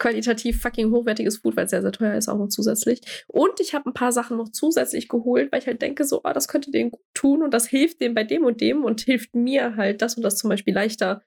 qualitativ 0.00 0.60
fucking 0.60 0.90
hochwertiges 0.90 1.38
Food, 1.38 1.56
weil 1.56 1.66
es 1.66 1.70
sehr, 1.70 1.82
sehr 1.82 1.92
teuer 1.92 2.16
ist, 2.16 2.28
auch 2.28 2.38
noch 2.38 2.48
zusätzlich. 2.48 3.00
Und 3.28 3.60
ich 3.60 3.72
habe 3.72 3.88
ein 3.88 3.94
paar 3.94 4.10
Sachen 4.10 4.36
noch 4.36 4.50
zusätzlich 4.50 5.08
geholt, 5.08 5.52
weil 5.52 5.60
ich 5.60 5.68
halt 5.68 5.80
denke, 5.80 6.02
so, 6.02 6.22
ah, 6.24 6.32
das 6.32 6.48
könnte 6.48 6.72
denen 6.72 6.90
gut 6.90 7.04
tun 7.14 7.44
und 7.44 7.54
das 7.54 7.68
hilft 7.68 8.00
dem 8.00 8.14
bei 8.14 8.24
dem 8.24 8.44
und 8.44 8.60
dem 8.60 8.82
und 8.82 9.00
hilft 9.00 9.36
mir 9.36 9.76
halt, 9.76 10.02
das 10.02 10.16
und 10.16 10.24
das 10.24 10.38
zum 10.38 10.50
Beispiel 10.50 10.74
leichter 10.74 11.22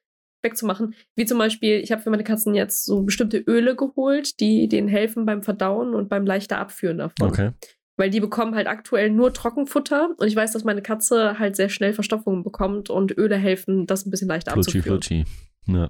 wegzumachen. 0.45 0.95
Wie 1.15 1.25
zum 1.25 1.37
Beispiel, 1.37 1.79
ich 1.81 1.91
habe 1.91 2.01
für 2.01 2.09
meine 2.09 2.23
Katzen 2.23 2.55
jetzt 2.55 2.85
so 2.85 3.03
bestimmte 3.03 3.39
Öle 3.39 3.75
geholt, 3.75 4.39
die 4.39 4.69
denen 4.69 4.87
helfen 4.87 5.25
beim 5.25 5.43
Verdauen 5.43 5.93
und 5.93 6.07
beim 6.07 6.25
leichter 6.25 6.59
Abführen 6.59 6.99
davon. 6.99 7.27
Okay. 7.27 7.51
Weil 7.97 8.09
die 8.09 8.21
bekommen 8.21 8.55
halt 8.55 8.67
aktuell 8.67 9.09
nur 9.09 9.33
Trockenfutter 9.33 10.09
und 10.17 10.27
ich 10.27 10.35
weiß, 10.35 10.53
dass 10.53 10.63
meine 10.63 10.81
Katze 10.81 11.39
halt 11.39 11.55
sehr 11.55 11.69
schnell 11.69 11.93
Verstopfungen 11.93 12.43
bekommt 12.43 12.89
und 12.89 13.17
Öle 13.17 13.35
helfen, 13.35 13.87
das 13.87 14.05
ein 14.05 14.11
bisschen 14.11 14.27
leichter 14.29 14.51
Flutschi, 14.51 14.79
abzuführen. 14.79 15.01
flutschi. 15.01 15.25
Ja, 15.67 15.89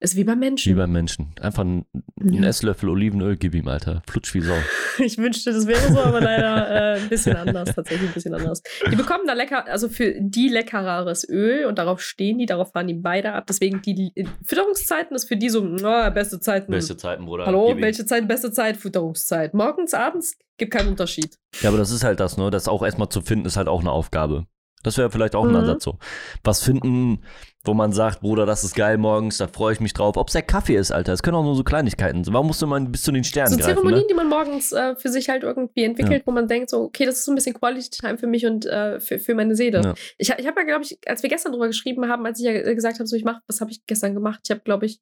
Ist 0.00 0.14
wie 0.16 0.24
beim 0.24 0.38
Menschen. 0.38 0.70
wie 0.72 0.76
beim 0.76 0.92
Menschen. 0.92 1.34
Einfach 1.40 1.64
ein, 1.64 1.84
ein 2.20 2.32
Ja. 2.42 2.48
Esslöffel 2.48 2.88
Olivenöl, 2.88 3.36
gib 3.36 3.54
ihm, 3.54 3.66
Alter. 3.68 4.02
Flutsch 4.08 4.32
wie 4.34 4.40
Sau. 4.40 4.54
Ich 4.98 5.18
wünschte, 5.18 5.52
das 5.52 5.66
wäre 5.66 5.92
so, 5.92 6.00
aber 6.00 6.20
leider 6.20 6.96
äh, 6.96 7.00
ein 7.00 7.08
bisschen 7.08 7.36
anders, 7.36 7.74
tatsächlich 7.74 8.08
ein 8.10 8.14
bisschen 8.14 8.34
anders. 8.34 8.62
Die 8.90 8.96
bekommen 8.96 9.24
da 9.26 9.32
lecker, 9.34 9.66
also 9.66 9.88
für 9.88 10.14
die 10.20 10.48
leckereres 10.48 11.28
Öl 11.28 11.66
und 11.66 11.78
darauf 11.78 12.00
stehen 12.00 12.38
die, 12.38 12.46
darauf 12.46 12.72
fahren 12.72 12.86
die 12.88 12.94
beide 12.94 13.32
ab. 13.32 13.46
Deswegen 13.48 13.80
die 13.82 14.12
Fütterungszeiten 14.44 15.14
ist 15.16 15.26
für 15.28 15.36
die 15.36 15.50
so, 15.50 15.62
na, 15.64 16.10
beste 16.10 16.40
Zeiten. 16.40 16.70
Beste 16.72 16.96
Zeiten, 16.96 17.24
Bruder. 17.26 17.46
Hallo, 17.46 17.68
Gib 17.74 17.82
welche 17.82 18.04
Zeit, 18.06 18.26
beste 18.28 18.50
Zeit, 18.52 18.76
Fütterungszeit. 18.76 19.54
Morgens, 19.54 19.94
abends, 19.94 20.36
gibt 20.56 20.72
keinen 20.72 20.88
Unterschied. 20.88 21.38
Ja, 21.60 21.68
aber 21.68 21.78
das 21.78 21.90
ist 21.90 22.02
halt 22.04 22.18
das, 22.20 22.36
ne? 22.36 22.50
Das 22.50 22.66
auch 22.68 22.84
erstmal 22.84 23.08
zu 23.08 23.20
finden, 23.20 23.46
ist 23.46 23.56
halt 23.56 23.68
auch 23.68 23.80
eine 23.80 23.90
Aufgabe. 23.92 24.46
Das 24.84 24.96
wäre 24.96 25.10
vielleicht 25.10 25.34
auch 25.34 25.44
ein 25.44 25.50
Mhm. 25.50 25.56
Ansatz 25.56 25.84
so. 25.84 25.98
Was 26.44 26.62
finden, 26.62 27.22
wo 27.68 27.74
man 27.74 27.92
sagt, 27.92 28.20
Bruder, 28.20 28.46
das 28.46 28.64
ist 28.64 28.74
geil 28.74 28.98
morgens, 28.98 29.38
da 29.38 29.46
freue 29.46 29.74
ich 29.74 29.80
mich 29.80 29.92
drauf. 29.92 30.16
Ob 30.16 30.28
es 30.28 30.32
der 30.32 30.42
Kaffee 30.42 30.76
ist, 30.76 30.90
Alter. 30.90 31.12
Es 31.12 31.22
können 31.22 31.36
auch 31.36 31.44
nur 31.44 31.54
so 31.54 31.62
Kleinigkeiten 31.62 32.24
sein. 32.24 32.34
Warum 32.34 32.48
musst 32.48 32.60
du 32.62 32.66
mal 32.66 32.80
bis 32.80 33.02
zu 33.02 33.12
den 33.12 33.24
Sternen 33.24 33.52
So 33.52 33.56
greifen, 33.58 33.74
Zeremonien, 33.74 34.00
ne? 34.00 34.06
die 34.08 34.14
man 34.14 34.28
morgens 34.28 34.72
äh, 34.72 34.96
für 34.96 35.10
sich 35.10 35.28
halt 35.28 35.42
irgendwie 35.42 35.84
entwickelt, 35.84 36.22
wo 36.26 36.32
man 36.32 36.48
denkt, 36.48 36.70
so, 36.70 36.82
okay, 36.82 37.04
das 37.04 37.16
ist 37.16 37.26
so 37.26 37.32
ein 37.32 37.34
bisschen 37.34 37.54
Quality 37.54 37.90
Time 37.90 38.18
für 38.18 38.26
mich 38.26 38.46
und 38.46 38.66
äh, 38.66 38.98
für, 38.98 39.18
für 39.18 39.34
meine 39.34 39.54
Seele. 39.54 39.82
Ja. 39.82 39.94
Ich, 40.16 40.30
ich 40.30 40.46
habe 40.46 40.60
ja, 40.60 40.66
glaube 40.66 40.84
ich, 40.84 40.98
als 41.06 41.22
wir 41.22 41.30
gestern 41.30 41.52
drüber 41.52 41.66
geschrieben 41.66 42.08
haben, 42.08 42.26
als 42.26 42.40
ich 42.40 42.46
ja 42.46 42.52
gesagt 42.74 42.98
habe, 42.98 43.06
so, 43.06 43.14
ich 43.14 43.24
mache, 43.24 43.42
was 43.46 43.60
habe 43.60 43.70
ich 43.70 43.84
gestern 43.86 44.14
gemacht? 44.14 44.40
Ich 44.44 44.50
habe, 44.50 44.60
glaube 44.60 44.86
ich, 44.86 45.00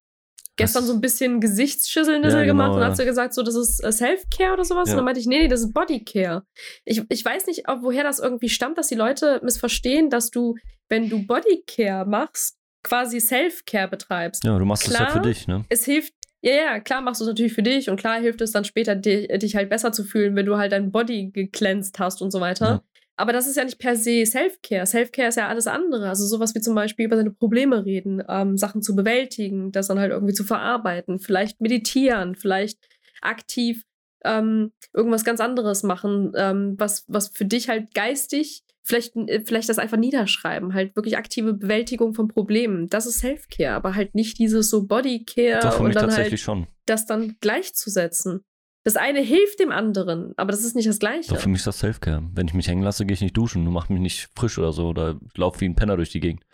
gestern 0.56 0.84
so 0.84 0.94
ein 0.94 1.00
bisschen 1.00 1.40
Gesichtsschüsselnissel 1.40 2.40
Ja, 2.40 2.46
genau, 2.46 2.64
gemacht 2.64 2.74
und 2.74 2.80
ja. 2.80 2.88
hast 2.88 2.98
du 2.98 3.04
gesagt, 3.04 3.34
so, 3.34 3.42
das 3.42 3.54
ist 3.54 3.84
äh, 3.84 3.92
Self-Care 3.92 4.54
oder 4.54 4.64
sowas. 4.64 4.88
Ja. 4.88 4.94
Und 4.94 4.98
dann 4.98 5.04
meinte 5.04 5.20
ich, 5.20 5.26
nee, 5.26 5.38
nee, 5.38 5.48
das 5.48 5.60
ist 5.60 5.72
Bodycare. 5.72 6.44
Ich, 6.84 7.02
ich 7.08 7.24
weiß 7.24 7.46
nicht, 7.46 7.64
woher 7.82 8.02
das 8.02 8.18
irgendwie 8.18 8.48
stammt, 8.48 8.78
dass 8.78 8.88
die 8.88 8.94
Leute 8.94 9.40
missverstehen, 9.42 10.10
dass 10.10 10.30
du, 10.30 10.56
wenn 10.88 11.08
du 11.08 11.26
Bodycare 11.26 12.06
machst, 12.06 12.55
quasi 12.86 13.20
Self-Care 13.20 13.88
betreibst 13.88 14.44
Ja, 14.44 14.58
du 14.58 14.64
machst 14.64 14.86
es 14.86 14.92
ja 14.92 15.06
Klar. 15.06 15.10
für 15.12 15.20
dich, 15.20 15.48
ne? 15.48 15.64
es 15.68 15.84
hilft, 15.84 16.14
ja, 16.40 16.52
ja, 16.52 16.80
klar 16.80 17.00
machst 17.00 17.20
du 17.20 17.24
es 17.24 17.28
natürlich 17.28 17.52
für 17.52 17.62
dich 17.62 17.90
und 17.90 17.96
klar 17.96 18.20
hilft 18.20 18.40
es 18.40 18.52
dann 18.52 18.64
später, 18.64 18.94
dich, 18.94 19.26
dich 19.26 19.56
halt 19.56 19.68
besser 19.68 19.90
zu 19.90 20.04
fühlen, 20.04 20.36
wenn 20.36 20.46
du 20.46 20.56
halt 20.56 20.72
dein 20.72 20.92
Body 20.92 21.30
geglänzt 21.32 21.98
hast 21.98 22.22
und 22.22 22.30
so 22.30 22.40
weiter. 22.40 22.66
Ja. 22.66 22.82
Aber 23.18 23.32
das 23.32 23.48
ist 23.48 23.56
ja 23.56 23.64
nicht 23.64 23.78
per 23.78 23.96
se 23.96 24.24
Self-Care. 24.24 24.86
Self-Care 24.86 25.28
ist 25.28 25.36
ja 25.36 25.48
alles 25.48 25.66
andere. 25.66 26.08
Also 26.08 26.26
sowas 26.26 26.54
wie 26.54 26.60
zum 26.60 26.74
Beispiel 26.74 27.06
über 27.06 27.16
seine 27.16 27.30
Probleme 27.30 27.84
reden, 27.84 28.22
ähm, 28.28 28.58
Sachen 28.58 28.82
zu 28.82 28.94
bewältigen, 28.94 29.72
das 29.72 29.88
dann 29.88 29.98
halt 29.98 30.12
irgendwie 30.12 30.34
zu 30.34 30.44
verarbeiten, 30.44 31.18
vielleicht 31.18 31.60
meditieren, 31.60 32.36
vielleicht 32.36 32.78
aktiv 33.22 33.84
ähm, 34.22 34.72
irgendwas 34.92 35.24
ganz 35.24 35.40
anderes 35.40 35.82
machen, 35.82 36.32
ähm, 36.36 36.74
was, 36.78 37.04
was 37.08 37.28
für 37.28 37.46
dich 37.46 37.68
halt 37.68 37.94
geistig, 37.94 38.64
vielleicht, 38.86 39.16
äh, 39.16 39.42
vielleicht 39.44 39.68
das 39.68 39.78
einfach 39.78 39.98
niederschreiben, 39.98 40.72
halt 40.72 40.96
wirklich 40.96 41.16
aktive 41.16 41.54
Bewältigung 41.54 42.14
von 42.14 42.28
Problemen. 42.28 42.88
Das 42.88 43.06
ist 43.06 43.18
Self-Care, 43.18 43.74
aber 43.74 43.94
halt 43.94 44.14
nicht 44.14 44.38
dieses 44.38 44.70
so 44.70 44.86
Bodycare 44.86 45.72
für 45.72 45.78
und 45.78 45.88
mich 45.88 45.94
dann 45.94 46.04
tatsächlich 46.04 46.46
halt 46.46 46.58
schon. 46.58 46.66
das 46.86 47.06
dann 47.06 47.36
gleichzusetzen. 47.40 48.44
Das 48.84 48.96
eine 48.96 49.20
hilft 49.20 49.58
dem 49.58 49.72
anderen, 49.72 50.32
aber 50.36 50.52
das 50.52 50.62
ist 50.62 50.76
nicht 50.76 50.88
das 50.88 51.00
Gleiche. 51.00 51.30
Doch, 51.30 51.40
für 51.40 51.48
mich 51.48 51.58
ist 51.58 51.66
das 51.66 51.80
Selfcare. 51.80 52.22
Wenn 52.32 52.46
ich 52.46 52.54
mich 52.54 52.68
hängen 52.68 52.84
lasse, 52.84 53.04
gehe 53.04 53.14
ich 53.14 53.20
nicht 53.20 53.36
duschen 53.36 53.66
und 53.66 53.72
mach 53.72 53.88
mich 53.88 54.00
nicht 54.00 54.28
frisch 54.36 54.58
oder 54.58 54.72
so 54.72 54.86
oder 54.86 55.18
laufe 55.34 55.60
wie 55.60 55.64
ein 55.64 55.74
Penner 55.74 55.96
durch 55.96 56.10
die 56.10 56.20
Gegend. 56.20 56.44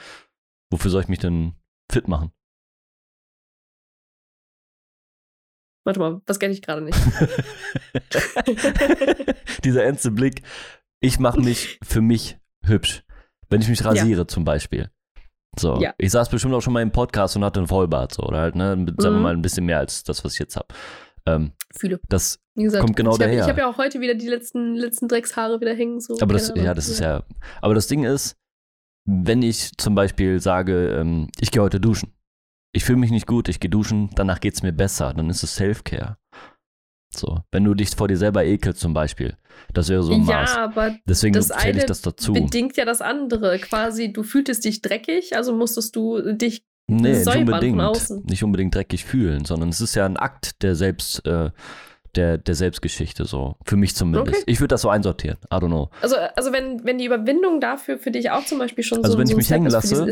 Wofür 0.70 0.90
soll 0.90 1.02
ich 1.02 1.08
mich 1.08 1.18
denn 1.18 1.52
fit 1.90 2.08
machen? 2.08 2.32
Warte 5.84 6.00
mal, 6.00 6.22
das 6.24 6.38
kenne 6.38 6.54
ich 6.54 6.62
gerade 6.62 6.80
nicht. 6.80 6.96
Dieser 9.64 9.84
ernste 9.84 10.10
Blick. 10.10 10.42
Ich 11.02 11.18
mache 11.18 11.40
mich 11.40 11.78
für 11.82 12.00
mich 12.00 12.38
hübsch. 12.64 13.04
Wenn 13.50 13.60
ich 13.60 13.68
mich 13.68 13.84
rasiere 13.84 14.26
zum 14.26 14.44
Beispiel. 14.44 14.90
So, 15.58 15.78
Ja. 15.80 15.92
ich 15.98 16.10
saß 16.10 16.30
bestimmt 16.30 16.54
auch 16.54 16.62
schon 16.62 16.72
mal 16.72 16.80
im 16.80 16.92
Podcast 16.92 17.36
und 17.36 17.44
hatte 17.44 17.60
einen 17.60 17.66
Vollbart, 17.66 18.14
so, 18.14 18.22
oder 18.22 18.40
halt, 18.40 18.54
ne, 18.54 18.74
mit, 18.76 18.98
sagen 19.02 19.16
wir 19.16 19.18
Mhm. 19.18 19.22
mal 19.22 19.34
ein 19.34 19.42
bisschen 19.42 19.66
mehr 19.66 19.78
als 19.78 20.02
das, 20.04 20.24
was 20.24 20.32
ich 20.32 20.38
jetzt 20.38 20.56
habe. 20.56 20.68
Ähm, 21.26 21.52
Fühle. 21.76 22.00
das, 22.08 22.40
gesagt, 22.56 22.82
Kommt 22.82 22.96
genau 22.96 23.10
ich 23.10 23.20
habe 23.20 23.30
daher. 23.30 23.46
hab 23.46 23.58
ja 23.58 23.68
auch 23.68 23.76
heute 23.78 24.00
wieder 24.00 24.14
die 24.14 24.28
letzten, 24.28 24.74
letzten 24.76 25.08
Dreckshaare 25.08 25.60
wieder 25.60 25.74
hängen. 25.74 26.00
So, 26.00 26.16
aber 26.20 26.32
das, 26.34 26.52
ja, 26.56 26.72
das 26.72 26.88
ist 26.88 27.00
ja, 27.00 27.22
aber 27.60 27.74
das 27.74 27.86
Ding 27.88 28.04
ist, 28.04 28.36
wenn 29.04 29.42
ich 29.42 29.72
zum 29.76 29.94
Beispiel 29.94 30.40
sage, 30.40 30.88
ähm, 30.98 31.28
ich 31.38 31.50
gehe 31.50 31.60
heute 31.62 31.80
duschen. 31.80 32.12
Ich 32.74 32.84
fühle 32.84 32.98
mich 32.98 33.10
nicht 33.10 33.26
gut, 33.26 33.48
ich 33.50 33.60
gehe 33.60 33.68
duschen, 33.70 34.08
danach 34.14 34.40
geht 34.40 34.54
es 34.54 34.62
mir 34.62 34.72
besser, 34.72 35.12
dann 35.12 35.28
ist 35.28 35.42
es 35.42 35.54
Self-Care. 35.56 36.16
So, 37.14 37.40
wenn 37.50 37.64
du 37.64 37.74
dich 37.74 37.90
vor 37.90 38.08
dir 38.08 38.16
selber 38.16 38.44
ekelst 38.44 38.80
zum 38.80 38.94
Beispiel. 38.94 39.36
Das 39.74 39.88
wäre 39.88 40.02
so 40.02 40.12
ein 40.14 40.24
ja, 40.26 40.40
Maß. 40.40 40.56
aber 40.56 40.96
Deswegen 41.06 41.34
das 41.34 41.48
zähle 41.48 41.78
ich 41.78 41.84
das 41.86 42.00
dazu. 42.02 42.32
bedingt 42.32 42.76
ja 42.76 42.84
das 42.84 43.00
andere. 43.00 43.58
Quasi, 43.58 44.12
du 44.12 44.22
fühltest 44.22 44.64
dich 44.64 44.82
dreckig, 44.82 45.36
also 45.36 45.54
musstest 45.54 45.94
du 45.96 46.32
dich 46.32 46.64
Nee, 46.88 47.10
nicht 47.10 47.24
säubern 47.24 47.44
von 47.46 47.54
unbedingt. 47.54 47.80
außen. 47.80 48.24
Nicht 48.28 48.42
unbedingt 48.42 48.74
dreckig 48.74 49.04
fühlen, 49.04 49.44
sondern 49.44 49.68
es 49.68 49.80
ist 49.80 49.94
ja 49.94 50.04
ein 50.04 50.16
Akt 50.16 50.62
der 50.62 50.74
Selbst, 50.74 51.24
äh, 51.26 51.50
der, 52.16 52.38
der 52.38 52.54
Selbstgeschichte, 52.54 53.24
so. 53.24 53.56
Für 53.64 53.76
mich 53.76 53.94
zumindest. 53.94 54.42
Okay. 54.42 54.44
Ich 54.46 54.60
würde 54.60 54.68
das 54.68 54.82
so 54.82 54.88
einsortieren. 54.90 55.38
I 55.52 55.56
don't 55.56 55.66
know. 55.68 55.90
Also, 56.02 56.16
also 56.36 56.52
wenn, 56.52 56.84
wenn 56.84 56.98
die 56.98 57.06
Überwindung 57.06 57.60
dafür 57.60 57.98
für 57.98 58.10
dich 58.10 58.30
auch 58.30 58.44
zum 58.44 58.58
Beispiel 58.58 58.84
schon 58.84 58.98
Also 58.98 59.12
so, 59.12 59.18
wenn 59.18 59.26
so 59.26 59.32
ich 59.32 59.36
mich 59.36 59.46
Step 59.46 59.56
hängen 59.56 59.70
lasse. 59.70 60.06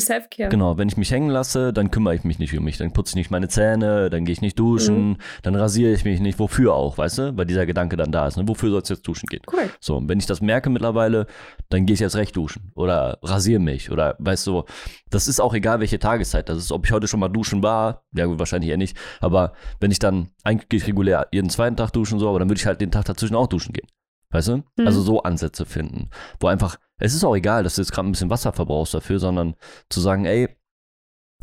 Genau, 0.51 0.79
wenn 0.79 0.89
ich 0.89 0.97
mich 0.97 1.11
hängen 1.11 1.31
lasse, 1.31 1.73
dann 1.73 1.91
kümmere 1.91 2.15
ich 2.15 2.25
mich 2.25 2.39
nicht 2.39 2.57
um 2.57 2.65
mich. 2.65 2.79
Dann 2.79 2.93
putze 2.93 3.11
ich 3.11 3.17
nicht 3.17 3.31
meine 3.31 3.49
Zähne, 3.49 4.11
dann 4.11 4.25
gehe 4.25 4.33
ich 4.33 4.41
nicht 4.41 4.59
duschen, 4.59 5.11
Mhm. 5.11 5.17
dann 5.43 5.55
rasiere 5.55 5.93
ich 5.93 6.05
mich 6.05 6.21
nicht. 6.21 6.39
Wofür 6.39 6.75
auch, 6.75 6.97
weißt 6.99 7.19
du? 7.19 7.37
Weil 7.37 7.47
dieser 7.47 7.67
Gedanke 7.67 7.97
dann 7.97 8.13
da 8.13 8.27
ist. 8.27 8.37
Ne? 8.37 8.49
Wofür 8.49 8.71
soll 8.71 8.81
es 8.83 8.89
jetzt 8.89 9.07
duschen 9.07 9.27
gehen? 9.29 9.43
Korrekt. 9.45 9.77
So, 9.81 9.97
und 9.97 10.09
wenn 10.09 10.19
ich 10.19 10.27
das 10.27 10.41
merke 10.41 10.71
mittlerweile, 10.71 11.27
dann 11.69 11.87
gehe 11.87 11.95
ich 11.95 12.01
jetzt 12.01 12.17
recht 12.17 12.37
duschen 12.37 12.73
oder 12.75 13.19
rasiere 13.23 13.61
mich 13.61 13.91
oder 13.91 14.17
weißt 14.19 14.47
du, 14.47 14.65
das 15.11 15.29
ist 15.29 15.41
auch 15.41 15.55
egal, 15.55 15.81
welche 15.81 15.99
Tageszeit 15.99 16.49
das 16.49 16.59
ist. 16.59 16.73
Ob 16.73 16.87
ich 16.87 16.93
heute 16.93 17.09
schon 17.09 17.21
mal 17.21 17.29
duschen 17.29 17.63
war, 17.63 18.03
ja 18.15 18.27
gut, 18.27 18.39
wahrscheinlich 18.39 18.71
eher 18.71 18.77
nicht, 18.77 18.97
aber 19.21 19.53
wenn 19.81 19.91
ich 19.91 19.99
dann, 19.99 20.29
eigentlich 20.43 20.87
regulär 20.87 21.29
jeden 21.33 21.51
zweiten 21.51 21.77
Tag 21.77 21.90
duschen 21.91 22.19
so, 22.19 22.29
aber 22.29 22.39
dann 22.39 22.49
würde 22.49 22.59
ich 22.61 22.67
halt 22.67 22.81
den 22.81 22.91
Tag 22.91 23.05
dazwischen 23.05 23.37
auch 23.37 23.47
duschen 23.47 23.73
gehen. 23.73 23.87
Weißt 24.31 24.49
du? 24.49 24.57
Mhm. 24.59 24.87
Also 24.87 25.03
so 25.03 25.23
Ansätze 25.23 25.67
finden, 25.67 26.09
wo 26.39 26.47
einfach, 26.47 26.79
es 26.99 27.15
ist 27.15 27.25
auch 27.25 27.35
egal, 27.35 27.65
dass 27.65 27.75
du 27.75 27.83
jetzt 27.83 27.93
gerade 27.93 28.09
ein 28.09 28.13
bisschen 28.13 28.31
Wasser 28.31 28.53
verbrauchst 28.53 28.95
dafür, 28.95 29.19
sondern 29.19 29.57
zu 29.89 30.01
sagen, 30.01 30.25
ey, 30.25 30.49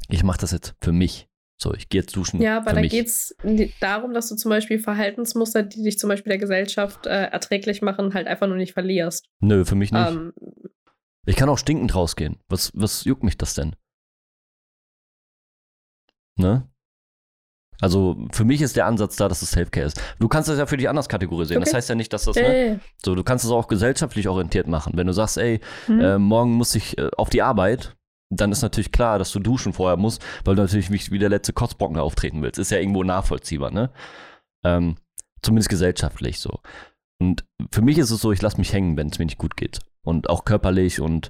ich 0.07 0.23
mache 0.23 0.39
das 0.39 0.51
jetzt 0.51 0.75
für 0.81 0.91
mich. 0.93 1.27
So, 1.59 1.73
ich 1.73 1.89
gehe 1.89 2.01
jetzt 2.01 2.15
duschen 2.15 2.39
Ja, 2.39 2.57
aber 2.57 2.73
da 2.73 2.81
geht 2.81 3.07
es 3.07 3.35
darum, 3.79 4.13
dass 4.13 4.29
du 4.29 4.35
zum 4.35 4.49
Beispiel 4.49 4.77
Verhaltensmuster, 4.79 5.63
die 5.63 5.81
dich 5.81 5.97
zum 5.97 6.07
Beispiel 6.07 6.29
der 6.29 6.37
Gesellschaft 6.37 7.07
äh, 7.07 7.25
erträglich 7.25 7.81
machen, 7.81 8.13
halt 8.13 8.27
einfach 8.27 8.47
nur 8.47 8.57
nicht 8.57 8.73
verlierst. 8.73 9.27
Nö, 9.39 9.65
für 9.65 9.73
mich 9.75 9.91
nicht. 9.91 10.07
Ähm, 10.07 10.33
Ich 11.25 11.35
kann 11.35 11.49
auch 11.49 11.57
stinkend 11.57 11.95
rausgehen. 11.95 12.37
Was, 12.47 12.71
was 12.75 13.05
juckt 13.05 13.23
mich 13.23 13.37
das 13.37 13.55
denn? 13.55 13.75
Ne? 16.37 16.69
Also 17.81 18.17
für 18.31 18.43
mich 18.45 18.61
ist 18.61 18.75
der 18.75 18.85
Ansatz 18.87 19.15
da, 19.17 19.27
dass 19.27 19.41
es 19.41 19.51
Selfcare 19.51 19.85
ist. 19.85 20.01
Du 20.19 20.27
kannst 20.27 20.49
das 20.49 20.57
ja 20.57 20.65
für 20.65 20.77
dich 20.77 20.89
anders 20.89 21.09
kategorisieren. 21.09 21.61
Das 21.61 21.69
Okay. 21.69 21.77
heißt 21.77 21.89
ja 21.89 21.95
nicht, 21.95 22.11
dass 22.11 22.25
das, 22.25 22.35
ja, 22.35 22.41
ne? 22.43 22.79
So, 23.03 23.13
du 23.15 23.23
kannst 23.23 23.45
es 23.45 23.51
auch 23.51 23.67
gesellschaftlich 23.67 24.27
orientiert 24.27 24.67
machen. 24.67 24.93
Wenn 24.95 25.07
du 25.07 25.13
sagst, 25.13 25.37
ey, 25.37 25.59
Hm. 25.85 25.99
äh, 26.01 26.17
morgen 26.17 26.53
muss 26.53 26.73
ich 26.75 26.97
äh, 26.97 27.09
auf 27.17 27.29
die 27.29 27.41
Arbeit, 27.41 27.95
dann 28.29 28.51
ist 28.51 28.61
natürlich 28.61 28.91
klar, 28.91 29.19
dass 29.19 29.31
du 29.31 29.39
duschen 29.39 29.73
vorher 29.73 29.95
musst, 29.97 30.21
weil 30.43 30.55
du 30.55 30.61
natürlich 30.61 30.89
nicht 30.89 31.11
wie 31.11 31.19
der 31.19 31.29
letzte 31.29 31.53
Kotzbrocken 31.53 31.97
auftreten 31.97 32.41
willst. 32.41 32.59
Ist 32.59 32.71
ja 32.71 32.79
irgendwo 32.79 33.03
nachvollziehbar, 33.03 33.71
ne? 33.71 33.91
Ähm, 34.65 34.95
zumindest 35.41 35.69
gesellschaftlich 35.69 36.39
so. 36.39 36.59
Und 37.21 37.45
für 37.71 37.81
mich 37.81 37.97
ist 37.97 38.11
es 38.11 38.21
so, 38.21 38.31
ich 38.31 38.41
lasse 38.41 38.57
mich 38.57 38.73
hängen, 38.73 38.97
wenn 38.97 39.07
es 39.07 39.17
mir 39.19 39.25
nicht 39.25 39.37
gut 39.37 39.55
geht. 39.55 39.79
Und 40.03 40.29
auch 40.29 40.45
körperlich 40.45 40.99
und 41.01 41.29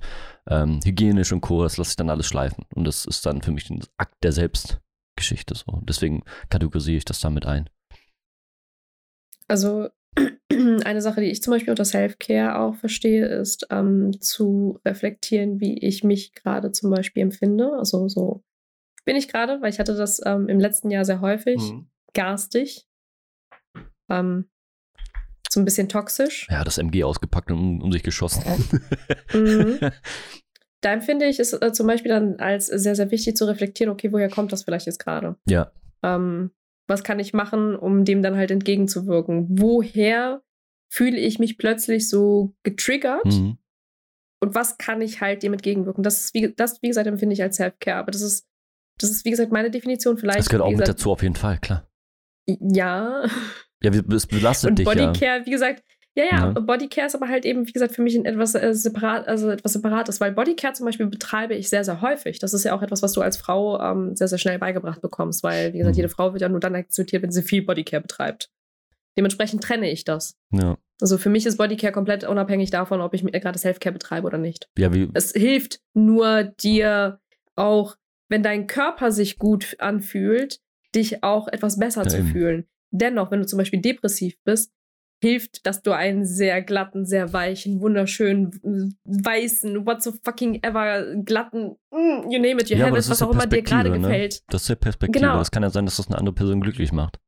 ähm, 0.50 0.80
hygienisch 0.84 1.32
und 1.32 1.42
Co., 1.42 1.64
das 1.64 1.78
lasse 1.78 1.92
ich 1.92 1.96
dann 1.96 2.10
alles 2.10 2.26
schleifen. 2.28 2.66
Und 2.76 2.86
das 2.86 3.06
ist 3.06 3.26
dann 3.26 3.42
für 3.42 3.52
mich 3.52 3.70
ein 3.70 3.84
Akt 3.98 4.16
der 4.24 4.32
Selbstgeschichte 5.18 5.56
so. 5.56 5.82
Deswegen 5.84 6.24
kategorisiere 6.50 6.98
ich 6.98 7.06
das 7.06 7.20
damit 7.20 7.46
ein. 7.46 7.70
Also 9.48 9.90
eine 10.52 11.02
Sache, 11.02 11.22
die 11.22 11.28
ich 11.28 11.42
zum 11.42 11.52
Beispiel 11.52 11.72
unter 11.72 11.86
Self-Care 11.86 12.60
auch 12.60 12.76
verstehe, 12.76 13.26
ist 13.26 13.68
ähm, 13.70 14.20
zu 14.22 14.80
reflektieren, 14.86 15.60
wie 15.60 15.78
ich 15.78 16.04
mich 16.04 16.34
gerade 16.34 16.72
zum 16.72 16.90
Beispiel 16.92 17.24
empfinde. 17.24 17.72
Also 17.78 18.08
so 18.08 18.44
bin 19.06 19.16
ich 19.16 19.28
gerade, 19.28 19.62
weil 19.62 19.70
ich 19.70 19.80
hatte 19.80 19.96
das 19.96 20.22
ähm, 20.26 20.50
im 20.50 20.60
letzten 20.60 20.92
Jahr 20.92 21.06
sehr 21.06 21.22
häufig, 21.22 21.62
Mhm. 21.62 21.88
garstig, 22.14 22.88
ähm, 24.10 24.50
so 25.50 25.62
ein 25.62 25.66
bisschen 25.66 25.88
toxisch. 25.88 26.48
Ja, 26.50 26.64
das 26.64 26.78
MG 26.78 27.04
ausgepackt 27.04 27.52
und 27.52 27.58
um, 27.58 27.82
um 27.82 27.92
sich 27.92 28.04
geschossen. 28.04 28.44
Mhm. 29.34 29.80
Da 30.82 30.94
empfinde 30.94 31.26
ich 31.26 31.40
es 31.40 31.54
äh, 31.54 31.72
zum 31.72 31.88
Beispiel 31.88 32.10
dann 32.10 32.40
als 32.40 32.68
sehr, 32.68 32.96
sehr 32.96 33.12
wichtig 33.12 33.36
zu 33.36 33.46
reflektieren, 33.46 33.92
okay, 33.92 34.12
woher 34.12 34.30
kommt 34.30 34.52
das 34.52 34.64
vielleicht 34.64 34.86
jetzt 34.86 35.00
gerade? 35.00 35.36
ja, 35.48 35.72
Ähm, 36.04 36.52
was 36.88 37.04
kann 37.04 37.20
ich 37.20 37.34
machen, 37.34 37.76
um 37.76 38.06
dem 38.06 38.22
dann 38.22 38.38
halt 38.38 38.52
entgegenzuwirken? 38.52 39.48
Woher 39.50 40.42
fühle 40.90 41.18
ich 41.18 41.40
mich 41.40 41.58
plötzlich 41.58 42.08
so 42.10 42.56
getriggert? 42.64 43.26
mhm. 43.26 43.58
Und 44.40 44.54
was 44.54 44.78
kann 44.78 45.02
ich 45.02 45.20
halt 45.20 45.42
dem 45.42 45.54
entgegenwirken? 45.54 46.04
Das 46.04 46.20
ist, 46.20 46.34
wie, 46.36 46.54
das, 46.56 46.82
wie 46.84 46.90
gesagt, 46.90 47.08
empfinde 47.08 47.34
ich 47.34 47.42
als 47.42 47.56
Self-Care. 47.56 47.98
Aber 47.98 48.12
das 48.12 48.22
ist, 48.22 48.48
das 49.00 49.10
ist, 49.10 49.26
wie 49.26 49.32
gesagt, 49.32 49.52
meine 49.52 49.72
Definition 49.72 50.18
vielleicht. 50.18 50.40
das 50.40 50.50
gehört 50.50 50.64
auch 50.64 50.68
wie 50.68 50.76
mit 50.76 50.82
gesagt, 50.82 51.00
dazu 51.00 51.12
auf 51.12 51.24
jeden 51.24 51.36
Fall, 51.36 51.58
klar. 51.58 51.90
Ja. 52.48 53.26
Ja, 53.82 53.92
es 53.92 54.28
belastet 54.28 54.70
Und 54.70 54.80
dich 54.80 54.88
ja. 54.88 54.94
Bodycare, 54.94 55.46
wie 55.46 55.52
gesagt, 55.52 55.84
ja, 56.18 56.24
ja, 56.24 56.32
Ja. 56.32 56.60
Bodycare 56.60 57.06
ist 57.08 57.16
aber 57.16 57.28
halt 57.30 57.46
eben, 57.46 57.68
wie 57.68 57.72
gesagt, 57.72 57.94
für 57.94 58.02
mich 58.02 58.16
etwas 58.26 58.56
äh, 58.56 58.74
separat, 58.74 59.28
also 59.28 59.50
etwas 59.52 59.74
separates, 59.74 60.20
weil 60.20 60.32
Bodycare 60.32 60.74
zum 60.74 60.88
Beispiel 60.88 61.06
betreibe 61.06 61.54
ich 61.54 61.70
sehr, 61.70 61.84
sehr 61.84 62.02
häufig. 62.02 62.40
Das 62.40 62.54
ist 62.56 62.64
ja 62.64 62.76
auch 62.76 62.82
etwas, 62.82 63.04
was 63.04 63.14
du 63.14 63.22
als 63.22 63.38
Frau 63.38 63.80
ähm, 63.80 64.16
sehr, 64.16 64.28
sehr 64.28 64.40
schnell 64.40 64.58
beigebracht 64.58 65.02
bekommst, 65.02 65.44
weil, 65.44 65.74
wie 65.74 65.78
gesagt, 65.78 65.96
Mhm. 65.96 66.02
jede 66.02 66.10
Frau 66.10 66.34
wird 66.34 66.42
ja 66.42 66.50
nur 66.50 66.60
dann 66.60 66.74
akzeptiert, 66.76 67.22
wenn 67.22 67.32
sie 67.32 67.44
viel 67.44 67.62
Bodycare 67.62 68.02
betreibt. 68.02 68.50
Dementsprechend 69.18 69.64
trenne 69.64 69.90
ich 69.92 70.04
das. 70.04 70.36
Ja. 70.52 70.78
Also 71.00 71.18
für 71.18 71.30
mich 71.30 71.46
ist 71.46 71.58
Bodycare 71.58 71.94
komplett 71.94 72.24
unabhängig 72.24 72.72
davon, 72.72 73.02
ob 73.02 73.14
ich 73.14 73.24
gerade 73.24 73.60
Selfcare 73.60 73.94
betreibe 73.94 74.26
oder 74.28 74.38
nicht. 74.40 74.68
Ja, 74.78 74.94
wie, 74.94 75.10
Es 75.14 75.32
hilft 75.34 75.80
nur 75.94 76.44
dir 76.44 77.20
auch, 77.56 77.96
wenn 78.30 78.44
dein 78.44 78.68
Körper 78.68 79.12
sich 79.12 79.38
gut 79.38 79.76
anfühlt, 79.80 80.60
dich 80.96 81.24
auch 81.24 81.48
etwas 81.48 81.78
besser 81.78 82.04
Ja, 82.04 82.10
zu 82.10 82.18
eben. 82.18 82.28
fühlen. 82.28 82.66
Dennoch, 82.92 83.30
wenn 83.32 83.40
du 83.42 83.46
zum 83.46 83.58
Beispiel 83.58 83.82
depressiv 83.82 84.36
bist, 84.44 84.72
hilft, 85.22 85.66
dass 85.66 85.82
du 85.82 85.92
einen 85.94 86.26
sehr 86.26 86.62
glatten, 86.62 87.06
sehr 87.06 87.34
weichen, 87.34 87.82
wunderschönen, 87.82 88.96
weißen, 89.06 89.86
what 89.86 90.04
so 90.04 90.14
fucking 90.24 90.62
ever 90.64 91.16
glatten, 91.26 91.76
mm, 91.92 92.30
you 92.32 92.40
name 92.40 92.62
it, 92.62 92.70
you 92.70 92.78
Ja, 92.78 92.86
have 92.88 92.98
it, 92.98 93.10
was 93.10 93.22
auch 93.22 93.32
immer 93.32 93.48
dir 93.48 93.62
gerade 93.64 93.90
ne? 93.90 94.00
gefällt. 94.00 94.42
das 94.50 94.64
ist 94.64 94.70
ja 94.70 94.76
Perspektive. 94.76 95.26
Genau. 95.26 95.38
Das 95.38 95.50
kann 95.52 95.64
ja 95.64 95.70
sein, 95.70 95.86
dass 95.86 95.98
das 95.98 96.08
eine 96.08 96.18
andere 96.18 96.36
Person 96.36 96.62
glücklich 96.62 96.92
macht. 96.92 97.20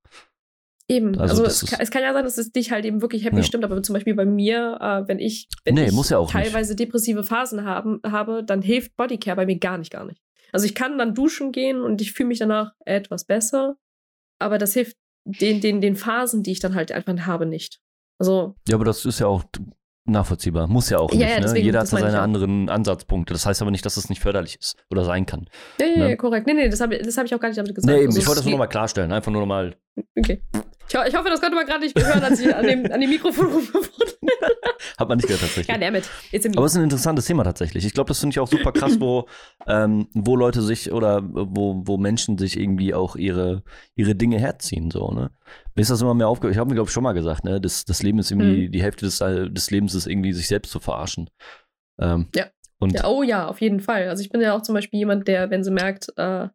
Eben. 0.87 1.19
Also 1.19 1.43
Also, 1.43 1.45
es, 1.45 1.69
kann, 1.69 1.79
es 1.81 1.91
kann 1.91 2.01
ja 2.01 2.13
sein, 2.13 2.23
dass 2.23 2.37
es 2.39 2.51
dich 2.51 2.71
halt 2.71 2.83
eben 2.85 3.01
wirklich 3.01 3.23
happy 3.23 3.37
Ja. 3.37 3.43
stimmt, 3.43 3.63
aber 3.63 3.81
zum 3.83 3.93
Beispiel 3.93 4.15
bei 4.15 4.25
mir, 4.25 4.77
äh, 4.81 5.07
wenn 5.07 5.19
ich, 5.19 5.47
wenn 5.63 5.75
Nee, 5.75 5.85
ich 5.87 5.91
muss 5.91 6.09
ja 6.09 6.17
auch 6.17 6.33
nicht. 6.33 6.45
teilweise 6.45 6.75
depressive 6.75 7.23
Phasen 7.23 7.63
haben, 7.63 7.99
habe, 8.05 8.43
dann 8.43 8.61
hilft 8.63 8.95
Bodycare 8.97 9.35
bei 9.35 9.45
mir 9.45 9.59
gar 9.59 9.77
nicht, 9.77 9.91
gar 9.91 10.05
nicht. 10.05 10.21
Also 10.51 10.65
ich 10.65 10.73
kann 10.73 10.97
dann 10.97 11.13
duschen 11.13 11.51
gehen 11.51 11.81
und 11.81 12.01
ich 12.01 12.13
fühle 12.13 12.29
mich 12.29 12.39
danach 12.39 12.73
etwas 12.85 13.25
besser, 13.25 13.77
aber 14.39 14.57
das 14.57 14.73
hilft 14.73 14.97
den, 15.32 15.61
den, 15.61 15.82
den 15.82 15.95
Phasen, 15.95 16.43
die 16.43 16.51
ich 16.51 16.59
dann 16.59 16.75
halt 16.75 16.91
einfach 16.91 17.17
habe, 17.25 17.45
nicht. 17.45 17.80
Also, 18.19 18.55
Ja, 18.67 18.75
aber 18.75 18.86
das 18.86 19.05
ist 19.05 19.19
ja 19.19 19.27
auch 19.27 19.43
nachvollziehbar. 20.05 20.67
Muss 20.67 20.89
ja 20.89 20.97
auch 20.97 21.11
Ja, 21.11 21.17
nicht. 21.17 21.30
ja, 21.30 21.36
ne? 21.36 21.41
deswegen, 21.43 21.65
Jeder 21.65 21.80
hat 21.80 21.84
das 21.91 21.91
seine 21.99 22.11
ja. 22.13 22.21
anderen 22.23 22.67
Ansatzpunkte. 22.69 23.34
Das 23.34 23.45
heißt 23.45 23.61
aber 23.61 23.71
nicht, 23.71 23.86
dass 23.86 23.95
es 23.97 24.09
nicht 24.09 24.21
förderlich 24.21 24.57
ist 24.59 24.75
oder 24.89 25.05
sein 25.05 25.25
kann. 25.25 25.47
ja, 25.80 25.86
ja, 25.86 25.97
Ne? 25.97 26.09
ja, 26.11 26.15
korrekt. 26.15 26.47
Nee, 26.47 26.53
nee, 26.53 26.69
das 26.69 26.82
habe 26.82 26.97
das 26.97 27.17
hab 27.17 27.25
ich 27.25 27.36
auch 27.36 27.39
gar 27.39 27.49
nicht 27.49 27.57
damit 27.59 27.75
gesagt. 27.75 27.91
Nee, 27.91 27.99
eben, 27.99 28.07
Also, 28.07 28.19
ich 28.19 28.27
wollte 28.27 28.39
das 28.39 28.45
nur 28.45 28.51
nochmal 28.53 28.69
klarstellen. 28.69 29.11
Einfach 29.11 29.32
nur 29.32 29.41
nochmal. 29.41 29.75
Okay. 30.17 30.41
Ich, 30.89 30.95
ho 30.97 31.01
ich 31.07 31.15
hoffe, 31.15 31.29
das 31.29 31.39
konnte 31.39 31.55
man 31.55 31.65
gerade 31.65 31.81
nicht 31.81 31.97
hören, 31.97 32.23
als 32.23 32.39
ich 32.39 32.53
an 32.53 32.65
dem, 32.65 32.91
an 32.91 32.99
dem 32.99 33.09
Mikrofon 33.09 33.45
rumgefunden 33.45 34.29
Hat 34.97 35.07
man 35.07 35.17
nicht 35.17 35.27
gehört 35.27 35.41
tatsächlich. 35.41 35.67
Ja, 35.67 35.77
damit. 35.77 36.09
Aber 36.55 36.65
es 36.65 36.71
ist 36.73 36.77
ein 36.77 36.83
interessantes 36.83 37.25
Thema 37.25 37.43
tatsächlich. 37.43 37.85
Ich 37.85 37.93
glaube, 37.93 38.07
das 38.07 38.19
finde 38.19 38.33
ich 38.33 38.39
auch 38.39 38.47
super 38.47 38.71
krass, 38.71 38.99
wo, 38.99 39.27
ähm, 39.67 40.07
wo 40.13 40.35
Leute 40.35 40.61
sich 40.61 40.91
oder 40.91 41.21
wo, 41.23 41.81
wo 41.85 41.97
Menschen 41.97 42.37
sich 42.37 42.59
irgendwie 42.59 42.93
auch 42.93 43.15
ihre, 43.15 43.63
ihre 43.95 44.15
Dinge 44.15 44.39
herziehen. 44.39 44.89
So, 44.91 45.11
ne? 45.11 45.31
Mir 45.75 45.81
ist 45.81 45.91
das 45.91 46.01
immer 46.01 46.13
mehr 46.13 46.27
aufgehört. 46.27 46.55
Ich 46.55 46.59
habe 46.59 46.69
mir, 46.69 46.75
glaube 46.75 46.89
ich, 46.89 46.93
schon 46.93 47.03
mal 47.03 47.13
gesagt, 47.13 47.43
ne? 47.43 47.61
das, 47.61 47.85
das 47.85 48.01
Leben 48.03 48.19
ist 48.19 48.31
irgendwie, 48.31 48.67
Mhm. 48.67 48.71
die 48.71 48.81
Hälfte 48.81 49.05
des, 49.05 49.19
des 49.19 49.71
Lebens 49.71 49.93
ist 49.93 50.07
irgendwie, 50.07 50.33
sich 50.33 50.47
selbst 50.47 50.71
zu 50.71 50.79
verarschen. 50.79 51.29
Ähm, 52.01 52.27
Ja. 52.35 52.45
Und 52.81 52.93
Ja, 52.93 53.07
oh 53.07 53.23
ja, 53.23 53.47
auf 53.47 53.59
jeden 53.61 53.81
Fall. 53.81 54.07
Also 54.07 54.21
ich 54.23 54.29
bin 54.29 54.39
ja 54.41 54.55
auch 54.55 54.61
zum 54.61 54.73
Beispiel 54.73 54.99
jemand, 54.99 55.27
der, 55.27 55.49
wenn 55.49 55.63
sie 55.65 55.71
merkt, 55.71 56.07
äh, 56.15 56.47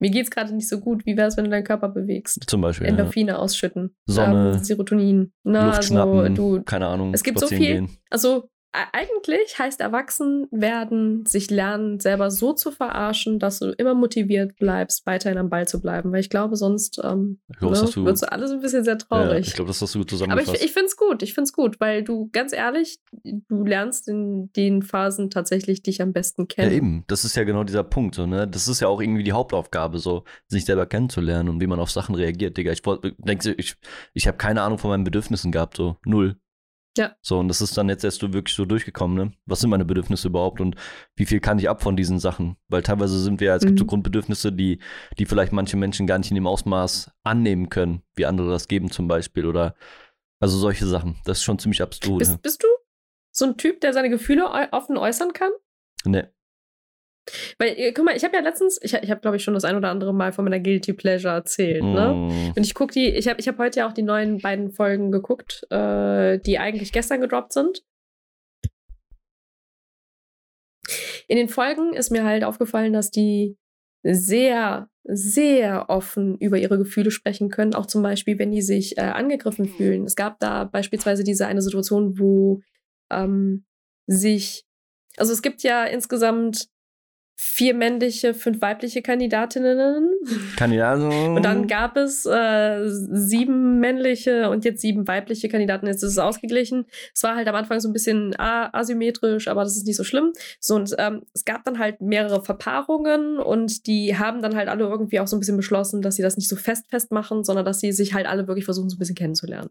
mir 0.00 0.10
geht's 0.10 0.30
gerade 0.30 0.54
nicht 0.54 0.68
so 0.68 0.80
gut, 0.80 1.06
wie 1.06 1.16
wäre 1.16 1.28
es, 1.28 1.36
wenn 1.36 1.44
du 1.44 1.50
deinen 1.50 1.64
Körper 1.64 1.88
bewegst? 1.88 2.44
zum 2.46 2.60
Beispiel. 2.60 2.86
Ja. 2.86 2.92
Endorphine 2.92 3.38
ausschütten. 3.38 3.96
Sonne, 4.06 4.52
ähm, 4.56 4.64
Serotonin. 4.64 5.32
Na, 5.44 5.66
Luft 5.66 5.76
also 5.78 5.88
schnappen, 5.94 6.34
du. 6.34 6.62
keine 6.62 6.86
Ahnung, 6.86 7.12
es 7.14 7.22
gibt 7.22 7.38
so 7.38 7.46
viel- 7.46 7.58
gehen. 7.58 7.96
Also 8.10 8.48
eigentlich 8.92 9.58
heißt 9.58 9.80
erwachsen 9.80 10.48
werden, 10.50 11.24
sich 11.26 11.50
lernen, 11.50 12.00
selber 12.00 12.30
so 12.30 12.52
zu 12.52 12.72
verarschen, 12.72 13.38
dass 13.38 13.60
du 13.60 13.70
immer 13.70 13.94
motiviert 13.94 14.56
bleibst, 14.56 15.06
weiterhin 15.06 15.38
am 15.38 15.48
Ball 15.48 15.68
zu 15.68 15.80
bleiben. 15.80 16.10
Weil 16.12 16.20
ich 16.20 16.30
glaube, 16.30 16.56
sonst 16.56 17.00
ähm, 17.02 17.38
ne, 17.60 17.70
wird 17.70 18.18
so 18.18 18.26
alles 18.26 18.50
ein 18.50 18.60
bisschen 18.60 18.82
sehr 18.82 18.94
ja, 18.94 18.98
traurig. 18.98 19.46
ich 19.46 19.54
glaube, 19.54 19.68
das 19.68 19.80
hast 19.80 19.94
du 19.94 20.00
gut 20.00 20.12
Aber 20.12 20.14
ich, 20.14 20.18
zusammengefasst. 20.18 20.64
ich 20.64 20.72
finde 20.72 20.86
es 20.86 20.96
gut, 20.96 21.22
ich 21.22 21.34
finde 21.34 21.46
es 21.46 21.52
gut, 21.52 21.80
weil 21.80 22.02
du, 22.02 22.28
ganz 22.32 22.52
ehrlich, 22.52 22.98
du 23.22 23.64
lernst 23.64 24.08
in 24.08 24.50
den 24.54 24.82
Phasen 24.82 25.30
tatsächlich 25.30 25.82
dich 25.82 26.02
am 26.02 26.12
besten 26.12 26.42
ja, 26.42 26.46
kennen. 26.46 26.72
eben. 26.72 27.04
Das 27.06 27.24
ist 27.24 27.36
ja 27.36 27.44
genau 27.44 27.62
dieser 27.62 27.84
Punkt. 27.84 28.16
So, 28.16 28.26
ne? 28.26 28.48
Das 28.48 28.66
ist 28.66 28.80
ja 28.80 28.88
auch 28.88 29.00
irgendwie 29.00 29.22
die 29.22 29.32
Hauptaufgabe, 29.32 29.98
so 29.98 30.24
sich 30.48 30.64
selber 30.64 30.86
kennenzulernen 30.86 31.48
und 31.48 31.60
wie 31.60 31.66
man 31.68 31.78
auf 31.78 31.90
Sachen 31.90 32.16
reagiert. 32.16 32.56
Digga, 32.56 32.72
ich 32.72 32.82
du, 32.82 33.52
ich, 33.56 33.76
ich 34.14 34.26
habe 34.26 34.36
keine 34.36 34.62
Ahnung 34.62 34.78
von 34.78 34.90
meinen 34.90 35.04
Bedürfnissen 35.04 35.52
gehabt, 35.52 35.76
so 35.76 35.96
null. 36.04 36.36
Ja. 36.96 37.16
So, 37.22 37.38
und 37.38 37.48
das 37.48 37.60
ist 37.60 37.76
dann 37.76 37.88
jetzt 37.88 38.04
erst 38.04 38.20
so 38.20 38.32
wirklich 38.32 38.54
so 38.54 38.64
durchgekommen, 38.64 39.16
ne? 39.16 39.32
Was 39.46 39.60
sind 39.60 39.70
meine 39.70 39.84
Bedürfnisse 39.84 40.28
überhaupt 40.28 40.60
und 40.60 40.76
wie 41.16 41.26
viel 41.26 41.40
kann 41.40 41.58
ich 41.58 41.68
ab 41.68 41.82
von 41.82 41.96
diesen 41.96 42.18
Sachen? 42.18 42.56
Weil 42.68 42.82
teilweise 42.82 43.18
sind 43.18 43.40
wir, 43.40 43.54
es 43.54 43.64
gibt 43.64 43.78
so 43.78 43.84
Mhm. 43.84 43.88
Grundbedürfnisse, 43.88 44.52
die, 44.52 44.78
die 45.18 45.26
vielleicht 45.26 45.52
manche 45.52 45.76
Menschen 45.76 46.06
gar 46.06 46.18
nicht 46.18 46.30
in 46.30 46.36
dem 46.36 46.46
Ausmaß 46.46 47.10
annehmen 47.24 47.68
können, 47.68 48.02
wie 48.14 48.26
andere 48.26 48.50
das 48.50 48.68
geben 48.68 48.90
zum 48.90 49.08
Beispiel 49.08 49.46
oder 49.46 49.74
also 50.40 50.56
solche 50.58 50.86
Sachen. 50.86 51.16
Das 51.24 51.38
ist 51.38 51.44
schon 51.44 51.58
ziemlich 51.58 51.82
abstrus. 51.82 52.18
Bist, 52.18 52.42
bist 52.42 52.62
du 52.62 52.68
so 53.32 53.46
ein 53.46 53.56
Typ, 53.56 53.80
der 53.80 53.92
seine 53.92 54.10
Gefühle 54.10 54.46
offen 54.72 54.96
äußern 54.96 55.32
kann? 55.32 55.50
Ne. 56.04 56.32
Weil, 57.58 57.74
äh, 57.76 57.92
guck 57.92 58.04
mal, 58.04 58.16
ich 58.16 58.24
habe 58.24 58.36
ja 58.36 58.42
letztens, 58.42 58.78
ich, 58.82 58.94
ich 58.94 59.10
habe, 59.10 59.20
glaube 59.20 59.36
ich, 59.36 59.44
schon 59.44 59.54
das 59.54 59.64
ein 59.64 59.76
oder 59.76 59.90
andere 59.90 60.12
Mal 60.12 60.32
von 60.32 60.44
meiner 60.44 60.60
Guilty 60.60 60.92
Pleasure 60.92 61.32
erzählt, 61.32 61.82
ne? 61.82 62.12
Mm. 62.14 62.52
Und 62.56 62.66
ich 62.66 62.74
gucke 62.74 62.92
die, 62.92 63.08
ich 63.08 63.28
habe 63.28 63.40
ich 63.40 63.48
hab 63.48 63.58
heute 63.58 63.80
ja 63.80 63.88
auch 63.88 63.92
die 63.92 64.02
neuen 64.02 64.38
beiden 64.40 64.70
Folgen 64.70 65.10
geguckt, 65.10 65.64
äh, 65.70 66.38
die 66.38 66.58
eigentlich 66.58 66.92
gestern 66.92 67.20
gedroppt 67.20 67.52
sind. 67.52 67.82
In 71.26 71.38
den 71.38 71.48
Folgen 71.48 71.94
ist 71.94 72.10
mir 72.10 72.24
halt 72.24 72.44
aufgefallen, 72.44 72.92
dass 72.92 73.10
die 73.10 73.56
sehr, 74.02 74.90
sehr 75.04 75.88
offen 75.88 76.36
über 76.38 76.58
ihre 76.58 76.76
Gefühle 76.76 77.10
sprechen 77.10 77.48
können. 77.48 77.74
Auch 77.74 77.86
zum 77.86 78.02
Beispiel, 78.02 78.38
wenn 78.38 78.50
die 78.50 78.60
sich 78.60 78.98
äh, 78.98 79.02
angegriffen 79.02 79.66
fühlen. 79.66 80.04
Es 80.04 80.16
gab 80.16 80.38
da 80.40 80.64
beispielsweise 80.64 81.24
diese 81.24 81.46
eine 81.46 81.62
Situation, 81.62 82.18
wo 82.18 82.60
ähm, 83.10 83.64
sich, 84.06 84.66
also 85.16 85.32
es 85.32 85.40
gibt 85.40 85.62
ja 85.62 85.84
insgesamt 85.84 86.68
vier 87.36 87.74
männliche, 87.74 88.32
fünf 88.32 88.60
weibliche 88.60 89.02
Kandidatinnen. 89.02 90.10
Kandidaten. 90.56 91.36
Und 91.36 91.44
dann 91.44 91.66
gab 91.66 91.96
es 91.96 92.24
äh, 92.26 92.82
sieben 92.86 93.80
männliche 93.80 94.50
und 94.50 94.64
jetzt 94.64 94.80
sieben 94.80 95.06
weibliche 95.08 95.48
Kandidaten. 95.48 95.86
Jetzt 95.86 96.02
ist 96.02 96.12
es 96.12 96.18
ausgeglichen. 96.18 96.86
Es 97.12 97.22
war 97.22 97.34
halt 97.34 97.48
am 97.48 97.54
Anfang 97.56 97.80
so 97.80 97.88
ein 97.88 97.92
bisschen 97.92 98.34
asymmetrisch, 98.38 99.48
aber 99.48 99.64
das 99.64 99.76
ist 99.76 99.86
nicht 99.86 99.96
so 99.96 100.04
schlimm. 100.04 100.32
So, 100.60 100.76
und 100.76 100.94
ähm, 100.98 101.22
es 101.34 101.44
gab 101.44 101.64
dann 101.64 101.78
halt 101.78 102.00
mehrere 102.00 102.42
Verpaarungen 102.42 103.38
und 103.38 103.86
die 103.86 104.16
haben 104.16 104.40
dann 104.40 104.54
halt 104.54 104.68
alle 104.68 104.84
irgendwie 104.84 105.18
auch 105.20 105.26
so 105.26 105.36
ein 105.36 105.40
bisschen 105.40 105.56
beschlossen, 105.56 106.02
dass 106.02 106.16
sie 106.16 106.22
das 106.22 106.36
nicht 106.36 106.48
so 106.48 106.56
fest 106.56 106.86
festmachen, 106.88 107.44
sondern 107.44 107.64
dass 107.64 107.80
sie 107.80 107.92
sich 107.92 108.14
halt 108.14 108.26
alle 108.26 108.46
wirklich 108.46 108.64
versuchen, 108.64 108.88
so 108.90 108.96
ein 108.96 108.98
bisschen 109.00 109.16
kennenzulernen. 109.16 109.70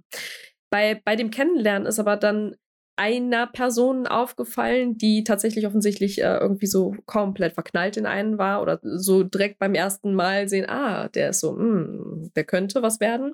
Bei, 0.70 0.99
bei 1.05 1.16
dem 1.16 1.30
Kennenlernen 1.30 1.88
ist 1.88 1.99
aber 1.99 2.18
dann 2.18 2.55
einer 2.96 3.48
Person 3.48 4.08
aufgefallen, 4.08 4.98
die 4.98 5.24
tatsächlich 5.24 5.66
offensichtlich 5.66 6.22
äh, 6.22 6.38
irgendwie 6.38 6.68
so 6.68 6.96
komplett 7.06 7.54
verknallt 7.54 7.98
in 7.98 8.06
einen 8.06 8.38
war 8.38 8.62
oder 8.62 8.80
so 8.84 9.24
direkt 9.24 9.60
beim 9.60 9.74
ersten 9.74 10.14
Mal 10.14 10.48
sehen, 10.48 10.70
ah, 10.70 11.10
der 11.10 11.30
ist 11.30 11.39
so, 11.39 11.56
hm, 11.56 12.32
der 12.36 12.44
könnte 12.44 12.82
was 12.82 13.00
werden. 13.00 13.34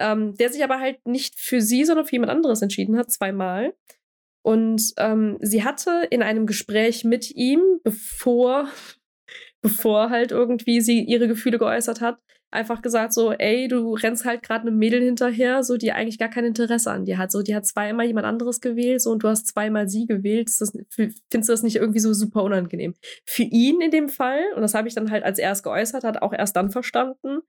Ähm, 0.00 0.34
der 0.34 0.50
sich 0.50 0.64
aber 0.64 0.80
halt 0.80 1.06
nicht 1.06 1.38
für 1.38 1.60
sie, 1.60 1.84
sondern 1.84 2.06
für 2.06 2.12
jemand 2.12 2.32
anderes 2.32 2.62
entschieden 2.62 2.96
hat, 2.96 3.12
zweimal. 3.12 3.74
Und 4.42 4.92
ähm, 4.98 5.38
sie 5.40 5.64
hatte 5.64 6.06
in 6.10 6.22
einem 6.22 6.46
Gespräch 6.46 7.04
mit 7.04 7.30
ihm, 7.30 7.60
bevor, 7.84 8.68
bevor 9.62 10.10
halt 10.10 10.32
irgendwie 10.32 10.80
sie 10.80 11.00
ihre 11.00 11.28
Gefühle 11.28 11.58
geäußert 11.58 12.00
hat, 12.00 12.18
einfach 12.54 12.82
gesagt 12.82 13.12
so, 13.12 13.32
ey, 13.32 13.68
du 13.68 13.94
rennst 13.94 14.24
halt 14.24 14.42
gerade 14.42 14.66
einem 14.66 14.78
Mädel 14.78 15.02
hinterher, 15.02 15.62
so 15.64 15.76
die 15.76 15.92
eigentlich 15.92 16.18
gar 16.18 16.28
kein 16.28 16.44
Interesse 16.44 16.90
an 16.90 17.04
dir 17.04 17.18
hat. 17.18 17.32
So, 17.32 17.42
die 17.42 17.54
hat 17.54 17.66
zweimal 17.66 18.06
jemand 18.06 18.26
anderes 18.26 18.60
gewählt, 18.60 19.02
so 19.02 19.10
und 19.10 19.22
du 19.22 19.28
hast 19.28 19.46
zweimal 19.46 19.88
sie 19.88 20.06
gewählt. 20.06 20.48
Das, 20.58 20.72
findest 20.88 21.22
du 21.30 21.52
das 21.52 21.62
nicht 21.62 21.76
irgendwie 21.76 22.00
so 22.00 22.14
super 22.14 22.42
unangenehm? 22.42 22.94
Für 23.26 23.42
ihn 23.42 23.80
in 23.80 23.90
dem 23.90 24.08
Fall, 24.08 24.42
und 24.54 24.62
das 24.62 24.74
habe 24.74 24.88
ich 24.88 24.94
dann 24.94 25.10
halt 25.10 25.24
als 25.24 25.38
er 25.38 25.52
es 25.52 25.62
geäußert 25.62 26.04
hat, 26.04 26.22
auch 26.22 26.32
erst 26.32 26.56
dann 26.56 26.70
verstanden, 26.70 27.40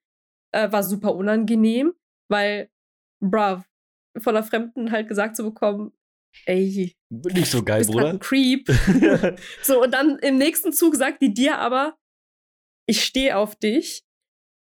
äh, 0.51 0.71
war 0.71 0.83
super 0.83 1.15
unangenehm, 1.15 1.93
weil, 2.29 2.69
bruv, 3.21 3.63
von 4.17 4.35
einer 4.35 4.45
Fremden 4.45 4.91
halt 4.91 5.07
gesagt 5.07 5.35
zu 5.35 5.43
bekommen, 5.43 5.91
ey, 6.45 6.95
Nicht 7.09 7.51
so 7.51 7.63
geil, 7.63 7.85
Bruder. 7.85 8.09
ein 8.09 8.19
Creep. 8.19 8.67
so, 9.61 9.83
und 9.83 9.93
dann 9.93 10.17
im 10.19 10.37
nächsten 10.37 10.73
Zug 10.73 10.95
sagt 10.95 11.21
die 11.21 11.33
dir 11.33 11.59
aber, 11.59 11.95
ich 12.87 13.03
stehe 13.03 13.37
auf 13.37 13.55
dich. 13.55 14.03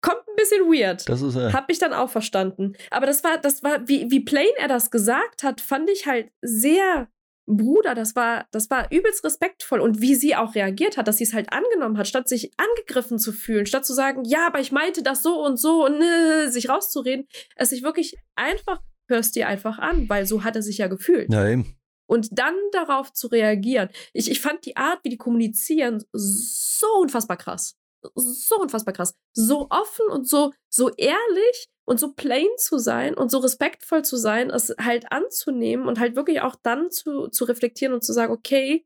Kommt 0.04 0.28
ein 0.28 0.36
bisschen 0.36 0.66
weird. 0.66 1.08
das 1.08 1.22
ist 1.22 1.38
äh, 1.38 1.54
Hab 1.54 1.72
ich 1.72 1.80
dann 1.80 1.94
auch 1.94 2.10
verstanden. 2.10 2.74
Aber 2.92 3.06
das 3.06 3.24
war, 3.24 3.38
das 3.38 3.64
war, 3.64 3.88
wie, 3.88 4.12
wie 4.12 4.20
plain 4.20 4.52
er 4.58 4.68
das 4.68 4.92
gesagt 4.92 5.44
hat, 5.44 5.62
fand 5.62 5.90
ich 5.90 6.06
halt 6.06 6.30
sehr, 6.42 7.08
Bruder, 7.46 7.96
das 7.96 8.14
war, 8.14 8.46
das 8.52 8.70
war 8.70 8.92
übelst 8.92 9.24
respektvoll. 9.24 9.80
Und 9.80 10.02
wie 10.02 10.16
sie 10.16 10.36
auch 10.36 10.56
reagiert 10.56 10.98
hat, 10.98 11.08
dass 11.08 11.18
sie 11.18 11.24
es 11.24 11.34
halt 11.34 11.54
angenommen 11.54 11.98
hat, 11.98 12.10
statt 12.10 12.28
sich 12.28 12.52
angegriffen 12.58 13.18
zu 13.18 13.32
fühlen, 13.32 13.66
statt 13.66 13.86
zu 13.86 13.94
sagen, 13.94 14.26
ja, 14.26 14.46
aber 14.46 14.60
ich 14.60 14.74
meinte 14.74 15.04
das 15.04 15.24
so 15.24 15.42
und 15.42 15.56
so 15.56 15.86
und 15.86 16.02
äh, 16.02 16.50
sich 16.50 16.68
rauszureden, 16.68 17.26
es 17.56 17.70
sich 17.70 17.82
wirklich 17.82 18.18
einfach, 18.36 18.82
hörst 19.08 19.38
dir 19.38 19.48
einfach 19.48 19.80
an, 19.80 20.10
weil 20.10 20.26
so 20.26 20.44
hat 20.44 20.58
er 20.58 20.64
sich 20.64 20.80
ja 20.80 20.88
gefühlt. 20.88 21.32
ja, 21.32 21.48
eben. 21.48 21.78
Und 22.06 22.28
dann 22.38 22.56
darauf 22.74 23.14
zu 23.14 23.28
reagieren. 23.28 23.88
Ich, 24.12 24.30
ich 24.30 24.42
fand 24.42 24.66
die 24.66 24.76
Art, 24.76 25.00
wie 25.04 25.10
die 25.10 25.18
kommunizieren, 25.18 26.04
so 26.12 26.88
unfassbar 27.02 27.38
krass. 27.38 27.78
So 28.16 28.60
unfassbar 28.60 28.94
krass. 28.94 29.16
So 29.34 29.68
offen 29.70 30.08
und 30.10 30.28
so, 30.28 30.52
so 30.70 30.90
ehrlich 30.90 31.68
und 31.86 32.00
so 32.00 32.14
plain 32.14 32.48
zu 32.58 32.78
sein 32.78 33.14
und 33.14 33.30
so 33.30 33.40
respektvoll 33.40 34.04
zu 34.04 34.18
sein, 34.18 34.50
es 34.50 34.74
halt 34.80 35.12
anzunehmen 35.12 35.88
und 35.88 36.00
halt 36.00 36.16
wirklich 36.16 36.42
auch 36.42 36.56
dann 36.62 36.92
zu, 36.92 37.28
zu 37.28 37.46
reflektieren 37.46 37.94
und 37.94 38.04
zu 38.04 38.14
sagen, 38.14 38.34
okay, 38.34 38.86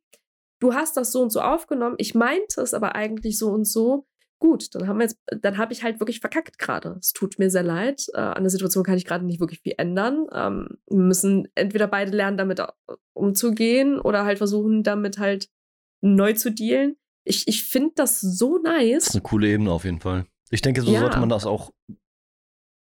du 0.60 0.74
hast 0.74 0.98
das 0.98 1.12
so 1.12 1.22
und 1.22 1.32
so 1.32 1.42
aufgenommen, 1.42 1.96
ich 2.00 2.16
meinte 2.16 2.62
es 2.62 2.74
aber 2.74 2.96
eigentlich 2.96 3.38
so 3.38 3.50
und 3.50 3.66
so. 3.66 4.06
Gut, 4.40 4.76
dann 4.76 4.88
haben 4.88 5.00
wir 5.00 5.06
jetzt, 5.06 5.18
dann 5.42 5.58
habe 5.58 5.74
ich 5.74 5.82
halt 5.82 6.00
wirklich 6.00 6.20
verkackt 6.20 6.60
gerade. 6.60 6.96
Es 7.00 7.12
tut 7.12 7.40
mir 7.40 7.50
sehr 7.50 7.64
leid. 7.64 8.06
Äh, 8.14 8.20
an 8.20 8.44
der 8.44 8.52
Situation 8.52 8.84
kann 8.84 8.96
ich 8.96 9.06
gerade 9.06 9.26
nicht 9.26 9.40
wirklich 9.40 9.62
viel 9.62 9.74
ändern. 9.78 10.28
Ähm, 10.32 10.78
wir 10.88 11.00
müssen 11.00 11.48
entweder 11.56 11.88
beide 11.88 12.16
lernen, 12.16 12.38
damit 12.38 12.60
äh, 12.60 12.68
umzugehen 13.14 14.00
oder 14.00 14.26
halt 14.26 14.38
versuchen, 14.38 14.84
damit 14.84 15.18
halt 15.18 15.50
neu 16.02 16.34
zu 16.34 16.52
dealen. 16.52 16.98
Ich, 17.28 17.48
ich 17.48 17.64
finde 17.64 17.92
das 17.96 18.20
so 18.22 18.58
Das 18.64 18.74
nice. 18.74 19.08
ist 19.08 19.16
eine 19.16 19.22
coole 19.24 19.48
Ebene 19.50 19.72
auf 19.72 19.84
jeden 19.86 20.00
Fall. 20.00 20.26
Ich 20.50 20.62
denke, 20.62 20.82
so 20.82 20.92
Ja. 20.92 21.00
sollte 21.02 21.20
man 21.20 21.30
das 21.30 21.46
auch 21.46 21.72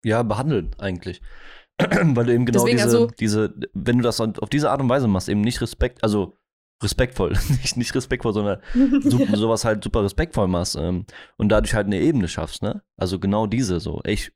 ja 0.04 0.24
behandeln 0.24 0.76
eigentlich. 0.78 1.22
Weil 1.80 2.26
du 2.26 2.34
eben 2.34 2.46
genau 2.46 2.60
Deswegen 2.66 2.78
diese, 2.78 2.84
also- 2.98 3.08
diese, 3.20 3.54
wenn 3.74 3.98
du 3.98 4.04
das 4.04 4.20
auf 4.20 4.50
diese 4.50 4.70
Art 4.72 4.82
und 4.82 4.90
Weise 4.90 5.08
machst, 5.08 5.30
eben 5.30 5.42
nicht 5.42 5.62
Respekt, 5.62 6.04
also 6.04 6.38
respektvoll, 6.84 7.32
nicht, 7.62 7.78
nicht 7.78 7.96
respektvoll, 7.96 8.34
sondern 8.34 8.62
so, 9.04 9.26
sowas 9.36 9.66
halt 9.66 9.84
super 9.84 10.04
respektvoll 10.04 10.48
machst 10.48 10.76
ähm, 10.76 11.06
und 11.38 11.50
dadurch 11.50 11.74
halt 11.74 11.88
eine 11.88 12.00
Ebene 12.00 12.28
schaffst, 12.28 12.62
ne? 12.62 12.84
Also 12.98 13.20
genau 13.20 13.48
diese 13.48 13.80
so. 13.80 14.02
Ich, 14.06 14.32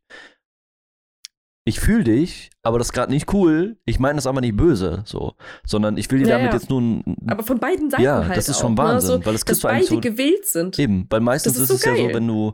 ich 1.68 1.80
fühle 1.80 2.04
dich, 2.04 2.50
aber 2.64 2.78
das 2.78 2.88
ist 2.88 2.94
gerade 2.94 3.12
nicht 3.12 3.34
cool. 3.34 3.78
Ich 3.86 4.00
meine 4.00 4.16
das 4.16 4.28
aber 4.28 4.42
nicht 4.42 4.56
böse, 4.56 5.04
so, 5.06 5.36
sondern 5.66 5.98
ich 5.98 6.10
will 6.12 6.20
dir 6.20 6.28
Ja, 6.28 6.38
damit 6.38 6.54
ja. 6.54 6.58
jetzt 6.60 6.70
nur 6.70 6.82
ein, 6.82 7.16
Aber 7.28 7.44
von 7.44 7.60
beiden 7.60 7.90
Seiten 7.90 8.04
ja, 8.04 8.26
halt 8.28 8.38
das 8.38 8.50
ist 8.50 8.58
auch, 8.58 8.62
schon 8.62 8.72
ne? 8.74 8.78
Wahnsinn, 8.78 9.20
So, 9.20 9.26
weil 9.26 9.34
das 9.34 9.46
dass 9.46 9.46
kriegst 9.46 9.64
du 9.64 9.68
eigentlich 9.68 9.90
beide 9.90 9.96
so 9.96 10.10
gewählt 10.10 10.46
sind. 10.46 10.80
Eben, 10.80 11.06
weil 11.10 11.20
meistens 11.20 11.54
Das 11.54 11.64
ist, 11.64 11.70
ist 11.70 11.70
so 11.70 11.76
es 11.76 11.86
ja 11.86 11.96
so, 11.98 12.04
geil. 12.06 12.16
wenn 12.16 12.28
du, 12.28 12.54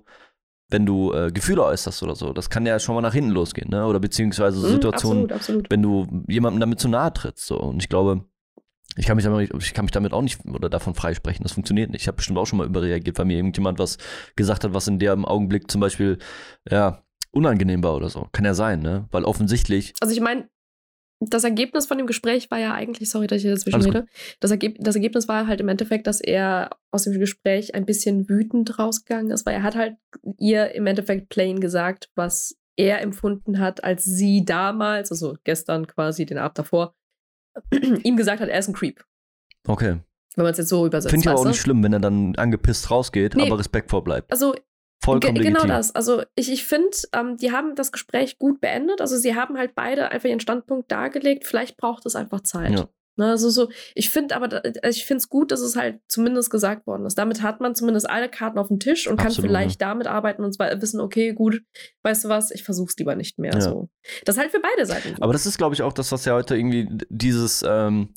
wenn 0.70 0.86
du 0.86 1.14
äh, 1.14 1.32
Gefühle 1.32 1.64
äußerst 1.64 2.02
oder 2.04 2.16
so, 2.16 2.34
das 2.34 2.50
kann 2.50 2.66
ja 2.66 2.80
schon 2.80 2.96
mal 2.96 3.02
nach 3.02 3.14
hinten 3.14 3.32
losgehen, 3.32 3.70
ne? 3.70 3.86
Oder 3.86 4.00
beziehungsweise 4.00 4.60
so 4.60 4.68
Mhm, 4.68 4.74
Situationen, 4.74 5.24
absolut, 5.24 5.32
absolut. 5.32 5.72
wenn 5.72 5.82
du 5.82 6.08
jemandem 6.28 6.60
damit 6.60 6.80
zu 6.80 6.88
nahe 6.90 7.14
trittst. 7.14 7.46
So. 7.46 7.60
Und 7.60 7.82
ich 7.84 7.90
glaube, 7.90 8.24
ich 8.96 9.06
kann 9.06 9.16
mich 9.16 9.26
damit, 9.26 9.52
ich 9.60 9.74
kann 9.74 9.86
mich 9.86 9.92
damit 9.92 10.14
auch 10.14 10.22
nicht 10.22 10.40
oder 10.46 10.70
davon 10.70 10.96
freisprechen. 10.96 11.44
Das 11.44 11.54
funktioniert 11.54 11.90
nicht. 11.92 12.02
Ich 12.02 12.08
habe 12.08 12.16
bestimmt 12.18 12.38
auch 12.40 12.46
schon 12.46 12.58
mal 12.58 12.68
überreagiert, 12.68 13.18
weil 13.18 13.26
mir 13.26 13.38
irgendjemand 13.38 13.80
was 13.80 13.98
gesagt 14.36 14.64
hat, 14.64 14.74
was 14.74 14.88
in 14.88 15.00
dem 15.00 15.26
Augenblick 15.26 15.70
zum 15.70 15.82
Beispiel 15.82 16.18
ja 16.70 17.04
unangenehm 17.34 17.84
war 17.84 17.96
oder 17.96 18.10
so. 18.10 18.28
Kann 18.32 18.46
ja 18.46 18.54
sein, 18.54 18.82
ne? 18.82 19.08
Weil 19.12 19.26
offensichtlich. 19.26 19.94
Also 20.00 20.14
ich 20.14 20.22
meine, 20.22 20.48
das 21.20 21.44
Ergebnis 21.44 21.86
von 21.86 21.98
dem 21.98 22.08
Gespräch 22.08 22.52
war 22.52 22.60
ja 22.60 22.74
eigentlich, 22.74 23.10
sorry, 23.10 23.28
dass 23.28 23.38
ich 23.38 23.44
hier 23.44 23.54
dazwischen 23.54 23.82
rede, 23.82 24.06
das, 24.40 24.52
Ergeb 24.52 24.78
das 24.80 24.96
Ergebnis 24.96 25.28
war 25.28 25.48
halt 25.48 25.62
im 25.62 25.70
Endeffekt, 25.70 26.08
dass 26.08 26.22
er 26.22 26.72
aus 26.92 27.04
dem 27.04 27.18
Gespräch 27.20 27.76
ein 27.76 27.86
bisschen 27.86 28.28
wütend 28.30 28.78
rausgegangen 28.78 29.32
ist, 29.32 29.46
weil 29.46 29.56
er 29.56 29.64
hat 29.64 29.76
halt 29.76 29.96
ihr 30.38 30.74
im 30.76 30.86
Endeffekt 30.86 31.30
plain 31.30 31.60
gesagt, 31.60 32.10
was 32.16 32.58
er 32.76 33.02
empfunden 33.02 33.60
hat, 33.60 33.84
als 33.84 34.04
sie 34.04 34.46
damals, 34.46 35.12
also 35.12 35.36
gestern 35.44 35.88
quasi, 35.88 36.26
den 36.26 36.38
Abend 36.38 36.58
davor, 36.58 36.96
ihm 38.04 38.18
gesagt 38.18 38.42
hat, 38.42 38.50
er 38.50 38.60
ist 38.60 38.68
ein 38.68 38.74
Creep. 38.74 39.04
Okay. 39.68 40.00
Wenn 40.36 40.44
man 40.44 40.52
es 40.52 40.58
jetzt 40.58 40.70
so 40.70 40.86
übersetzt. 40.88 41.12
Finde 41.12 41.24
ich 41.24 41.30
aber 41.30 41.40
auch 41.40 41.46
nicht 41.46 41.62
schlimm, 41.62 41.84
wenn 41.84 41.94
er 41.94 42.00
dann 42.00 42.36
angepisst 42.36 42.90
rausgeht, 42.90 43.36
Nee. 43.36 43.46
aber 43.46 43.60
respektvoll 43.60 44.02
bleibt. 44.02 44.32
Also 44.32 44.56
Vollkommen 45.04 45.36
legitim. 45.36 45.54
Genau 45.62 45.68
das. 45.68 45.94
Also 45.96 46.24
ich, 46.36 46.52
ich 46.52 46.64
finde, 46.66 46.96
ähm, 47.14 47.38
die 47.38 47.52
haben 47.52 47.76
das 47.76 47.92
Gespräch 47.92 48.38
gut 48.40 48.62
beendet. 48.62 49.02
Also 49.02 49.18
sie 49.18 49.36
haben 49.36 49.58
halt 49.58 49.76
beide 49.76 50.10
einfach 50.12 50.30
ihren 50.30 50.40
Standpunkt 50.40 50.92
dargelegt. 50.92 51.46
Vielleicht 51.46 51.78
braucht 51.78 52.06
es 52.06 52.16
einfach 52.16 52.42
Zeit. 52.42 52.72
Ja. 52.72 52.88
Ne, 53.16 53.28
also 53.28 53.52
so, 53.52 53.70
ich 53.94 54.10
finde 54.10 54.36
aber, 54.36 54.48
da- 54.48 54.64
ich 54.90 55.06
finde 55.06 55.20
es 55.20 55.30
gut, 55.30 55.52
dass 55.52 55.60
es 55.60 55.76
halt 55.76 56.00
zumindest 56.08 56.50
gesagt 56.50 56.88
worden 56.88 57.06
ist. 57.06 57.16
Damit 57.16 57.44
hat 57.44 57.60
man 57.62 57.76
zumindest 57.76 58.10
alle 58.10 58.28
Karten 58.28 58.58
auf 58.58 58.70
dem 58.70 58.80
Tisch 58.80 59.08
und 59.08 59.18
kann 59.18 59.28
Absolut, 59.28 59.52
vielleicht 59.52 59.82
damit 59.84 60.08
arbeiten 60.08 60.44
und 60.44 60.52
zwar 60.52 60.82
wissen, 60.82 61.00
okay, 61.00 61.32
gut, 61.34 61.62
weißt 62.02 62.26
du 62.26 62.30
was, 62.30 62.50
ich 62.50 62.64
versuch's 62.64 62.98
lieber 62.98 63.16
nicht 63.16 63.38
mehr. 63.38 63.54
Ja. 63.54 63.62
So. 63.62 63.90
Das 64.26 64.36
ist 64.36 64.42
halt 64.42 64.52
für 64.52 64.62
beide 64.62 64.88
Seiten. 64.88 65.22
Aber 65.22 65.32
das 65.32 65.46
ist, 65.46 65.60
glaube 65.60 65.76
ich, 65.76 65.84
auch 65.84 65.94
das, 65.94 66.12
was 66.12 66.26
ja 66.26 66.34
heute 66.34 66.56
irgendwie 66.56 66.88
dieses, 67.10 67.64
ähm, 67.68 68.16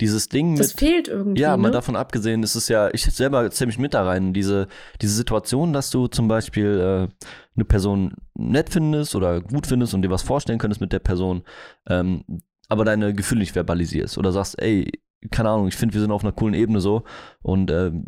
dieses 0.00 0.28
Ding 0.28 0.52
mit. 0.52 0.60
das 0.60 0.72
fehlt 0.72 1.08
irgendwie. 1.08 1.40
Ja, 1.40 1.56
mal 1.56 1.68
ne? 1.68 1.72
davon 1.72 1.96
abgesehen, 1.96 2.42
ist 2.42 2.54
es 2.54 2.68
ja, 2.68 2.90
ich 2.92 3.04
selber 3.04 3.50
zähle 3.50 3.68
mich 3.68 3.78
mit 3.78 3.94
da 3.94 4.04
rein, 4.04 4.32
diese, 4.32 4.68
diese 5.00 5.14
Situation, 5.14 5.72
dass 5.72 5.90
du 5.90 6.06
zum 6.06 6.28
Beispiel 6.28 7.08
äh, 7.10 7.26
eine 7.56 7.64
Person 7.64 8.14
nett 8.34 8.70
findest 8.70 9.14
oder 9.14 9.40
gut 9.40 9.66
findest 9.66 9.94
und 9.94 10.02
dir 10.02 10.10
was 10.10 10.22
vorstellen 10.22 10.58
könntest 10.58 10.80
mit 10.80 10.92
der 10.92 10.98
Person. 10.98 11.42
Ähm, 11.88 12.24
aber 12.68 12.84
deine 12.84 13.14
Gefühle 13.14 13.40
nicht 13.40 13.52
verbalisierst 13.52 14.18
oder 14.18 14.32
sagst, 14.32 14.60
ey, 14.60 14.90
keine 15.30 15.50
Ahnung, 15.50 15.68
ich 15.68 15.76
finde, 15.76 15.94
wir 15.94 16.00
sind 16.00 16.10
auf 16.10 16.22
einer 16.24 16.32
coolen 16.32 16.54
Ebene 16.54 16.80
so 16.80 17.04
und 17.42 17.70
ähm, 17.70 18.06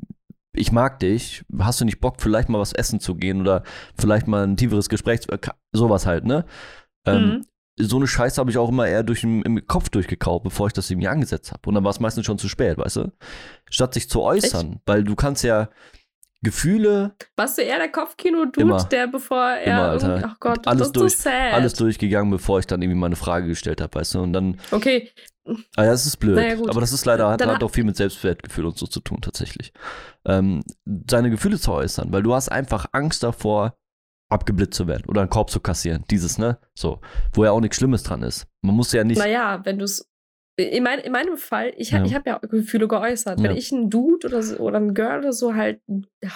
ich 0.52 0.72
mag 0.72 0.98
dich, 0.98 1.44
hast 1.58 1.80
du 1.80 1.84
nicht 1.84 2.00
Bock, 2.00 2.16
vielleicht 2.18 2.48
mal 2.48 2.58
was 2.58 2.72
essen 2.72 3.00
zu 3.00 3.14
gehen 3.14 3.40
oder 3.40 3.62
vielleicht 3.96 4.26
mal 4.26 4.44
ein 4.44 4.56
tieferes 4.56 4.88
Gespräch, 4.88 5.20
äh, 5.28 5.38
sowas 5.72 6.06
halt, 6.06 6.24
ne? 6.24 6.44
Ähm, 7.06 7.28
Mhm. 7.28 7.44
So 7.80 7.96
eine 7.96 8.06
Scheiße 8.06 8.40
habe 8.40 8.50
ich 8.50 8.58
auch 8.58 8.68
immer 8.68 8.86
eher 8.88 9.02
durch 9.02 9.22
im, 9.24 9.42
im 9.42 9.66
Kopf 9.66 9.88
durchgekaut, 9.88 10.42
bevor 10.42 10.66
ich 10.66 10.72
das 10.72 10.90
irgendwie 10.90 11.08
angesetzt 11.08 11.52
habe. 11.52 11.62
Und 11.68 11.74
dann 11.74 11.84
war 11.84 11.90
es 11.90 12.00
meistens 12.00 12.26
schon 12.26 12.38
zu 12.38 12.48
spät, 12.48 12.76
weißt 12.78 12.96
du? 12.96 13.12
Statt 13.70 13.94
sich 13.94 14.08
zu 14.10 14.22
äußern, 14.22 14.80
weil 14.86 15.04
du 15.04 15.14
kannst 15.14 15.44
ja 15.44 15.68
Gefühle, 16.40 17.16
Warst 17.36 17.58
du 17.58 17.62
eher 17.62 17.78
der 17.78 17.90
Kopfkino-Dude, 17.90 18.86
der 18.92 19.08
bevor 19.08 19.44
er. 19.44 20.00
Immer, 20.00 20.22
Ach 20.24 20.36
Gott, 20.38 20.68
Alles 20.68 20.78
das 20.78 20.86
ist 20.88 20.96
durch- 20.96 21.16
so 21.16 21.22
sad. 21.24 21.52
alles 21.54 21.74
durchgegangen, 21.74 22.30
bevor 22.30 22.60
ich 22.60 22.66
dann 22.68 22.80
irgendwie 22.80 22.98
meine 22.98 23.16
Frage 23.16 23.48
gestellt 23.48 23.80
habe, 23.80 23.92
weißt 23.98 24.14
du? 24.14 24.20
Und 24.22 24.32
dann, 24.32 24.60
Okay, 24.70 25.10
ah, 25.76 25.82
ja, 25.84 25.90
das 25.90 26.06
ist 26.06 26.16
blöd. 26.18 26.36
Naja. 26.36 26.56
Aber 26.68 26.80
das 26.80 26.92
ist 26.92 27.04
leider, 27.06 27.28
hat, 27.28 27.44
hat 27.44 27.60
ha- 27.60 27.64
auch 27.64 27.70
viel 27.72 27.82
mit 27.82 27.96
Selbstwertgefühl 27.96 28.66
und 28.66 28.78
so 28.78 28.86
zu 28.86 29.00
tun, 29.00 29.20
tatsächlich. 29.20 29.72
Ähm, 30.26 30.62
seine 31.10 31.30
Gefühle 31.30 31.58
zu 31.58 31.72
äußern, 31.72 32.12
weil 32.12 32.22
du 32.22 32.32
hast 32.34 32.50
einfach 32.50 32.86
Angst 32.92 33.24
davor, 33.24 33.74
abgeblitzt 34.30 34.74
zu 34.76 34.86
werden 34.86 35.04
oder 35.08 35.20
einen 35.22 35.30
Korb 35.30 35.50
zu 35.50 35.60
kassieren. 35.60 36.04
Dieses, 36.10 36.38
ne? 36.38 36.58
So, 36.74 37.00
wo 37.32 37.44
ja 37.44 37.50
auch 37.52 37.60
nichts 37.60 37.76
Schlimmes 37.76 38.02
dran 38.02 38.22
ist. 38.22 38.46
Man 38.62 38.74
muss 38.74 38.92
ja 38.92 39.04
nicht. 39.04 39.18
naja, 39.18 39.60
wenn 39.64 39.78
du 39.78 39.84
es. 39.84 40.08
In, 40.60 40.82
mein, 40.82 40.98
in 40.98 41.12
meinem 41.12 41.36
Fall, 41.36 41.72
ich, 41.76 41.90
Ja. 41.92 42.04
ich 42.04 42.14
habe 42.16 42.30
ja 42.30 42.38
Gefühle 42.38 42.88
geäußert. 42.88 43.38
Wenn 43.40 43.52
Ja. 43.52 43.56
ich 43.56 43.72
einen 43.72 43.90
Dude 43.90 44.26
oder, 44.26 44.42
so, 44.42 44.56
oder 44.56 44.78
ein 44.78 44.92
Girl 44.92 45.20
oder 45.20 45.32
so 45.32 45.54
halt 45.54 45.80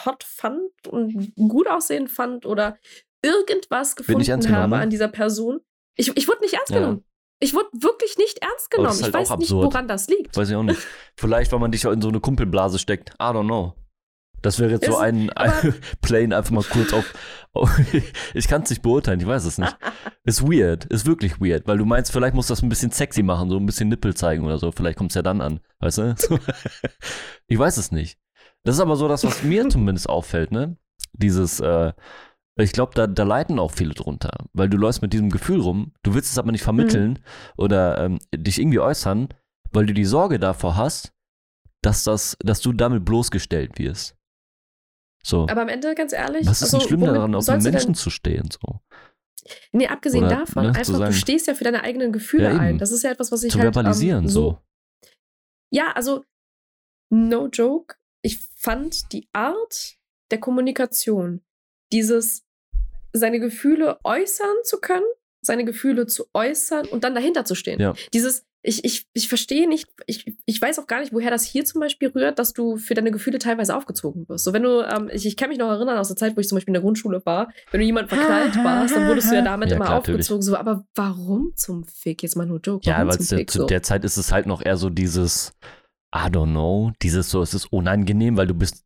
hot 0.07 0.23
fand 0.23 0.61
und 0.89 1.33
gut 1.37 1.67
aussehen 1.69 2.07
fand 2.07 2.47
oder 2.47 2.77
irgendwas 3.25 3.97
gefunden 3.97 4.21
ernst 4.29 4.47
genommen, 4.47 4.63
habe 4.65 4.77
ne? 4.77 4.83
an 4.83 4.91
dieser 4.91 5.09
Person, 5.09 5.59
ich, 5.97 6.17
ich 6.17 6.29
wurde 6.29 6.41
nicht 6.41 6.55
ernst 6.55 6.71
Ja. 6.71 6.79
genommen. 6.79 7.05
Ich 7.41 7.53
wurde 7.55 7.69
wirklich 7.73 8.17
nicht 8.19 8.39
ernst 8.41 8.69
Aber 8.73 8.77
genommen. 8.85 8.93
ist 8.93 8.99
ich 9.09 9.13
halt 9.13 9.29
weiß 9.31 9.39
nicht, 9.39 9.51
woran 9.53 9.89
das 9.89 10.07
liegt. 10.09 10.37
Weiß 10.37 10.49
ich 10.49 10.55
auch 10.55 10.63
nicht. 10.63 10.81
Vielleicht, 11.17 11.51
weil 11.51 11.59
man 11.59 11.73
dich 11.73 11.85
in 11.85 12.01
so 12.01 12.09
eine 12.09 12.21
Kumpelblase 12.21 12.79
steckt. 12.79 13.11
I 13.15 13.25
don't 13.25 13.47
know. 13.47 13.75
Das 14.43 14.59
wäre 14.59 14.73
jetzt 14.73 14.87
so 14.87 14.93
Ist- 14.93 14.99
ein, 14.99 15.31
ein 15.31 15.51
aber- 15.51 15.75
Plane 16.03 16.37
einfach 16.37 16.51
mal 16.51 16.65
kurz 16.65 16.93
auf. 16.93 17.15
auf 17.53 17.71
ich 18.35 18.49
kann 18.49 18.63
es 18.63 18.71
nicht 18.71 18.83
beurteilen, 18.83 19.21
ich 19.21 19.27
weiß 19.27 19.45
es 19.45 19.59
nicht. 19.59 19.77
Ist 20.25 20.43
weird, 20.43 20.85
ist 20.85 21.05
wirklich 21.07 21.41
weird, 21.41 21.67
weil 21.67 21.79
du 21.79 21.85
meinst, 21.85 22.13
vielleicht 22.13 22.35
musst 22.35 22.49
du 22.49 22.53
das 22.53 22.63
ein 22.63 22.69
bisschen 22.69 22.93
sexy 22.93 23.25
machen, 23.25 23.51
so 23.51 23.57
ein 23.57 23.67
bisschen 23.67 23.89
Nippel 23.89 24.15
zeigen 24.15 24.45
oder 24.45 24.59
so. 24.59 24.71
Vielleicht 24.71 24.97
kommt 24.97 25.11
es 25.11 25.17
ja 25.17 25.23
dann 25.23 25.41
an, 25.41 25.59
weißt 25.81 25.99
du? 25.99 26.15
So. 26.17 26.39
ich 27.49 27.59
weiß 27.59 27.77
es 27.77 27.91
nicht. 27.91 28.19
Das 28.63 28.77
ist 28.77 28.81
aber 28.81 28.95
so 28.95 29.09
das, 29.09 29.25
was 29.25 29.43
mir 29.43 29.69
zumindest 29.69 30.09
auffällt, 30.09 30.53
ne? 30.53 30.77
Dieses, 31.13 31.59
äh, 31.59 31.93
ich 32.57 32.71
glaube, 32.73 32.93
da, 32.95 33.09
da 33.09 33.25
leiden 33.25 33.59
auch 33.59 33.73
viele 33.73 33.95
drunter, 33.95 34.31
weil 34.53 34.69
du 34.69 34.77
läufst 34.77 35.03
mit 35.03 35.13
diesem 35.13 35.31
Gefühl 35.31 35.61
rum, 35.61 35.93
du 36.05 36.15
willst 36.15 36.31
es 36.31 36.39
aber 36.39 36.53
nicht 36.53 36.63
vermitteln 36.63 37.19
oder 37.57 37.99
ähm, 37.99 38.19
dich 38.33 38.61
irgendwie 38.61 38.79
äußern, 38.79 39.29
weil 39.73 39.87
du 39.87 39.93
die 39.95 40.05
Sorge 40.05 40.39
davor 40.39 40.77
hast, 40.77 41.13
dass, 41.83 42.05
das, 42.05 42.37
dass 42.45 42.61
du 42.61 42.73
damit 42.73 43.05
bloßgestellt 43.05 43.79
wirst. 43.81 44.17
So. 45.25 45.47
Aber 45.49 45.63
am 45.63 45.69
Ende, 45.69 45.95
ganz 45.95 46.13
ehrlich, 46.13 46.47
Was 46.47 46.63
ist 46.63 46.75
also, 46.75 46.79
denn 46.79 46.87
schlimm 46.89 47.01
daran, 47.01 47.35
auf 47.35 47.47
denn- 47.47 47.63
Menschen 47.63 47.95
zu 47.95 48.11
stehen? 48.11 48.49
So? 48.51 48.81
Nee, 49.73 49.89
abgesehen 49.89 50.25
Oder, 50.25 50.37
davon, 50.41 50.65
ne, 50.65 50.69
einfach, 50.71 50.85
sagen- 50.85 51.05
du 51.07 51.13
stehst 51.13 51.47
ja 51.47 51.55
für 51.55 51.65
deine 51.65 51.83
eigenen 51.83 52.13
Gefühle 52.13 52.45
Ja, 52.45 52.59
ein. 52.59 52.79
Das 52.79 52.93
ist 52.93 53.03
ja 53.03 53.11
etwas, 53.11 53.33
was 53.33 53.43
ich 53.43 53.53
Zu 53.53 53.59
halt 53.59 53.75
verbalisieren, 53.75 54.25
ähm, 54.25 54.31
so. 54.31 54.59
Ja, 55.71 55.93
also, 55.93 56.25
no 57.11 57.49
joke. 57.49 57.97
Ich 58.23 58.39
fand 58.57 59.13
die 59.13 59.29
Art 59.33 59.97
der 60.31 60.39
Kommunikation, 60.39 61.43
dieses, 61.93 62.45
seine 63.13 63.41
Gefühle 63.41 63.99
äußern 64.05 64.57
zu 64.65 64.81
können, 64.81 65.05
seine 65.45 65.65
Gefühle 65.65 66.07
zu 66.07 66.27
äußern 66.35 66.87
und 66.87 67.05
dann 67.05 67.15
dahinter 67.15 67.45
zu 67.45 67.55
stehen. 67.55 67.81
Ja. 67.81 67.95
Dieses, 68.13 68.47
ich, 68.65 68.85
ich, 68.85 69.07
ich 69.13 69.29
verstehe 69.29 69.69
nicht, 69.69 69.89
ich, 70.07 70.37
ich 70.45 70.63
weiß 70.63 70.79
auch 70.79 70.87
gar 70.87 71.01
nicht, 71.01 71.13
woher 71.13 71.31
das 71.31 71.45
hier 71.45 71.65
zum 71.65 71.81
Beispiel 71.81 72.09
rührt, 72.09 72.39
dass 72.39 72.53
du 72.53 72.77
für 72.77 72.95
deine 72.95 73.11
Gefühle 73.11 73.39
teilweise 73.39 73.77
aufgezogen 73.77 74.29
wirst. 74.29 74.45
So, 74.45 74.53
wenn 74.53 74.63
du, 74.63 74.83
ähm, 74.83 75.11
ich, 75.13 75.27
ich 75.27 75.37
kann 75.37 75.49
mich 75.49 75.59
noch 75.59 75.69
erinnern 75.69 75.99
aus 75.99 76.09
der 76.09 76.17
Zeit, 76.17 76.37
wo 76.37 76.41
ich 76.41 76.49
zum 76.49 76.57
Beispiel 76.57 76.71
in 76.71 76.75
der 76.75 76.83
Grundschule 76.83 77.21
war, 77.25 77.53
wenn 77.73 77.81
du 77.81 77.87
jemand 77.87 78.09
verknallt 78.09 78.55
warst, 78.63 78.95
dann 78.95 79.09
wurdest 79.09 79.31
du 79.31 79.35
ja 79.35 79.43
damit 79.43 79.71
Ja, 79.71 79.77
immer 79.77 79.85
klar, 79.87 79.99
natürlich. 79.99 80.21
aufgezogen. 80.21 80.43
So, 80.43 80.57
aber 80.57 80.85
warum 80.95 81.53
zum 81.57 81.85
Fick? 81.85 82.23
Jetzt 82.23 82.37
mal 82.37 82.47
nur 82.47 82.61
Joke. 82.61 82.89
Ja, 82.89 83.05
weil 83.07 83.19
zu 83.19 83.45
So? 83.51 83.67
der 83.67 83.83
Zeit 83.83 84.05
ist 84.05 84.17
es 84.17 84.31
halt 84.31 84.47
noch 84.47 84.65
eher 84.65 84.77
so 84.77 84.91
dieses, 84.91 85.53
I 86.15 86.29
don't 86.29 86.51
know, 86.51 86.93
dieses 87.03 87.31
so, 87.31 87.41
es 87.41 87.55
ist 87.55 87.73
unangenehm, 87.73 88.37
weil 88.37 88.47
du 88.47 88.53
bist, 88.55 88.85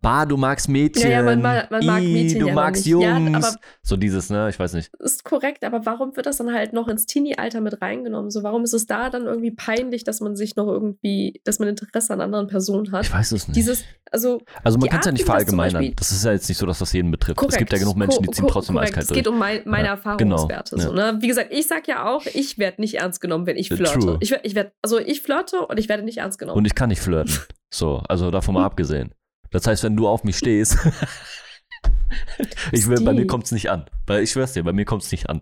bah, 0.00 0.24
du 0.24 0.38
magst 0.38 0.66
Mädchen, 0.68 1.10
Ja, 1.10 1.18
ja, 1.18 1.22
man 1.22 1.42
mag- 1.42 1.70
man 1.70 1.84
mag 1.84 2.02
Mädchen 2.02 2.40
du 2.40 2.48
ja 2.48 2.54
magst 2.54 2.86
nicht. 2.86 2.94
Ja, 3.02 3.18
Jungs, 3.18 3.36
aber- 3.36 3.56
so 3.82 3.96
dieses, 3.98 4.30
ne, 4.30 4.48
ich 4.48 4.58
weiß 4.58 4.72
nicht. 4.72 4.90
ist 4.98 5.24
korrekt, 5.24 5.62
aber 5.62 5.84
warum 5.84 6.16
wird 6.16 6.24
das 6.24 6.38
dann 6.38 6.54
halt 6.54 6.72
noch 6.72 6.88
ins 6.88 7.04
Teenie-Alter 7.04 7.60
mit 7.60 7.82
reingenommen? 7.82 8.30
So, 8.30 8.42
warum 8.42 8.64
ist 8.64 8.72
es 8.72 8.86
da 8.86 9.10
dann 9.10 9.24
irgendwie 9.26 9.50
peinlich, 9.50 10.04
dass 10.04 10.20
man 10.20 10.36
sich 10.36 10.56
noch 10.56 10.66
irgendwie, 10.68 11.38
dass 11.44 11.58
man 11.58 11.68
Interesse 11.68 12.14
an 12.14 12.22
anderen 12.22 12.46
Personen 12.46 12.92
hat? 12.92 13.04
Ich 13.04 13.12
weiß 13.12 13.32
es 13.32 13.46
nicht. 13.48 13.56
Dieses, 13.56 13.84
also 14.10 14.40
also 14.62 14.78
man 14.78 14.88
kann 14.88 15.00
es 15.00 15.06
ja 15.06 15.12
nicht 15.12 15.20
das 15.22 15.26
verallgemeinern. 15.26 15.82
Beispiel- 15.82 15.94
Das 15.96 16.12
ist 16.12 16.24
ja 16.24 16.32
jetzt 16.32 16.48
nicht 16.48 16.56
so, 16.56 16.64
dass 16.64 16.78
das 16.78 16.92
jeden 16.94 17.10
betrifft. 17.10 17.36
korrekt. 17.36 17.52
es 17.54 17.58
gibt 17.58 17.72
ja 17.72 17.78
genug 17.78 17.96
Menschen, 17.96 18.22
die 18.22 18.30
ziehen 18.30 18.46
trotzdem 18.48 18.76
korrekt. 18.76 18.92
eiskalt 18.92 19.02
Es 19.04 19.08
durch. 19.08 19.18
geht 19.18 19.28
um 19.28 19.38
mein, 19.38 19.60
meine 19.66 19.88
Ja, 19.88 19.90
Erfahrungswerte. 19.94 20.76
genau, 20.76 20.88
So, 20.88 20.94
ne? 20.94 21.18
Wie 21.20 21.26
gesagt, 21.28 21.48
ich 21.52 21.66
sag 21.66 21.86
ja 21.88 22.06
auch, 22.08 22.24
ich 22.32 22.56
werde 22.56 22.80
nicht 22.80 22.94
ernst 22.94 23.20
genommen, 23.20 23.44
wenn 23.46 23.56
ich 23.58 23.70
Äh, 23.70 23.76
flirte. 23.76 23.98
true. 23.98 24.16
Ich, 24.20 24.32
ich 24.42 24.54
werd, 24.54 24.72
also 24.80 24.98
ich 24.98 25.20
flirte 25.20 25.66
und 25.66 25.78
ich 25.78 25.90
werde 25.90 26.02
nicht 26.04 26.18
ernst 26.18 26.38
genommen. 26.38 26.53
Und 26.54 26.66
ich 26.66 26.74
kann 26.74 26.88
nicht 26.88 27.00
flirten. 27.00 27.34
So, 27.72 27.98
also 28.08 28.30
davon 28.30 28.54
mal 28.54 28.64
abgesehen. 28.64 29.12
Das 29.50 29.66
heißt, 29.66 29.82
wenn 29.82 29.96
du 29.96 30.06
auf 30.06 30.22
mich 30.22 30.38
stehst, 30.38 30.78
ich 32.70 32.86
will, 32.86 33.00
bei 33.00 33.12
mir 33.12 33.26
kommt 33.26 33.46
es 33.46 33.50
nicht 33.50 33.68
an. 33.68 33.86
Weil 34.06 34.22
ich 34.22 34.30
schwör's 34.30 34.52
dir, 34.52 34.62
bei 34.62 34.72
mir 34.72 34.84
kommt 34.84 35.02
es 35.02 35.10
nicht 35.10 35.28
an. 35.28 35.40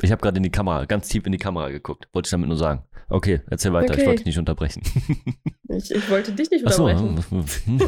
Ich 0.00 0.12
habe 0.12 0.22
gerade 0.22 0.36
in 0.36 0.44
die 0.44 0.52
Kamera, 0.52 0.84
ganz 0.84 1.08
tief 1.08 1.26
in 1.26 1.32
die 1.32 1.38
Kamera 1.38 1.70
geguckt. 1.70 2.08
Wollte 2.12 2.28
ich 2.28 2.30
damit 2.30 2.46
nur 2.46 2.56
sagen. 2.56 2.84
Okay, 3.08 3.40
erzähl 3.50 3.72
weiter. 3.72 3.94
Ich 3.94 3.98
Okay. 4.02 4.06
wollte 4.06 4.18
dich 4.22 4.26
nicht 4.26 4.38
unterbrechen. 4.38 4.82
ich, 5.68 5.90
ich 5.90 6.08
wollte 6.08 6.30
dich 6.30 6.48
nicht 6.52 6.64
Ach 6.64 6.70
so, 6.70 6.84
unterbrechen. 6.86 7.80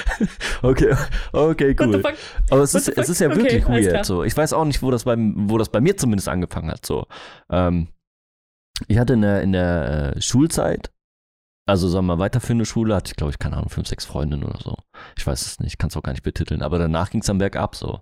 okay, 0.62 0.94
okay, 1.32 1.76
cool. 1.78 2.02
Aber 2.50 2.62
es 2.62 2.74
What 2.74 2.82
ist, 2.82 2.88
es 2.88 3.08
ist 3.08 3.20
ja? 3.20 3.28
Okay, 3.28 3.38
wirklich 3.38 3.68
weird. 3.68 4.04
So. 4.04 4.24
Ich 4.24 4.36
weiß 4.36 4.52
auch 4.52 4.64
nicht, 4.64 4.82
wo 4.82 4.90
das, 4.90 5.04
beim, 5.04 5.50
wo 5.50 5.58
das 5.58 5.68
bei 5.68 5.80
mir 5.80 5.96
zumindest 5.96 6.28
angefangen 6.28 6.70
hat. 6.70 6.84
So. 6.84 7.06
Ähm, 7.50 7.88
ich 8.88 8.98
hatte 8.98 9.14
in 9.14 9.22
der, 9.22 9.42
in 9.42 9.52
der 9.52 10.14
äh, 10.16 10.20
Schulzeit, 10.20 10.92
also 11.66 11.88
sagen 11.88 12.06
wir 12.06 12.16
mal 12.16 12.22
weiterführende 12.22 12.64
Schule, 12.64 12.94
hatte 12.94 13.10
ich 13.10 13.16
glaube 13.16 13.30
ich, 13.30 13.38
keine 13.38 13.56
Ahnung, 13.56 13.68
fünf, 13.68 13.88
sechs 13.88 14.04
Freundinnen 14.04 14.44
oder 14.44 14.58
so. 14.58 14.76
Ich 15.16 15.26
weiß 15.26 15.42
es 15.42 15.60
nicht, 15.60 15.78
kann 15.78 15.88
es 15.88 15.96
auch 15.96 16.02
gar 16.02 16.12
nicht 16.12 16.24
betiteln. 16.24 16.62
Aber 16.62 16.78
danach 16.78 17.10
ging 17.10 17.20
es 17.20 17.26
dann 17.26 17.38
bergab 17.38 17.76
so. 17.76 18.00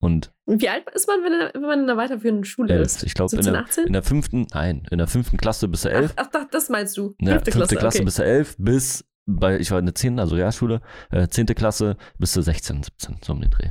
Und 0.00 0.32
Wie 0.46 0.68
alt 0.68 0.88
ist 0.90 1.06
man, 1.06 1.20
wenn, 1.22 1.60
man 1.60 1.80
in 1.80 1.84
einer 1.84 1.98
weiterführenden 1.98 2.44
Schule 2.44 2.72
elf, 2.72 2.86
ist? 2.86 3.02
ich 3.02 3.12
glaube, 3.12 3.36
in 3.36 3.42
17, 3.42 3.52
der, 3.52 3.62
18? 3.62 3.86
in 3.86 3.92
der 3.92 4.02
fünften, 4.02 4.46
nein, 4.52 4.86
in 4.90 4.96
der 4.96 5.06
fünften 5.06 5.36
Klasse 5.36 5.68
bis 5.68 5.82
zur 5.82 5.90
elf. 5.90 6.14
Ach, 6.16 6.26
ach, 6.32 6.46
das 6.50 6.70
meinst 6.70 6.96
du. 6.96 7.14
Ja, 7.20 7.32
Fünfte 7.32 7.52
fünfte 7.52 7.76
Klasse. 7.76 7.76
Klasse 7.76 7.98
okay. 7.98 8.04
bis 8.06 8.14
zur 8.14 8.24
11, 8.24 8.56
bis 8.58 9.04
bei, 9.38 9.58
ich 9.58 9.70
war 9.70 9.78
in 9.78 9.86
der 9.86 9.94
10., 9.94 10.18
also 10.18 10.34
Realschule, 10.36 10.80
äh, 11.10 11.28
10. 11.28 11.46
Klasse 11.46 11.96
bis 12.18 12.32
zur 12.32 12.42
16, 12.42 12.82
17, 12.82 13.18
so 13.22 13.32
um 13.32 13.40
den 13.40 13.50
Dreh. 13.50 13.70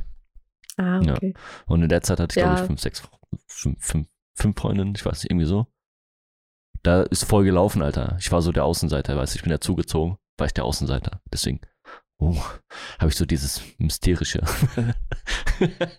Ah, 0.76 1.00
Ja. 1.02 1.12
okay. 1.14 1.34
Und 1.66 1.82
in 1.82 1.88
der 1.88 2.02
Zeit 2.02 2.20
hatte 2.20 2.32
ich, 2.32 2.42
glaube 2.42 2.56
Ja. 2.56 2.60
ich, 2.62 2.66
fünf, 2.66 2.80
sechs, 2.80 3.02
fünf, 3.46 3.76
fünf, 3.84 4.08
fünf 4.34 4.58
Freundinnen, 4.58 4.94
ich 4.96 5.04
weiß 5.04 5.22
nicht, 5.22 5.30
irgendwie 5.30 5.46
so. 5.46 5.66
Da 6.82 7.02
ist 7.02 7.24
voll 7.24 7.44
gelaufen, 7.44 7.82
Alter. 7.82 8.16
Ich 8.20 8.32
war 8.32 8.40
so 8.40 8.52
der 8.52 8.64
Außenseiter, 8.64 9.16
weißt 9.16 9.34
du, 9.34 9.36
ich 9.36 9.42
bin 9.42 9.50
dazugezogen, 9.50 10.16
war 10.38 10.46
ich 10.46 10.54
der 10.54 10.64
Außenseiter. 10.64 11.20
Deswegen, 11.30 11.60
oh, 12.18 12.36
habe 12.98 13.10
ich 13.10 13.16
so 13.16 13.26
dieses 13.26 13.60
Mysterische. 13.78 14.42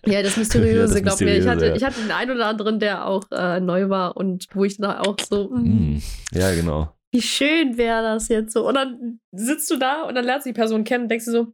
Ja, 0.04 0.22
das 0.22 0.32
Ja, 0.34 0.38
Mysteriöse, 0.40 0.94
das 0.94 1.02
glaub 1.04 1.20
mir. 1.20 1.36
Ich 1.38 1.46
hatte, 1.46 1.66
ja. 1.68 1.74
ich 1.76 1.84
hatte 1.84 2.00
den 2.00 2.10
einen 2.10 2.32
oder 2.32 2.46
anderen, 2.48 2.80
der 2.80 3.06
auch 3.06 3.22
äh, 3.30 3.60
neu 3.60 3.88
war 3.90 4.16
und 4.16 4.48
wo 4.54 4.64
ich 4.64 4.76
dann 4.78 4.96
auch 4.96 5.14
so, 5.20 5.50
mm, 5.50 5.94
Mm, 5.94 6.02
ja, 6.32 6.52
genau. 6.52 6.92
Wie 7.12 7.22
schön 7.22 7.76
wäre 7.76 8.02
das 8.02 8.28
jetzt 8.28 8.52
so. 8.52 8.66
Und 8.66 8.74
dann 8.74 9.20
sitzt 9.32 9.70
du 9.70 9.76
da 9.76 10.02
und 10.02 10.14
dann 10.14 10.24
lernst 10.24 10.46
du 10.46 10.50
die 10.50 10.58
Person 10.58 10.84
kennen 10.84 11.04
und 11.04 11.08
denkst 11.10 11.26
dir 11.26 11.30
so, 11.30 11.52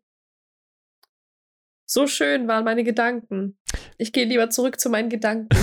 so 1.91 2.07
schön 2.07 2.47
waren 2.49 2.65
meine 2.65 2.85
Gedanken. 2.85 3.59
Ich 3.97 4.13
gehe 4.13 4.25
lieber 4.25 4.51
zurück 4.51 4.79
zu 4.79 4.89
meinen 4.89 5.11
Gedanken. 5.11 5.49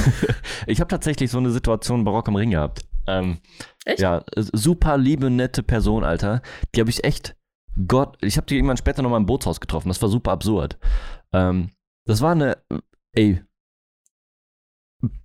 Ich 0.67 0.79
habe 0.79 0.87
tatsächlich 0.87 1.29
so 1.29 1.37
eine 1.37 1.51
Situation 1.51 2.03
bei 2.03 2.09
Rock 2.09 2.27
am 2.27 2.35
Ring 2.35 2.49
gehabt. 2.49 2.81
Ähm, 3.05 3.37
Echt? 3.85 3.99
Ja, 3.99 4.23
äh, 4.35 4.41
super 4.41 4.97
liebe, 4.97 5.29
nette 5.29 5.61
Person, 5.61 6.03
Alter. 6.03 6.41
Die 6.73 6.79
habe 6.79 6.89
ich 6.89 7.03
echt, 7.03 7.35
Gott, 7.87 8.17
ich 8.21 8.37
habe 8.37 8.47
die 8.47 8.55
irgendwann 8.55 8.77
später 8.77 9.03
noch 9.03 9.11
mal 9.11 9.17
im 9.17 9.27
Bootshaus 9.27 9.59
getroffen. 9.59 9.89
Das 9.89 10.01
war 10.01 10.09
super 10.09 10.31
absurd. 10.31 10.79
Ähm, 11.33 11.69
das 12.07 12.21
war 12.21 12.31
eine, 12.31 12.57
ey, 13.13 13.43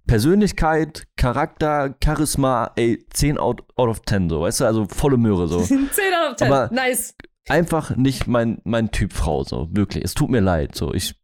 Persönlichkeit, 0.06 1.06
Charakter, 1.16 1.94
Charisma, 2.02 2.72
ey, 2.76 3.04
10 3.12 3.38
out, 3.38 3.62
out 3.76 3.88
of 3.88 4.02
10, 4.02 4.28
so, 4.28 4.40
weißt 4.40 4.60
du, 4.60 4.64
also 4.64 4.86
volle 4.86 5.16
Möhre, 5.16 5.46
so. 5.48 5.60
10 5.64 5.78
out 5.78 6.30
of 6.32 6.36
10. 6.36 6.46
Aber- 6.52 6.70
nice. 6.74 7.14
Einfach 7.48 7.96
nicht 7.96 8.26
mein, 8.26 8.60
mein 8.64 8.90
Typ 8.90 9.12
Frau, 9.12 9.42
so, 9.44 9.68
wirklich. 9.72 10.04
Es 10.04 10.14
tut 10.14 10.30
mir 10.30 10.40
leid, 10.40 10.74
so. 10.74 10.92
Ich 10.94 11.14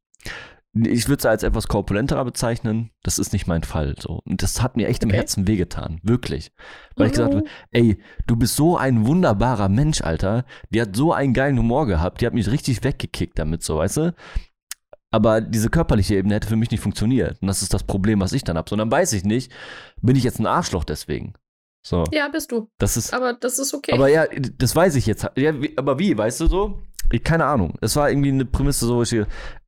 ich 0.78 1.09
würde 1.09 1.20
es 1.20 1.24
als 1.27 1.43
etwas 1.43 1.68
korpulenterer 1.68 2.23
bezeichnen. 2.27 2.90
Das 3.02 3.18
ist 3.18 3.32
nicht 3.32 3.47
mein 3.47 3.62
Fall. 3.62 3.94
So. 3.98 4.20
Und 4.27 4.43
das 4.43 4.60
hat 4.62 4.77
mir 4.77 4.89
echt 4.89 5.02
im 5.05 5.09
Okay. 5.09 5.16
Herzen 5.16 5.47
wehgetan. 5.48 6.01
Wirklich. 6.02 6.52
Weil 6.97 7.06
ich 7.06 7.12
gesagt 7.12 7.32
Mhm. 7.32 7.39
habe, 7.39 7.48
ey, 7.70 7.98
du 8.27 8.36
bist 8.36 8.56
so 8.56 8.77
ein 8.77 9.06
wunderbarer 9.06 9.70
Mensch, 9.70 10.02
Alter. 10.02 10.44
Die 10.68 10.82
hat 10.82 10.94
so 10.94 11.14
einen 11.14 11.32
geilen 11.32 11.59
Humor 11.59 11.86
gehabt. 11.86 12.20
Die 12.20 12.27
hat 12.27 12.35
mich 12.35 12.51
richtig 12.51 12.85
weggekickt 12.85 13.39
damit, 13.39 13.62
so, 13.62 13.78
weißt 13.78 13.97
du? 13.97 14.14
Aber 15.12 15.41
diese 15.41 15.70
körperliche 15.70 16.16
Ebene 16.16 16.35
hätte 16.35 16.49
für 16.49 16.57
mich 16.57 16.70
nicht 16.70 16.81
funktioniert. 16.81 17.41
Und 17.41 17.49
das 17.49 17.62
ist 17.62 17.73
das 17.73 17.85
Problem, 17.85 18.20
was 18.20 18.33
ich 18.33 18.45
dann 18.45 18.57
habe. 18.59 18.69
So, 18.69 18.77
dann 18.77 18.91
weiß 18.91 19.12
ich 19.12 19.24
nicht, 19.24 19.53
bin 20.03 20.16
ich 20.16 20.24
jetzt 20.24 20.39
ein 20.41 20.47
Arschloch 20.47 20.85
deswegen. 20.85 21.35
So, 21.87 22.05
Ja, 22.12 22.28
bist 22.28 22.51
du. 22.51 22.69
das 22.78 22.97
ist. 22.97 23.15
Aber 23.15 23.33
das 23.35 23.59
ist 23.61 23.73
okay. 23.73 23.93
Aber 23.93 24.09
ja, 24.09 24.27
das 24.59 24.74
weiß 24.74 24.97
ich 24.97 25.07
jetzt. 25.07 25.24
Ja, 25.37 25.61
wie, 25.62 25.78
aber 25.78 25.99
wie, 26.01 26.16
weißt 26.19 26.41
du 26.41 26.47
so? 26.49 26.83
Ich, 27.12 27.23
keine 27.23 27.45
Ahnung. 27.45 27.74
Es 27.81 27.95
war 27.95 28.11
irgendwie 28.11 28.31
eine 28.31 28.45
Prämisse 28.45 28.87
so, 28.87 29.01
ich, 29.03 29.15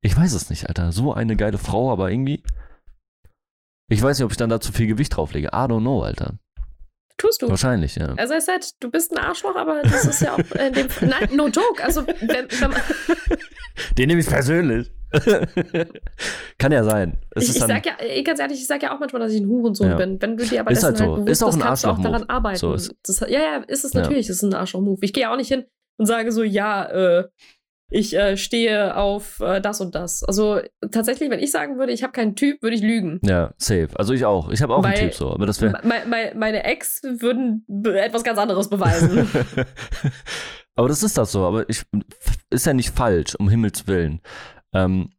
ich 0.01 0.16
weiß 0.16 0.32
es 0.32 0.51
nicht, 0.51 0.69
Alter. 0.69 0.90
So 0.90 1.12
eine 1.15 1.36
geile 1.36 1.59
Frau, 1.59 1.93
aber 1.93 2.10
irgendwie. 2.10 2.43
Ich 3.89 4.02
weiß 4.02 4.19
nicht, 4.19 4.24
ob 4.24 4.32
ich 4.32 4.36
dann 4.36 4.51
da 4.51 4.60
zu 4.60 4.73
viel 4.73 4.89
Gewicht 4.89 5.16
drauflege. 5.16 5.48
I 5.48 5.51
don't 5.51 5.81
know, 5.81 6.02
Alter. 6.02 6.39
Tust 7.16 7.43
du. 7.43 7.48
Wahrscheinlich, 7.48 7.94
ja. 7.97 8.15
Also 8.16 8.35
ich 8.35 8.44
said, 8.44 8.74
du 8.81 8.90
bist 8.90 9.12
ein 9.12 9.19
Arschloch, 9.19 9.56
aber 9.56 9.82
das 9.82 10.05
ist 10.05 10.20
ja 10.20 10.35
auch 10.35 10.39
in 10.39 10.73
dem 10.73 10.89
Nein, 11.01 11.31
no 11.36 11.47
joke. 11.48 11.82
Also 11.82 12.06
wenn, 12.06 12.48
wenn 12.51 12.70
man, 12.70 12.81
Den 13.97 14.09
nehme 14.09 14.20
ich 14.20 14.27
persönlich. 14.27 14.90
Kann 16.59 16.72
ja 16.72 16.85
sein. 16.85 17.18
Ich, 17.36 17.48
ich 17.48 17.59
sag 17.59 17.86
ja, 17.86 17.93
ganz 18.22 18.40
ehrlich, 18.40 18.59
ich 18.60 18.66
sag 18.66 18.82
ja 18.82 18.94
auch 18.94 19.01
manchmal, 19.01 19.20
dass 19.22 19.32
ich 19.32 19.40
ein 19.40 19.48
Hurensohn 19.48 19.90
Ja. 19.90 19.97
bin. 19.97 20.20
Wenn 20.20 20.36
du 20.36 20.44
dir 20.44 20.60
aber 20.60 20.70
Ist 20.70 20.82
halt 20.82 20.98
so. 20.98 21.14
bewusst 21.16 21.28
Ist 21.30 21.43
auch 21.43 21.55
ein 21.55 21.60
kannst 21.60 21.85
du 21.85 21.89
auch 21.89 21.98
daran 22.02 22.24
arbeiten. 22.28 22.59
So 22.59 22.74
ist- 22.74 22.94
das, 23.06 23.20
ja, 23.20 23.28
ja, 23.40 23.56
ist 23.66 23.85
es 23.85 23.93
Ja. 23.93 24.01
natürlich, 24.01 24.26
das 24.26 24.36
ist 24.36 24.43
ein 24.43 24.55
Arschloch-Move. 24.55 24.98
Ich 25.02 25.12
gehe 25.12 25.30
auch 25.30 25.36
nicht 25.36 25.48
hin 25.48 25.64
und 25.98 26.06
sage 26.06 26.32
so, 26.32 26.43
ja, 26.43 26.85
äh, 26.86 27.28
ich 27.90 28.14
äh, 28.14 28.36
stehe 28.36 28.97
auf 28.97 29.40
äh, 29.40 29.62
das 29.62 29.80
und 29.80 29.94
das. 29.94 30.22
Also 30.22 30.60
tatsächlich, 30.93 31.30
wenn 31.30 31.39
ich 31.39 31.51
sagen 31.51 31.78
würde, 31.78 31.93
ich 31.93 32.02
habe 32.02 32.12
keinen 32.12 32.36
Typ, 32.36 32.60
würde 32.62 32.76
ich 32.76 32.82
lügen. 32.82 33.18
ja, 33.22 33.55
safe. 33.56 33.89
Also 33.94 34.12
ich 34.12 34.26
auch. 34.26 34.51
Ich 34.51 34.60
habe 34.60 34.74
auch 34.74 34.85
einen 34.85 34.93
Weil- 34.93 35.01
Typ 35.01 35.14
so. 35.14 35.30
Aber 35.30 35.47
das. 35.47 35.59
Me 35.62 35.72
me 35.82 36.32
meine 36.36 36.64
Ex 36.64 37.01
würden 37.02 37.64
etwas 37.86 38.24
ganz 38.24 38.39
anderes 38.39 38.68
beweisen. 38.68 39.26
aber 40.74 40.89
das 40.89 41.02
ist 41.02 41.16
das 41.16 41.32
so. 41.32 41.44
Aber 41.47 41.66
ich 41.70 41.82
ist 42.51 42.66
ja 42.66 42.74
nicht 42.74 42.90
falsch, 42.94 43.35
um 43.36 43.48
Himmels 43.48 43.86
Willen. 43.86 44.20
Ähm, 44.74 45.11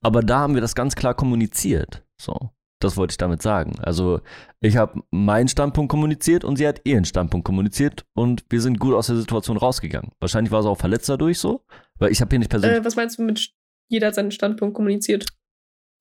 aber 0.00 0.22
da 0.22 0.40
haben 0.40 0.54
wir 0.54 0.60
das 0.60 0.74
ganz 0.74 0.94
klar 0.94 1.14
kommuniziert. 1.14 2.04
So. 2.20 2.50
Das 2.80 2.96
wollte 2.96 3.12
ich 3.12 3.18
damit 3.18 3.42
sagen. 3.42 3.78
Also, 3.78 4.20
ich 4.60 4.76
habe 4.76 5.02
meinen 5.12 5.46
Standpunkt 5.46 5.88
kommuniziert 5.88 6.42
und 6.44 6.56
sie 6.56 6.66
hat 6.66 6.80
ihren 6.84 7.04
Standpunkt 7.04 7.44
kommuniziert 7.44 8.04
und 8.14 8.44
wir 8.48 8.60
sind 8.60 8.80
gut 8.80 8.94
aus 8.94 9.06
der 9.06 9.16
Situation 9.16 9.56
rausgegangen. 9.56 10.10
Wahrscheinlich 10.18 10.50
war 10.50 10.64
sie 10.64 10.68
auch 10.68 10.78
verletzt 10.78 11.08
dadurch 11.08 11.38
so, 11.38 11.64
weil 12.00 12.10
ich 12.10 12.20
habe 12.20 12.30
hier 12.30 12.40
nicht 12.40 12.50
persönlich. 12.50 12.80
äh, 12.80 12.84
was 12.84 12.96
meinst 12.96 13.18
du 13.18 13.22
mit 13.22 13.52
jeder 13.88 14.08
hat 14.08 14.16
seinen 14.16 14.32
Standpunkt 14.32 14.74
kommuniziert? 14.74 15.26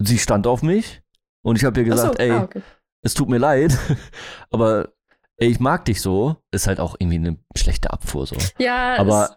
sie 0.05 0.17
stand 0.17 0.47
auf 0.47 0.63
mich 0.63 1.01
und 1.43 1.55
ich 1.57 1.63
habe 1.63 1.79
ihr 1.79 1.85
gesagt, 1.85 2.17
so, 2.17 2.23
ey, 2.23 2.31
ah, 2.31 2.43
okay. 2.43 2.61
es 3.03 3.13
tut 3.13 3.29
mir 3.29 3.37
leid, 3.37 3.77
aber 4.49 4.89
ey, 5.37 5.49
ich 5.49 5.59
mag 5.59 5.85
dich 5.85 6.01
so. 6.01 6.37
Ist 6.51 6.67
halt 6.67 6.79
auch 6.79 6.95
irgendwie 6.99 7.17
eine 7.17 7.37
schlechte 7.55 7.91
Abfuhr 7.91 8.27
so. 8.27 8.35
Ja, 8.59 8.97
aber 8.97 9.35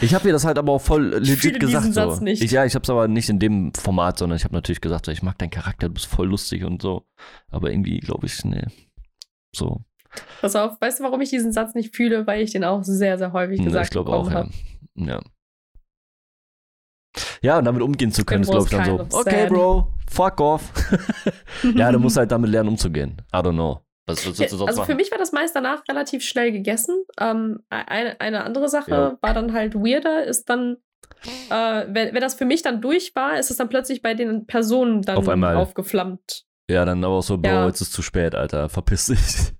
Ich 0.00 0.14
habe 0.14 0.28
ihr 0.28 0.32
das 0.32 0.44
halt 0.44 0.58
aber 0.58 0.72
auch 0.72 0.80
voll 0.80 1.14
legit 1.16 1.58
gesagt. 1.58 1.92
so. 1.92 2.24
Ich, 2.26 2.50
ja, 2.50 2.64
ich 2.64 2.74
habe 2.74 2.82
es 2.82 2.90
aber 2.90 3.08
nicht 3.08 3.28
in 3.28 3.38
dem 3.38 3.72
Format, 3.74 4.18
sondern 4.18 4.36
ich 4.36 4.44
habe 4.44 4.54
natürlich 4.54 4.80
gesagt, 4.80 5.06
so, 5.06 5.12
ich 5.12 5.22
mag 5.22 5.38
deinen 5.38 5.50
Charakter, 5.50 5.88
du 5.88 5.94
bist 5.94 6.06
voll 6.06 6.28
lustig 6.28 6.64
und 6.64 6.82
so. 6.82 7.06
Aber 7.50 7.70
irgendwie 7.70 7.98
glaube 7.98 8.26
ich, 8.26 8.44
nee. 8.44 8.64
So. 9.54 9.82
pass 10.40 10.54
auf, 10.54 10.80
weißt 10.80 11.00
du, 11.00 11.04
warum 11.04 11.20
ich 11.20 11.30
diesen 11.30 11.52
Satz 11.52 11.74
nicht 11.74 11.96
fühle? 11.96 12.26
Weil 12.26 12.42
ich 12.42 12.52
den 12.52 12.64
auch 12.64 12.82
sehr, 12.84 13.18
sehr 13.18 13.32
häufig 13.32 13.58
Ja, 13.58 13.64
gesagt 13.64 13.86
ich 13.86 13.90
glaube 13.90 14.12
auch, 14.12 14.28
ja. 14.30 14.34
habe. 14.34 14.50
ja. 14.96 15.20
Ja, 17.42 17.58
und 17.58 17.64
damit 17.64 17.82
umgehen 17.82 18.12
zu 18.12 18.24
können, 18.24 18.42
ist, 18.42 18.50
glaube 18.50 18.64
ich, 18.66 18.70
dann 18.70 18.84
so, 18.84 19.18
okay, 19.18 19.42
sad. 19.42 19.48
Bro, 19.48 19.94
fuck 20.08 20.40
off. 20.40 20.72
ja, 21.74 21.90
du 21.90 21.98
musst 21.98 22.16
halt 22.16 22.30
damit 22.30 22.50
lernen, 22.50 22.70
umzugehen. 22.70 23.22
I 23.32 23.38
don't 23.38 23.52
know. 23.52 23.80
Also 24.06 24.84
für 24.84 24.94
mich 24.94 25.10
war 25.10 25.18
das 25.18 25.32
meist 25.32 25.56
danach 25.56 25.82
relativ 25.88 26.22
schnell 26.22 26.52
gegessen. 26.52 27.04
Ähm, 27.18 27.60
eine, 27.70 28.20
eine 28.20 28.44
andere 28.44 28.68
Sache 28.68 28.90
Ja. 28.90 29.18
war 29.20 29.34
dann 29.34 29.52
halt 29.52 29.74
weirder, 29.74 30.24
ist 30.24 30.48
dann, 30.48 30.76
äh, 31.50 31.84
wenn, 31.88 32.14
wenn 32.14 32.20
das 32.20 32.34
für 32.34 32.44
mich 32.44 32.62
dann 32.62 32.80
durch 32.80 33.14
war, 33.16 33.38
ist 33.38 33.50
es 33.50 33.56
dann 33.56 33.68
plötzlich 33.68 34.02
bei 34.02 34.14
den 34.14 34.46
Personen 34.46 35.02
dann 35.02 35.16
Auf 35.16 35.28
einmal. 35.28 35.56
aufgeflammt. 35.56 36.44
Ja, 36.70 36.84
dann 36.84 37.02
aber 37.04 37.14
auch 37.14 37.22
so, 37.22 37.36
Bro, 37.38 37.48
Ja. 37.50 37.66
jetzt 37.66 37.80
ist 37.80 37.92
zu 37.92 38.02
spät, 38.02 38.34
Alter, 38.34 38.68
verpiss 38.68 39.06
dich. 39.06 39.18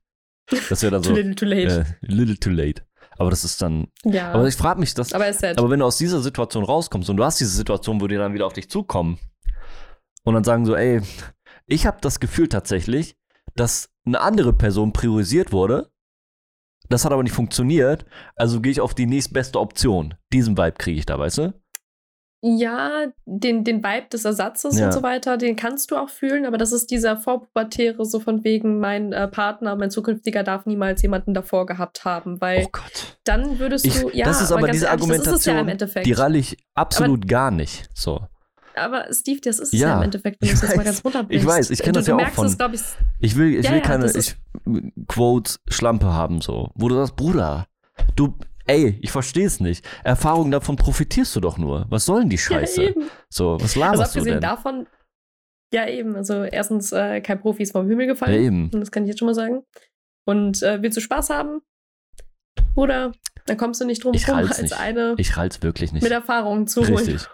Das 0.68 0.80
wäre 0.82 0.92
dann 0.92 1.02
so, 1.02 1.12
little, 1.12 1.34
too 1.34 1.44
late. 1.44 1.80
äh, 1.80 2.06
little 2.06 2.38
too 2.38 2.50
late. 2.50 2.82
Aber 3.18 3.30
das 3.30 3.42
ist 3.42 3.60
dann, 3.62 3.88
ja. 4.04 4.30
aber 4.30 4.46
ich 4.46 4.54
frage 4.54 4.78
mich, 4.78 4.94
das, 4.94 5.12
Aber 5.12 5.26
es. 5.26 5.42
Aber 5.42 5.70
wenn 5.70 5.80
du 5.80 5.86
aus 5.86 5.98
dieser 5.98 6.20
Situation 6.20 6.62
rauskommst 6.62 7.10
und 7.10 7.16
du 7.16 7.24
hast 7.24 7.40
diese 7.40 7.50
Situation, 7.50 8.00
wo 8.00 8.06
die 8.06 8.14
dann 8.14 8.32
wieder 8.32 8.46
auf 8.46 8.52
dich 8.52 8.70
zukommen 8.70 9.18
und 10.22 10.34
dann 10.34 10.44
sagen 10.44 10.64
so, 10.64 10.76
ey, 10.76 11.00
ich 11.66 11.84
habe 11.84 11.98
das 12.00 12.20
Gefühl 12.20 12.48
tatsächlich, 12.48 13.16
dass 13.56 13.88
eine 14.06 14.20
andere 14.20 14.52
Person 14.52 14.92
priorisiert 14.92 15.52
wurde. 15.52 15.90
Das 16.88 17.04
hat 17.04 17.12
aber 17.12 17.22
nicht 17.24 17.32
funktioniert, 17.32 18.04
also 18.36 18.60
gehe 18.60 18.70
ich 18.70 18.80
auf 18.80 18.94
die 18.94 19.06
nächstbeste 19.06 19.58
Option. 19.58 20.14
Diesen 20.32 20.56
Vibe 20.56 20.76
kriege 20.78 20.98
ich 21.00 21.06
da, 21.06 21.18
weißt 21.18 21.38
du? 21.38 21.54
Ja, 22.42 23.06
den, 23.24 23.64
den 23.64 23.82
Vibe 23.82 24.06
des 24.12 24.24
Ersatzes 24.24 24.78
Ja. 24.78 24.86
und 24.86 24.92
so 24.92 25.02
weiter, 25.02 25.36
den 25.36 25.56
kannst 25.56 25.90
du 25.90 25.96
auch 25.96 26.10
fühlen, 26.10 26.44
aber 26.46 26.58
das 26.58 26.70
ist 26.70 26.90
dieser 26.92 27.16
vorpubertäre, 27.16 28.04
so 28.04 28.20
von 28.20 28.44
wegen, 28.44 28.78
mein 28.78 29.12
äh, 29.12 29.26
Partner, 29.26 29.74
mein 29.74 29.90
zukünftiger 29.90 30.44
darf 30.44 30.64
niemals 30.66 31.02
jemanden 31.02 31.34
davor 31.34 31.66
gehabt 31.66 32.04
haben, 32.04 32.40
weil 32.40 32.64
Oh 32.66 32.68
Gott. 32.70 33.18
dann 33.24 33.58
würdest 33.58 33.84
Ich, 33.86 34.00
du, 34.00 34.10
ja, 34.10 34.26
das 34.26 34.40
ist 34.42 34.52
aber, 34.52 34.60
ganz 34.66 34.72
diese 34.74 34.86
ehrlich, 34.86 35.00
ja 35.00 35.12
Argumentation, 35.14 35.68
Endeffekt. 35.68 36.06
die 36.06 36.12
ralle 36.12 36.38
ich 36.38 36.56
absolut 36.74 37.26
gar 37.26 37.50
nicht. 37.50 37.88
So. 37.94 38.20
Aber 38.76 39.12
Steve, 39.12 39.40
das 39.40 39.58
ist 39.58 39.72
es 39.72 39.80
Ja, 39.80 39.88
ja 39.88 39.96
im 39.96 40.02
Endeffekt, 40.02 40.40
wenn 40.40 40.48
du 40.48 40.54
ich 40.54 40.62
es 40.62 40.68
jetzt 40.68 40.76
mal 40.76 40.84
ganz 40.84 41.04
runterbrichst. 41.04 41.42
Ich 41.42 41.48
weiß, 41.48 41.70
ich 41.70 41.78
kenn 41.82 41.92
Du- 41.92 42.00
das 42.00 42.06
ja 42.06 42.16
du 42.16 42.22
auch 42.22 42.28
von- 42.30 42.46
Es, 42.46 42.54
ich, 43.20 43.30
Ich 43.32 43.36
will, 43.36 43.54
ich 43.56 43.64
Ja, 43.64 43.70
will 43.72 43.78
ja, 43.78 43.84
keine 43.84 44.10
ich, 44.14 44.36
Quote 45.08 45.52
Schlampe 45.68 46.06
haben, 46.12 46.40
so. 46.40 46.70
Wo 46.74 46.88
du 46.88 46.94
sagst, 46.96 47.16
Bruder, 47.16 47.66
du, 48.14 48.36
ey, 48.66 48.98
ich 49.02 49.10
verstehe 49.10 49.46
es 49.46 49.60
nicht. 49.60 49.84
Erfahrung 50.04 50.50
davon 50.50 50.76
profitierst 50.76 51.34
du 51.36 51.40
doch 51.40 51.58
nur. 51.58 51.86
Was 51.88 52.04
soll 52.06 52.20
denn 52.20 52.30
die 52.30 52.38
Scheiße? 52.38 52.82
Ja, 52.82 52.88
eben. 52.90 53.08
so, 53.28 53.54
was 53.56 53.62
Also 53.76 53.80
laberst 53.80 53.98
du 54.14 54.20
abgesehen 54.20 54.34
denn? 54.34 54.40
davon, 54.40 54.86
ja 55.72 55.88
eben, 55.88 56.14
also 56.16 56.44
erstens 56.44 56.92
äh, 56.92 57.20
kein 57.20 57.40
Profi 57.40 57.62
ist 57.62 57.72
vom 57.72 57.88
Himmel 57.88 58.06
ja, 58.06 58.12
gefallen. 58.12 58.42
eben. 58.42 58.64
Und 58.72 58.80
das 58.80 58.90
kann 58.90 59.02
ich 59.04 59.08
jetzt 59.08 59.18
schon 59.18 59.26
mal 59.26 59.34
sagen. 59.34 59.62
Und 60.26 60.62
äh, 60.62 60.82
willst 60.82 60.96
du 60.96 61.00
Spaß 61.00 61.30
haben? 61.30 61.60
Oder 62.74 63.12
dann 63.46 63.56
kommst 63.56 63.80
du 63.80 63.84
nicht 63.84 64.02
drum 64.04 64.12
Ich 64.14 64.28
rum, 64.28 64.36
als 64.36 64.60
nicht. 64.60 64.78
eine 64.78 65.14
Ich 65.18 65.36
rall's 65.36 65.62
wirklich 65.62 65.92
nicht. 65.92 66.02
mit 66.02 66.12
Erfahrung 66.12 66.66
zu 66.66 66.82
holen. 66.82 66.96
Richtig. 66.96 67.26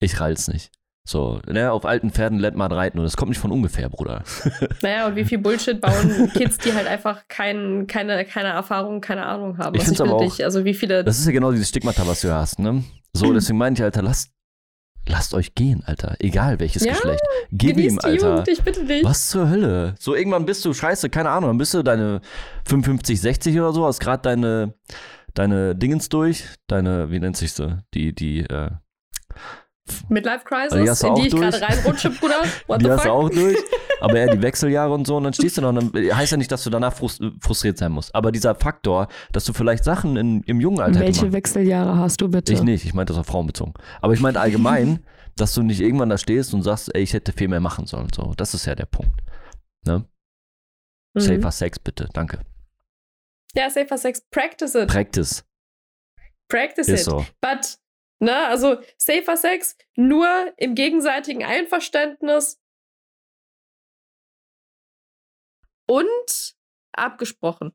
Ich 0.00 0.20
rall's 0.20 0.48
nicht. 0.48 0.70
So, 1.04 1.40
ne, 1.48 1.72
auf 1.72 1.84
alten 1.84 2.10
Pferden 2.12 2.38
lernt 2.38 2.56
man 2.56 2.70
reiten 2.70 2.98
und 2.98 3.04
das 3.04 3.16
kommt 3.16 3.30
nicht 3.30 3.40
von 3.40 3.50
ungefähr, 3.50 3.88
Bruder. 3.88 4.22
Naja, 4.82 5.08
und 5.08 5.16
wie 5.16 5.24
viel 5.24 5.38
Bullshit 5.38 5.80
bauen 5.80 6.30
Kids, 6.32 6.58
die 6.58 6.72
halt 6.72 6.86
einfach 6.86 7.24
kein, 7.28 7.86
keine, 7.88 8.24
keine 8.24 8.50
Erfahrung, 8.50 9.00
keine 9.00 9.26
Ahnung 9.26 9.58
haben. 9.58 9.74
Ich 9.74 9.82
find's 9.82 10.00
aber 10.00 10.14
auch- 10.14 10.20
dich, 10.22 10.44
also 10.44 10.64
wie 10.64 10.74
viele. 10.74 11.02
Das 11.02 11.18
ist 11.18 11.26
ja 11.26 11.32
genau 11.32 11.50
dieses 11.50 11.68
Stigmata, 11.70 12.06
was 12.06 12.20
du 12.20 12.32
hast, 12.32 12.60
ne? 12.60 12.84
So, 13.14 13.32
deswegen 13.32 13.58
meine 13.58 13.74
ich, 13.74 13.82
Alter, 13.82 14.00
lasst, 14.02 14.30
lasst 15.08 15.34
euch 15.34 15.54
gehen, 15.56 15.82
Alter. 15.84 16.14
Egal 16.20 16.60
welches 16.60 16.84
Ja, 16.84 16.92
Geschlecht. 16.92 17.20
Gib 17.50 17.78
ihm, 17.78 17.98
die 17.98 18.04
Alter. 18.04 18.30
Jugend, 18.30 18.48
ich 18.48 18.62
bitte 18.62 18.84
dich. 18.84 19.04
Was 19.04 19.28
zur 19.28 19.50
Hölle? 19.50 19.96
So, 19.98 20.14
irgendwann 20.14 20.46
bist 20.46 20.64
du, 20.64 20.72
scheiße, 20.72 21.10
keine 21.10 21.30
Ahnung, 21.30 21.50
dann 21.50 21.58
bist 21.58 21.74
du 21.74 21.82
deine 21.82 22.20
55, 22.66 23.20
60 23.20 23.58
oder 23.58 23.72
so, 23.72 23.84
hast 23.86 23.98
gerade 23.98 24.22
deine, 24.22 24.74
deine 25.34 25.74
Dingens 25.74 26.08
durch, 26.08 26.44
deine, 26.68 27.10
wie 27.10 27.18
nennt 27.18 27.36
sich 27.36 27.52
sie? 27.52 27.78
Die, 27.92 28.14
die, 28.14 28.40
äh, 28.44 28.70
Midlife 30.08 30.40
die 30.40 30.44
Crisis, 30.44 31.02
in 31.02 31.14
die 31.14 31.26
ich 31.28 31.34
gerade 31.34 31.60
reinrutsche, 31.60 32.10
Bruder. 32.10 32.42
What 32.66 32.80
die 32.80 32.86
the 32.86 32.90
hast 32.92 33.04
du 33.04 33.08
fuck? 33.08 33.12
auch 33.18 33.28
durch. 33.30 33.56
Aber 34.00 34.16
eher 34.16 34.34
die 34.34 34.42
Wechseljahre 34.42 34.92
und 34.92 35.06
so, 35.06 35.16
und 35.16 35.24
dann 35.24 35.32
stehst 35.32 35.58
du 35.58 35.66
und 35.66 35.74
dann 35.92 36.16
heißt 36.16 36.32
ja 36.32 36.38
nicht, 36.38 36.50
dass 36.50 36.64
du 36.64 36.70
danach 36.70 36.92
frust 36.92 37.22
frustriert 37.40 37.78
sein 37.78 37.92
musst. 37.92 38.14
Aber 38.14 38.32
dieser 38.32 38.54
Faktor, 38.54 39.08
dass 39.32 39.44
du 39.44 39.52
vielleicht 39.52 39.84
Sachen 39.84 40.16
in, 40.16 40.42
im 40.42 40.60
jungen 40.60 40.80
Alter 40.80 41.00
Welche 41.00 41.22
machen- 41.22 41.32
Wechseljahre 41.32 41.96
hast 41.98 42.20
du 42.20 42.28
bitte? 42.28 42.52
Ich 42.52 42.62
nicht, 42.62 42.84
ich 42.84 42.94
meinte 42.94 43.12
das 43.12 43.20
auf 43.20 43.26
Frauen 43.26 43.46
bezogen. 43.46 43.74
Aber 44.00 44.12
ich 44.12 44.20
meinte 44.20 44.40
allgemein, 44.40 45.04
dass 45.36 45.54
du 45.54 45.62
nicht 45.62 45.80
irgendwann 45.80 46.08
da 46.08 46.18
stehst 46.18 46.52
und 46.52 46.62
sagst, 46.62 46.94
ey, 46.94 47.02
ich 47.02 47.12
hätte 47.14 47.32
viel 47.32 47.48
mehr 47.48 47.60
machen 47.60 47.86
sollen. 47.86 48.08
So, 48.14 48.34
das 48.36 48.54
ist 48.54 48.66
ja 48.66 48.74
der 48.74 48.86
Punkt. 48.86 49.20
Ne? 49.86 50.04
Mhm. 51.14 51.20
Safer 51.20 51.50
Sex, 51.52 51.78
bitte. 51.78 52.08
Danke. 52.12 52.40
Ja, 53.54 53.70
Safer 53.70 53.98
Sex, 53.98 54.20
practice 54.30 54.74
it. 54.74 54.88
Practice. 54.88 55.44
practice 56.48 56.88
Ist 56.88 57.00
it. 57.00 57.04
so. 57.04 57.24
But, 57.40 57.78
ne, 58.22 58.46
also 58.46 58.78
Safer 58.96 59.36
Sex 59.36 59.76
nur 59.96 60.52
im 60.56 60.74
gegenseitigen 60.74 61.44
Einverständnis 61.44 62.60
und 65.88 66.54
abgesprochen. 66.92 67.72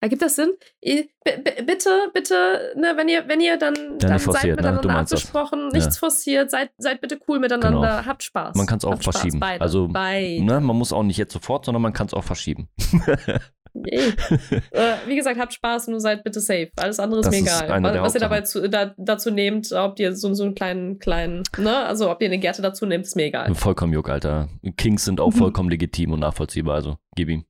Ergibt 0.00 0.22
das 0.22 0.36
Sinn? 0.36 0.56
B- 0.80 1.08
Bitte, 1.24 2.10
bitte, 2.14 2.72
ne, 2.76 2.92
wenn 2.96 3.08
ihr, 3.08 3.26
wenn 3.26 3.40
ihr 3.40 3.56
dann, 3.56 3.74
dann 3.74 3.90
nicht 3.92 4.00
seid 4.02 4.20
forciert, 4.22 4.44
ne? 4.44 4.70
miteinander 4.72 4.88
das. 5.02 5.12
abgesprochen, 5.12 5.60
Ja. 5.72 5.76
nichts 5.78 5.98
forciert, 5.98 6.50
seid, 6.52 6.70
seid 6.78 7.00
bitte 7.00 7.18
cool 7.26 7.40
miteinander, 7.40 7.70
Genau. 7.96 8.06
habt 8.06 8.22
Spaß. 8.22 8.54
Man 8.54 8.66
kann's 8.66 8.84
auch 8.84 8.92
Habt 8.92 9.02
Spaß, 9.02 9.16
verschieben. 9.16 9.40
Beide, 9.40 9.60
Also. 9.60 9.88
Ne? 9.88 10.60
Man 10.60 10.76
muss 10.76 10.92
auch 10.92 11.02
nicht 11.02 11.16
jetzt 11.16 11.32
sofort, 11.32 11.64
sondern 11.64 11.82
man 11.82 11.92
kann 11.92 12.06
es 12.06 12.14
auch 12.14 12.22
verschieben. 12.22 12.68
Yay. 13.74 14.08
äh, 14.72 14.94
wie 15.06 15.16
gesagt, 15.16 15.38
habt 15.38 15.52
Spaß, 15.54 15.88
nur 15.88 16.00
seid 16.00 16.24
bitte 16.24 16.40
safe. 16.40 16.70
Alles 16.76 16.98
andere 16.98 17.20
ist 17.20 17.26
Das 17.26 17.32
mir 17.34 17.40
ist 17.46 17.62
egal. 17.62 17.82
Was, 17.82 18.00
was 18.00 18.14
ihr 18.14 18.20
dabei 18.20 18.40
zu, 18.42 18.68
da, 18.68 18.94
dazu 18.96 19.30
nehmt, 19.30 19.72
ob 19.72 19.98
ihr 19.98 20.14
so, 20.16 20.32
so 20.34 20.44
einen 20.44 20.54
kleinen, 20.54 20.98
kleinen, 20.98 21.42
ne, 21.56 21.76
also 21.86 22.10
ob 22.10 22.20
ihr 22.22 22.26
eine 22.28 22.38
Gerte 22.38 22.62
dazu 22.62 22.86
nehmt, 22.86 23.04
ist 23.06 23.16
mir 23.16 23.24
egal. 23.26 23.54
Vollkommen 23.54 23.92
Juck, 23.92 24.08
Alter. 24.08 24.48
Kings 24.76 25.04
sind 25.04 25.20
auch 25.20 25.32
Mhm. 25.32 25.38
vollkommen 25.38 25.70
legitim 25.70 26.12
und 26.12 26.20
nachvollziehbar, 26.20 26.74
also 26.76 26.96
gib 27.14 27.28
ihm. 27.28 27.44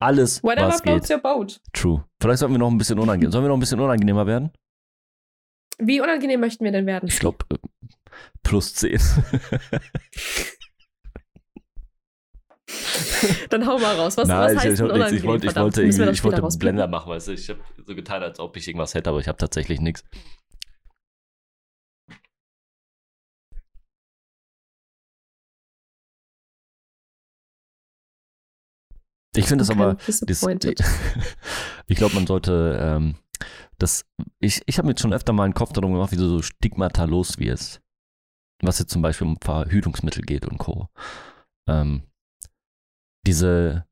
Alles, 0.00 0.42
Whatever 0.44 0.68
was 0.68 0.82
geht. 0.82 1.10
your 1.10 1.18
boat. 1.18 1.60
True. 1.72 2.04
Vielleicht 2.20 2.38
sollten 2.38 2.54
wir 2.54 2.58
noch 2.58 2.70
ein 2.70 2.78
bisschen 2.78 2.98
unangenehm. 3.00 3.32
Sollen 3.32 3.44
wir 3.44 3.48
noch 3.48 3.56
ein 3.56 3.60
bisschen 3.60 3.80
unangenehmer 3.80 4.26
werden? 4.28 4.52
Wie 5.80 6.00
unangenehm 6.00 6.40
möchten 6.40 6.64
wir 6.64 6.70
denn 6.72 6.86
werden? 6.86 7.08
Ich 7.08 7.18
glaube, 7.18 7.38
plus 8.44 8.74
10. 8.74 9.00
Dann 13.50 13.66
hau 13.66 13.78
mal 13.78 13.96
raus. 13.96 14.16
Was, 14.16 14.28
Nein, 14.28 14.56
was 14.56 14.64
heißt 14.64 14.66
ich, 14.66 14.72
ich, 14.72 14.80
ich 14.80 15.24
wollte, 15.24 15.46
ich 15.46 15.56
wollte, 15.56 15.86
das 15.86 16.16
ich 16.16 16.24
wollte? 16.24 16.58
Blender 16.58 16.86
machen, 16.86 17.10
weißt 17.10 17.28
du. 17.28 17.32
Ich 17.32 17.48
habe 17.48 17.60
so 17.86 17.94
getan, 17.94 18.22
als 18.22 18.38
ob 18.38 18.56
ich 18.56 18.68
irgendwas 18.68 18.94
hätte, 18.94 19.10
aber 19.10 19.20
ich 19.20 19.28
habe 19.28 19.38
tatsächlich 19.38 19.80
nichts. 19.80 20.04
Ich 29.36 29.46
finde 29.46 29.64
Okay, 29.64 29.72
aber, 29.72 29.94
das, 29.94 30.20
ich 31.86 31.96
glaube, 31.96 32.14
man 32.16 32.26
sollte, 32.26 32.78
ähm, 32.82 33.16
das, 33.78 34.04
ich, 34.40 34.62
ich 34.66 34.78
habe 34.78 34.88
mir 34.88 34.98
schon 34.98 35.12
öfter 35.12 35.32
mal 35.32 35.44
einen 35.44 35.54
Kopf 35.54 35.72
darum 35.72 35.92
gemacht, 35.92 36.10
wie 36.10 36.16
du 36.16 36.28
so 36.28 36.42
stigmatalos 36.42 37.38
wirst. 37.38 37.80
Was 38.62 38.80
jetzt 38.80 38.90
zum 38.90 39.02
Beispiel 39.02 39.28
um 39.28 39.36
Verhütungsmittel 39.40 40.22
geht 40.22 40.44
und 40.44 40.58
Co. 40.58 40.88
Ähm, 41.68 42.02
diese, 43.26 43.84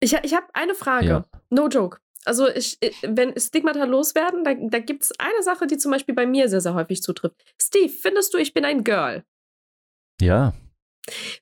Ich, 0.00 0.12
ich 0.12 0.34
habe 0.34 0.46
eine 0.52 0.74
Frage. 0.74 1.06
Ja. 1.06 1.24
No 1.50 1.68
joke. 1.68 1.98
Also, 2.26 2.48
ich, 2.48 2.78
ich- 2.80 2.96
wenn 3.02 3.38
Stigmata 3.38 3.84
loswerden, 3.84 4.44
da, 4.44 4.54
da 4.54 4.78
gibt 4.78 5.02
es 5.04 5.12
eine 5.18 5.42
Sache, 5.42 5.66
die 5.66 5.76
zum 5.76 5.90
Beispiel 5.90 6.14
bei 6.14 6.26
mir 6.26 6.48
sehr, 6.48 6.60
sehr 6.60 6.74
häufig 6.74 7.02
zutrifft. 7.02 7.36
Steve, 7.60 7.88
findest 7.90 8.32
du, 8.34 8.38
ich 8.38 8.54
bin 8.54 8.64
ein 8.64 8.82
Girl? 8.84 9.24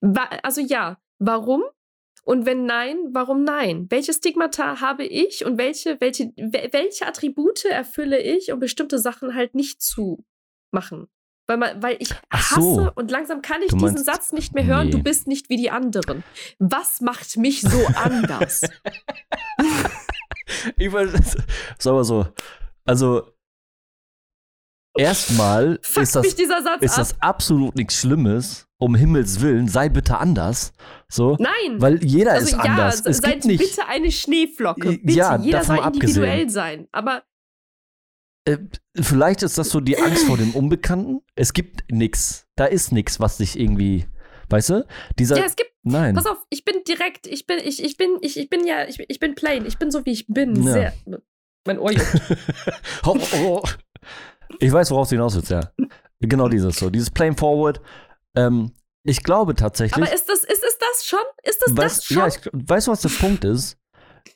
ja, 0.00 0.30
also 0.42 0.60
ja. 0.60 0.98
Warum? 1.18 1.62
Und 2.24 2.46
wenn 2.46 2.66
nein, 2.66 2.96
warum 3.12 3.44
nein? 3.44 3.86
Welche 3.90 4.12
Stigmata 4.12 4.80
habe 4.80 5.04
ich 5.04 5.44
und 5.44 5.58
welche, 5.58 6.00
welche, 6.00 6.24
wel- 6.36 6.72
welche 6.72 7.06
Attribute 7.06 7.64
erfülle 7.64 8.20
ich, 8.20 8.52
um 8.52 8.58
bestimmte 8.60 8.98
Sachen 8.98 9.34
halt 9.34 9.54
nicht 9.54 9.82
zu 9.82 10.24
machen? 10.72 11.08
Weil, 11.52 11.58
man, 11.58 11.82
weil 11.82 11.96
ich 12.00 12.14
hasse 12.32 12.62
so. 12.62 12.90
und 12.94 13.10
langsam 13.10 13.42
kann 13.42 13.60
ich 13.60 13.68
Du 13.68 13.76
diesen 13.76 13.94
meinst- 13.94 14.06
Satz 14.06 14.32
nicht 14.32 14.54
mehr 14.54 14.64
hören, 14.64 14.86
Nee. 14.86 14.92
du 14.92 15.02
bist 15.02 15.26
nicht 15.28 15.50
wie 15.50 15.58
die 15.58 15.70
anderen. 15.70 16.24
Was 16.58 17.02
macht 17.02 17.36
mich 17.36 17.60
so 17.60 17.86
anders? 17.94 18.62
Ich 20.78 20.90
weiß, 20.90 21.36
sag 21.78 21.92
mal 21.92 22.04
so, 22.04 22.26
also 22.86 23.28
erstmal 24.96 25.78
ist 25.96 26.16
das, 26.16 26.34
dieser 26.34 26.62
Satz 26.62 26.82
ist 26.82 26.96
das 26.98 27.20
absolut 27.20 27.76
nichts 27.76 27.96
Schlimmes. 28.00 28.66
Um 28.78 28.94
Himmels 28.96 29.40
Willen, 29.40 29.68
sei 29.68 29.88
bitte 29.88 30.18
anders. 30.18 30.72
So, 31.08 31.36
Nein. 31.38 31.80
weil 31.80 32.02
jeder 32.02 32.32
also 32.32 32.46
ist 32.46 32.52
ja, 32.52 32.58
anders. 32.58 33.02
Es 33.06 33.18
seid 33.18 33.32
gibt 33.34 33.44
nicht, 33.44 33.58
bitte 33.60 33.86
eine 33.86 34.10
Schneeflocke. 34.10 34.98
Bitte, 35.02 35.18
ja, 35.18 35.36
jeder 35.36 35.62
soll 35.62 35.78
abgesehen. 35.78 36.00
individuell 36.24 36.50
sein. 36.50 36.88
Aber 36.90 37.22
äh, 38.44 38.58
vielleicht 39.00 39.42
ist 39.42 39.58
das 39.58 39.70
so 39.70 39.80
die 39.80 39.98
Angst 39.98 40.26
vor 40.26 40.36
dem 40.36 40.54
Unbekannten. 40.54 41.22
Es 41.34 41.52
gibt 41.52 41.84
nichts. 41.90 42.46
Da 42.56 42.66
ist 42.66 42.92
nichts, 42.92 43.20
was 43.20 43.38
dich 43.38 43.58
irgendwie, 43.58 44.06
weißt 44.48 44.70
du? 44.70 44.86
Dieser, 45.18 45.38
ja, 45.38 45.44
es 45.44 45.56
gibt, 45.56 45.70
nein. 45.82 46.14
pass 46.14 46.26
auf, 46.26 46.38
ich 46.50 46.64
bin 46.64 46.82
direkt, 46.86 47.26
ich 47.26 47.46
bin, 47.46 47.58
ich, 47.58 47.82
ich 47.82 47.96
bin, 47.96 48.18
ich, 48.20 48.36
ich 48.38 48.50
bin 48.50 48.66
ja, 48.66 48.84
ich, 48.86 48.98
ich 49.08 49.20
bin 49.20 49.34
plain, 49.34 49.64
ich 49.66 49.78
bin 49.78 49.90
so 49.90 50.04
wie 50.04 50.12
ich 50.12 50.26
bin. 50.26 50.62
Ja. 50.62 50.72
Sehr, 50.72 50.92
mein 51.64 51.78
Ohr 51.78 51.92
juckt. 51.92 52.20
Oh, 53.04 53.18
oh. 53.36 53.62
Ich 54.58 54.72
weiß, 54.72 54.90
worauf 54.90 55.08
du 55.08 55.16
hinaus 55.16 55.34
willst, 55.34 55.50
ja. 55.50 55.72
Genau 56.20 56.48
dieses 56.48 56.76
so, 56.76 56.90
dieses 56.90 57.10
Plain 57.10 57.36
Forward. 57.36 57.80
Ähm, 58.36 58.72
ich 59.04 59.22
glaube 59.22 59.54
tatsächlich. 59.54 60.02
Aber 60.02 60.12
ist 60.12 60.28
das, 60.28 60.44
ist, 60.44 60.62
ist 60.62 60.78
das 60.80 61.04
schon? 61.04 61.18
Ist 61.42 61.62
das 61.62 61.74
das 61.74 61.84
weißt, 61.84 62.06
schon? 62.06 62.16
ja, 62.16 62.26
ich, 62.28 62.38
weißt 62.52 62.86
du, 62.86 62.92
was 62.92 63.00
der 63.00 63.08
Punkt 63.08 63.44
ist? 63.44 63.78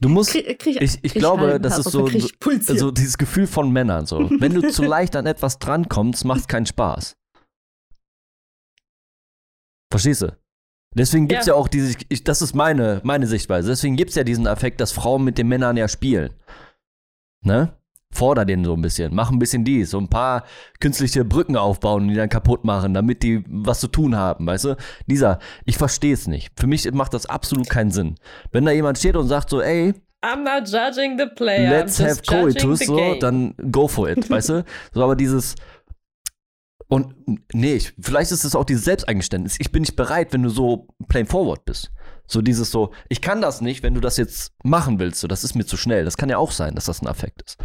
Du 0.00 0.08
musst, 0.08 0.30
Krieg, 0.30 0.58
krieg, 0.58 0.80
ich, 0.80 0.98
ich 1.02 1.14
glaube, 1.14 1.58
das 1.60 1.78
ist 1.78 1.90
so, 1.90 2.06
so 2.06 2.90
dieses 2.90 3.18
Gefühl 3.18 3.46
von 3.46 3.70
Männern. 3.70 4.06
So. 4.06 4.30
Wenn 4.40 4.54
du 4.54 4.70
zu 4.70 4.82
leicht 4.82 5.16
an 5.16 5.26
etwas 5.26 5.58
drankommst, 5.58 6.24
macht 6.24 6.40
es 6.40 6.48
keinen 6.48 6.66
Spaß. 6.66 7.16
Verstehst 9.90 10.22
du? 10.22 10.36
Deswegen 10.94 11.28
gibt 11.28 11.42
es 11.42 11.46
ja. 11.46 11.54
Ja. 11.54 11.58
auch 11.58 11.68
diese, 11.68 11.96
ich, 12.08 12.24
das 12.24 12.40
ist 12.42 12.54
meine, 12.54 13.00
meine 13.04 13.26
Sichtweise, 13.26 13.68
deswegen 13.68 13.96
gibt 13.96 14.10
es 14.10 14.16
ja 14.16 14.24
diesen 14.24 14.46
Effekt, 14.46 14.80
dass 14.80 14.92
Frauen 14.92 15.24
mit 15.24 15.36
den 15.36 15.46
Männern 15.46 15.76
ja 15.76 15.88
spielen. 15.88 16.32
Ne? 17.44 17.76
Forder 18.16 18.44
den 18.44 18.64
so 18.64 18.74
ein 18.74 18.82
bisschen, 18.82 19.14
mach 19.14 19.30
ein 19.30 19.38
bisschen 19.38 19.64
dies, 19.64 19.90
so 19.90 19.98
ein 19.98 20.08
paar 20.08 20.44
künstliche 20.80 21.24
Brücken 21.24 21.56
aufbauen 21.56 22.08
die 22.08 22.14
dann 22.14 22.28
kaputt 22.28 22.64
machen, 22.64 22.94
damit 22.94 23.22
die 23.22 23.44
was 23.48 23.80
zu 23.80 23.88
tun 23.88 24.16
haben, 24.16 24.46
weißt 24.46 24.64
du? 24.64 24.76
Dieser, 25.06 25.38
ich 25.64 25.78
verstehe 25.78 26.14
es 26.14 26.26
nicht. 26.26 26.52
Für 26.58 26.66
mich 26.66 26.90
macht 26.92 27.14
das 27.14 27.26
absolut 27.26 27.68
keinen 27.68 27.90
Sinn. 27.90 28.16
Wenn 28.52 28.64
da 28.64 28.72
jemand 28.72 28.98
steht 28.98 29.16
und 29.16 29.28
sagt 29.28 29.50
so, 29.50 29.60
ey, 29.60 29.94
I'm 30.24 30.42
not 30.42 30.68
judging 30.68 31.18
the 31.18 31.26
player. 31.26 31.70
let's 31.70 32.00
have 32.00 32.22
coitus, 32.26 32.80
so, 32.80 33.14
dann 33.20 33.54
go 33.70 33.86
for 33.86 34.08
it, 34.08 34.28
weißt 34.28 34.48
du? 34.48 34.64
So, 34.92 35.04
aber 35.04 35.14
dieses 35.14 35.54
und 36.88 37.14
nee, 37.52 37.74
ich, 37.74 37.94
vielleicht 38.00 38.30
ist 38.30 38.44
es 38.44 38.54
auch 38.54 38.64
dieses 38.64 38.84
Selbsteingeständnis. 38.84 39.56
Ich 39.58 39.72
bin 39.72 39.82
nicht 39.82 39.96
bereit, 39.96 40.32
wenn 40.32 40.42
du 40.42 40.50
so 40.50 40.86
plain 41.08 41.26
forward 41.26 41.64
bist. 41.64 41.90
So 42.28 42.42
dieses 42.42 42.70
so, 42.70 42.92
ich 43.08 43.20
kann 43.20 43.40
das 43.40 43.60
nicht, 43.60 43.82
wenn 43.82 43.94
du 43.94 44.00
das 44.00 44.16
jetzt 44.16 44.52
machen 44.62 44.98
willst, 44.98 45.20
so, 45.20 45.28
das 45.28 45.44
ist 45.44 45.54
mir 45.54 45.64
zu 45.64 45.76
schnell. 45.76 46.04
Das 46.04 46.16
kann 46.16 46.28
ja 46.28 46.38
auch 46.38 46.52
sein, 46.52 46.74
dass 46.74 46.86
das 46.86 47.02
ein 47.02 47.08
Affekt 47.08 47.42
ist. 47.42 47.56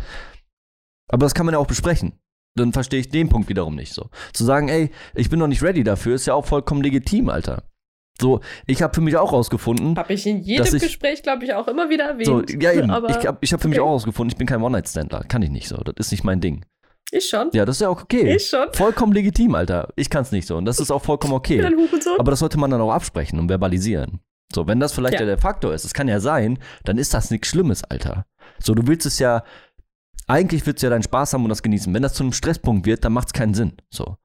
Aber 1.11 1.25
das 1.25 1.33
kann 1.33 1.45
man 1.45 1.53
ja 1.53 1.59
auch 1.59 1.67
besprechen. 1.67 2.13
Dann 2.55 2.73
verstehe 2.73 2.99
ich 2.99 3.09
den 3.09 3.29
Punkt 3.29 3.47
wiederum 3.49 3.75
nicht 3.75 3.93
so. 3.93 4.09
Zu 4.33 4.43
sagen, 4.43 4.67
ey, 4.67 4.89
ich 5.15 5.29
bin 5.29 5.39
noch 5.39 5.47
nicht 5.47 5.63
ready 5.63 5.83
dafür, 5.83 6.15
ist 6.15 6.25
ja 6.25 6.33
auch 6.33 6.45
vollkommen 6.45 6.81
legitim, 6.81 7.29
Alter. 7.29 7.63
So, 8.19 8.41
ich 8.67 8.81
habe 8.83 8.93
für 8.93 9.01
mich 9.01 9.15
auch 9.17 9.31
rausgefunden, 9.33 9.95
Habe 9.97 10.13
ich 10.13 10.27
in 10.27 10.41
jedem 10.41 10.75
ich- 10.75 10.81
Gespräch, 10.81 11.23
glaube 11.23 11.45
ich, 11.45 11.53
auch 11.53 11.67
immer 11.67 11.89
wieder 11.89 12.05
erwähnt. 12.09 12.27
so, 12.27 12.41
ja 12.59 12.71
eben, 12.73 12.91
Aber 12.91 13.09
ich 13.09 13.25
habe 13.25 13.38
ich 13.41 13.53
hab 13.53 13.61
für 13.61 13.67
mich 13.67 13.79
okay. 13.79 13.88
auch 13.88 13.93
rausgefunden, 13.93 14.31
ich 14.33 14.38
bin 14.38 14.47
kein 14.47 14.61
One-Night-Standler. 14.61 15.23
Kann 15.27 15.41
ich 15.41 15.49
nicht 15.49 15.67
so, 15.67 15.77
das 15.77 15.93
ist 15.97 16.11
nicht 16.11 16.23
mein 16.23 16.39
Ding. 16.41 16.65
ich 17.11 17.27
schon. 17.27 17.49
Ja, 17.53 17.65
das 17.65 17.77
ist 17.77 17.81
ja 17.81 17.89
auch 17.89 18.03
okay. 18.03 18.35
Ich 18.35 18.47
schon. 18.47 18.67
Vollkommen 18.73 19.13
legitim, 19.13 19.55
Alter. 19.55 19.89
Ich 19.95 20.09
kann 20.09 20.21
es 20.23 20.31
nicht 20.31 20.47
so 20.47 20.55
und 20.57 20.65
das 20.65 20.79
ist 20.79 20.91
auch 20.91 21.01
vollkommen 21.03 21.33
Ich 21.43 21.49
bin 21.49 21.65
okay. 21.65 21.73
ein 21.73 21.77
Hurensohn. 21.79 22.19
Aber 22.19 22.31
das 22.31 22.39
sollte 22.39 22.59
man 22.59 22.69
dann 22.69 22.79
auch 22.81 22.91
absprechen 22.91 23.39
und 23.39 23.47
verbalisieren. 23.49 24.19
So, 24.53 24.67
wenn 24.67 24.79
das 24.81 24.91
vielleicht 24.93 25.15
Ja. 25.15 25.21
ja. 25.21 25.25
der 25.25 25.38
Faktor 25.38 25.73
ist, 25.73 25.83
das 25.85 25.93
kann 25.93 26.07
ja 26.09 26.19
sein, 26.19 26.59
dann 26.83 26.97
ist 26.97 27.13
das 27.13 27.31
nichts 27.31 27.47
Schlimmes, 27.47 27.83
Alter. 27.85 28.25
So, 28.61 28.75
du 28.75 28.85
willst 28.88 29.05
es 29.05 29.17
ja, 29.19 29.43
eigentlich 30.32 30.66
willst 30.66 30.82
du 30.82 30.88
ja 30.88 30.90
deinen 30.91 31.03
Spaß 31.03 31.34
haben 31.34 31.44
und 31.44 31.49
das 31.49 31.62
genießen. 31.64 31.94
Wenn 31.94 32.02
das 32.03 32.14
zu 32.14 32.24
einem 32.24 32.34
Stresspunkt 32.34 32.86
wird, 32.86 33.03
dann 33.03 33.14
macht 33.14 33.28
es 33.28 33.34
keinen 33.34 33.53
Sinn. 33.53 33.74
So. 33.90 34.16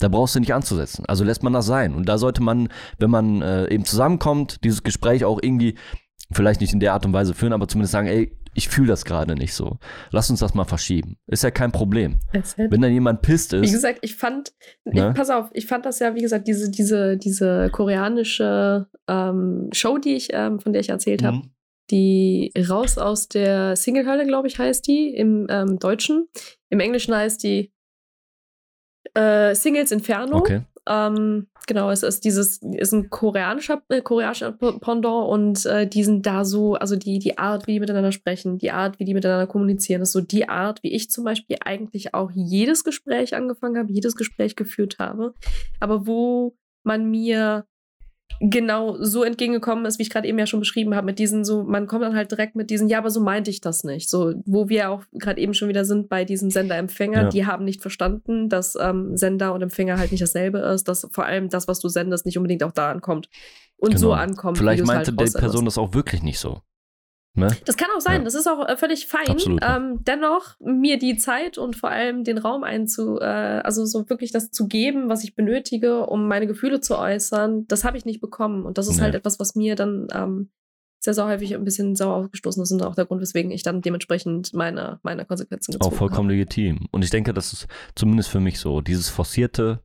Da 0.00 0.08
brauchst 0.08 0.34
du 0.34 0.40
nicht 0.40 0.54
anzusetzen. 0.54 1.04
Also 1.06 1.24
lässt 1.24 1.42
man 1.42 1.52
das 1.52 1.66
sein. 1.66 1.94
Und 1.94 2.08
da 2.08 2.18
sollte 2.18 2.42
man, 2.42 2.68
wenn 2.98 3.10
man 3.10 3.42
äh, 3.42 3.68
eben 3.72 3.84
zusammenkommt, 3.84 4.62
dieses 4.64 4.82
Gespräch 4.82 5.24
auch 5.24 5.38
irgendwie, 5.42 5.76
vielleicht 6.32 6.60
nicht 6.60 6.72
in 6.72 6.80
der 6.80 6.92
Art 6.92 7.06
und 7.06 7.12
Weise 7.12 7.34
führen, 7.34 7.52
aber 7.52 7.68
zumindest 7.68 7.92
sagen, 7.92 8.08
ey, 8.08 8.36
ich 8.54 8.68
fühle 8.68 8.88
das 8.88 9.04
gerade 9.04 9.34
nicht 9.34 9.54
so. 9.54 9.78
Lass 10.10 10.30
uns 10.30 10.40
das 10.40 10.54
mal 10.54 10.64
verschieben. 10.64 11.16
Ist 11.26 11.44
ja 11.44 11.50
kein 11.50 11.70
Problem. 11.70 12.18
Wenn 12.56 12.80
dann 12.80 12.92
jemand 12.92 13.22
pisst 13.22 13.52
Wie 13.52 13.58
ist, 13.64 13.72
gesagt, 13.72 14.00
ich 14.02 14.16
fand, 14.16 14.52
Ne? 14.84 15.10
ich, 15.10 15.14
pass 15.16 15.30
auf, 15.30 15.50
ich 15.52 15.66
fand 15.66 15.86
das 15.86 16.00
ja, 16.00 16.14
wie 16.14 16.22
gesagt, 16.22 16.48
diese, 16.48 16.70
diese, 16.70 17.16
diese 17.16 17.70
koreanische 17.70 18.86
ähm, 19.06 19.68
Show, 19.72 19.98
die 19.98 20.14
ich, 20.14 20.30
ähm, 20.32 20.58
von 20.58 20.72
der 20.72 20.80
ich 20.80 20.88
erzählt 20.88 21.22
habe, 21.22 21.36
Mhm. 21.38 21.50
Die 21.90 22.52
raus 22.68 22.98
aus 22.98 23.28
der 23.28 23.76
Single-Hölle, 23.76 24.26
glaube 24.26 24.48
ich, 24.48 24.58
heißt 24.58 24.86
die 24.86 25.14
im 25.14 25.46
ähm, 25.50 25.78
Deutschen. 25.78 26.28
Im 26.70 26.80
Englischen 26.80 27.14
heißt 27.14 27.42
die 27.42 27.72
äh, 29.14 29.54
Singles 29.54 29.92
Inferno. 29.92 30.36
okay. 30.36 30.62
Ähm, 30.88 31.48
genau, 31.66 31.90
es 31.90 32.02
ist 32.02 32.24
dieses, 32.24 32.62
ist 32.62 32.92
ein 32.92 33.10
koreanischer, 33.10 33.82
äh, 33.90 34.00
koreanischer 34.00 34.52
Pendant 34.52 35.28
und 35.28 35.66
äh, 35.66 35.86
die 35.86 36.02
sind 36.02 36.24
da 36.24 36.46
so, 36.46 36.74
also 36.76 36.96
die, 36.96 37.18
die 37.18 37.36
Art, 37.36 37.66
wie 37.66 37.74
die 37.74 37.80
miteinander 37.80 38.10
sprechen, 38.10 38.56
die 38.56 38.70
Art, 38.70 38.98
wie 38.98 39.04
die 39.04 39.12
miteinander 39.12 39.46
kommunizieren, 39.46 40.00
ist 40.00 40.12
so 40.12 40.22
die 40.22 40.48
Art, 40.48 40.82
wie 40.82 40.92
ich 40.94 41.10
zum 41.10 41.24
Beispiel 41.24 41.58
eigentlich 41.60 42.14
auch 42.14 42.30
jedes 42.32 42.84
Gespräch 42.84 43.36
angefangen 43.36 43.76
habe, 43.76 43.92
jedes 43.92 44.16
Gespräch 44.16 44.56
geführt 44.56 44.98
habe, 44.98 45.34
aber 45.78 46.06
wo 46.06 46.56
man 46.84 47.10
mir 47.10 47.66
genau 48.40 48.96
so 49.02 49.24
entgegengekommen 49.24 49.84
ist, 49.84 49.98
wie 49.98 50.02
ich 50.02 50.10
gerade 50.10 50.28
eben 50.28 50.38
ja 50.38 50.46
schon 50.46 50.60
beschrieben 50.60 50.94
habe, 50.94 51.06
mit 51.06 51.18
diesen 51.18 51.44
so, 51.44 51.64
man 51.64 51.86
kommt 51.86 52.04
dann 52.04 52.14
halt 52.14 52.30
direkt 52.30 52.54
mit 52.54 52.70
diesen, 52.70 52.88
ja, 52.88 52.98
aber 52.98 53.10
so 53.10 53.20
meinte 53.20 53.50
ich 53.50 53.60
das 53.60 53.82
nicht. 53.84 54.08
So, 54.08 54.34
wo 54.46 54.68
wir 54.68 54.90
auch 54.90 55.02
gerade 55.12 55.40
eben 55.40 55.54
schon 55.54 55.68
wieder 55.68 55.84
sind 55.84 56.08
bei 56.08 56.24
diesem 56.24 56.50
Sender-Empfänger, 56.50 57.22
Ja. 57.22 57.28
die 57.30 57.46
haben 57.46 57.64
nicht 57.64 57.82
verstanden, 57.82 58.48
dass 58.48 58.76
ähm, 58.80 59.16
Sender 59.16 59.54
und 59.54 59.62
Empfänger 59.62 59.98
halt 59.98 60.12
nicht 60.12 60.22
dasselbe 60.22 60.58
ist, 60.58 60.86
dass 60.88 61.06
vor 61.10 61.24
allem 61.24 61.48
das, 61.48 61.66
was 61.66 61.80
du 61.80 61.88
sendest, 61.88 62.26
nicht 62.26 62.36
unbedingt 62.38 62.62
auch 62.62 62.72
da 62.72 62.90
ankommt. 62.90 63.28
Und 63.76 63.98
so 63.98 64.08
Genau. 64.10 64.20
ankommt. 64.20 64.58
Vielleicht 64.58 64.80
du's 64.80 64.86
meinte 64.88 65.12
halt 65.16 65.34
die. 65.34 65.38
Person 65.38 65.64
das 65.64 65.78
auch 65.78 65.94
wirklich 65.94 66.22
nicht 66.22 66.38
so. 66.38 66.60
Ne? 67.38 67.56
Das 67.64 67.76
kann 67.76 67.88
auch 67.96 68.00
sein, 68.00 68.18
Ja. 68.20 68.24
das 68.24 68.34
ist 68.34 68.46
auch 68.46 68.66
äh, 68.68 68.76
völlig 68.76 69.06
fein. 69.06 69.28
Absolut. 69.28 69.60
Ähm, 69.62 70.04
dennoch, 70.04 70.56
mir 70.60 70.98
die 70.98 71.16
Zeit 71.16 71.58
und 71.58 71.76
vor 71.76 71.90
allem 71.90 72.24
den 72.24 72.38
Raum 72.38 72.64
einzu, 72.64 73.18
äh, 73.20 73.24
also 73.24 73.84
so 73.86 74.08
wirklich 74.10 74.32
das 74.32 74.50
zu 74.50 74.66
geben, 74.68 75.08
was 75.08 75.24
ich 75.24 75.34
benötige, 75.34 76.06
um 76.06 76.28
meine 76.28 76.46
Gefühle 76.46 76.80
zu 76.80 76.98
äußern, 76.98 77.66
das 77.68 77.84
habe 77.84 77.96
ich 77.96 78.04
nicht 78.04 78.20
bekommen. 78.20 78.64
Und 78.64 78.78
das 78.78 78.88
ist 78.88 78.96
Nee. 78.96 79.02
halt 79.04 79.14
etwas, 79.14 79.38
was 79.40 79.54
mir 79.54 79.74
dann 79.76 80.08
ähm, 80.12 80.50
sehr, 81.00 81.14
sehr 81.14 81.26
häufig 81.26 81.54
ein 81.54 81.64
bisschen 81.64 81.94
sauer 81.94 82.16
aufgestoßen. 82.16 82.62
Ist 82.62 82.72
auch 82.82 82.96
der 82.96 83.06
Grund, 83.06 83.20
weswegen 83.20 83.50
ich 83.52 83.62
dann 83.62 83.82
dementsprechend 83.82 84.52
meine, 84.52 84.98
meine 85.04 85.24
Konsequenzen 85.24 85.72
gezogen 85.72 85.92
Auch 85.94 85.96
vollkommen 85.96 86.28
legitim. 86.28 86.88
Und 86.90 87.04
ich 87.04 87.10
denke, 87.10 87.32
das 87.32 87.52
ist 87.52 87.68
zumindest 87.94 88.28
für 88.30 88.40
mich 88.40 88.58
so. 88.58 88.80
Dieses 88.80 89.08
forcierte, 89.08 89.80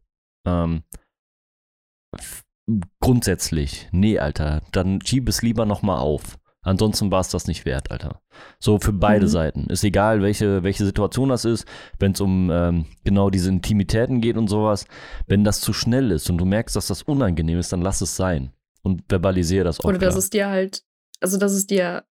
ähm, 0.48 0.82
grundsätzlich, 3.00 3.90
nee, 3.92 4.20
Alter, 4.20 4.62
dann 4.72 5.02
schieb 5.02 5.28
es 5.30 5.42
lieber 5.42 5.66
nochmal 5.66 6.00
auf. 6.00 6.38
Ansonsten 6.64 7.12
war 7.12 7.20
es 7.20 7.30
das 7.30 7.48
nicht 7.48 7.66
wert, 7.66 7.92
Alter. 7.92 8.22
So 8.60 8.80
für 8.80 8.94
beide 8.94 9.26
mhm. 9.26 9.30
Seiten. 9.30 9.66
Ist 9.70 9.84
egal, 9.84 10.22
welche, 10.22 10.64
welche 10.64 10.86
Situation 10.86 11.30
das 11.30 11.46
ist, 11.46 11.66
wenn 12.00 12.14
es 12.14 12.22
um 12.22 12.50
ähm, 12.52 12.86
genau 13.04 13.30
diese 13.30 13.50
Intimitäten 13.50 14.22
geht 14.22 14.38
und 14.38 14.48
sowas. 14.48 14.86
Wenn 15.28 15.44
das 15.44 15.60
zu 15.60 15.74
schnell 15.74 16.12
ist 16.12 16.30
und 16.30 16.38
du 16.38 16.46
merkst, 16.46 16.76
dass 16.76 16.88
das 16.88 17.04
unangenehm 17.04 17.60
ist, 17.60 17.74
dann 17.74 17.82
lass 17.82 18.02
es 18.02 18.16
sein. 18.16 18.54
Und 18.82 19.04
verbalisiere 19.10 19.66
das 19.66 19.80
auch. 19.80 19.86
Oder 19.86 19.98
dass 19.98 20.16
es 20.16 20.30
dir 20.30 20.48
halt, 20.48 20.84
also 21.20 21.38
dass 21.38 21.54
es 21.54 21.68
dir, 21.68 22.04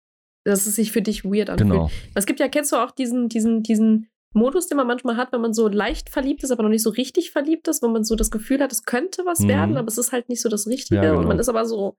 dass 0.44 0.68
es 0.68 0.76
sich 0.76 0.92
für 0.92 1.02
dich 1.02 1.24
weird 1.24 1.50
anfühlt. 1.50 1.72
Genau. 1.72 1.92
Es 2.14 2.26
gibt 2.26 2.40
ja, 2.40 2.48
kennst 2.48 2.72
du 2.72 2.78
auch 2.78 2.92
diesen, 2.92 3.30
diesen, 3.30 3.64
diesen 3.64 4.10
Modus, 4.34 4.68
den 4.68 4.78
man 4.78 4.88
manchmal 4.88 5.18
hat, 5.18 5.34
wenn 5.34 5.42
man 5.42 5.54
so 5.54 5.68
leicht 5.68 6.10
verliebt 6.10 6.44
ist, 6.44 6.52
aber 6.52 6.64
noch 6.64 6.70
nicht 6.70 6.84
so 6.84 6.90
richtig 6.90 7.32
verliebt 7.32 7.68
ist, 7.68 7.84
wo 7.84 7.90
man 7.90 8.04
so 8.04 8.16
das 8.16 8.32
Gefühl 8.32 8.62
hat, 8.62 8.72
es 8.72 8.84
könnte 8.84 9.26
was 9.26 9.40
mhm. 9.40 9.48
werden, 9.50 9.78
aber 9.78 9.88
es 9.88 9.98
ist 9.98 10.12
halt 10.12 10.30
nicht 10.30 10.42
so 10.42 10.50
das 10.50 10.68
Richtige. 10.68 11.04
Ja, 11.04 11.10
genau. 11.10 11.20
Und 11.20 11.28
man 11.28 11.40
ist 11.40 11.50
aber 11.50 11.66
so, 11.66 11.98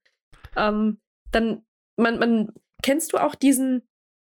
ähm, 0.56 0.98
dann 1.30 1.62
man, 1.96 2.18
man, 2.18 2.52
kennst 2.82 3.12
du 3.12 3.18
auch 3.18 3.34
diesen, 3.34 3.82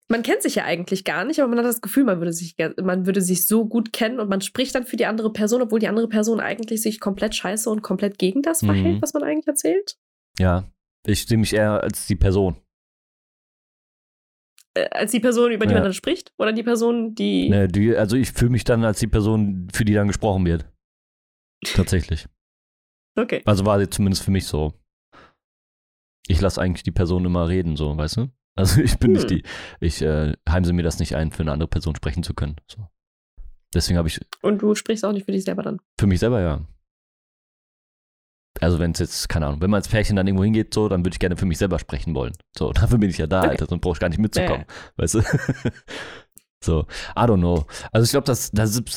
man 0.10 0.24
kennt 0.24 0.42
sich 0.42 0.56
ja 0.56 0.66
eigentlich 0.66 1.04
gar 1.04 1.26
nicht, 1.26 1.40
aber 1.40 1.50
man 1.50 1.60
hat 1.60 1.66
das 1.66 1.82
Gefühl, 1.82 2.04
man 2.04 2.20
würde 2.20 2.34
sich, 2.34 2.56
man 2.82 3.06
würde 3.06 3.22
sich 3.22 3.46
so 3.46 3.66
gut 3.66 3.94
kennen 3.94 4.20
und 4.20 4.30
man 4.30 4.42
spricht 4.42 4.76
dann 4.76 4.86
für 4.86 4.98
die 4.98 5.06
andere 5.06 5.32
Person, 5.32 5.62
obwohl 5.62 5.80
die 5.80 5.88
andere 5.88 6.10
Person 6.10 6.40
eigentlich 6.40 6.82
sich 6.82 7.00
komplett 7.00 7.34
scheiße 7.34 7.70
und 7.70 7.82
komplett 7.82 8.20
gegen 8.20 8.42
das 8.42 8.60
verhält, 8.60 8.98
mhm. 8.98 9.02
was 9.02 9.14
man 9.14 9.24
eigentlich 9.24 9.48
erzählt. 9.48 9.98
Ja, 10.38 10.70
ich 11.08 11.26
sehe 11.26 11.38
mich 11.38 11.54
eher 11.54 11.82
als 11.82 12.08
die 12.08 12.16
Person. 12.16 12.58
Äh, 14.74 14.90
als 14.92 15.12
die 15.12 15.20
Person, 15.20 15.52
über 15.52 15.66
die 15.66 15.72
ja. 15.72 15.78
man 15.78 15.84
dann 15.84 15.94
spricht? 15.94 16.34
Oder 16.38 16.54
die 16.54 16.64
Person, 16.64 17.16
die. 17.16 17.50
Ne, 17.50 17.68
die 17.68 17.96
also 17.96 18.16
ich 18.16 18.32
fühle 18.32 18.52
mich 18.52 18.64
dann 18.64 18.84
als 18.84 19.00
die 19.00 19.08
Person, 19.08 19.68
für 19.74 19.86
die 19.86 19.94
dann 19.94 20.08
gesprochen 20.08 20.46
wird. 20.46 20.66
Tatsächlich. 21.66 22.28
okay. 23.18 23.42
Also 23.46 23.66
war 23.66 23.80
sie 23.80 23.90
zumindest 23.90 24.24
für 24.24 24.32
mich 24.32 24.46
so 24.46 24.74
ich 26.28 26.42
lasse 26.42 26.62
eigentlich 26.62 26.84
die 26.84 26.92
Person 26.92 27.26
immer 27.26 27.48
reden, 27.48 27.76
so, 27.76 27.96
weißt 27.96 28.18
du? 28.18 28.28
Also 28.56 28.82
ich 28.82 29.00
bin 29.00 29.12
hm. 29.12 29.14
nicht 29.14 29.30
die, 29.30 29.44
ich 29.80 30.02
äh, 30.02 30.34
heimse 30.48 30.74
mir 30.74 30.84
das 30.84 31.00
nicht 31.00 31.16
ein, 31.16 31.32
für 31.32 31.42
eine 31.42 31.52
andere 31.52 31.70
Person 31.70 31.96
sprechen 31.96 32.24
zu 32.24 32.34
können. 32.34 32.58
So. 32.70 32.88
Deswegen 33.74 33.98
habe 33.98 34.08
ich. 34.08 34.20
Und 34.42 34.62
du 34.62 34.76
sprichst 34.76 35.06
auch 35.06 35.14
nicht 35.14 35.26
für 35.26 35.32
dich 35.32 35.46
selber 35.46 35.64
dann? 35.64 35.80
Für 35.98 36.08
mich 36.08 36.20
selber, 36.20 36.42
ja. 36.42 36.62
Also 38.60 38.80
wenn 38.80 38.92
es 38.92 39.00
jetzt, 39.00 39.30
keine 39.30 39.48
Ahnung, 39.48 39.62
wenn 39.62 39.70
man 39.70 39.78
als 39.78 39.88
Pärchen 39.88 40.16
dann 40.18 40.28
irgendwo 40.28 40.44
hingeht, 40.44 40.74
so, 40.74 40.90
dann 40.90 41.06
würde 41.06 41.16
ich 41.16 41.20
gerne 41.20 41.38
für 41.38 41.46
mich 41.46 41.58
selber 41.58 41.80
sprechen 41.80 42.14
wollen. 42.14 42.34
So, 42.58 42.72
dafür 42.74 42.98
bin 42.98 43.10
ich 43.10 43.18
ja 43.18 43.28
da, 43.28 43.40
okay. 43.40 43.50
Alter, 43.52 43.68
sonst 43.68 43.82
brauche 43.82 43.96
ich 43.96 44.00
gar 44.00 44.10
nicht 44.10 44.20
mitzukommen. 44.20 44.66
Ja. 44.68 44.94
Weißt 44.98 45.16
du? 45.16 45.22
so, 46.64 46.82
I 47.16 47.22
don't 47.22 47.38
know. 47.38 47.66
Also 47.92 48.06
ich 48.06 48.12
glaube, 48.12 48.32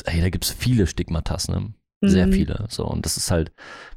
ey, 0.07 0.21
da 0.21 0.31
gibt 0.31 0.45
es 0.45 0.51
viele 0.51 0.87
Stigmatas, 0.87 1.49
ne? 1.49 1.73
Sehr 2.01 2.27
mhm. 2.27 2.33
viele. 2.33 2.67
So. 2.69 2.85
Und 2.87 3.07
das 3.07 3.17
ist 3.17 3.31
halt 3.31 3.53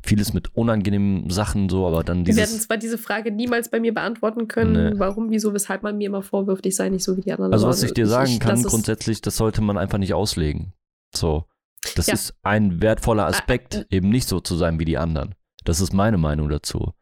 vieles 0.06 0.34
mit 0.34 0.56
unangenehmen 0.56 1.30
Sachen 1.30 1.70
so, 1.70 1.88
aber 1.88 2.04
dann 2.04 2.24
dieses. 2.24 2.38
Wir 2.38 2.48
werden 2.48 2.60
zwar 2.62 2.78
diese 2.78 2.98
Frage 2.98 3.32
niemals 3.32 3.70
bei 3.70 3.80
mir 3.80 3.94
beantworten 3.94 4.48
können, 4.48 4.94
nee. 4.94 5.00
warum, 5.00 5.30
wieso, 5.30 5.54
weshalb 5.54 5.84
man 5.84 5.98
mir 5.98 6.08
immer 6.08 6.22
vorwirft, 6.22 6.66
ich 6.66 6.76
sei 6.76 6.90
nicht 6.90 7.04
so 7.04 7.18
wie 7.18 7.22
die 7.22 7.32
anderen. 7.32 7.54
Also, 7.54 7.68
was 7.68 7.84
ich 7.84 7.94
dir 7.94 8.08
sagen 8.08 8.32
ich, 8.32 8.40
kann, 8.40 8.62
grundsätzlich, 8.64 9.22
das 9.22 9.38
sollte 9.38 9.62
man 9.62 9.78
einfach 9.78 9.98
nicht 9.98 10.14
auslegen. 10.14 10.74
So. 11.14 11.46
Das 11.96 12.08
ja. 12.08 12.14
ist 12.14 12.34
ein 12.44 12.82
wertvoller 12.82 13.26
ah, 13.26 13.30
Aspekt, 13.30 13.76
ah, 13.76 13.86
eben 13.90 14.10
nicht 14.10 14.28
so 14.28 14.40
zu 14.40 14.56
sein 14.56 14.80
wie 14.80 14.86
die 14.86 14.98
anderen. 14.98 15.36
Das 15.64 15.82
ist 15.82 15.94
meine 15.94 16.18
Meinung 16.18 16.50
dazu. 16.50 16.94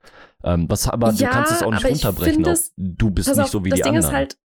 Ähm, 0.43 0.69
was, 0.69 0.88
aber 0.88 1.11
ja, 1.11 1.27
du 1.27 1.34
kannst 1.34 1.51
es 1.51 1.63
auch 1.63 1.72
nicht 1.72 1.85
runterbrechen. 1.85 2.43
Das, 2.43 2.73
du 2.77 3.11
bist 3.11 3.30
nicht 3.30 3.39
auf, 3.39 3.49
so 3.49 3.63
wie 3.63 3.69
die 3.69 3.81
Ding 3.81 3.95
anderen. 3.95 4.15
Halt, 4.15 4.38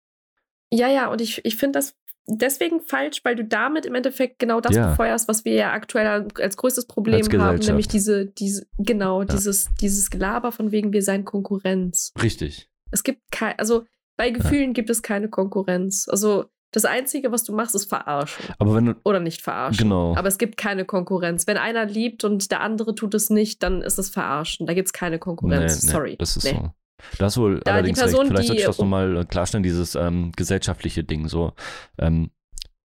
ja, 0.71 0.87
ja, 0.87 1.07
und 1.09 1.21
ich, 1.21 1.43
ich 1.45 1.55
finde 1.55 1.79
das 1.79 1.95
deswegen 2.29 2.81
falsch, 2.81 3.21
weil 3.23 3.35
du 3.35 3.43
damit 3.43 3.85
im 3.85 3.95
Endeffekt 3.95 4.39
genau 4.39 4.61
das 4.61 4.75
ja. 4.75 4.89
befeuerst, 4.89 5.27
was 5.27 5.45
wir 5.45 5.53
ja 5.53 5.71
aktuell 5.71 6.27
als 6.35 6.57
größtes 6.57 6.85
Problem 6.85 7.15
als 7.15 7.33
haben, 7.37 7.59
nämlich 7.59 7.87
diese, 7.87 8.27
diese 8.27 8.65
genau, 8.77 9.21
ja. 9.21 9.25
dieses, 9.25 9.69
dieses 9.81 10.09
Gelaber 10.09 10.51
von 10.51 10.71
wegen, 10.71 10.93
wir 10.93 11.01
seien 11.01 11.25
Konkurrenz. 11.25 12.13
Richtig. 12.21 12.69
Es 12.91 13.03
gibt 13.03 13.21
kein, 13.31 13.57
also 13.57 13.85
bei 14.17 14.31
Gefühlen 14.31 14.69
ja. 14.69 14.73
gibt 14.73 14.89
es 14.89 15.01
keine 15.01 15.29
Konkurrenz. 15.29 16.07
Also 16.09 16.45
das 16.71 16.85
Einzige, 16.85 17.31
was 17.31 17.43
du 17.43 17.53
machst, 17.53 17.73
ist 17.73 17.85
verarschen. 17.85 18.45
Aber 18.59 18.75
wenn 18.75 18.85
du, 18.85 18.95
Oder 19.03 19.19
nicht 19.19 19.41
verarschen. 19.41 19.85
Genau. 19.85 20.15
Aber 20.15 20.27
es 20.27 20.37
gibt 20.37 20.57
keine 20.57 20.85
Konkurrenz. 20.85 21.47
Wenn 21.47 21.57
einer 21.57 21.85
liebt 21.85 22.23
und 22.23 22.51
der 22.51 22.61
andere 22.61 22.93
tut 22.93 23.15
es 23.15 23.29
nicht, 23.29 23.63
dann 23.63 23.81
ist 23.81 23.97
es 23.97 24.09
verarschen. 24.09 24.67
Da 24.67 24.73
gibt 24.73 24.87
es 24.87 24.93
keine 24.93 25.17
Konkurrenz. 25.17 25.81
Nee, 25.81 25.87
nee, 25.87 25.91
Sorry. 25.91 26.15
Das 26.17 26.37
ist 26.37 26.43
nee. 26.43 26.51
so. 26.51 26.71
Das 27.17 27.37
wohl 27.37 27.59
da 27.61 27.73
allerdings 27.73 27.99
Person, 27.99 28.21
recht. 28.21 28.29
Vielleicht 28.31 28.47
sollte 28.47 28.61
ich 28.61 28.67
das 28.67 28.77
nochmal 28.77 29.17
äh, 29.17 29.25
klarstellen, 29.25 29.63
dieses 29.63 29.95
ähm, 29.95 30.31
gesellschaftliche 30.35 31.03
Ding 31.03 31.27
so. 31.27 31.53
Ähm, 31.97 32.31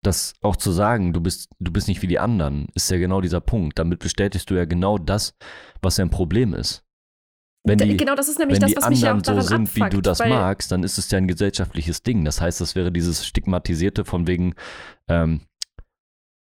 das 0.03 0.33
auch 0.41 0.55
zu 0.55 0.71
sagen, 0.71 1.13
du 1.13 1.21
bist, 1.21 1.49
du 1.59 1.71
bist 1.71 1.87
nicht 1.87 2.01
wie 2.01 2.07
die 2.07 2.19
anderen, 2.19 2.67
ist 2.73 2.89
ja 2.89 2.97
genau 2.97 3.21
dieser 3.21 3.41
Punkt. 3.41 3.77
Damit 3.77 3.99
bestätigst 3.99 4.49
du 4.49 4.55
ja 4.55 4.65
genau 4.65 4.97
das, 4.97 5.35
was 5.81 5.97
ja 5.97 6.05
ein 6.05 6.09
Problem 6.09 6.53
ist. 6.53 6.83
Wenn 7.63 7.77
die, 7.77 7.95
genau, 7.95 8.15
das 8.15 8.27
ist 8.27 8.39
nämlich 8.39 8.57
das, 8.57 8.75
was 8.75 8.89
mich 8.89 9.01
ja 9.01 9.15
auch 9.15 9.21
daran 9.21 9.41
so 9.41 9.47
sind, 9.47 9.67
abfuckt, 9.67 9.85
wie 9.85 9.95
du 9.95 10.01
das 10.01 10.17
magst, 10.17 10.71
dann 10.71 10.83
ist 10.83 10.97
es 10.97 11.11
ja 11.11 11.19
ein 11.19 11.27
gesellschaftliches 11.27 12.01
Ding. 12.01 12.25
Das 12.25 12.41
heißt, 12.41 12.59
das 12.59 12.73
wäre 12.73 12.91
dieses 12.91 13.25
stigmatisierte 13.25 14.03
von 14.03 14.25
wegen, 14.25 14.55
ähm, 15.07 15.41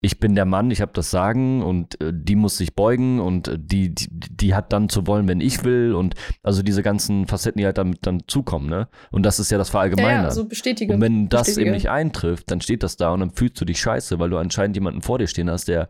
ich 0.01 0.19
bin 0.19 0.33
der 0.35 0.45
Mann, 0.45 0.71
ich 0.71 0.81
habe 0.81 0.93
das 0.93 1.11
Sagen 1.11 1.61
und 1.61 1.99
äh, 2.01 2.13
die 2.13 2.35
muss 2.35 2.57
sich 2.57 2.73
beugen 2.73 3.19
und 3.19 3.49
äh, 3.49 3.57
die, 3.59 3.93
die, 3.93 4.07
die, 4.09 4.55
hat 4.55 4.71
dann 4.71 4.87
zu 4.87 5.07
wollen, 5.07 5.27
wenn 5.27 5.41
ich 5.41 5.63
will 5.65 5.93
und 5.93 6.15
also 6.41 6.63
diese 6.63 6.83
ganzen 6.83 7.27
Facetten, 7.27 7.59
die 7.59 7.65
halt 7.65 7.77
damit 7.77 7.99
dann 8.03 8.23
zukommen, 8.27 8.69
ne? 8.69 8.87
Und 9.11 9.23
das 9.23 9.39
ist 9.39 9.51
ja 9.51 9.57
das 9.57 9.69
Verallgemeinern. 9.69 10.21
Ja, 10.21 10.23
ja, 10.23 10.31
so 10.31 10.45
bestätige. 10.45 10.93
Und 10.93 11.01
wenn 11.01 11.27
das 11.27 11.47
bestätige. 11.47 11.67
eben 11.67 11.75
nicht 11.75 11.89
eintrifft, 11.89 12.49
dann 12.49 12.61
steht 12.61 12.83
das 12.83 12.95
da 12.95 13.11
und 13.11 13.19
dann 13.19 13.31
fühlst 13.31 13.59
du 13.59 13.65
dich 13.65 13.79
scheiße, 13.81 14.19
weil 14.19 14.29
du 14.29 14.37
anscheinend 14.37 14.77
jemanden 14.77 15.01
vor 15.01 15.19
dir 15.19 15.27
stehen 15.27 15.49
hast, 15.49 15.67
der 15.67 15.89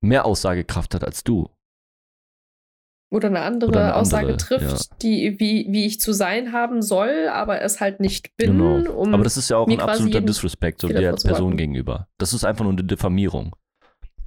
mehr 0.00 0.24
Aussagekraft 0.24 0.94
hat 0.94 1.04
als 1.04 1.24
du 1.24 1.50
oder 3.14 3.28
eine 3.28 3.42
andere 3.42 3.70
oder 3.70 3.80
eine 3.80 3.94
Aussage 3.94 4.32
andere, 4.32 4.38
trifft, 4.38 4.90
ja. 4.90 4.96
die, 5.00 5.36
wie, 5.38 5.68
wie 5.70 5.86
ich 5.86 6.00
zu 6.00 6.12
sein 6.12 6.52
haben 6.52 6.82
soll, 6.82 7.28
aber 7.30 7.62
es 7.62 7.80
halt 7.80 8.00
nicht 8.00 8.36
bin. 8.36 8.58
Genau. 8.58 8.90
Um 8.90 9.14
aber 9.14 9.22
das 9.22 9.36
ist 9.36 9.50
ja 9.50 9.56
auch 9.56 9.68
ein 9.68 9.80
absoluter 9.80 10.20
Disrespect 10.20 10.80
so 10.80 10.88
der 10.88 11.12
Person 11.12 11.56
gegenüber. 11.56 12.08
Das 12.18 12.32
ist 12.32 12.44
einfach 12.44 12.64
nur 12.64 12.72
eine 12.72 12.82
Diffamierung. 12.82 13.54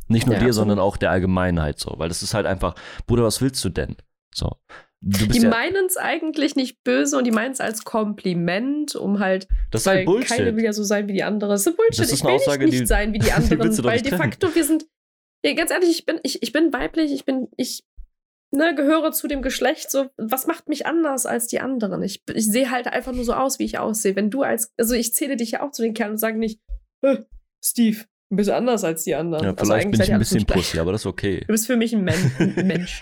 Nicht 0.08 0.26
nur 0.26 0.36
ja, 0.36 0.42
dir, 0.42 0.54
sondern 0.54 0.80
auch 0.80 0.96
der 0.96 1.12
Allgemeinheit 1.12 1.80
so. 1.80 1.96
Weil 1.98 2.08
das 2.08 2.24
ist 2.24 2.34
halt 2.34 2.46
einfach, 2.46 2.76
Bruder, 3.08 3.24
was 3.24 3.42
willst 3.42 3.64
du 3.66 3.70
denn? 3.70 3.98
So. 4.34 4.52
Du 5.02 5.28
die 5.28 5.42
ja, 5.42 5.50
meinen 5.50 5.86
es 5.86 5.98
eigentlich 5.98 6.56
nicht 6.56 6.82
böse 6.86 7.18
und 7.18 7.26
die 7.26 7.32
meinen 7.32 7.52
es 7.52 7.60
als 7.60 7.84
Kompliment, 7.84 8.96
um 8.96 9.20
halt. 9.20 9.50
Das 9.70 9.82
ist 9.82 9.88
halt 9.88 10.06
Bullshit. 10.06 10.38
Keine 10.38 10.56
will 10.56 10.64
ja 10.64 10.72
so 10.72 10.84
sein 10.84 11.10
wie 11.10 11.14
die 11.14 11.24
andere. 11.24 11.52
Das 11.52 11.68
ist 11.68 11.76
Bullshit. 11.76 12.00
Das 12.00 12.08
ist 12.08 12.20
ich 12.20 12.24
will 12.24 12.32
Aussage, 12.32 12.64
nicht, 12.64 12.80
nicht 12.80 12.88
sein 12.88 13.12
wie 13.12 13.20
die 13.20 13.32
anderen, 13.34 13.76
die 13.76 13.84
weil 13.84 14.02
de 14.02 14.16
facto 14.16 14.56
wir 14.56 14.64
sind. 14.64 14.86
Ja, 15.44 15.54
ganz 15.54 15.72
ehrlich, 15.72 15.90
ich 15.90 16.06
bin, 16.06 16.20
ich, 16.24 16.42
ich 16.42 16.54
bin 16.54 16.72
weiblich, 16.72 17.12
ich 17.12 17.26
bin, 17.26 17.50
ich 17.58 17.84
ne, 18.52 18.76
gehöre 18.76 19.12
zu 19.12 19.28
dem 19.28 19.42
Geschlecht, 19.42 19.92
so, 19.92 20.10
was 20.18 20.48
macht 20.48 20.70
mich 20.70 20.86
anders 20.86 21.26
als 21.26 21.48
die 21.48 21.60
anderen? 21.60 22.04
Ich, 22.04 22.24
ich 22.34 22.46
sehe 22.46 22.72
halt 22.72 22.88
einfach 22.88 23.12
nur 23.12 23.26
so 23.26 23.34
aus, 23.34 23.60
wie 23.60 23.66
ich 23.66 23.78
aussehe. 23.78 24.16
Wenn 24.16 24.30
du 24.30 24.44
als, 24.44 24.74
also 24.78 24.94
ich 24.94 25.14
zähle 25.14 25.38
dich 25.38 25.52
ja 25.52 25.62
auch 25.62 25.72
zu 25.72 25.82
den 25.82 25.94
Kerlen 25.94 26.14
und 26.14 26.18
sage 26.18 26.38
nicht, 26.38 26.62
Steve, 27.64 28.06
ein 28.30 28.36
bisschen 28.36 28.56
anders 28.56 28.84
als 28.84 29.04
die 29.04 29.16
anderen. 29.16 29.44
Ja, 29.44 29.52
also 29.52 29.66
vielleicht 29.66 29.92
bin 29.92 30.02
ich 30.02 30.12
ein 30.12 30.20
bisschen 30.20 30.46
Pussy, 30.46 30.80
aber 30.80 30.92
das 30.92 31.02
ist 31.02 31.06
okay. 31.06 31.42
Du 31.42 31.48
bist 31.48 31.66
für 31.66 31.78
mich 31.78 31.96
ein, 31.96 32.04
Men 32.04 32.32
ein 32.40 32.56
Mensch. 32.68 33.02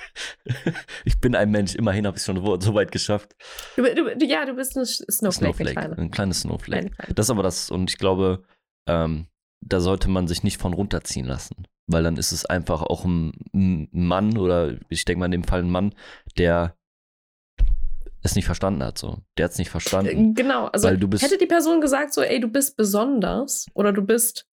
ich 1.03 1.19
bin 1.19 1.35
ein 1.35 1.49
Mensch, 1.49 1.73
immerhin 1.75 2.05
habe 2.05 2.17
ich 2.17 2.21
es 2.21 2.25
schon 2.25 2.61
so 2.61 2.73
weit 2.75 2.91
geschafft. 2.91 3.35
Du, 3.75 3.83
du, 3.83 4.25
ja, 4.25 4.45
du 4.45 4.53
bist 4.53 4.77
ein 4.77 4.85
Snowflake. 4.85 5.31
Snowflake 5.31 5.79
ein, 5.79 5.93
ein 5.93 6.11
kleines 6.11 6.41
Snowflake. 6.41 6.91
Das 7.15 7.25
ist 7.25 7.29
aber 7.31 7.41
das, 7.41 7.71
und 7.71 7.89
ich 7.89 7.97
glaube, 7.97 8.43
ähm, 8.87 9.27
da 9.65 9.79
sollte 9.79 10.09
man 10.09 10.27
sich 10.27 10.43
nicht 10.43 10.61
von 10.61 10.73
runterziehen 10.73 11.25
lassen 11.25 11.67
weil 11.87 12.03
dann 12.03 12.17
ist 12.17 12.31
es 12.31 12.45
einfach 12.45 12.81
auch 12.81 13.05
ein, 13.05 13.89
Mann 13.91 14.37
oder 14.37 14.77
ich 14.89 15.05
denke 15.05 15.19
mal 15.19 15.25
in 15.25 15.31
dem 15.31 15.43
Fall 15.43 15.59
ein 15.59 15.69
Mann, 15.69 15.93
der 16.37 16.75
es 18.23 18.35
nicht 18.35 18.45
verstanden 18.45 18.83
hat, 18.83 18.97
so. 18.97 19.19
Der 19.37 19.45
hat 19.45 19.51
es 19.51 19.59
nicht 19.59 19.69
verstanden. 19.69 20.33
Genau, 20.33 20.65
also 20.67 20.89
hätte 20.89 21.37
die 21.37 21.45
Person 21.45 21.79
gesagt, 21.79 22.13
so, 22.13 22.21
ey, 22.21 22.39
du 22.39 22.47
bist 22.47 22.75
besonders 22.75 23.67
oder 23.75 23.93
du 23.93 24.01
bist, 24.01 24.47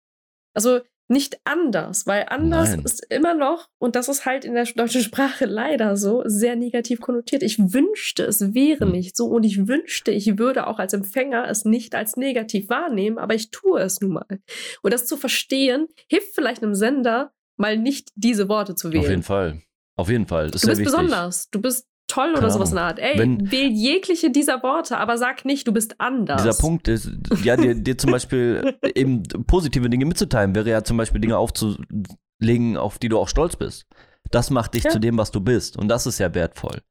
also 0.53 0.81
nicht 1.11 1.39
anders, 1.43 2.07
weil 2.07 2.25
anders 2.29 2.69
Nein. 2.69 2.81
ist 2.83 3.05
immer 3.09 3.33
noch, 3.35 3.69
und 3.77 3.95
das 3.95 4.07
ist 4.07 4.25
halt 4.25 4.45
in 4.45 4.55
der 4.55 4.63
deutschen 4.63 5.01
Sprache 5.01 5.45
leider 5.45 5.97
so, 5.97 6.23
sehr 6.25 6.55
negativ 6.55 7.01
konnotiert. 7.01 7.43
Ich 7.43 7.59
wünschte, 7.59 8.23
es 8.23 8.53
wäre 8.53 8.85
hm. 8.85 8.91
nicht 8.91 9.15
so 9.15 9.27
und 9.27 9.43
ich 9.43 9.67
wünschte, 9.67 10.11
ich 10.11 10.39
würde 10.39 10.67
auch 10.67 10.79
als 10.79 10.93
Empfänger 10.93 11.47
es 11.47 11.65
nicht 11.65 11.93
als 11.93 12.15
negativ 12.15 12.69
wahrnehmen, 12.69 13.17
aber 13.17 13.35
ich 13.35 13.51
tue 13.51 13.79
es 13.81 14.01
nun 14.01 14.13
mal. 14.13 14.39
Und 14.81 14.93
das 14.93 15.05
zu 15.05 15.17
verstehen, 15.17 15.87
hilft 16.07 16.33
vielleicht 16.33 16.63
einem 16.63 16.75
Sender, 16.75 17.33
mal 17.57 17.77
nicht 17.77 18.09
diese 18.15 18.49
Worte 18.49 18.73
zu 18.75 18.91
wählen. 18.91 19.03
Auf 19.03 19.09
jeden 19.09 19.23
Fall. 19.23 19.61
Auf 19.97 20.09
jeden 20.09 20.25
Fall. 20.25 20.49
du 20.49 20.59
bist 20.59 20.83
besonders. 20.83 21.49
Du 21.51 21.61
bist 21.61 21.87
toll 22.11 22.33
oder 22.37 22.49
sowas 22.49 22.69
in 22.69 22.75
der 22.75 22.85
Art. 22.85 22.99
Ey, 22.99 23.17
Wenn, 23.17 23.51
wähl 23.51 23.69
jegliche 23.69 24.31
dieser 24.31 24.61
Worte, 24.63 24.97
aber 24.97 25.17
sag 25.17 25.45
nicht, 25.45 25.67
du 25.67 25.71
bist 25.71 25.99
anders. 25.99 26.43
Dieser 26.43 26.57
Punkt 26.57 26.87
ist, 26.87 27.09
ja, 27.43 27.55
dir, 27.55 27.73
dir 27.75 27.97
zum 27.97 28.11
Beispiel 28.11 28.75
eben 28.95 29.23
positive 29.47 29.89
Dinge 29.89 30.05
mitzuteilen, 30.05 30.53
wäre 30.53 30.69
ja 30.69 30.83
zum 30.83 30.97
Beispiel 30.97 31.21
Dinge 31.21 31.37
aufzulegen, 31.37 32.77
auf 32.77 32.99
die 32.99 33.09
du 33.09 33.17
auch 33.17 33.29
stolz 33.29 33.55
bist. 33.55 33.85
Das 34.29 34.49
macht 34.49 34.73
dich 34.73 34.83
ja. 34.83 34.91
zu 34.91 34.99
dem, 34.99 35.17
was 35.17 35.31
du 35.31 35.41
bist. 35.41 35.77
Und 35.77 35.87
das 35.87 36.05
ist 36.05 36.19
ja 36.19 36.33
wertvoll. 36.33 36.81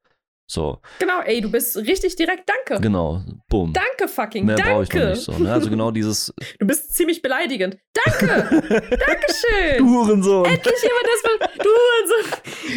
So, 0.53 0.81
Genau, 0.99 1.21
ey, 1.21 1.39
du 1.39 1.49
bist 1.49 1.77
richtig 1.77 2.17
direkt, 2.17 2.43
danke. 2.49 2.81
genau, 2.81 3.21
bumm. 3.47 3.71
Danke 3.71 4.09
fucking, 4.13 4.43
Mehr 4.45 4.57
brauche 4.57 4.83
ich 4.83 4.89
noch 4.89 4.95
danke. 4.99 5.09
nicht 5.11 5.21
so. 5.23 5.31
Ne? 5.37 5.49
Also 5.49 5.69
genau 5.69 5.91
dieses 5.91 6.33
Du 6.59 6.67
bist 6.67 6.93
ziemlich 6.93 7.21
beleidigend. 7.21 7.77
Danke, 7.93 8.27
Dankeschön. 8.59 9.77
Du 9.77 9.87
Hurensohn. 9.87 10.43
Endlich 10.43 10.75
jemand, 10.83 11.07
das. 11.07 11.21
Du 11.57 11.69
so. 12.09 12.15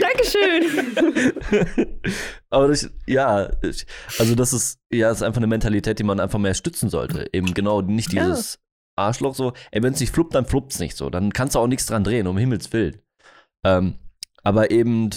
Dankeschön. 0.01 0.63
Aber 2.51 2.69
das, 2.69 2.89
ja, 3.09 3.51
ich, 3.63 3.85
also 4.21 4.37
das 4.37 4.53
ist, 4.53 4.79
ja, 4.93 5.09
das 5.09 5.17
ist 5.19 5.23
einfach 5.25 5.39
eine 5.41 5.49
Mentalität, 5.49 5.99
die 5.99 6.05
man 6.05 6.21
einfach 6.21 6.39
mehr 6.39 6.55
stützen 6.55 6.91
sollte. 6.91 7.29
Eben 7.33 7.55
genau, 7.55 7.81
nicht 7.81 8.13
Ja. 8.13 8.29
dieses 8.29 8.61
Arschloch 8.95 9.35
so, 9.35 9.53
ey, 9.73 9.83
wenn 9.83 9.95
es 9.95 10.01
nicht 10.01 10.15
fluppt, 10.15 10.37
dann 10.37 10.47
fluppt's 10.47 10.79
nicht 10.79 10.97
so. 10.97 11.11
Dann 11.11 11.33
kannst 11.33 11.57
du 11.57 11.59
auch 11.59 11.67
nichts 11.67 11.87
dran 11.87 12.05
drehen, 12.05 12.29
um 12.29 12.39
Himmels 12.39 12.73
Willen. 12.73 13.01
Ähm, 13.65 13.99
aber 14.45 14.71
eben 14.71 15.11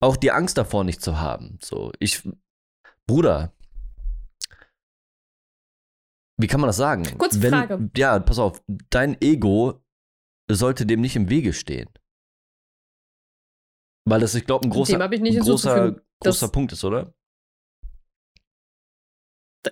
auch 0.00 0.16
die 0.16 0.30
Angst 0.30 0.56
davor 0.58 0.84
nicht 0.84 1.02
zu 1.02 1.18
haben. 1.20 1.58
So, 1.62 1.92
ich, 1.98 2.22
Bruder, 3.06 3.52
wie 6.40 6.46
kann 6.46 6.60
man 6.60 6.68
das 6.68 6.76
sagen? 6.76 7.04
Kurze 7.18 7.42
wenn, 7.42 7.50
Frage. 7.50 7.90
Ja, 7.96 8.18
pass 8.20 8.38
auf, 8.38 8.62
dein 8.90 9.20
Ego 9.20 9.82
sollte 10.50 10.86
dem 10.86 11.00
nicht 11.00 11.16
im 11.16 11.28
Wege 11.28 11.52
stehen. 11.52 11.88
Weil 14.08 14.20
das, 14.20 14.34
ich 14.34 14.46
glaube, 14.46 14.66
ein 14.66 14.70
großer, 14.70 14.98
ein 15.00 15.40
großer, 15.40 15.96
großer 16.20 16.48
Punkt 16.48 16.72
ist, 16.72 16.84
oder? 16.84 17.12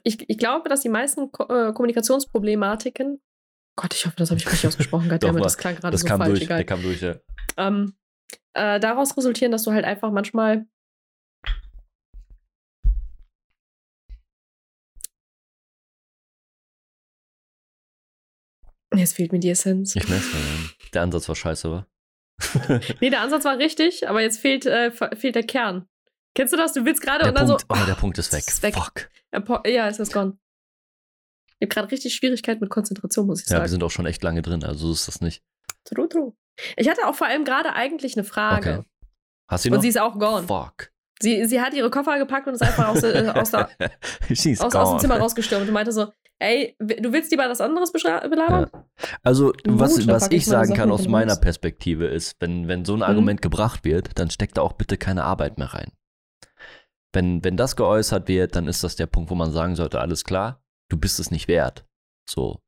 Ich, 0.02 0.28
ich 0.28 0.36
glaube, 0.38 0.68
dass 0.68 0.82
die 0.82 0.88
meisten 0.90 1.32
Ko 1.32 1.44
äh, 1.44 1.72
Kommunikationsproblematiken. 1.72 3.22
Gott, 3.78 3.94
ich 3.94 4.04
hoffe, 4.04 4.16
das 4.16 4.30
habe 4.30 4.38
ich 4.40 4.46
richtig 4.46 4.66
ausgesprochen. 4.66 5.04
Doch, 5.04 5.12
Goddammit, 5.14 5.36
war- 5.36 5.42
das 5.44 5.56
klang 5.56 5.76
gerade 5.76 5.92
Das 5.92 6.00
so 6.02 6.06
kam 6.08 6.18
falsch, 6.20 6.30
durch, 6.32 6.42
egal. 6.42 6.58
der 6.58 6.66
kam 6.66 6.82
durch, 6.82 7.00
ja. 7.00 7.16
ähm, 7.56 7.94
äh, 8.56 8.80
daraus 8.80 9.16
resultieren, 9.16 9.52
dass 9.52 9.62
du 9.64 9.72
halt 9.72 9.84
einfach 9.84 10.10
manchmal. 10.10 10.66
Jetzt 18.94 19.14
fehlt 19.14 19.32
mir 19.32 19.40
die 19.40 19.50
Essenz. 19.50 19.94
Ich 19.96 20.08
merk's 20.08 20.32
mal, 20.32 20.38
ja. 20.40 20.88
Der 20.94 21.02
Ansatz 21.02 21.28
war 21.28 21.34
scheiße, 21.36 21.70
wa? 21.70 21.86
Nee, 23.00 23.10
der 23.10 23.22
Ansatz 23.22 23.44
war 23.44 23.58
richtig, 23.58 24.08
aber 24.08 24.20
jetzt 24.20 24.38
fehlt, 24.38 24.66
äh, 24.66 24.90
fe- 24.90 25.10
fehlt 25.16 25.34
der 25.34 25.42
Kern. 25.44 25.88
Kennst 26.34 26.52
du 26.52 26.56
das? 26.56 26.72
Du 26.74 26.84
willst 26.84 27.00
gerade 27.02 27.26
und 27.28 27.34
dann 27.34 27.46
Punkt, 27.46 27.62
so. 27.62 27.66
oh, 27.68 27.86
der 27.86 27.94
Punkt 27.94 28.18
ist 28.18 28.32
weg. 28.32 28.44
Ist 28.46 28.62
weg. 28.62 28.74
Fuck. 28.74 29.66
Ja, 29.66 29.88
es 29.88 29.98
ist 29.98 30.12
gone. 30.12 30.38
Ich 31.58 31.66
habe 31.66 31.68
gerade 31.68 31.90
richtig 31.90 32.14
Schwierigkeiten 32.14 32.60
mit 32.60 32.68
Konzentration, 32.70 33.26
muss 33.26 33.40
ich 33.40 33.46
Ja, 33.46 33.52
wir 33.52 33.58
sagen. 33.60 33.70
sind 33.70 33.82
auch 33.82 33.90
schon 33.90 34.06
echt 34.06 34.22
lange 34.22 34.42
drin, 34.42 34.62
also 34.62 34.88
so 34.88 34.92
ist 34.92 35.08
das 35.08 35.20
nicht. 35.22 35.42
True, 35.84 36.08
true. 36.08 36.32
Ich 36.76 36.88
hatte 36.88 37.06
auch 37.06 37.14
vor 37.14 37.26
allem 37.26 37.44
gerade 37.44 37.72
eigentlich 37.74 38.16
eine 38.16 38.24
Frage. 38.24 38.78
Okay. 38.78 38.88
Hast 39.48 39.64
du 39.64 39.70
noch? 39.70 39.76
Und 39.76 39.82
sie 39.82 39.88
ist 39.88 40.00
auch 40.00 40.18
gone. 40.18 40.46
Fuck. 40.46 40.90
Sie, 41.20 41.46
sie 41.46 41.60
hat 41.60 41.72
ihre 41.72 41.90
Koffer 41.90 42.18
gepackt 42.18 42.46
und 42.46 42.54
ist 42.54 42.62
einfach 42.62 42.88
aus, 42.88 43.02
äh, 43.02 43.32
aus, 43.34 43.50
der, 43.50 43.70
aus, 44.60 44.74
aus 44.74 44.90
dem. 44.90 44.98
Zimmer 44.98 45.18
rausgestürmt 45.18 45.66
und 45.66 45.72
meinte 45.72 45.92
so, 45.92 46.12
ey, 46.38 46.76
du 46.78 47.12
willst 47.12 47.30
lieber 47.30 47.48
was 47.48 47.60
anderes 47.62 47.90
belabern? 47.90 48.70
Also, 49.22 49.54
was, 49.64 49.96
Gut, 49.96 50.08
was 50.08 50.24
pack 50.24 50.32
ich 50.32 50.38
ich 50.38 50.44
sagen 50.46 50.68
Sachen 50.68 50.76
kann 50.78 50.90
aus 50.90 51.06
in 51.06 51.10
meiner. 51.10 51.36
Perspektive 51.36 52.06
ist, 52.06 52.36
wenn, 52.40 52.68
wenn 52.68 52.84
so 52.84 52.92
ein 52.92 52.98
Mhm. 52.98 53.04
Argument 53.04 53.40
gebracht 53.42 53.84
wird, 53.84 54.18
dann 54.18 54.30
steckt 54.30 54.58
da 54.58 54.62
auch 54.62 54.74
bitte 54.74 54.98
keine 54.98 55.24
Arbeit 55.24 55.56
mehr 55.56 55.72
rein. 55.72 55.90
Wenn, 57.12 57.42
wenn 57.42 57.56
das 57.56 57.76
geäußert 57.76 58.28
wird, 58.28 58.56
dann 58.56 58.66
ist 58.68 58.84
das 58.84 58.96
der 58.96 59.06
Punkt, 59.06 59.30
wo 59.30 59.34
man 59.34 59.52
sagen 59.52 59.74
sollte, 59.74 60.00
alles 60.00 60.24
klar, 60.24 60.62
du 60.90 60.98
bist 60.98 61.18
es 61.18 61.30
nicht 61.30 61.48
wert. 61.48 61.86
So, 62.28 62.60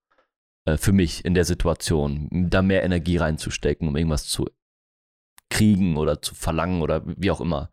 für 0.77 0.93
mich 0.93 1.25
in 1.25 1.35
der 1.35 1.45
Situation, 1.45 2.29
da 2.51 2.63
mehr 2.63 2.83
Energie 2.83 3.17
reinzustecken, 3.17 3.89
um 3.89 3.97
irgendwas 3.97 4.27
zu 4.27 4.47
kriegen 5.51 5.97
oder 5.97 6.21
zu 6.21 6.35
verlangen 6.35 6.83
oder 6.83 7.03
wie 7.07 7.31
auch 7.31 7.41
immer. 7.41 7.71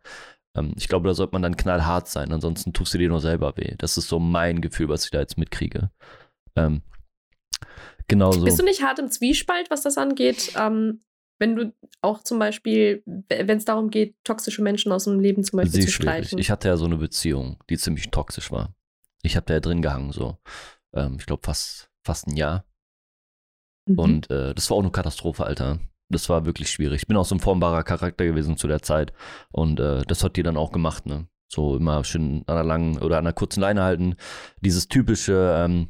Ähm, 0.56 0.72
ich 0.76 0.88
glaube, 0.88 1.08
da 1.08 1.14
sollte 1.14 1.32
man 1.32 1.42
dann 1.42 1.56
knallhart 1.56 2.08
sein, 2.08 2.32
ansonsten 2.32 2.72
tust 2.72 2.94
du 2.94 2.98
dir 2.98 3.08
nur 3.08 3.20
selber 3.20 3.56
weh. 3.56 3.74
Das 3.78 3.98
ist 3.98 4.08
so 4.08 4.18
mein 4.18 4.60
Gefühl, 4.60 4.88
was 4.88 5.04
ich 5.04 5.10
da 5.10 5.20
jetzt 5.20 5.38
mitkriege. 5.38 5.90
Ähm, 6.56 6.82
genauso. 8.08 8.44
Bist 8.44 8.58
du 8.58 8.64
nicht 8.64 8.82
hart 8.82 8.98
im 8.98 9.10
Zwiespalt, 9.10 9.70
was 9.70 9.82
das 9.82 9.98
angeht? 9.98 10.52
Ähm, 10.58 11.02
wenn 11.38 11.56
du 11.56 11.74
auch 12.00 12.22
zum 12.22 12.38
Beispiel, 12.38 13.02
wenn 13.04 13.58
es 13.58 13.66
darum 13.66 13.90
geht, 13.90 14.16
toxische 14.24 14.62
Menschen 14.62 14.90
aus 14.90 15.04
dem 15.04 15.20
Leben 15.20 15.44
zum 15.44 15.58
Beispiel 15.58 15.80
Sie 15.80 15.86
zu 15.86 15.92
schwierig. 15.92 16.28
streichen. 16.28 16.38
Ich 16.38 16.50
hatte 16.50 16.68
ja 16.68 16.76
so 16.78 16.86
eine 16.86 16.96
Beziehung, 16.96 17.62
die 17.68 17.76
ziemlich 17.76 18.10
toxisch 18.10 18.50
war. 18.50 18.74
Ich 19.22 19.36
habe 19.36 19.44
da 19.44 19.54
ja 19.54 19.60
drin 19.60 19.82
gehangen, 19.82 20.12
so. 20.12 20.38
Ähm, 20.94 21.16
ich 21.18 21.26
glaube, 21.26 21.42
fast, 21.44 21.90
fast 22.04 22.26
ein 22.26 22.36
Jahr. 22.36 22.64
Mhm. 23.86 23.98
Und 23.98 24.30
äh, 24.30 24.54
das 24.54 24.70
war 24.70 24.76
auch 24.76 24.82
eine 24.82 24.90
Katastrophe, 24.90 25.44
Alter. 25.44 25.78
Das 26.08 26.28
war 26.28 26.46
wirklich 26.46 26.70
schwierig. 26.70 27.02
Ich 27.02 27.08
bin 27.08 27.16
auch 27.16 27.24
so 27.24 27.34
ein 27.34 27.40
formbarer 27.40 27.82
Charakter 27.82 28.24
gewesen 28.24 28.56
zu 28.56 28.68
der 28.68 28.82
Zeit. 28.82 29.12
Und 29.50 29.80
äh, 29.80 30.02
das 30.06 30.22
hat 30.22 30.36
die 30.36 30.42
dann 30.42 30.56
auch 30.56 30.70
gemacht, 30.72 31.06
ne? 31.06 31.26
So 31.48 31.76
immer 31.76 32.02
schön 32.04 32.42
an 32.46 32.56
einer 32.56 32.64
langen 32.64 32.98
oder 32.98 33.18
an 33.18 33.26
einer 33.26 33.32
kurzen 33.32 33.60
Leine 33.60 33.82
halten. 33.82 34.16
Dieses 34.60 34.88
typische, 34.88 35.54
ähm, 35.58 35.88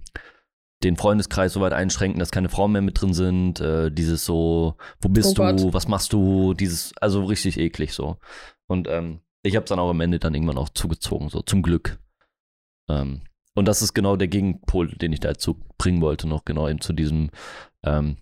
den 0.84 0.96
Freundeskreis 0.96 1.54
so 1.54 1.60
weit 1.62 1.72
einschränken, 1.72 2.18
dass 2.20 2.30
keine 2.30 2.50
Frauen 2.50 2.72
mehr 2.72 2.82
mit 2.82 3.00
drin 3.00 3.14
sind. 3.14 3.60
Äh, 3.60 3.90
dieses 3.90 4.24
so, 4.24 4.76
wo 5.00 5.08
bist 5.08 5.38
Oh 5.38 5.50
du, 5.50 5.64
Gott. 5.64 5.74
was 5.74 5.88
machst 5.88 6.12
du? 6.12 6.52
Dieses, 6.54 6.92
also 6.98 7.24
richtig 7.24 7.58
eklig 7.58 7.92
so. 7.94 8.18
Und 8.66 8.86
ähm, 8.88 9.20
ich 9.42 9.56
habe 9.56 9.64
es 9.64 9.68
dann 9.68 9.78
auch 9.78 9.90
am 9.90 10.00
Ende 10.00 10.18
dann 10.18 10.34
irgendwann 10.34 10.58
auch 10.58 10.68
zugezogen, 10.70 11.28
so 11.30 11.40
zum 11.40 11.62
Glück. 11.62 11.98
Ähm, 12.88 13.22
und 13.54 13.66
das 13.66 13.80
ist 13.80 13.94
genau 13.94 14.16
der 14.16 14.28
Gegenpol, 14.28 14.88
den 14.88 15.12
ich 15.14 15.20
dazu 15.20 15.58
bringen 15.78 16.02
wollte, 16.02 16.28
noch 16.28 16.44
genau 16.44 16.68
eben 16.68 16.80
zu 16.82 16.92
diesem, 16.92 17.30
ähm, 17.84 18.16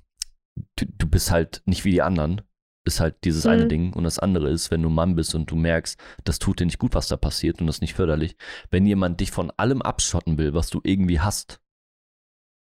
du, 0.76 0.86
du 0.86 1.08
bist 1.08 1.30
halt 1.30 1.62
nicht 1.66 1.84
wie 1.84 1.90
die 1.90 2.02
anderen, 2.02 2.42
ist 2.86 3.00
halt 3.00 3.24
dieses 3.24 3.44
Mhm. 3.44 3.50
eine 3.50 3.68
Ding. 3.68 3.92
Und 3.92 4.04
das 4.04 4.18
andere 4.18 4.50
ist, 4.50 4.70
wenn 4.70 4.82
du 4.82 4.88
Mann 4.90 5.14
bist 5.16 5.34
und 5.34 5.50
du 5.50 5.56
merkst, 5.56 5.98
das 6.24 6.38
tut 6.38 6.60
dir 6.60 6.66
nicht 6.66 6.78
gut, 6.78 6.94
was 6.94 7.08
da 7.08 7.16
passiert 7.16 7.60
und 7.60 7.66
das 7.66 7.76
ist 7.76 7.80
nicht 7.82 7.94
förderlich. 7.94 8.36
Wenn 8.70 8.86
jemand 8.86 9.20
dich 9.20 9.30
von 9.30 9.50
allem 9.56 9.82
abschotten 9.82 10.38
will, 10.38 10.54
was 10.54 10.70
du 10.70 10.80
irgendwie 10.84 11.20
hast, 11.20 11.60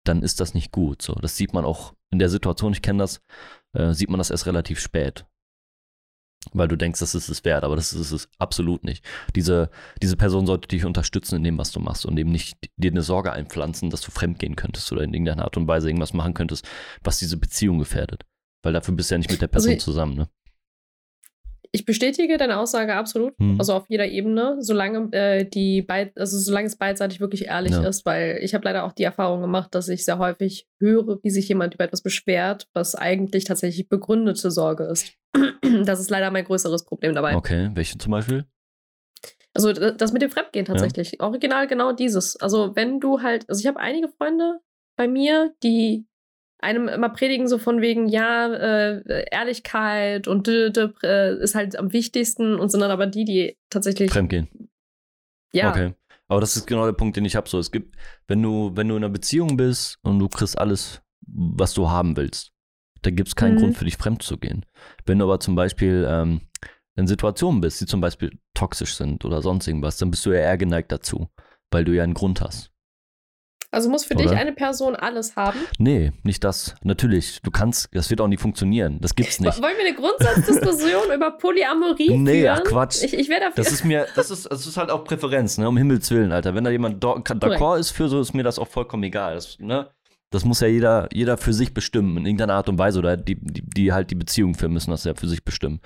dann 0.05 0.23
ist 0.23 0.39
das 0.39 0.53
nicht 0.53 0.71
gut. 0.71 1.01
So, 1.01 1.13
das 1.15 1.37
sieht 1.37 1.53
man 1.53 1.65
auch 1.65 1.93
in 2.11 2.19
der 2.19 2.29
Situation, 2.29 2.73
ich 2.73 2.81
kenne 2.81 2.99
das, 2.99 3.21
äh, 3.73 3.93
sieht 3.93 4.09
man 4.09 4.17
das 4.17 4.31
erst 4.31 4.47
relativ 4.47 4.79
spät. 4.79 5.25
Weil 6.53 6.67
du 6.69 6.77
denkst, 6.77 6.99
das 7.01 7.15
ist 7.15 7.27
es 7.29 7.43
wert, 7.43 7.63
aber 7.65 7.75
das 7.75 7.91
ist 7.93 8.11
es 8.11 8.29
absolut 8.39 8.83
nicht. 8.85 9.03
Diese, 9.35 9.69
diese 10.01 10.15
Person 10.15 10.47
sollte 10.47 10.69
dich 10.69 10.85
unterstützen 10.85 11.35
in 11.35 11.43
dem, 11.43 11.57
was 11.57 11.71
du 11.71 11.79
machst 11.81 12.05
und 12.05 12.17
eben 12.17 12.31
nicht 12.31 12.57
dir 12.77 12.91
eine 12.91 13.01
Sorge 13.01 13.33
einpflanzen, 13.33 13.89
dass 13.89 14.01
du 14.01 14.09
fremdgehen 14.11 14.55
könntest 14.55 14.91
oder 14.91 15.03
in 15.03 15.13
irgendeiner 15.13 15.43
Art 15.43 15.57
und 15.57 15.67
Weise 15.67 15.89
irgendwas 15.89 16.13
machen 16.13 16.33
könntest, 16.33 16.67
was 17.03 17.19
diese 17.19 17.37
Beziehung 17.37 17.77
gefährdet. 17.79 18.23
Weil 18.63 18.73
dafür 18.73 18.93
bist 18.95 19.11
du 19.11 19.15
ja 19.15 19.19
nicht 19.19 19.29
mit 19.31 19.41
der 19.41 19.49
Also 19.53 19.65
Person 19.67 19.73
ich- 19.73 19.81
zusammen, 19.83 20.15
ne? 20.15 20.29
Ich 21.71 21.85
bestätige 21.85 22.37
deine 22.37 22.57
Aussage 22.57 22.95
absolut, 22.95 23.33
Hm. 23.39 23.57
also 23.59 23.73
auf 23.73 23.85
jeder 23.89 24.07
Ebene, 24.07 24.57
solange 24.59 25.11
äh, 25.11 25.45
die 25.45 25.83
beid, 25.83 26.17
also 26.17 26.37
solange 26.39 26.65
es 26.67 26.75
beidseitig 26.77 27.19
wirklich 27.19 27.45
ehrlich 27.45 27.73
Ja. 27.73 27.87
ist, 27.87 28.05
weil 28.07 28.39
ich 28.41 28.55
habe 28.55 28.65
leider 28.65 28.85
auch 28.85 28.93
die 28.93 29.03
Erfahrung 29.03 29.41
gemacht, 29.41 29.75
dass 29.75 29.87
ich 29.87 30.03
sehr 30.03 30.17
häufig 30.17 30.67
höre, 30.79 31.19
wie 31.21 31.29
sich 31.29 31.47
jemand 31.47 31.75
über 31.75 31.83
etwas 31.83 32.01
beschwert, 32.01 32.67
was 32.73 32.95
eigentlich 32.95 33.43
tatsächlich 33.43 33.87
begründete 33.87 34.49
Sorge 34.51 34.85
ist. 34.85 35.13
Das 35.85 35.99
ist 35.99 36.09
leider 36.09 36.31
mein 36.31 36.45
größeres 36.45 36.83
Problem 36.85 37.13
dabei. 37.13 37.35
Okay, 37.35 37.69
welche 37.75 37.97
zum 37.99 38.11
Beispiel? 38.11 38.45
Also 39.53 39.71
das 39.73 40.11
mit 40.13 40.21
dem 40.23 40.31
Fremdgehen 40.31 40.65
tatsächlich. 40.65 41.21
Original 41.21 41.67
genau 41.67 41.91
dieses. 41.91 42.35
Also 42.37 42.75
wenn 42.75 42.99
du 42.99 43.21
halt, 43.21 43.47
also 43.49 43.59
ich 43.59 43.67
habe 43.67 43.79
einige 43.79 44.07
Freunde 44.07 44.59
bei 44.97 45.07
mir, 45.07 45.53
die 45.63 46.05
einem 46.59 46.87
immer 46.87 47.09
predigen 47.09 47.47
so 47.47 47.57
von 47.57 47.81
wegen, 47.81 48.07
ja, 48.07 48.47
äh, 48.53 49.25
Ehrlichkeit 49.31 50.27
und 50.27 50.47
d 50.47 50.67
-d 50.67 50.93
äh, 51.03 51.41
ist 51.41 51.55
halt 51.55 51.77
am 51.77 51.93
wichtigsten 51.93 52.55
und 52.55 52.69
sind 52.69 52.81
dann 52.81 52.91
aber 52.91 53.07
die, 53.07 53.25
die 53.25 53.57
tatsächlich, 53.69 54.11
Fremdgehen. 54.11 54.47
ja, 55.53 55.69
Okay. 55.71 55.93
Aber 56.27 56.41
das 56.41 56.55
ist 56.55 56.67
genau 56.67 56.85
der 56.85 56.93
Punkt, 56.93 57.17
den 57.17 57.25
ich 57.25 57.35
habe. 57.35 57.49
So, 57.49 57.57
es 57.57 57.71
gibt, 57.71 57.95
wenn 58.27 58.39
du, 58.43 58.71
wenn 58.75 58.87
du 58.87 58.95
in 58.95 59.03
einer 59.03 59.11
Beziehung 59.11 59.57
bist 59.57 59.97
und 60.03 60.19
du 60.19 60.27
kriegst 60.29 60.59
alles, 60.59 61.01
was 61.25 61.73
du 61.73 61.89
haben 61.89 62.15
willst, 62.17 62.51
da 63.01 63.09
gibt 63.09 63.29
es 63.29 63.35
keinen 63.35 63.55
Mhm. 63.55 63.59
Grund 63.59 63.77
für 63.77 63.85
dich 63.85 63.97
fremd 63.97 64.21
zu 64.21 64.37
gehen. 64.37 64.63
Wenn 65.07 65.17
du 65.17 65.25
aber 65.25 65.39
zum 65.39 65.55
Beispiel 65.55 66.05
ähm, 66.07 66.41
in 66.95 67.07
Situationen 67.07 67.61
bist, 67.61 67.81
die 67.81 67.87
zum 67.87 67.99
Beispiel 67.99 68.37
toxisch 68.53 68.93
sind 68.95 69.25
oder 69.25 69.41
sonst 69.41 69.67
irgendwas, 69.67 69.97
dann 69.97 70.11
bist 70.11 70.23
du 70.25 70.29
ja 70.31 70.41
eher 70.41 70.57
geneigt 70.59 70.91
dazu, 70.91 71.29
weil 71.71 71.83
du 71.83 71.93
ja 71.95 72.03
einen 72.03 72.13
Grund 72.13 72.41
hast. 72.41 72.71
Also 73.71 73.89
muss 73.89 74.05
für 74.05 74.15
Oder? 74.15 74.23
dich 74.23 74.31
eine 74.35 74.51
Person 74.53 74.95
alles 74.95 75.35
haben. 75.35 75.59
Nee, 75.77 76.11
nicht 76.23 76.43
das. 76.43 76.75
Natürlich, 76.83 77.41
du 77.41 77.51
kannst, 77.51 77.89
das 77.93 78.09
wird 78.09 78.19
auch 78.21 78.27
nicht 78.27 78.41
funktionieren. 78.41 78.97
Das 79.01 79.13
gibt's 79.15 79.39
nicht. 79.39 79.61
Wollen 79.61 79.75
wir 79.77 79.85
eine 79.85 79.95
Grundsatzdiskussion 79.95 81.11
über 81.15 81.31
Polyamorie 81.31 82.17
Nee, 82.17 82.41
führen? 82.41 82.59
ach 82.59 82.63
Quatsch. 82.63 83.03
Ich, 83.03 83.13
ich 83.13 83.29
wäre 83.29 83.41
dafür. 83.41 83.63
Das 83.63 83.71
ist 83.71 83.85
mir, 83.85 84.07
das 84.15 84.31
ist, 84.31 84.51
das 84.51 84.65
ist 84.65 84.77
halt 84.77 84.89
auch 84.89 85.03
Präferenz, 85.03 85.57
ne? 85.57 85.67
Um 85.69 85.77
Himmels 85.77 86.09
Willen, 86.11 86.31
Alter. 86.31 86.55
Wenn 86.55 86.63
da 86.63 86.71
jemand 86.71 87.03
d'accord 87.03 87.77
ist 87.79 87.91
für 87.91 88.09
so, 88.09 88.19
ist 88.19 88.33
mir 88.33 88.43
das 88.43 88.57
auch 88.57 88.67
vollkommen 88.67 89.03
egal. 89.03 89.35
Das, 89.35 89.59
ne? 89.59 89.89
das 90.31 90.45
muss 90.45 90.59
ja 90.61 90.67
jeder, 90.67 91.07
jeder 91.13 91.37
für 91.37 91.53
sich 91.53 91.73
bestimmen, 91.73 92.17
in 92.17 92.25
irgendeiner 92.25 92.53
Art 92.55 92.69
und 92.69 92.77
Weise. 92.77 92.99
Oder 92.99 93.17
die, 93.17 93.35
die, 93.35 93.61
die 93.63 93.93
halt 93.93 94.09
die 94.11 94.15
Beziehung 94.15 94.55
führen 94.55 94.73
müssen 94.73 94.91
das 94.91 95.03
ja 95.03 95.13
für 95.15 95.27
sich 95.27 95.43
bestimmen. 95.43 95.79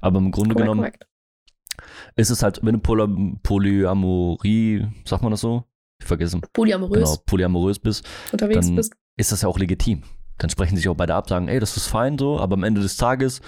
Aber 0.00 0.18
im 0.18 0.30
Grunde 0.30 0.54
korrekt, 0.54 0.64
genommen 0.64 0.80
korrekt. 0.80 1.06
ist 2.16 2.30
es 2.30 2.42
halt, 2.42 2.60
wenn 2.62 2.74
du 2.74 2.80
Poly 2.80 3.36
Polyamorie, 3.42 4.86
sagt 5.04 5.22
man 5.22 5.30
das 5.30 5.40
so? 5.40 5.64
Ich 6.00 6.06
vergesse. 6.06 6.40
Polyamorös 6.52 6.96
Genau, 7.10 7.16
polyamorös 7.26 7.78
bist, 7.78 8.06
unterwegs 8.32 8.66
dann- 8.66 8.76
bist. 8.76 8.92
ist 9.16 9.32
das 9.32 9.42
ja 9.42 9.48
auch 9.48 9.58
legitim. 9.58 10.02
Dann 10.38 10.50
sprechen 10.50 10.76
sich 10.76 10.88
auch 10.88 10.94
beide 10.94 11.14
ab, 11.14 11.28
sagen, 11.28 11.48
ey, 11.48 11.58
das 11.58 11.76
ist 11.76 11.88
fein 11.88 12.16
so, 12.18 12.38
aber 12.38 12.54
am 12.54 12.62
Ende 12.64 12.80
des 12.80 12.96
Tages 12.96 13.40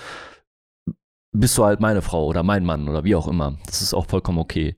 bist 1.33 1.57
du 1.57 1.65
halt 1.65 1.81
meine 1.81 2.03
Frau 2.03 2.27
oder 2.27 2.43
mein 2.43 2.65
Mann 2.65 2.89
oder 2.89 3.05
wie 3.05 3.15
auch 3.15 3.29
immer. 3.29 3.57
Das 3.67 3.83
ist 3.83 3.95
auch 3.95 4.07
vollkommen 4.07 4.39
okay. 4.39 4.77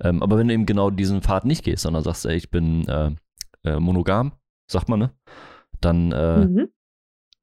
Ähm, 0.00 0.20
aber 0.22 0.36
wenn 0.38 0.48
du 0.48 0.54
eben 0.54 0.66
genau 0.66 0.90
diesen 0.90 1.22
Pfad 1.22 1.44
nicht 1.44 1.62
gehst, 1.64 1.84
sondern 1.84 2.02
sagst, 2.02 2.26
ey, 2.26 2.34
ich 2.36 2.50
bin 2.50 2.88
äh, 2.88 3.12
äh, 3.64 3.78
monogam, 3.78 4.32
sagt 4.68 4.88
man, 4.88 4.98
ne? 4.98 5.10
Dann 5.80 6.10
äh, 6.10 6.46
Mhm. 6.46 6.68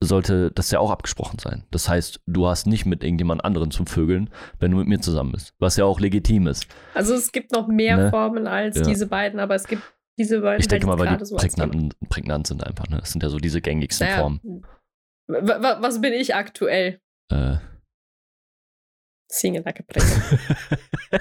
Sollte 0.02 0.52
das 0.52 0.72
ja 0.72 0.80
auch 0.80 0.92
abgesprochen 0.92 1.40
sein. 1.40 1.66
Das 1.72 1.90
heißt, 1.90 2.22
du 2.26 2.48
hast 2.48 2.68
nicht 2.68 2.86
mit 2.86 3.04
irgendjemand 3.04 3.44
anderen 3.44 3.70
zum 3.70 3.86
Vögeln, 3.86 4.30
wenn 4.58 4.72
du 4.72 4.78
mit 4.78 4.88
mir 4.88 5.00
zusammen 5.02 5.34
bist. 5.34 5.54
Was 5.60 5.76
ja 5.76 5.84
auch 5.86 6.00
legitim 6.00 6.48
ist. 6.48 6.68
Also 6.94 7.14
es 7.14 7.32
gibt 7.34 7.52
noch 7.52 7.68
mehr 7.68 7.98
Ne? 7.98 8.10
Formen 8.10 8.48
als 8.48 8.78
Ja. 8.78 8.84
diese 8.84 9.08
beiden, 9.08 9.40
aber 9.42 9.56
es 9.56 9.68
gibt 9.68 9.84
diese 10.18 10.40
beiden 10.40 10.62
Ich 10.62 10.68
denke 10.70 10.88
mal, 10.88 10.98
weil 10.98 11.18
die 11.18 11.26
so 11.26 11.36
prägnant, 11.36 11.96
prägnant 12.10 12.48
sind 12.48 12.64
einfach. 12.66 12.88
Ne? 12.88 12.98
Das 13.00 13.12
sind 13.12 13.24
ja 13.24 13.30
so 13.30 13.38
diese 13.40 13.60
gängigsten 13.62 14.08
Naja, 14.08 14.20
Formen. 14.22 14.66
wa- 15.28 15.78
was 15.82 16.00
bin 16.00 16.14
ich 16.14 16.34
aktuell? 16.34 17.02
Äh, 17.30 17.58
Single 19.32 19.64
like 19.64 19.80
a 19.82 19.84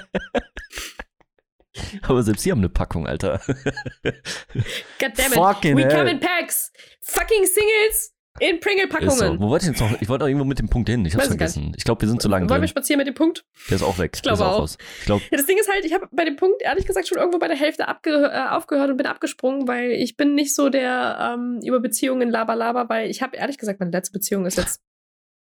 aber 2.02 2.22
selbst 2.22 2.44
die 2.44 2.50
haben 2.50 2.58
eine 2.58 2.68
Packung, 2.70 3.06
Alter. 3.06 3.40
God 3.44 5.12
damn 5.16 5.26
it. 5.32 5.34
Fucking 5.34 5.76
We 5.76 5.82
hell. 5.84 5.94
come 5.94 6.10
in 6.10 6.20
packs. 6.20 6.72
Fucking 7.02 7.44
Singles 7.44 8.14
in 8.40 8.56
Ist 8.56 8.62
so. 8.64 8.68
Pringle-Packungen. 8.68 9.40
Wo 9.40 9.48
wollte 9.48 9.64
ich 9.66 9.70
jetzt 9.72 9.80
noch? 9.80 10.00
Ich 10.00 10.08
wollte 10.08 10.24
auch 10.24 10.28
irgendwo 10.28 10.44
mit 10.44 10.58
dem 10.58 10.68
Punkt 10.68 10.88
hin. 10.88 11.04
Ich 11.04 11.14
hab's 11.14 11.24
Weiß 11.24 11.28
vergessen. 11.28 11.72
Ich 11.76 11.84
glaube, 11.84 12.00
wir 12.02 12.08
sind 12.08 12.20
zu 12.22 12.28
lang 12.28 12.42
Wollen 12.42 12.48
wir 12.50 12.58
drin. 12.58 12.68
spazieren 12.68 12.98
mit 12.98 13.06
dem 13.06 13.14
Punkt? 13.14 13.44
Der 13.68 13.76
ist 13.76 13.82
auch 13.82 13.98
weg. 13.98 14.12
Ich 14.14 14.22
glaube 14.22 14.44
auch. 14.44 14.60
raus. 14.60 14.78
Ich 15.00 15.06
glaube, 15.06 15.22
Ja, 15.30 15.36
das 15.38 15.46
Ding 15.46 15.58
ist 15.58 15.70
halt, 15.72 15.84
ich 15.84 15.92
habe 15.92 16.08
bei 16.12 16.24
dem 16.24 16.36
Punkt 16.36 16.62
ehrlich 16.62 16.86
gesagt 16.86 17.08
schon 17.08 17.18
irgendwo 17.18 17.38
bei 17.38 17.48
der 17.48 17.56
Hälfte 17.56 17.82
äh, 17.84 18.48
aufgehört 18.50 18.90
und 18.90 18.96
bin 18.96 19.06
abgesprungen, 19.06 19.66
weil 19.68 19.90
ich 19.92 20.16
bin 20.16 20.34
nicht 20.34 20.54
so 20.54 20.68
der 20.68 21.34
ähm, 21.34 21.60
über 21.64 21.80
Beziehungen 21.80 22.30
laber 22.30 22.56
laber, 22.56 22.88
weil 22.88 23.10
ich 23.10 23.22
habe 23.22 23.36
ehrlich 23.36 23.58
gesagt, 23.58 23.80
meine 23.80 23.92
letzte 23.92 24.12
Beziehung 24.12 24.46
ist 24.46 24.56
jetzt 24.58 24.80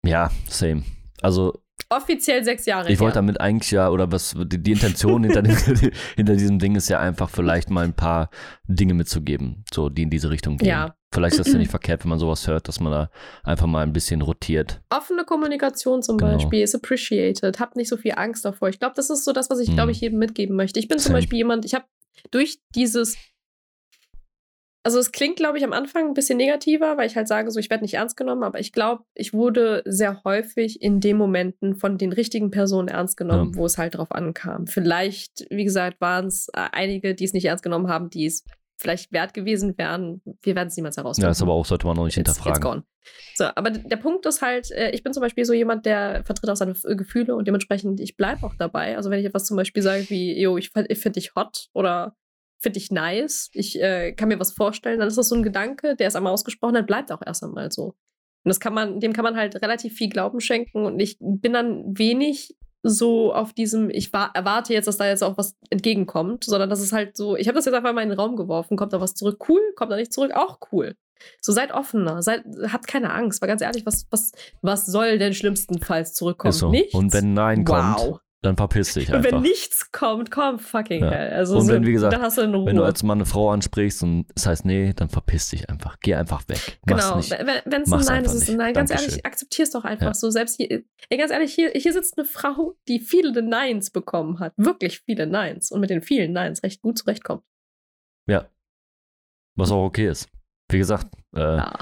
ja, 0.05 0.31
same. 0.49 0.83
Also 1.21 1.59
offiziell 1.89 2.43
sechs 2.43 2.65
Jahre 2.65 2.91
Ich 2.91 2.99
wollte 2.99 3.15
her. 3.15 3.21
damit 3.21 3.39
eigentlich 3.41 3.71
ja, 3.71 3.89
oder 3.89 4.11
was, 4.11 4.35
die, 4.37 4.61
die 4.61 4.71
Intention 4.71 5.23
hinter, 5.23 5.41
hinter 6.15 6.35
diesem 6.35 6.59
Ding 6.59 6.75
ist 6.75 6.89
ja 6.89 6.99
einfach 6.99 7.29
vielleicht 7.29 7.69
mal 7.69 7.83
ein 7.83 7.93
paar 7.93 8.29
Dinge 8.67 8.93
mitzugeben, 8.93 9.63
so 9.73 9.89
die 9.89 10.03
in 10.03 10.09
diese 10.09 10.29
Richtung 10.29 10.57
gehen. 10.57 10.67
Ja. 10.69 10.95
Vielleicht 11.13 11.35
ist 11.37 11.45
das 11.47 11.53
ja 11.53 11.59
nicht 11.59 11.71
verkehrt, 11.71 12.03
wenn 12.03 12.09
man 12.09 12.19
sowas 12.19 12.47
hört, 12.47 12.67
dass 12.67 12.79
man 12.79 12.91
da 12.91 13.09
einfach 13.43 13.67
mal 13.67 13.83
ein 13.83 13.93
bisschen 13.93 14.21
rotiert. 14.21 14.81
Offene 14.89 15.23
Kommunikation 15.23 16.01
zum 16.03 16.17
Genau. 16.17 16.33
Beispiel 16.33 16.61
ist 16.61 16.75
appreciated. 16.75 17.59
Habt 17.59 17.75
nicht 17.77 17.87
so 17.89 17.95
viel 17.97 18.13
Angst 18.17 18.43
davor. 18.43 18.67
Ich 18.69 18.79
glaube, 18.79 18.95
das 18.95 19.09
ist 19.09 19.23
so 19.23 19.31
das, 19.31 19.49
was 19.49 19.59
ich, 19.59 19.69
Mhm. 19.69 19.73
glaube 19.75 19.91
ich, 19.91 20.01
jedem 20.01 20.19
mitgeben 20.19 20.55
möchte. 20.55 20.79
Ich 20.79 20.87
bin 20.89 20.97
zum 20.99 21.09
Same. 21.09 21.19
Beispiel 21.19 21.37
jemand, 21.37 21.63
ich 21.65 21.73
habe 21.73 21.85
durch 22.31 22.59
dieses 22.75 23.15
also 24.83 24.99
es 24.99 25.11
klingt, 25.11 25.35
glaube 25.35 25.57
ich, 25.57 25.63
am 25.65 25.73
Anfang 25.73 26.07
ein 26.07 26.13
bisschen 26.13 26.37
negativer, 26.37 26.97
weil 26.97 27.07
ich 27.07 27.15
halt 27.17 27.27
sage, 27.27 27.51
so 27.51 27.59
ich 27.59 27.69
werde 27.69 27.83
nicht 27.83 27.95
ernst 27.95 28.15
genommen, 28.15 28.43
aber 28.43 28.59
ich 28.59 28.71
glaube, 28.71 29.03
ich 29.15 29.33
wurde 29.33 29.81
sehr 29.85 30.23
häufig 30.23 30.81
in 30.81 30.99
den 31.01 31.17
Momenten 31.17 31.75
von 31.75 31.97
den 31.97 32.13
richtigen 32.13 32.51
Personen 32.51 32.87
ernst 32.87 33.17
genommen, 33.17 33.51
Ja. 33.53 33.59
wo 33.59 33.65
es 33.65 33.77
halt 33.77 33.95
drauf 33.97 34.11
ankam. 34.11 34.65
Vielleicht, 34.67 35.45
wie 35.49 35.65
gesagt, 35.65 35.99
waren 35.99 36.27
es 36.27 36.47
äh, 36.53 36.67
einige, 36.71 37.15
die 37.15 37.25
es 37.25 37.33
nicht 37.33 37.45
ernst 37.45 37.63
genommen 37.63 37.89
haben, 37.89 38.09
die 38.09 38.25
es 38.25 38.45
vielleicht 38.79 39.11
wert 39.11 39.33
gewesen 39.33 39.75
wären. 39.77 40.21
Wir 40.43 40.55
werden 40.55 40.67
es 40.67 40.77
niemals 40.77 40.97
herausfinden. 40.97 41.25
Ja, 41.25 41.31
ist 41.31 41.41
aber 41.41 41.53
auch, 41.53 41.65
sollte 41.65 41.87
man 41.87 41.95
noch 41.97 42.05
nicht 42.05 42.15
It's- 42.17 42.37
it's 42.37 42.43
hinterfragen. 42.45 42.83
gone. 42.83 42.83
So, 43.35 43.45
aber 43.55 43.71
der 43.71 43.97
Punkt 43.97 44.25
ist 44.25 44.41
halt, 44.41 44.69
äh, 44.71 44.91
ich 44.91 45.01
bin 45.03 45.13
zum 45.13 45.21
Beispiel 45.21 45.45
so 45.45 45.53
jemand, 45.53 45.85
der 45.85 46.23
vertritt 46.25 46.49
auch 46.49 46.55
seine 46.55 46.71
F- 46.73 46.83
Gefühle 46.95 47.35
und 47.35 47.47
dementsprechend, 47.47 47.99
ich 47.99 48.15
bleibe 48.17 48.45
auch 48.45 48.53
dabei. 48.59 48.95
Also 48.95 49.09
wenn 49.09 49.19
ich 49.19 49.25
etwas 49.25 49.45
zum 49.45 49.57
Beispiel 49.57 49.81
sage 49.81 50.09
wie, 50.09 50.39
yo, 50.39 50.57
ich 50.57 50.69
finde 50.71 51.11
dich 51.11 51.33
hot 51.35 51.67
oder 51.73 52.15
finde 52.59 52.79
dich 52.79 52.91
nice, 52.91 53.49
ich 53.53 53.79
äh, 53.81 54.13
kann 54.13 54.29
mir 54.29 54.39
was 54.39 54.51
vorstellen, 54.53 54.99
dann 54.99 55.07
ist 55.07 55.17
das 55.17 55.29
so 55.29 55.35
ein 55.35 55.43
Gedanke, 55.43 55.95
der 55.95 56.07
ist 56.07 56.15
einmal 56.15 56.33
ausgesprochen, 56.33 56.73
dann 56.73 56.85
bleibt 56.85 57.11
auch 57.11 57.21
erst 57.25 57.43
einmal 57.43 57.71
so. 57.71 57.85
Und 58.43 58.49
das 58.49 58.59
kann 58.59 58.73
man, 58.73 58.99
dem 58.99 59.13
kann 59.13 59.23
man 59.23 59.35
halt 59.35 59.61
relativ 59.61 59.93
viel 59.93 60.09
Glauben 60.09 60.39
schenken 60.39 60.85
und 60.85 60.99
ich 60.99 61.17
bin 61.19 61.53
dann 61.53 61.97
wenig 61.97 62.55
so 62.83 63.33
auf 63.33 63.53
diesem, 63.53 63.89
ich 63.89 64.13
wa- 64.13 64.31
erwarte 64.33 64.71
jetzt, 64.73 64.87
dass 64.87 64.97
da 64.97 65.07
jetzt 65.07 65.23
auch 65.23 65.37
was 65.37 65.55
entgegenkommt, 65.69 66.45
sondern 66.45 66.69
das 66.69 66.81
ist 66.81 66.93
halt 66.93 67.17
so, 67.17 67.35
ich 67.35 67.47
habe 67.47 67.55
das 67.57 67.65
jetzt 67.65 67.73
einfach 67.73 67.93
mal 67.93 68.03
in 68.03 68.09
den 68.09 68.19
Raum 68.19 68.35
geworfen, 68.37 68.77
kommt 68.77 68.93
da 68.93 69.01
was 69.01 69.15
zurück, 69.15 69.43
cool, 69.49 69.59
kommt 69.75 69.91
da 69.91 69.97
nicht 69.97 70.13
zurück, 70.13 70.31
auch 70.33 70.59
cool. 70.71 70.95
So 71.41 71.51
seid 71.51 71.73
offener, 71.73 72.21
seid, 72.21 72.43
habt 72.71 72.87
keine 72.87 73.11
Angst, 73.11 73.41
weil 73.41 73.49
ganz 73.49 73.61
ehrlich, 73.61 73.85
was, 73.85 74.05
was, 74.11 74.31
was 74.61 74.85
soll 74.85 75.17
denn 75.17 75.33
schlimmstenfalls 75.33 76.13
zurückkommen? 76.13 76.51
Ist 76.51 76.59
so. 76.59 76.69
Nichts. 76.69 76.93
Und 76.93 77.11
wenn 77.13 77.33
Nein 77.33 77.65
kommt, 77.65 77.97
wow. 77.97 78.19
Dann 78.47 78.57
verpiss 78.57 78.93
dich 78.93 79.09
Und 79.09 79.15
einfach. 79.15 79.31
wenn 79.31 79.41
nichts 79.41 79.91
kommt, 79.91 80.31
komm 80.31 80.57
fucking 80.59 81.03
Ja. 81.03 81.11
hell. 81.11 81.33
Also 81.33 81.57
Und 81.57 81.67
so, 81.67 81.73
wenn, 81.73 81.85
wie 81.85 81.91
gesagt. 81.91 82.13
Wenn 82.37 82.75
du 82.75 82.83
als 82.83 83.03
Mann 83.03 83.19
eine 83.19 83.25
Frau 83.25 83.51
ansprichst 83.51 84.01
und 84.03 84.25
es 84.35 84.45
heißt 84.47 84.65
nee, 84.65 84.93
dann 84.93 85.09
verpiss 85.09 85.49
dich 85.49 85.69
einfach. 85.69 85.97
Geh 86.01 86.15
einfach 86.15 86.43
weg. 86.47 86.79
Mach's 86.87 87.29
Genau, 87.29 87.43
wenn 87.65 87.81
es 87.83 87.91
ein 87.91 87.99
Nein 88.05 88.25
ist, 88.25 88.33
ist 88.33 88.43
es 88.43 88.49
ein. 88.49 88.57
Nein. 88.57 88.73
Ganz 88.73 88.89
Dankeschön. 88.89 89.09
ehrlich, 89.11 89.25
akzeptier's 89.25 89.71
doch 89.71 89.85
einfach 89.85 90.07
Ja. 90.07 90.13
so. 90.13 90.29
Selbst 90.29 90.55
hier, 90.57 90.83
ey, 91.09 91.17
ganz 91.17 91.31
ehrlich, 91.31 91.53
hier, 91.53 91.71
hier 91.75 91.93
sitzt 91.93 92.17
eine 92.17 92.25
Frau, 92.25 92.75
die 92.87 92.99
viele 92.99 93.41
Neins 93.43 93.91
bekommen 93.91 94.39
hat. 94.39 94.53
Wirklich 94.57 94.99
viele 95.01 95.27
Neins. 95.27 95.71
Und 95.71 95.81
mit 95.81 95.89
den 95.89 96.01
vielen 96.01 96.31
Neins 96.33 96.63
recht 96.63 96.81
gut 96.81 96.97
zurechtkommt. 96.97 97.43
Ja. 98.27 98.47
Was 99.55 99.71
auch 99.71 99.83
okay 99.85 100.07
ist. 100.07 100.29
Wie 100.69 100.77
gesagt, 100.77 101.07
äh, 101.35 101.39
Ja, 101.57 101.73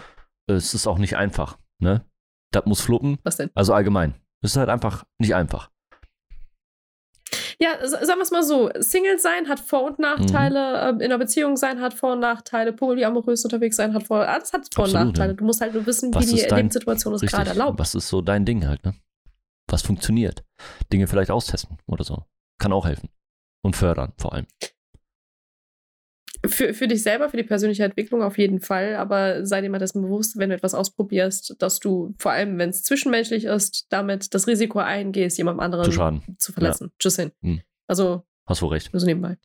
es 0.47 0.73
ist 0.73 0.87
auch 0.87 0.97
nicht 0.97 1.17
einfach. 1.17 1.57
Ne? 1.79 2.05
Das 2.51 2.65
muss 2.65 2.81
fluppen. 2.81 3.17
was 3.23 3.37
denn? 3.37 3.49
Also 3.55 3.73
allgemein. 3.73 4.15
Es 4.41 4.51
ist 4.51 4.57
halt 4.57 4.69
einfach 4.69 5.05
nicht 5.19 5.33
einfach. 5.35 5.71
Ja, 7.59 7.69
sagen 7.87 8.19
wir 8.19 8.21
es 8.21 8.31
mal 8.31 8.43
so. 8.43 8.69
Single 8.79 9.17
sein 9.19 9.47
hat 9.47 9.59
Vor- 9.59 9.83
und 9.83 9.99
Nachteile. 9.99 10.91
Mhm. 10.93 10.95
ähm, 10.95 11.01
In 11.01 11.05
einer 11.05 11.17
Beziehung 11.17 11.55
sein 11.57 11.79
hat 11.81 11.93
Vor- 11.93 12.13
und 12.13 12.19
Nachteile. 12.19 12.73
Polyamorös 12.73 13.43
unterwegs 13.45 13.75
sein 13.77 13.93
hat 13.93 14.03
Vor- 14.03 14.27
Alles 14.27 14.51
hat 14.53 14.67
Vor- 14.73 14.83
und 14.85 14.89
Absolut, 14.91 15.07
Nachteile. 15.13 15.31
ja. 15.31 15.37
Du 15.37 15.45
musst 15.45 15.61
halt 15.61 15.73
nur 15.73 15.85
wissen, 15.85 16.13
Was 16.13 16.27
wie 16.27 16.35
die 16.35 16.41
dein- 16.47 16.57
Lebenssituation 16.57 17.13
es 17.13 17.21
gerade 17.21 17.49
erlaubt. 17.51 17.79
Was 17.79 17.95
ist 17.95 18.07
so 18.09 18.21
dein 18.21 18.45
Ding 18.45 18.67
halt, 18.67 18.83
ne? 18.85 18.93
Was 19.67 19.81
funktioniert? 19.81 20.43
Dinge 20.91 21.07
vielleicht 21.07 21.31
austesten 21.31 21.77
oder 21.87 22.03
so. 22.03 22.23
Kann 22.59 22.71
auch 22.73 22.85
helfen. 22.85 23.09
Und 23.63 23.75
fördern 23.75 24.13
vor 24.17 24.33
allem. 24.33 24.45
Für, 26.47 26.73
für 26.73 26.87
dich 26.87 27.03
selber, 27.03 27.29
für 27.29 27.37
die 27.37 27.43
persönliche 27.43 27.83
Entwicklung 27.83 28.21
auf 28.23 28.37
jeden 28.37 28.59
Fall, 28.59 28.95
aber 28.95 29.45
sei 29.45 29.61
dir 29.61 29.69
mal 29.69 29.79
dessen 29.79 30.01
bewusst, 30.01 30.37
wenn 30.37 30.49
du 30.49 30.55
etwas 30.55 30.73
ausprobierst, 30.73 31.55
dass 31.59 31.79
du, 31.79 32.13
vor 32.17 32.31
allem 32.31 32.57
wenn 32.57 32.69
es 32.69 32.83
zwischenmenschlich 32.83 33.45
ist, 33.45 33.85
damit 33.89 34.33
das 34.33 34.47
Risiko 34.47 34.79
eingehst, 34.79 35.37
jemandem 35.37 35.59
anderen 35.61 35.85
Zu 35.85 35.91
schaden. 35.91 36.21
zu 36.37 36.51
verletzen. 36.53 36.91
Tschüss 36.99 37.15
hin. 37.17 37.31
Hm. 37.41 37.61
Also, 37.87 38.23
Hast 38.47 38.61
du 38.61 38.67
recht. 38.67 38.91
nur 38.93 38.99
so 38.99 39.05
nebenbei. 39.05 39.37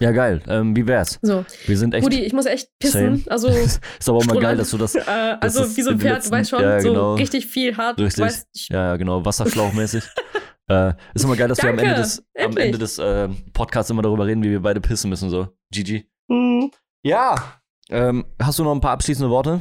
Ja, 0.00 0.12
geil. 0.12 0.40
Ähm, 0.46 0.76
wie 0.76 0.86
wär's? 0.86 1.18
So, 1.22 1.44
Wir 1.66 1.76
sind 1.76 1.92
echt. 1.92 2.04
Rudi, 2.04 2.20
ich 2.22 2.32
muss 2.32 2.46
echt 2.46 2.68
pissen. 2.78 3.16
Same. 3.18 3.30
Also, 3.32 3.48
ist 3.48 3.80
aber 4.08 4.18
auch 4.18 4.26
mal 4.26 4.38
geil, 4.38 4.56
dass 4.56 4.70
du 4.70 4.78
das. 4.78 4.94
äh, 4.94 5.00
also 5.40 5.76
wie 5.76 5.82
so 5.82 5.90
ein 5.90 5.98
Pferd, 5.98 6.14
letzten- 6.18 6.30
du 6.30 6.36
weißt 6.36 6.50
schon, 6.50 6.62
ja, 6.62 6.80
so 6.80 6.88
genau. 6.90 7.14
richtig 7.14 7.46
viel 7.46 7.76
hart. 7.76 7.98
Richtig. 7.98 8.22
Weißt, 8.24 8.46
Ja, 8.68 8.90
ja, 8.90 8.96
genau. 8.96 9.24
Wasserschlauchmäßig. 9.24 10.04
äh, 10.68 10.92
ist 11.14 11.24
immer 11.24 11.36
geil, 11.36 11.48
dass 11.48 11.62
wir 11.62 11.70
am 11.70 11.76
Danke, 11.76 11.90
Ende 11.90 12.02
des, 12.02 12.24
am. 12.38 12.56
Ende 12.56 12.78
des 12.78 12.98
äh, 12.98 13.28
Podcasts 13.52 13.90
immer 13.90 14.02
darüber 14.02 14.26
reden, 14.26 14.42
wie 14.42 14.50
wir 14.50 14.60
beide 14.60 14.80
pissen 14.80 15.10
müssen. 15.10 15.30
So. 15.30 15.48
GG. 15.72 16.04
Hm. 16.30 16.70
Ja. 17.02 17.60
Ähm, 17.90 18.26
hast 18.40 18.58
du 18.58 18.64
noch 18.64 18.74
ein 18.74 18.80
paar 18.80 18.92
abschließende 18.92 19.30
Worte? 19.30 19.60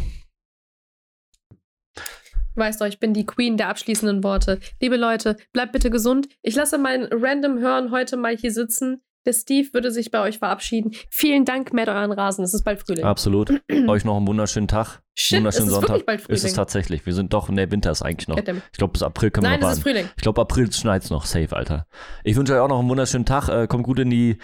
Weißt 2.55 2.81
du, 2.81 2.85
ich 2.85 2.99
bin 2.99 3.13
die 3.13 3.25
Queen 3.25 3.55
der 3.55 3.69
abschließenden 3.69 4.23
Worte. 4.23 4.59
Liebe 4.81 4.97
Leute, 4.97 5.37
bleibt 5.53 5.73
bitte 5.73 5.91
gesund. 5.91 6.27
Ich 6.41 6.55
lasse 6.55 6.77
mein 6.77 7.07
random 7.11 7.59
Hören 7.59 7.91
heute 7.91 8.17
mal 8.17 8.35
hier 8.35 8.51
sitzen. 8.51 9.03
Der 9.27 9.33
Steve 9.33 9.67
würde 9.73 9.91
sich 9.91 10.09
bei 10.09 10.21
euch 10.21 10.37
verabschieden. 10.39 10.91
Vielen 11.11 11.43
Dank, 11.43 11.73
mäht 11.73 11.89
euren 11.89 12.13
Rasen. 12.13 12.45
Es 12.45 12.53
ist 12.53 12.63
bald 12.63 12.79
Frühling. 12.79 13.03
Absolut. 13.03 13.49
Euch 13.87 14.05
noch 14.05 14.15
einen 14.15 14.25
wunderschönen 14.25 14.69
Tag. 14.69 15.01
Shit, 15.15 15.33
es 15.33 15.37
wunderschönen 15.39 15.67
ist 15.67 15.73
Sonntag. 15.73 15.89
wirklich 15.89 16.05
bald 16.05 16.21
Frühling. 16.21 16.35
Ist 16.37 16.43
es 16.45 16.53
tatsächlich. 16.53 17.05
Wir 17.05 17.13
sind 17.13 17.33
doch, 17.33 17.49
ne, 17.49 17.69
Winter 17.69 17.91
ist 17.91 18.03
eigentlich 18.03 18.29
noch. 18.29 18.37
Ich 18.37 18.77
glaube, 18.77 18.93
bis 18.93 19.03
April 19.03 19.29
können 19.31 19.43
Nein, 19.43 19.59
wir 19.59 19.65
noch 19.65 19.71
es 19.73 19.79
ist 19.79 19.85
warten. 19.85 19.97
Frühling. 19.97 20.09
Ich 20.15 20.23
glaube, 20.23 20.39
April 20.39 20.71
schneit's 20.71 21.09
noch. 21.09 21.25
Safe, 21.25 21.53
Alter. 21.53 21.87
Ich 22.23 22.37
wünsche 22.37 22.53
euch 22.53 22.59
auch 22.59 22.69
noch 22.69 22.79
einen 22.79 22.87
wunderschönen 22.87 23.25
Tag. 23.25 23.49
Äh, 23.49 23.67
kommt 23.67 23.83
gut 23.83 23.99
in 23.99 24.09
die, 24.09 24.37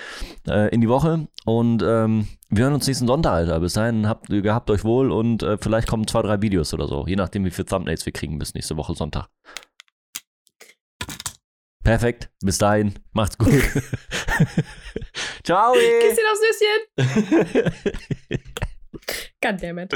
äh, 0.50 0.68
in 0.76 0.82
die 0.82 0.90
Woche. 0.90 1.30
Und 1.46 1.82
ähm, 1.82 2.28
wir 2.50 2.66
hören 2.66 2.74
uns 2.74 2.86
nächsten 2.86 3.08
Sonntag, 3.08 3.32
Alter. 3.32 3.62
Bis 3.62 3.74
dahin 3.74 4.06
habt, 4.10 4.28
gehabt 4.28 4.70
euch 4.70 4.84
wohl 4.84 5.14
und 5.14 5.44
äh, 5.44 5.58
vielleicht 5.58 5.88
kommen 5.88 6.06
zwei, 6.08 6.24
drei 6.24 6.42
Videos 6.42 6.74
oder 6.74 6.90
so. 6.90 7.06
Je 7.08 7.16
nachdem, 7.16 7.46
wie 7.46 7.52
viele 7.52 7.68
Thumbnails 7.68 8.06
wir 8.06 8.12
kriegen 8.12 8.38
bis 8.38 8.54
nächste 8.54 8.76
Woche 8.76 8.96
Sonntag. 8.96 9.30
Perfekt. 11.84 12.30
Bis 12.42 12.58
dahin. 12.58 12.94
Macht's 13.12 13.38
gut. 13.38 13.52
Ciao. 15.44 15.74
Küsschen 15.74 16.24
aufs 16.32 16.42
Nüsschen. 16.98 17.72
Goddammit. 19.42 19.94